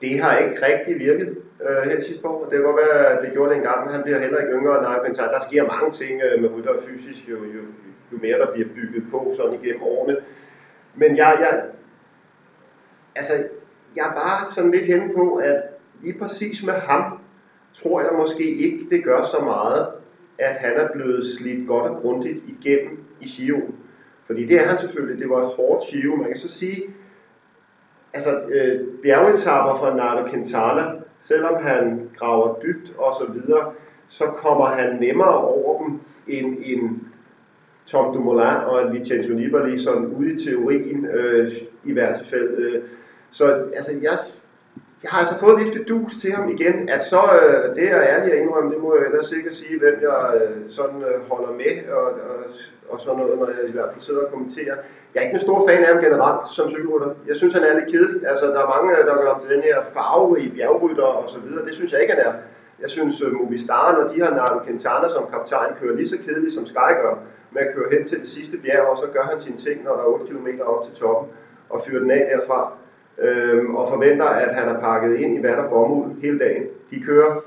det 0.00 0.20
har 0.20 0.38
ikke 0.38 0.66
rigtig 0.66 0.98
virket 0.98 1.36
øh, 1.64 1.90
her 1.90 2.04
sidste 2.04 2.26
år. 2.26 2.48
Det 2.50 2.62
var, 2.64 2.72
hvad 2.72 2.84
være, 2.94 3.24
det 3.24 3.32
gjorde 3.32 3.50
det 3.50 3.56
engang, 3.56 3.84
men 3.84 3.94
han 3.94 4.02
bliver 4.02 4.18
heller 4.18 4.38
ikke 4.38 4.52
yngre 4.52 4.74
end 4.78 4.82
Nairo 4.82 5.32
Der 5.32 5.40
sker 5.48 5.66
mange 5.66 5.90
ting 5.90 6.20
øh, 6.22 6.42
med 6.42 6.48
Rudolf 6.50 6.84
fysisk, 6.88 7.28
jo, 7.28 7.36
jo, 7.36 7.62
jo 8.12 8.18
mere 8.22 8.38
der 8.38 8.52
bliver 8.52 8.68
bygget 8.68 9.04
på 9.10 9.34
sådan 9.36 9.58
igennem 9.62 9.82
årene. 9.82 10.16
Men 10.94 11.16
jeg, 11.16 11.36
jeg, 11.40 11.62
altså, 13.14 13.32
jeg 13.96 14.08
er 14.08 14.14
bare 14.14 14.50
sådan 14.50 14.70
lidt 14.70 14.86
hen 14.86 15.12
på, 15.14 15.34
at 15.34 15.62
lige 16.02 16.18
præcis 16.18 16.64
med 16.66 16.74
ham, 16.74 17.18
tror 17.74 18.00
jeg 18.00 18.10
måske 18.16 18.56
ikke, 18.56 18.86
det 18.90 19.04
gør 19.04 19.22
så 19.22 19.40
meget, 19.44 19.86
at 20.38 20.54
han 20.54 20.72
er 20.76 20.88
blevet 20.92 21.26
slidt 21.38 21.68
godt 21.68 21.92
og 21.92 22.00
grundigt 22.00 22.38
igennem 22.48 23.04
i 23.20 23.24
Giroen. 23.24 23.74
Fordi 24.26 24.46
det 24.46 24.60
er 24.60 24.66
han 24.66 24.80
selvfølgelig, 24.80 25.22
det 25.22 25.30
var 25.30 25.46
et 25.46 25.54
hårdt 25.56 25.90
Giro. 25.90 26.16
Man 26.16 26.26
kan 26.26 26.38
så 26.38 26.48
sige, 26.48 26.82
altså 28.12 28.40
øh, 28.40 28.80
bjergetapper 29.02 29.78
fra 29.78 29.96
Nardo 29.96 30.30
Quintana, 30.30 30.82
selvom 31.28 31.62
han 31.62 32.10
graver 32.18 32.60
dybt 32.62 32.92
og 32.98 33.14
så 33.20 33.32
videre, 33.32 33.72
så 34.08 34.26
kommer 34.26 34.66
han 34.66 34.96
nemmere 35.00 35.38
over 35.38 35.82
dem 35.82 36.00
end 36.26 36.56
en 36.64 37.08
Tom 37.86 38.14
Dumoulin 38.14 38.56
og 38.66 38.82
en 38.82 38.92
Vincenzo 38.92 39.32
Nibali, 39.32 39.78
sådan 39.78 40.06
ude 40.06 40.32
i 40.34 40.38
teorien 40.44 41.06
øh, 41.06 41.52
i 41.84 41.92
hvert 41.92 42.26
fald. 42.30 42.58
Øh. 42.58 42.82
Så 43.30 43.44
altså, 43.74 43.92
jeg, 44.02 44.18
jeg 45.02 45.10
har 45.10 45.18
altså 45.18 45.38
fået 45.38 45.62
lidt 45.62 45.74
fedus 45.76 46.12
til 46.22 46.32
ham 46.32 46.48
igen, 46.48 46.88
at 46.88 47.02
så, 47.12 47.22
øh, 47.42 47.76
det 47.76 47.86
er 47.92 48.02
ærligt 48.02 48.34
at 48.34 48.42
indrømme, 48.42 48.74
det 48.74 48.82
må 48.82 48.96
jeg 48.96 49.04
ellers 49.06 49.26
sikkert 49.26 49.54
sige, 49.54 49.78
hvem 49.78 49.96
jeg 50.08 50.40
øh, 50.40 50.56
sådan 50.68 51.02
øh, 51.02 51.16
holder 51.30 51.52
med, 51.62 51.74
og, 51.98 52.06
og, 52.30 52.36
og 52.88 53.00
sådan 53.00 53.18
noget, 53.18 53.38
når 53.38 53.48
jeg 53.48 53.68
i 53.68 53.72
hvert 53.72 53.90
fald 53.92 54.02
sidder 54.02 54.20
og 54.20 54.30
kommenterer. 54.30 54.76
Jeg 55.14 55.20
er 55.20 55.24
ikke 55.24 55.34
en 55.34 55.46
stor 55.48 55.68
fan 55.68 55.84
af 55.84 55.94
ham 55.94 56.02
generelt 56.04 56.44
som 56.56 56.70
cykelrytter. 56.70 57.10
Jeg 57.28 57.36
synes, 57.36 57.54
han 57.54 57.62
er 57.62 57.74
lidt 57.78 57.92
kedelig. 57.92 58.20
Altså, 58.30 58.46
der 58.46 58.60
er 58.64 58.74
mange, 58.76 58.90
der 59.08 59.22
gør 59.22 59.32
til 59.42 59.50
den 59.56 59.62
her 59.62 59.78
farve 59.94 60.40
i 60.44 60.48
bjergrytter 60.56 61.10
og 61.20 61.30
så 61.30 61.38
videre. 61.38 61.66
Det 61.66 61.74
synes 61.74 61.92
jeg 61.92 62.00
ikke, 62.02 62.14
han 62.14 62.26
er. 62.26 62.32
Jeg 62.82 62.90
synes, 62.90 63.22
uh, 63.22 63.32
Movistar, 63.32 63.86
når 63.96 64.12
de 64.12 64.20
har 64.22 64.30
Nairo 64.34 64.58
Quintana 64.64 65.08
som 65.08 65.26
kaptajn, 65.32 65.74
kører 65.80 65.96
lige 65.96 66.08
så 66.08 66.18
kedeligt 66.26 66.54
som 66.54 66.66
Sky 66.66 66.90
gør, 67.02 67.14
med 67.50 67.62
at 67.62 67.74
køre 67.74 67.90
hen 67.94 68.08
til 68.08 68.20
det 68.20 68.30
sidste 68.30 68.56
bjerg, 68.56 68.86
og 68.92 68.96
så 69.02 69.06
gør 69.14 69.22
han 69.22 69.40
sine 69.40 69.56
ting, 69.56 69.84
når 69.84 69.92
der 69.96 70.02
er 70.02 70.06
8 70.06 70.26
km 70.26 70.48
op 70.72 70.84
til 70.86 70.94
toppen, 70.94 71.28
og 71.70 71.82
fyrer 71.86 72.00
den 72.00 72.10
af 72.10 72.30
derfra, 72.32 72.72
øh, 73.18 73.74
og 73.74 73.92
forventer, 73.92 74.24
at 74.24 74.54
han 74.54 74.68
er 74.68 74.80
pakket 74.80 75.16
ind 75.16 75.38
i 75.38 75.42
vand 75.42 75.60
og 75.60 75.70
bomuld 75.70 76.22
hele 76.22 76.38
dagen. 76.38 76.62
De 76.90 77.00
kører 77.00 77.40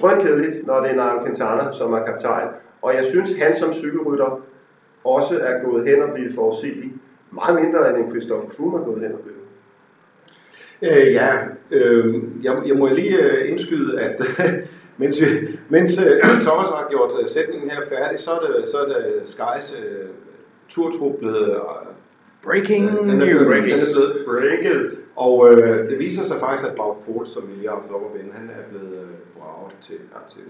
drønkedeligt, 0.00 0.66
når 0.66 0.80
det 0.80 0.90
er 0.90 0.94
Nairo 0.94 1.24
Quintana, 1.24 1.72
som 1.72 1.92
er 1.92 2.04
kaptajn. 2.04 2.48
Og 2.82 2.94
jeg 2.94 3.04
synes, 3.04 3.36
han 3.38 3.58
som 3.58 3.74
cykelrytter 3.74 4.40
også 5.04 5.40
er 5.40 5.64
gået 5.64 5.88
hen 5.88 6.02
og 6.02 6.14
blevet 6.14 6.34
forudsigelig. 6.34 6.92
Meget 7.30 7.62
mindre 7.62 7.90
end 7.90 8.04
en 8.04 8.10
Christoffer 8.10 8.50
Froome 8.56 8.78
er 8.78 8.84
gået 8.84 9.02
hen 9.02 9.12
og 9.12 9.18
blevet. 9.18 9.40
Øh, 10.82 11.12
ja, 11.12 11.36
øh, 11.70 12.14
jeg, 12.42 12.62
jeg 12.66 12.76
må 12.76 12.88
lige 12.88 13.22
øh, 13.22 13.50
indskyde, 13.50 14.00
at 14.00 14.20
mens, 15.00 15.20
vi, 15.20 15.26
mens 15.68 15.98
øh, 15.98 16.20
Thomas 16.46 16.68
har 16.68 16.86
gjort 16.90 17.10
øh, 17.22 17.28
sætningen 17.28 17.70
her 17.70 17.80
færdig, 17.88 18.20
så 18.20 18.30
er 18.30 18.40
det, 18.40 18.68
så 18.68 18.78
er 18.78 18.86
det 18.86 19.22
Skys 19.24 19.74
øh, 19.78 20.08
turtrup 20.68 21.18
blevet... 21.18 21.50
Øh, 21.50 21.56
Øh, 22.44 22.50
Breaking 22.50 22.88
den 22.88 23.10
er, 23.10 23.24
blevet, 23.24 23.64
den 23.64 23.70
er 23.70 23.92
blevet 23.94 24.24
breaket. 24.26 24.98
Og 25.16 25.52
øh, 25.52 25.90
det 25.90 25.98
viser 25.98 26.24
sig 26.24 26.40
faktisk, 26.40 26.68
at 26.68 26.76
Bob 26.76 27.04
Pohl, 27.04 27.26
som 27.26 27.42
vi 27.48 27.66
har 27.66 27.74
haft 27.74 27.90
op 27.90 28.02
at 28.08 28.18
vende, 28.18 28.32
han 28.34 28.50
er 28.50 28.68
blevet 28.70 28.94
øh, 28.94 29.08
braget 29.38 29.74
til, 29.82 29.98
til 30.34 30.42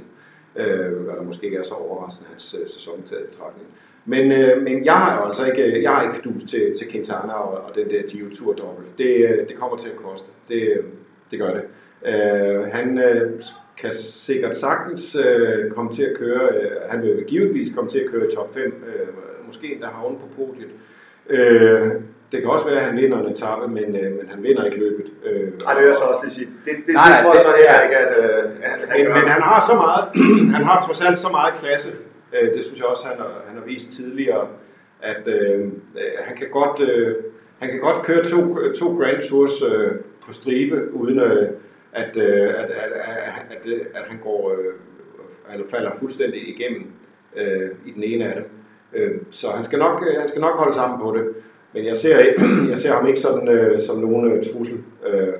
øh, 0.62 1.02
hvad 1.04 1.14
der 1.14 1.22
måske 1.22 1.44
ikke 1.44 1.58
er 1.58 1.62
så 1.62 1.74
overraskende 1.74 2.28
hans 2.30 2.56
øh, 2.60 2.68
sæson 2.68 3.02
til 3.02 3.16
betragtning. 3.30 3.68
Men, 4.04 4.32
øh, 4.32 4.62
men 4.62 4.84
jeg 4.84 4.94
har 4.94 5.18
jo 5.18 5.26
altså 5.26 5.46
ikke, 5.46 5.82
jeg 5.82 5.90
har 5.90 6.02
ikke 6.02 6.16
fidus 6.16 6.50
til, 6.50 6.74
til 6.78 6.90
Quintana 6.90 7.32
og, 7.32 7.64
og 7.64 7.74
den 7.74 7.90
der 7.90 8.02
Giro 8.02 8.28
Tour 8.34 8.52
dobbelt. 8.52 8.98
Det, 8.98 9.12
øh, 9.28 9.48
det 9.48 9.56
kommer 9.56 9.76
til 9.76 9.88
at 9.88 9.96
koste. 9.96 10.28
Det, 10.48 10.84
det 11.30 11.38
gør 11.38 11.54
det. 11.54 11.64
Øh, 12.06 12.62
han 12.72 12.98
øh, 12.98 13.42
kan 13.76 13.92
sikkert 13.94 14.56
sagtens 14.56 15.16
øh, 15.16 15.70
komme 15.70 15.92
til 15.92 16.02
at 16.02 16.16
køre, 16.16 16.48
øh, 16.54 16.70
han 16.88 17.02
vil 17.02 17.24
givetvis 17.26 17.74
komme 17.74 17.90
til 17.90 17.98
at 17.98 18.10
køre 18.10 18.30
top 18.30 18.54
5, 18.54 18.62
øh, 18.64 19.08
måske 19.46 19.72
endda 19.72 19.86
havne 19.86 20.16
på 20.18 20.26
podiet. 20.36 20.64
Øh, 20.64 20.93
det 22.32 22.42
kan 22.42 22.50
også 22.50 22.66
være, 22.66 22.80
at 22.80 22.84
han 22.84 22.96
vinder 22.96 23.18
en 23.18 23.32
etape, 23.32 23.68
men, 23.68 23.96
øh, 23.96 24.12
men 24.18 24.26
han 24.32 24.42
vinder 24.42 24.64
ikke 24.64 24.78
løbet. 24.78 25.06
Øh, 25.24 25.58
Nej, 25.62 25.74
det 25.74 25.82
vil 25.82 25.88
jeg 25.88 25.98
så 25.98 26.04
også 26.04 26.24
lige 26.24 26.34
sige. 26.34 26.48
Det, 26.64 26.72
det, 26.86 26.94
nej, 26.94 27.08
det 27.08 27.18
tror 27.22 27.34
jeg 27.34 27.44
så 27.48 27.52
her 27.62 27.82
ikke, 27.82 27.96
at, 27.96 28.12
øh, 28.24 28.50
han 28.62 29.04
men, 29.04 29.12
men 29.18 29.26
han 29.34 29.42
har 29.42 29.60
så 29.70 29.74
meget, 29.84 30.04
han 30.56 30.64
har 30.64 30.84
trods 30.86 31.00
alt 31.00 31.18
så 31.18 31.28
meget 31.28 31.54
klasse, 31.54 31.90
Øh, 32.34 32.54
det 32.54 32.64
synes 32.64 32.80
jeg 32.80 32.86
også, 32.86 33.06
han 33.06 33.16
har, 33.16 33.44
han 33.46 33.56
har 33.58 33.64
vist 33.64 33.92
tidligere, 33.92 34.48
at 35.02 35.28
øh, 35.28 35.60
øh, 35.60 35.68
han, 36.20 36.36
kan 36.36 36.50
godt, 36.50 36.80
øh, 36.90 37.16
han 37.58 37.70
kan 37.70 37.80
godt 37.80 38.06
køre 38.06 38.24
to, 38.24 38.38
to 38.72 38.96
Grand 38.98 39.22
Tours 39.28 39.62
øh, 39.62 39.92
på 40.26 40.32
stribe, 40.32 40.94
uden 40.94 41.18
øh, 41.18 41.48
at, 41.92 42.16
øh, 42.16 42.48
at, 42.48 42.70
at, 42.70 42.92
at, 42.92 43.42
at, 43.50 43.66
at 43.94 44.04
han 44.08 44.18
går, 44.18 44.52
øh, 44.52 44.74
eller 45.52 45.68
falder 45.70 45.90
fuldstændig 45.98 46.48
igennem 46.48 46.86
øh, 47.36 47.70
i 47.86 47.90
den 47.90 48.02
ene 48.02 48.28
af 48.28 48.34
dem. 48.34 48.44
Øh, 48.94 49.12
så 49.30 49.50
han 49.50 49.64
skal, 49.64 49.78
nok, 49.78 50.04
han 50.18 50.28
skal 50.28 50.40
nok 50.40 50.56
holde 50.56 50.74
sammen 50.74 51.00
på 51.00 51.16
det. 51.16 51.24
Men 51.72 51.84
jeg 51.84 51.96
ser, 51.96 52.16
jeg 52.70 52.78
ser 52.78 52.92
ham 52.94 53.06
ikke 53.06 53.20
sådan, 53.20 53.48
øh, 53.48 53.82
som 53.82 53.98
nogen 53.98 54.32
øh, 54.32 54.44
trussel. 54.44 54.78
Øh, 55.06 55.32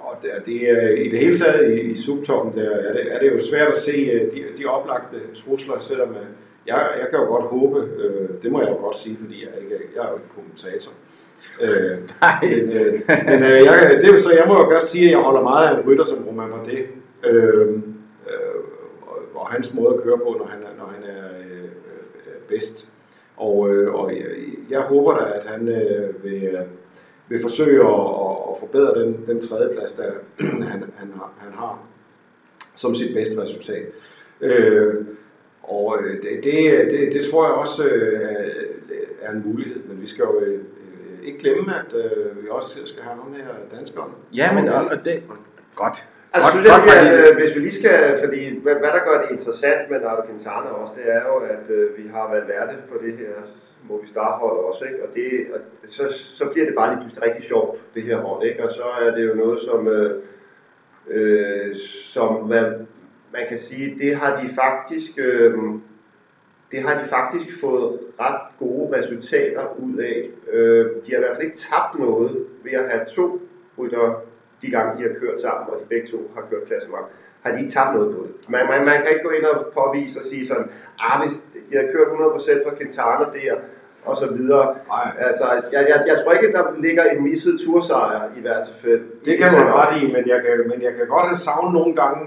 og 0.00 0.16
det, 0.22 0.30
det 0.46 0.70
er, 0.70 0.88
i 0.88 1.08
det 1.08 1.18
hele 1.18 1.38
taget 1.38 1.72
i, 1.72 1.80
i 1.80 1.96
subtoppen 1.96 2.62
der 2.62 2.70
er 2.70 2.92
det, 2.92 3.12
er 3.12 3.18
det 3.18 3.32
jo 3.32 3.40
svært 3.40 3.68
at 3.68 3.78
se 3.78 3.90
øh, 3.90 4.20
de, 4.20 4.44
de 4.58 4.64
oplagte 4.66 5.16
trusler, 5.34 5.80
selvom 5.80 6.10
øh, 6.10 6.26
jeg, 6.66 6.88
jeg 7.00 7.06
kan 7.10 7.18
jo 7.18 7.24
godt 7.24 7.44
håbe, 7.44 7.78
øh, 8.02 8.28
det 8.42 8.52
må 8.52 8.60
jeg 8.60 8.70
jo 8.70 8.74
godt 8.74 8.96
sige, 8.96 9.16
fordi 9.20 9.44
jeg, 9.44 9.62
ikke, 9.62 9.84
jeg 9.94 10.02
er 10.04 10.08
jo 10.08 10.14
ikke 10.14 10.34
kommentator. 10.34 10.92
Øh, 11.60 11.98
Nej. 12.22 12.38
Men, 12.42 12.76
øh, 12.76 12.92
men 13.26 13.42
øh, 13.42 13.64
jeg, 13.64 13.98
det, 14.02 14.20
så 14.20 14.30
jeg 14.32 14.44
må 14.48 14.54
jo 14.54 14.68
godt 14.68 14.84
sige, 14.84 15.04
at 15.04 15.10
jeg 15.10 15.20
holder 15.20 15.42
meget 15.42 15.66
af 15.68 15.78
en 15.78 15.86
rytter 15.86 16.04
som 16.04 16.24
Romain 16.28 16.50
Bardet, 16.50 16.86
øh, 17.24 17.68
øh, 18.30 18.58
og, 19.02 19.18
og 19.34 19.46
hans 19.46 19.74
måde 19.74 19.94
at 19.94 20.02
køre 20.02 20.18
på, 20.18 20.36
når 20.38 20.46
han, 20.46 20.62
er 20.62 20.66
øh, 20.66 20.72
øh, 20.72 20.75
bedst. 22.48 22.88
Og, 23.36 23.70
øh, 23.70 23.94
og 23.94 24.16
jeg, 24.16 24.26
jeg 24.70 24.80
håber 24.80 25.18
da, 25.18 25.38
at 25.38 25.46
han 25.46 25.68
øh, 25.68 26.24
vil, 26.24 26.58
vil 27.28 27.42
forsøge 27.42 27.80
at, 27.80 28.00
at 28.50 28.58
forbedre 28.58 29.02
den, 29.02 29.24
den 29.26 29.40
tredjeplads, 29.40 29.92
der 29.92 30.12
han, 30.40 30.84
han, 30.96 31.12
har, 31.14 31.32
han 31.38 31.52
har 31.52 31.86
som 32.74 32.94
sit 32.94 33.14
bedste 33.14 33.42
resultat. 33.42 33.86
Øh, 34.40 34.94
og 35.62 35.98
øh, 36.00 36.22
det, 36.22 36.44
det, 36.44 36.90
det, 36.90 37.12
det 37.12 37.30
tror 37.30 37.46
jeg 37.46 37.54
også 37.54 37.84
øh, 37.84 38.50
er 39.22 39.32
en 39.32 39.42
mulighed, 39.46 39.84
men 39.84 40.02
vi 40.02 40.06
skal 40.06 40.22
jo 40.22 40.40
øh, 40.40 40.60
ikke 41.24 41.38
glemme, 41.38 41.74
at 41.74 41.94
øh, 41.94 42.42
vi 42.42 42.48
også 42.50 42.78
skal 42.84 43.02
have 43.02 43.16
nogle 43.16 43.36
her 43.36 43.76
danskere. 43.76 44.10
Ja, 44.34 44.52
men 44.54 44.68
og, 44.68 44.84
og 44.84 45.04
det, 45.04 45.22
godt. 45.74 46.08
Altså, 46.36 46.52
godt, 46.52 46.66
godt, 46.70 46.84
det, 46.88 46.96
at, 46.96 47.28
øh, 47.28 47.36
hvis 47.38 47.54
vi 47.54 47.60
lige 47.66 47.78
skal, 47.80 47.98
fordi 48.24 48.40
hvad, 48.64 48.76
hvad 48.82 48.92
der 48.96 49.02
gør 49.08 49.16
det 49.22 49.28
interessant 49.36 49.82
med 49.90 49.98
Nardo 50.00 50.22
Quintana 50.28 50.68
også, 50.80 50.94
det 50.98 51.06
er 51.16 51.22
jo, 51.30 51.36
at 51.54 51.64
øh, 51.76 51.84
vi 51.98 52.04
har 52.14 52.24
været 52.32 52.48
værte 52.52 52.74
på 52.90 52.96
det 53.04 53.12
her 53.20 53.34
må 53.88 54.00
vi 54.02 54.08
starte 54.08 54.40
holdet 54.40 54.64
også, 54.64 54.84
ikke? 54.84 55.02
Og, 55.02 55.08
det, 55.14 55.46
og 55.54 55.60
så, 55.88 56.04
så 56.34 56.44
bliver 56.52 56.66
det 56.66 56.74
bare 56.74 56.90
lige 56.90 57.00
pludselig 57.00 57.22
rigtig 57.22 57.44
sjovt, 57.44 57.78
det 57.94 58.02
her 58.02 58.16
hold, 58.16 58.46
ikke? 58.46 58.68
Og 58.68 58.74
så 58.74 58.82
er 59.00 59.10
det 59.14 59.28
jo 59.28 59.34
noget, 59.34 59.62
som, 59.62 59.88
øh, 59.88 60.22
øh, 61.08 61.76
som 62.14 62.48
man, 62.48 62.86
man 63.32 63.42
kan 63.48 63.58
sige, 63.58 63.98
det 63.98 64.16
har 64.16 64.40
de 64.42 64.54
faktisk, 64.54 65.18
øh, 65.18 65.54
det 66.70 66.82
har 66.82 67.02
de 67.02 67.08
faktisk 67.08 67.60
fået 67.60 68.00
ret 68.20 68.40
gode 68.58 68.98
resultater 68.98 69.76
ud 69.78 69.98
af. 69.98 70.28
Øh, 70.52 70.86
de 71.06 71.10
har 71.10 71.16
i 71.16 71.20
hvert 71.20 71.36
fald 71.36 71.46
ikke 71.46 71.58
tabt 71.58 71.98
noget 71.98 72.46
ved 72.64 72.72
at 72.72 72.90
have 72.90 73.04
to 73.14 73.40
rytter 73.78 74.22
de 74.62 74.70
gange, 74.70 74.90
de 74.98 75.02
har 75.08 75.14
kørt 75.20 75.40
sammen, 75.40 75.64
og 75.70 75.76
de 75.80 75.86
begge 75.92 76.08
to 76.12 76.18
har 76.34 76.42
kørt 76.50 76.64
klassement 76.68 77.06
har 77.46 77.52
de 77.52 77.60
ikke 77.62 77.72
tabt 77.72 77.94
noget 77.96 78.14
på 78.14 78.20
det. 78.26 78.32
Man, 78.54 78.62
man, 78.70 78.80
man 78.90 78.96
kan 79.02 79.10
ikke 79.12 79.26
gå 79.28 79.32
ind 79.38 79.44
og 79.44 79.56
påvise 79.78 80.20
og 80.20 80.26
sige 80.30 80.46
sådan, 80.46 80.68
ah, 81.06 81.16
hvis 81.20 81.34
de 81.70 81.74
har 81.80 81.86
kørt 81.94 82.08
100% 82.08 82.64
fra 82.64 82.76
Quintana 82.78 83.24
der, 83.36 83.54
og 84.04 84.16
så 84.16 84.26
videre. 84.36 84.64
Nej. 84.88 85.08
Altså, 85.18 85.44
jeg, 85.72 85.82
jeg, 85.90 85.98
jeg 86.06 86.16
tror 86.22 86.32
ikke, 86.32 86.52
der 86.52 86.64
ligger 86.86 87.04
en 87.04 87.22
misset 87.24 87.60
tursejr 87.64 88.20
i 88.38 88.40
hvert 88.40 88.68
fald. 88.82 89.02
Det 89.24 89.38
kan 89.38 89.52
man 89.52 89.66
ret 89.78 90.02
i, 90.02 90.04
men 90.14 90.22
jeg 90.32 90.40
kan, 90.44 90.68
men 90.70 90.82
jeg 90.82 90.92
kan 90.98 91.06
godt 91.06 91.26
have 91.26 91.36
savnet 91.36 91.72
nogle 91.74 91.94
gange, 92.02 92.20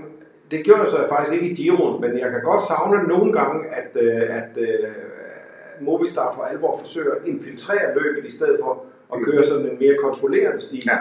det 0.51 0.63
gjorde 0.65 0.81
jeg 0.81 0.89
så 0.89 1.05
faktisk 1.09 1.33
ikke 1.35 1.49
i 1.49 1.55
Giroen, 1.55 2.01
men 2.01 2.19
jeg 2.19 2.29
kan 2.31 2.41
godt 2.41 2.61
savne 2.61 3.07
nogle 3.07 3.33
gange, 3.33 3.57
at, 3.79 3.91
øh, 4.03 4.37
at 4.39 4.51
uh, 4.57 5.85
Movistar 5.85 6.33
for 6.35 6.43
alvor 6.43 6.77
forsøger 6.77 7.11
at 7.11 7.21
infiltrere 7.25 7.93
løbet, 7.99 8.25
i 8.25 8.31
stedet 8.31 8.57
for 8.63 8.85
at 9.13 9.21
køre 9.21 9.45
sådan 9.45 9.65
en 9.65 9.77
mere 9.79 9.95
kontrollerende 10.03 10.61
stil. 10.61 10.83
Ja. 10.85 10.97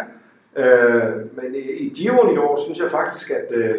Øh, 0.56 1.36
men 1.36 1.54
i, 1.54 1.58
i 1.58 1.88
Giroen 1.88 2.34
i 2.34 2.38
år, 2.38 2.60
synes 2.64 2.78
jeg 2.78 2.90
faktisk, 2.90 3.30
at, 3.30 3.52
øh, 3.52 3.74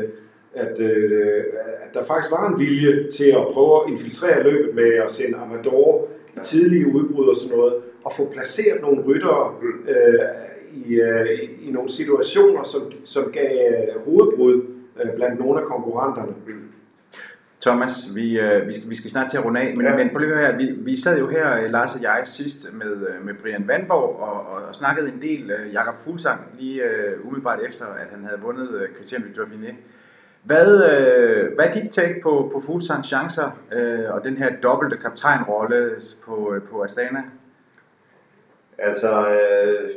at, 0.53 0.79
øh, 0.79 1.43
at 1.85 1.93
der 1.93 2.05
faktisk 2.05 2.31
var 2.31 2.47
en 2.47 2.59
vilje 2.59 3.11
til 3.11 3.29
at 3.29 3.47
prøve 3.53 3.83
at 3.83 3.91
infiltrere 3.91 4.43
løbet 4.43 4.75
med 4.75 4.93
at 5.05 5.11
sende 5.11 5.37
Amador 5.37 6.07
i 6.35 6.39
tidlige 6.43 6.87
udbrud 6.87 7.27
og 7.27 7.35
sådan 7.35 7.57
noget, 7.57 7.73
og 8.03 8.13
få 8.13 8.29
placeret 8.33 8.81
nogle 8.81 9.03
ryttere 9.05 9.53
øh, 9.87 10.19
i, 10.73 10.93
øh, 10.93 11.49
i 11.61 11.71
nogle 11.71 11.89
situationer, 11.89 12.63
som, 12.63 12.81
som 13.05 13.31
gav 13.31 13.51
øh, 13.71 14.05
hovedbrud 14.05 14.63
øh, 15.03 15.15
blandt 15.15 15.39
nogle 15.39 15.61
af 15.61 15.65
konkurrenterne. 15.65 16.33
Thomas, 17.61 18.15
vi, 18.15 18.39
øh, 18.39 18.67
vi, 18.67 18.73
skal, 18.73 18.89
vi 18.89 18.95
skal 18.95 19.09
snart 19.09 19.29
til 19.29 19.37
at 19.37 19.45
runde 19.45 19.61
af, 19.61 19.75
men, 19.77 19.85
ja. 19.85 19.95
men 19.95 20.09
prøv 20.09 20.19
lige 20.19 20.37
her, 20.37 20.57
vi, 20.57 20.71
vi 20.71 21.01
sad 21.01 21.19
jo 21.19 21.27
her, 21.27 21.63
øh, 21.63 21.71
Lars 21.71 21.95
og 21.95 22.01
jeg, 22.01 22.21
sidst 22.25 22.73
med, 22.73 23.07
øh, 23.07 23.25
med 23.25 23.33
Brian 23.33 23.67
Vandborg 23.67 24.19
og, 24.19 24.47
og, 24.47 24.63
og 24.67 24.75
snakkede 24.75 25.09
en 25.09 25.21
del 25.21 25.51
uh, 25.51 25.73
Jakob 25.73 25.95
Fuglsang 26.03 26.41
lige 26.59 26.83
uh, 26.83 27.25
umiddelbart 27.25 27.59
efter, 27.67 27.85
at 27.85 28.07
han 28.11 28.25
havde 28.25 28.41
vundet 28.41 28.69
uh, 28.69 28.95
Christian 28.95 29.21
du 29.21 29.41
Dauphiné. 29.41 29.73
Hvad, 30.43 30.91
øh, 30.91 31.55
hvad 31.55 31.65
er 31.65 31.71
dit 31.71 31.91
take 31.91 32.21
på, 32.23 32.49
på 32.53 32.61
Fuglsangs 32.65 33.07
chancer 33.07 33.51
øh, 33.71 34.13
og 34.13 34.23
den 34.23 34.37
her 34.37 34.55
dobbelte 34.63 34.97
kaptajnrolle 34.97 35.91
på, 36.25 36.53
øh, 36.53 36.61
på 36.61 36.83
Astana? 36.83 37.23
Altså, 38.77 39.29
øh, 39.29 39.89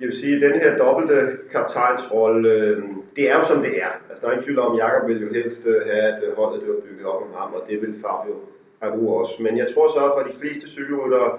jeg 0.00 0.06
vil 0.08 0.16
sige, 0.16 0.36
at 0.36 0.52
den 0.52 0.60
her 0.60 0.78
dobbelte 0.78 1.38
kaptajnsrolle, 1.52 2.48
øh, 2.50 2.82
det 3.16 3.30
er 3.30 3.38
jo 3.38 3.44
som 3.44 3.62
det 3.62 3.82
er. 3.82 3.92
Altså, 4.10 4.20
der 4.20 4.26
er 4.26 4.32
ingen 4.32 4.44
tvivl 4.44 4.58
om, 4.58 4.72
at 4.72 4.78
Jacob 4.78 5.08
ville 5.08 5.26
jo 5.26 5.32
helst 5.32 5.66
øh, 5.66 5.86
have, 5.86 6.02
at 6.02 6.22
holdet 6.36 6.60
det 6.60 6.68
var 6.68 6.80
bygget 6.80 7.06
op 7.06 7.22
om 7.22 7.32
ham, 7.34 7.54
og 7.54 7.62
det 7.68 7.82
vil 7.82 7.94
Fabio 8.02 8.34
Aru 8.80 9.18
også. 9.20 9.42
Men 9.42 9.58
jeg 9.58 9.68
tror 9.74 9.88
så, 9.88 10.00
for 10.16 10.32
de 10.32 10.38
fleste 10.40 10.68
cykelryttere, 10.68 11.38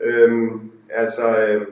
øh, 0.00 0.50
altså, 0.90 1.26
øh, 1.38 1.66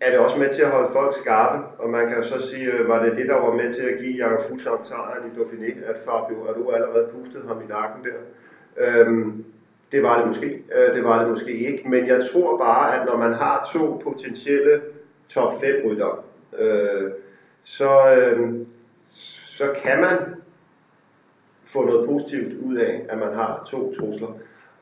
er 0.00 0.10
det 0.10 0.18
også 0.18 0.38
med 0.38 0.54
til 0.54 0.62
at 0.62 0.70
holde 0.70 0.92
folk 0.92 1.14
skarpe, 1.14 1.64
og 1.78 1.90
man 1.90 2.08
kan 2.08 2.24
så 2.24 2.48
sige, 2.50 2.72
øh, 2.72 2.88
var 2.88 3.04
det 3.04 3.16
det, 3.16 3.28
der 3.28 3.34
var 3.34 3.54
med 3.54 3.72
til 3.74 3.82
at 3.82 3.98
give 3.98 4.16
Jakob 4.16 4.48
Fuglsang 4.48 4.86
sejren 4.86 5.30
i 5.30 5.38
Dauphiné, 5.38 5.90
at 5.90 5.96
Fabio 6.04 6.36
Aru 6.48 6.70
allerede 6.70 7.08
pustede 7.14 7.48
ham 7.48 7.62
i 7.64 7.68
nakken 7.68 8.04
der. 8.04 8.18
Øhm, 8.76 9.44
det 9.92 10.02
var 10.02 10.18
det 10.18 10.28
måske, 10.28 10.62
øh, 10.76 10.96
det 10.96 11.04
var 11.04 11.18
det 11.20 11.30
måske 11.30 11.52
ikke, 11.52 11.88
men 11.88 12.06
jeg 12.06 12.20
tror 12.32 12.58
bare, 12.58 13.00
at 13.00 13.06
når 13.06 13.16
man 13.16 13.32
har 13.32 13.70
to 13.72 14.00
potentielle 14.04 14.80
top 15.28 15.60
5 15.60 15.86
rytter, 15.86 16.24
øh, 16.58 17.10
så, 17.64 18.14
øh, 18.14 18.66
så 19.58 19.64
kan 19.82 20.00
man 20.00 20.18
få 21.72 21.86
noget 21.86 22.08
positivt 22.08 22.52
ud 22.62 22.76
af, 22.76 23.02
at 23.08 23.18
man 23.18 23.34
har 23.34 23.68
to 23.70 23.94
trusler. 23.94 24.28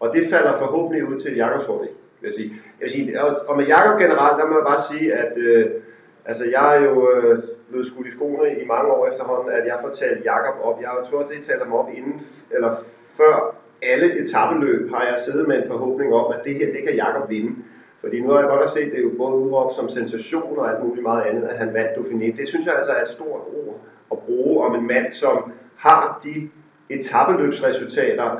Og 0.01 0.15
det 0.15 0.31
falder 0.31 0.59
forhåbentlig 0.59 1.09
ud 1.09 1.21
til 1.21 1.37
Jakobs 1.37 1.67
fordel, 1.67 1.89
vil 2.21 2.29
jeg 2.29 2.35
sige. 2.35 2.51
Jeg 2.81 2.85
vil 2.85 2.91
sige 2.91 3.23
og, 3.25 3.49
og 3.49 3.57
med 3.57 3.67
Jakob 3.67 4.01
generelt, 4.01 4.39
der 4.39 4.47
må 4.47 4.55
jeg 4.57 4.67
bare 4.67 4.83
sige, 4.91 5.15
at 5.15 5.39
øh, 5.39 5.71
altså, 6.25 6.45
jeg 6.45 6.77
er 6.77 6.81
jo 6.81 7.11
øh, 7.11 7.39
blevet 7.69 7.87
skudt 7.87 8.07
i 8.07 8.11
skoene 8.11 8.61
i 8.63 8.67
mange 8.67 8.91
år 8.93 9.09
efterhånden, 9.09 9.53
at 9.53 9.67
jeg 9.67 9.79
får 9.81 9.95
talt 9.95 10.25
Jakob 10.25 10.55
op. 10.63 10.81
Jeg 10.81 10.89
har 10.89 10.97
jo 10.97 11.11
trods 11.11 11.29
det 11.29 11.45
talt 11.45 11.63
ham 11.63 11.73
op 11.73 11.89
inden, 11.97 12.23
eller 12.51 12.85
før 13.17 13.55
alle 13.83 14.19
etabeløb 14.23 14.91
har 14.91 15.05
jeg 15.05 15.21
siddet 15.25 15.49
med 15.49 15.57
en 15.63 15.69
forhåbning 15.69 16.15
om, 16.15 16.33
at 16.33 16.41
det 16.45 16.55
her, 16.55 16.73
det 16.73 16.83
kan 16.87 16.95
Jakob 16.95 17.31
vinde. 17.31 17.57
Fordi 18.03 18.21
nu 18.21 18.31
har 18.31 18.41
jeg 18.41 18.49
godt 18.49 18.71
set, 18.71 18.91
det 18.93 18.99
er 18.99 19.03
jo 19.03 19.13
både 19.19 19.35
udråbt 19.35 19.77
som 19.77 19.89
sensation 19.89 20.59
og 20.59 20.71
alt 20.71 20.85
muligt 20.85 21.03
meget 21.03 21.23
andet, 21.23 21.43
at 21.49 21.59
han 21.59 21.75
vandt 21.75 21.91
Dauphiné. 21.97 22.41
Det 22.41 22.49
synes 22.49 22.67
jeg 22.67 22.75
altså 22.77 22.93
er 22.93 23.03
et 23.03 23.09
stort 23.09 23.41
ord 23.41 23.81
at 24.13 24.19
bruge 24.19 24.65
om 24.65 24.75
en 24.75 24.87
mand, 24.87 25.07
som 25.13 25.53
har 25.77 26.21
de 26.25 26.49
etabeløbsresultater, 26.91 28.31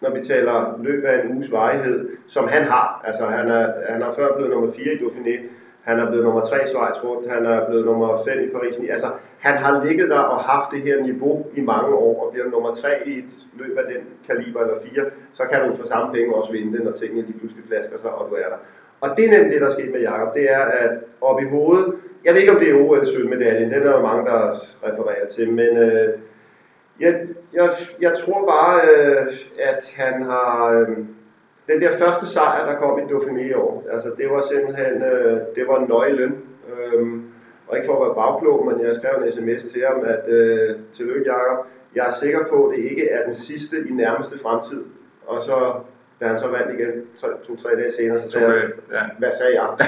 når 0.00 0.10
vi 0.10 0.24
taler 0.24 0.78
løb 0.82 1.04
af 1.04 1.24
en 1.24 1.36
uges 1.36 1.52
varighed, 1.52 2.08
som 2.28 2.48
han 2.48 2.62
har. 2.62 3.02
Altså 3.04 3.24
han 3.26 3.48
er, 3.48 3.72
han 3.88 4.02
er 4.02 4.14
før 4.14 4.36
blevet 4.36 4.50
nummer 4.50 4.72
4 4.72 4.92
i 4.92 4.96
Dauphiné, 4.96 5.40
han 5.82 5.98
er 5.98 6.06
blevet 6.06 6.24
nummer 6.24 6.40
3 6.40 6.64
i 6.64 6.66
Schweiz 6.66 7.04
rundt, 7.04 7.30
han 7.30 7.46
er 7.46 7.66
blevet 7.66 7.84
nummer 7.84 8.24
5 8.24 8.44
i 8.44 8.48
Paris. 8.48 8.76
Altså 8.90 9.06
han 9.38 9.56
har 9.58 9.84
ligget 9.84 10.10
der 10.10 10.18
og 10.18 10.38
haft 10.38 10.70
det 10.70 10.82
her 10.82 11.02
niveau 11.02 11.46
i 11.54 11.60
mange 11.60 11.94
år, 11.94 12.24
og 12.26 12.32
bliver 12.32 12.50
nummer 12.50 12.74
3 12.74 13.08
i 13.08 13.18
et 13.18 13.32
løb 13.58 13.78
af 13.78 13.84
den 13.94 14.02
kaliber 14.26 14.60
eller 14.60 14.74
4, 14.94 15.04
så 15.32 15.42
kan 15.52 15.68
du 15.68 15.76
for 15.76 15.88
samme 15.88 16.12
penge 16.14 16.34
også 16.34 16.52
vinde 16.52 16.76
det, 16.76 16.84
når 16.84 16.92
tingene 16.92 17.22
lige 17.22 17.38
pludselig 17.38 17.64
flasker 17.68 17.98
sig, 18.02 18.10
og 18.10 18.30
du 18.30 18.34
er 18.34 18.48
der. 18.48 18.56
Og 19.02 19.08
det 19.16 19.24
er 19.24 19.30
nemlig 19.30 19.52
det, 19.52 19.60
der 19.60 19.68
er 19.68 19.72
sket 19.72 19.92
med 19.92 20.00
Jakob. 20.00 20.34
Det 20.34 20.50
er, 20.50 20.64
at 20.64 20.90
op 21.20 21.42
i 21.42 21.44
hovedet, 21.44 21.94
jeg 22.24 22.34
ved 22.34 22.40
ikke, 22.40 22.52
om 22.52 22.60
det 22.60 22.70
er 22.70 22.80
OL 22.82 23.06
sølvmedaljen, 23.06 23.72
den 23.72 23.82
er 23.82 23.92
der 23.92 24.02
mange, 24.02 24.30
der 24.30 24.40
refererer 24.86 25.28
til, 25.28 25.52
men 25.52 25.76
øh, 25.76 26.08
jeg, 27.00 27.26
jeg, 27.52 27.70
jeg 28.00 28.12
tror 28.18 28.46
bare, 28.46 28.80
øh, 28.96 29.32
at 29.58 29.84
han 29.94 30.22
har... 30.22 30.70
Øh, 30.70 30.96
den 31.68 31.80
der 31.80 31.98
første 31.98 32.26
sejr, 32.26 32.66
der 32.66 32.78
kom 32.78 32.98
i 32.98 33.02
Dauphiné 33.02 33.40
i 33.40 33.52
år, 33.54 33.84
altså 33.92 34.10
det 34.18 34.30
var 34.30 34.44
simpelthen, 34.52 35.02
øh, 35.02 35.40
det 35.54 35.68
var 35.68 35.86
nøglen. 35.88 36.38
Øh, 36.72 37.22
og 37.68 37.76
ikke 37.76 37.86
for 37.86 37.96
at 37.96 38.06
være 38.06 38.14
bagklog, 38.14 38.66
men 38.66 38.86
jeg 38.86 38.96
skrev 38.96 39.22
en 39.22 39.32
sms 39.32 39.72
til 39.72 39.82
ham, 39.88 40.04
at 40.04 40.28
øh, 40.28 40.76
tillykke 40.94 41.32
Jacob, 41.32 41.66
jeg 41.94 42.06
er 42.06 42.12
sikker 42.12 42.40
på, 42.50 42.66
at 42.66 42.76
det 42.76 42.84
ikke 42.90 43.08
er 43.08 43.24
den 43.24 43.34
sidste 43.34 43.76
i 43.88 43.92
nærmeste 43.92 44.38
fremtid. 44.38 44.84
Og 45.26 45.44
så 45.44 45.74
da 46.22 46.28
han 46.28 46.40
så 46.40 46.48
vandt 46.48 46.70
igen 46.78 46.92
to-tre 47.46 47.70
dage 47.76 47.92
senere, 47.96 48.22
så 48.22 48.30
sagde 48.30 48.46
jeg, 48.46 48.62
ja. 48.92 49.02
hvad 49.18 49.32
sagde 49.38 49.54
jeg? 49.60 49.68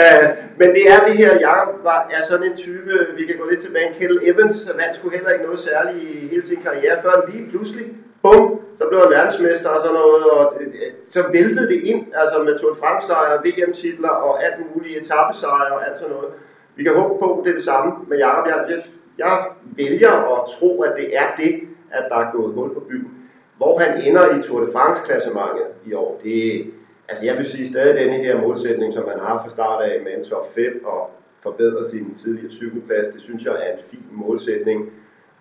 Øh, 0.00 0.28
men 0.60 0.68
det 0.76 0.84
er 0.94 1.00
det 1.06 1.14
her, 1.22 1.32
Jacob 1.48 1.84
var, 1.84 2.10
er 2.10 2.22
sådan 2.28 2.46
en 2.50 2.56
type, 2.56 2.92
vi 3.16 3.24
kan 3.26 3.36
gå 3.40 3.44
lidt 3.50 3.60
tilbage, 3.60 3.94
Kettle 3.98 4.26
Evans 4.28 4.70
vandt 4.76 4.96
skulle 4.96 5.16
heller 5.16 5.30
ikke 5.30 5.44
noget 5.44 5.58
særligt 5.58 6.02
i 6.04 6.28
hele 6.32 6.46
sin 6.46 6.60
karriere, 6.62 7.02
før 7.02 7.30
lige 7.30 7.50
pludselig, 7.50 7.86
bum, 8.22 8.60
så 8.78 8.84
blev 8.88 9.00
han 9.00 9.10
verdensmester 9.16 9.68
og 9.68 9.80
sådan 9.82 9.94
noget, 10.00 10.24
og 10.24 10.54
det, 10.58 10.72
så 11.08 11.24
væltede 11.32 11.68
det 11.68 11.80
ind, 11.82 12.06
altså 12.14 12.42
med 12.42 12.58
Tour 12.58 12.72
de 12.72 12.80
France 12.80 13.06
sejre, 13.06 13.42
VM-titler 13.44 14.08
og 14.08 14.44
alt 14.44 14.56
mulige 14.74 15.00
etappesejre 15.00 15.74
og 15.76 15.88
alt 15.88 15.98
sådan 15.98 16.14
noget. 16.14 16.30
Vi 16.76 16.82
kan 16.82 16.94
håbe 16.94 17.14
på, 17.22 17.38
at 17.38 17.44
det 17.44 17.50
er 17.50 17.54
det 17.54 17.64
samme 17.64 17.92
med 18.08 18.18
Jacob. 18.18 18.46
Jeg, 18.46 18.58
jeg, 18.68 18.82
jeg 19.18 19.44
vælger 19.76 20.12
at 20.34 20.40
tro, 20.58 20.82
at 20.82 20.92
det 20.96 21.16
er 21.16 21.28
det, 21.36 21.52
at 21.90 22.04
der 22.10 22.16
er 22.16 22.32
gået 22.32 22.54
hul 22.54 22.74
på 22.74 22.80
byen. 22.80 23.16
Hvor 23.56 23.78
han 23.78 24.02
ender 24.02 24.38
i 24.38 24.42
Tour 24.42 24.60
de 24.60 24.72
France-klassementet 24.72 25.66
i 25.86 25.92
år, 25.92 26.20
det, 26.24 26.72
altså 27.08 27.24
jeg 27.24 27.36
vil 27.36 27.46
sige 27.46 27.68
stadig 27.68 28.00
denne 28.00 28.16
her 28.16 28.40
målsætning, 28.40 28.94
som 28.94 29.08
han 29.08 29.18
har 29.18 29.42
fra 29.44 29.50
start 29.50 29.82
af 29.82 30.00
med 30.04 30.12
en 30.18 30.24
top 30.24 30.54
5 30.54 30.84
og 30.84 31.10
forbedre 31.42 31.86
sin 31.86 32.14
tidligere 32.14 32.52
syvendeplads, 32.52 33.08
det 33.14 33.22
synes 33.22 33.44
jeg 33.44 33.52
er 33.52 33.72
en 33.72 33.78
fin 33.90 34.04
målsætning. 34.10 34.90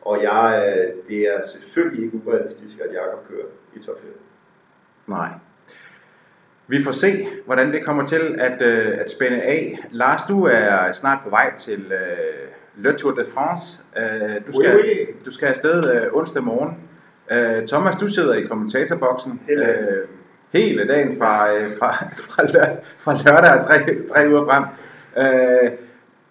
Og 0.01 0.23
jeg, 0.23 0.73
det 1.07 1.19
er 1.21 1.47
selvfølgelig 1.47 2.05
ikke 2.05 2.21
urealistisk, 2.25 2.79
at 2.79 2.93
Jakob 2.93 3.27
kører 3.29 3.45
i 3.75 3.79
top 3.79 4.01
5. 4.01 4.19
Nej. 5.07 5.29
Vi 6.67 6.83
får 6.83 6.91
se, 6.91 7.27
hvordan 7.45 7.73
det 7.73 7.85
kommer 7.85 8.05
til 8.05 8.35
at, 8.39 8.61
øh, 8.61 8.97
at 8.99 9.11
spænde 9.11 9.41
af. 9.41 9.79
Lars, 9.91 10.21
du 10.27 10.43
er 10.43 10.91
snart 10.91 11.19
på 11.23 11.29
vej 11.29 11.57
til 11.57 11.91
øh, 11.91 12.83
Le 12.83 12.97
Tour 12.97 13.13
de 13.13 13.25
France. 13.33 13.83
Øh, 13.97 14.47
du, 14.47 14.53
skal, 14.53 14.75
oui, 14.75 14.81
oui. 14.81 15.05
du 15.25 15.31
skal 15.31 15.47
afsted 15.47 15.93
øh, 15.95 16.13
onsdag 16.13 16.43
morgen. 16.43 16.77
Øh, 17.31 17.67
Thomas, 17.67 17.95
du 17.95 18.07
sidder 18.07 18.33
i 18.33 18.41
kommentatorboksen 18.41 19.41
hele, 19.47 19.67
øh, 19.67 20.07
hele 20.53 20.87
dagen 20.87 21.17
fra, 21.17 21.53
øh, 21.53 21.77
fra, 21.79 21.91
fra, 22.29 22.45
lør, 22.45 22.75
fra 22.97 23.13
lørdag 23.13 23.57
og 23.57 23.65
tre, 23.65 23.77
tre 24.13 24.29
uger 24.29 24.45
frem. 24.45 24.63
Øh, 25.17 25.71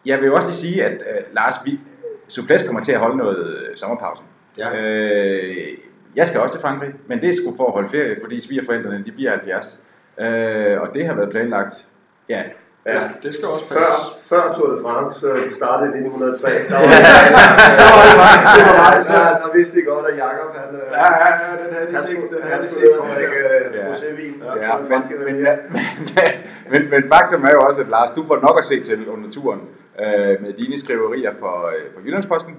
jeg 0.07 0.18
vil 0.18 0.26
jo 0.26 0.34
også 0.34 0.49
lige 0.49 0.57
sige, 0.57 0.84
at 0.84 0.92
øh, 0.92 1.34
Lars, 1.34 1.55
vi, 1.64 1.80
Suples 2.28 2.62
kommer 2.62 2.82
til 2.82 2.92
at 2.92 2.99
holde 2.99 3.16
noget 3.16 3.57
øh, 3.57 3.76
sommerpause. 3.76 4.22
Ja. 4.59 4.80
Øh, 4.80 5.78
jeg 6.16 6.26
skal 6.26 6.40
også 6.40 6.55
til 6.55 6.62
Frankrig, 6.62 6.92
men 7.07 7.20
det 7.20 7.30
er 7.30 7.34
sgu 7.34 7.57
for 7.57 7.66
at 7.66 7.72
holde 7.72 7.88
ferie, 7.88 8.16
fordi 8.22 8.40
svigerforældrene 8.40 9.05
de 9.05 9.12
bliver 9.12 9.30
70. 9.30 9.80
Øh, 10.20 10.80
og 10.80 10.95
det 10.95 11.07
har 11.07 11.14
været 11.14 11.30
planlagt, 11.30 11.88
ja, 12.28 12.42
Ja, 12.87 13.01
det 13.22 13.30
skal 13.35 13.47
også 13.55 13.66
passes. 13.68 14.01
Før, 14.30 14.37
før 14.37 14.55
Tour 14.55 14.68
de 14.74 14.78
France 14.85 15.26
øh, 15.26 15.53
startede 15.59 15.89
i 15.89 16.01
1903, 16.01 16.51
der 16.70 16.76
var, 16.80 16.89
der 17.80 17.89
var 17.97 18.03
det 18.09 18.16
faktisk 18.24 18.55
undervejs, 18.62 19.07
der, 19.14 19.24
der 19.45 19.51
vidste 19.57 19.74
de 19.78 19.82
godt, 19.91 20.05
at 20.11 20.14
Jacob 20.22 20.51
han... 20.61 20.70
Øh, 20.80 20.87
ja, 21.01 21.09
ja, 21.20 21.28
ja, 21.43 21.51
den 21.62 21.70
havde 21.74 21.89
de 21.93 21.97
set. 22.07 22.22
Den 22.35 22.43
havde 22.49 22.62
de 22.66 22.70
set. 22.76 22.91
Han 23.03 23.24
rosévin. 23.91 24.35
Ja, 24.62 24.72
men, 24.91 25.01
men, 25.26 25.37
men, 26.72 26.82
men, 26.93 27.03
faktum 27.12 27.45
er 27.45 27.53
jo 27.57 27.61
også, 27.68 27.80
at 27.85 27.89
Lars, 27.89 28.11
du 28.11 28.22
får 28.26 28.39
nok 28.47 28.57
at 28.59 28.64
se 28.64 28.80
til 28.80 29.09
under 29.09 29.30
turen 29.30 29.61
øh, 30.05 30.35
med 30.45 30.53
dine 30.53 30.76
skriverier 30.78 31.32
for, 31.43 31.57
øh, 31.72 31.85
for 31.95 32.01
Jyllandsposten. 32.05 32.55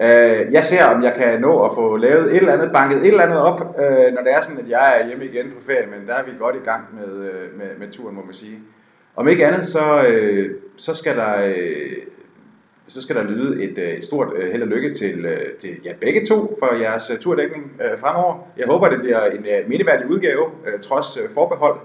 Øh, 0.00 0.52
jeg 0.52 0.64
ser, 0.64 0.84
om 0.84 1.02
jeg 1.02 1.14
kan 1.14 1.40
nå 1.40 1.64
at 1.64 1.70
få 1.74 1.96
lavet 1.96 2.24
et 2.30 2.36
eller 2.36 2.52
andet, 2.52 2.72
banket 2.72 2.98
et 3.00 3.06
eller 3.06 3.24
andet 3.24 3.38
op, 3.38 3.60
øh, 3.60 4.14
når 4.14 4.22
det 4.22 4.32
er 4.36 4.40
sådan, 4.40 4.60
at 4.64 4.68
jeg 4.68 5.00
er 5.00 5.06
hjemme 5.06 5.24
igen 5.24 5.50
fra 5.50 5.72
ferie, 5.72 5.86
men 5.86 6.08
der 6.08 6.14
er 6.14 6.24
vi 6.24 6.30
godt 6.38 6.56
i 6.56 6.64
gang 6.70 6.82
med, 6.98 7.10
øh, 7.28 7.58
med, 7.58 7.70
med 7.78 7.88
turen, 7.92 8.16
må 8.16 8.22
man 8.24 8.34
sige. 8.34 8.58
Om 9.20 9.28
ikke 9.28 9.46
andet, 9.46 9.66
så, 9.66 10.06
øh, 10.08 10.50
så 10.76 10.94
skal 10.94 11.16
der... 11.16 11.44
Øh, 11.44 11.96
så 12.86 13.02
skal 13.02 13.16
der 13.16 13.22
lyde 13.22 13.64
et, 13.64 13.78
øh, 13.78 13.90
et 13.90 14.04
stort 14.04 14.28
øh, 14.36 14.50
held 14.52 14.62
og 14.62 14.68
lykke 14.68 14.94
til, 14.94 15.24
øh, 15.24 15.52
til 15.60 15.70
jer 15.84 15.94
begge 16.00 16.26
to 16.26 16.56
for 16.58 16.74
jeres 16.74 17.10
øh, 17.10 17.18
turdækning 17.18 17.72
øh, 17.84 17.98
fremover. 18.00 18.34
Jeg 18.56 18.66
håber, 18.66 18.88
det 18.88 19.00
bliver 19.00 19.24
en 19.24 19.46
øh, 19.46 19.68
mindeværdig 19.68 20.06
udgave, 20.10 20.44
øh, 20.66 20.80
trods 20.80 21.18
øh, 21.22 21.30
forbehold. 21.34 21.78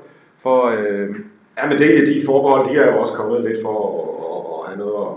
For, 0.44 0.66
øh, 0.66 1.10
ja, 1.58 1.68
men 1.70 1.78
det, 1.78 2.08
de 2.08 2.26
forbehold, 2.26 2.70
de 2.70 2.80
er 2.80 2.92
jo 2.92 3.02
også 3.02 3.14
kommet 3.14 3.42
lidt 3.42 3.62
for 3.62 3.78
at, 3.96 4.40
at 4.54 4.70
have 4.70 4.78
noget 4.86 5.08
at, 5.10 5.16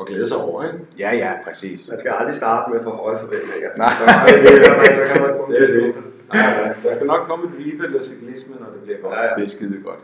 at 0.00 0.06
glæde 0.06 0.28
sig 0.28 0.36
over, 0.36 0.64
ikke? 0.64 0.78
Ja, 0.98 1.16
ja, 1.16 1.32
præcis. 1.44 1.88
Man 1.90 1.98
skal 1.98 2.12
aldrig 2.18 2.36
starte 2.36 2.72
med 2.72 2.80
for 2.82 2.90
høje 2.90 3.18
forventninger. 3.20 3.70
Nej, 3.76 3.92
det, 4.28 4.42
det, 4.42 4.50
det, 5.48 5.68
det, 5.68 5.94
det. 5.94 5.94
Nej, 6.32 6.62
nej. 6.62 6.74
Der 6.82 6.92
skal 6.94 7.06
nok 7.06 7.22
komme 7.28 7.44
et 7.46 7.64
vibe 7.64 7.84
eller 7.84 8.02
cyklisme, 8.02 8.54
når 8.60 8.66
det 8.74 8.82
bliver 8.82 8.98
godt. 9.02 9.14
Ja, 9.14 9.22
ja. 9.24 9.34
Det 9.36 9.44
er 9.44 9.48
skide 9.48 9.82
godt. 9.84 10.02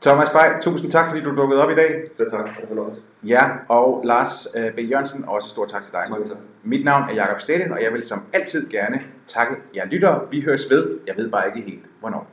Thomas 0.00 0.30
Bay, 0.30 0.60
tusind 0.60 0.90
tak, 0.90 1.08
fordi 1.08 1.20
du 1.20 1.36
dukkede 1.36 1.62
op 1.62 1.70
i 1.70 1.74
dag. 1.74 2.02
Selv 2.16 2.30
tak. 2.30 2.48
Det 2.60 2.76
var 2.76 2.90
Ja, 3.24 3.48
og 3.68 4.02
Lars 4.04 4.48
øh, 4.56 4.72
B. 4.72 4.78
Jørgensen, 4.78 5.24
også 5.28 5.48
stor 5.50 5.66
tak 5.66 5.82
til 5.82 5.92
dig. 5.92 6.06
Mange 6.10 6.26
tak. 6.26 6.36
Mit 6.62 6.84
navn 6.84 7.10
er 7.10 7.14
Jakob 7.14 7.40
Stedin, 7.40 7.72
og 7.72 7.82
jeg 7.82 7.92
vil 7.92 8.06
som 8.06 8.22
altid 8.32 8.70
gerne 8.70 9.00
takke 9.26 9.54
jer 9.74 9.84
lyttere. 9.84 10.20
Vi 10.30 10.40
høres 10.40 10.70
ved. 10.70 10.98
Jeg 11.06 11.16
ved 11.16 11.30
bare 11.30 11.46
ikke 11.46 11.70
helt, 11.70 11.84
hvornår. 12.00 12.26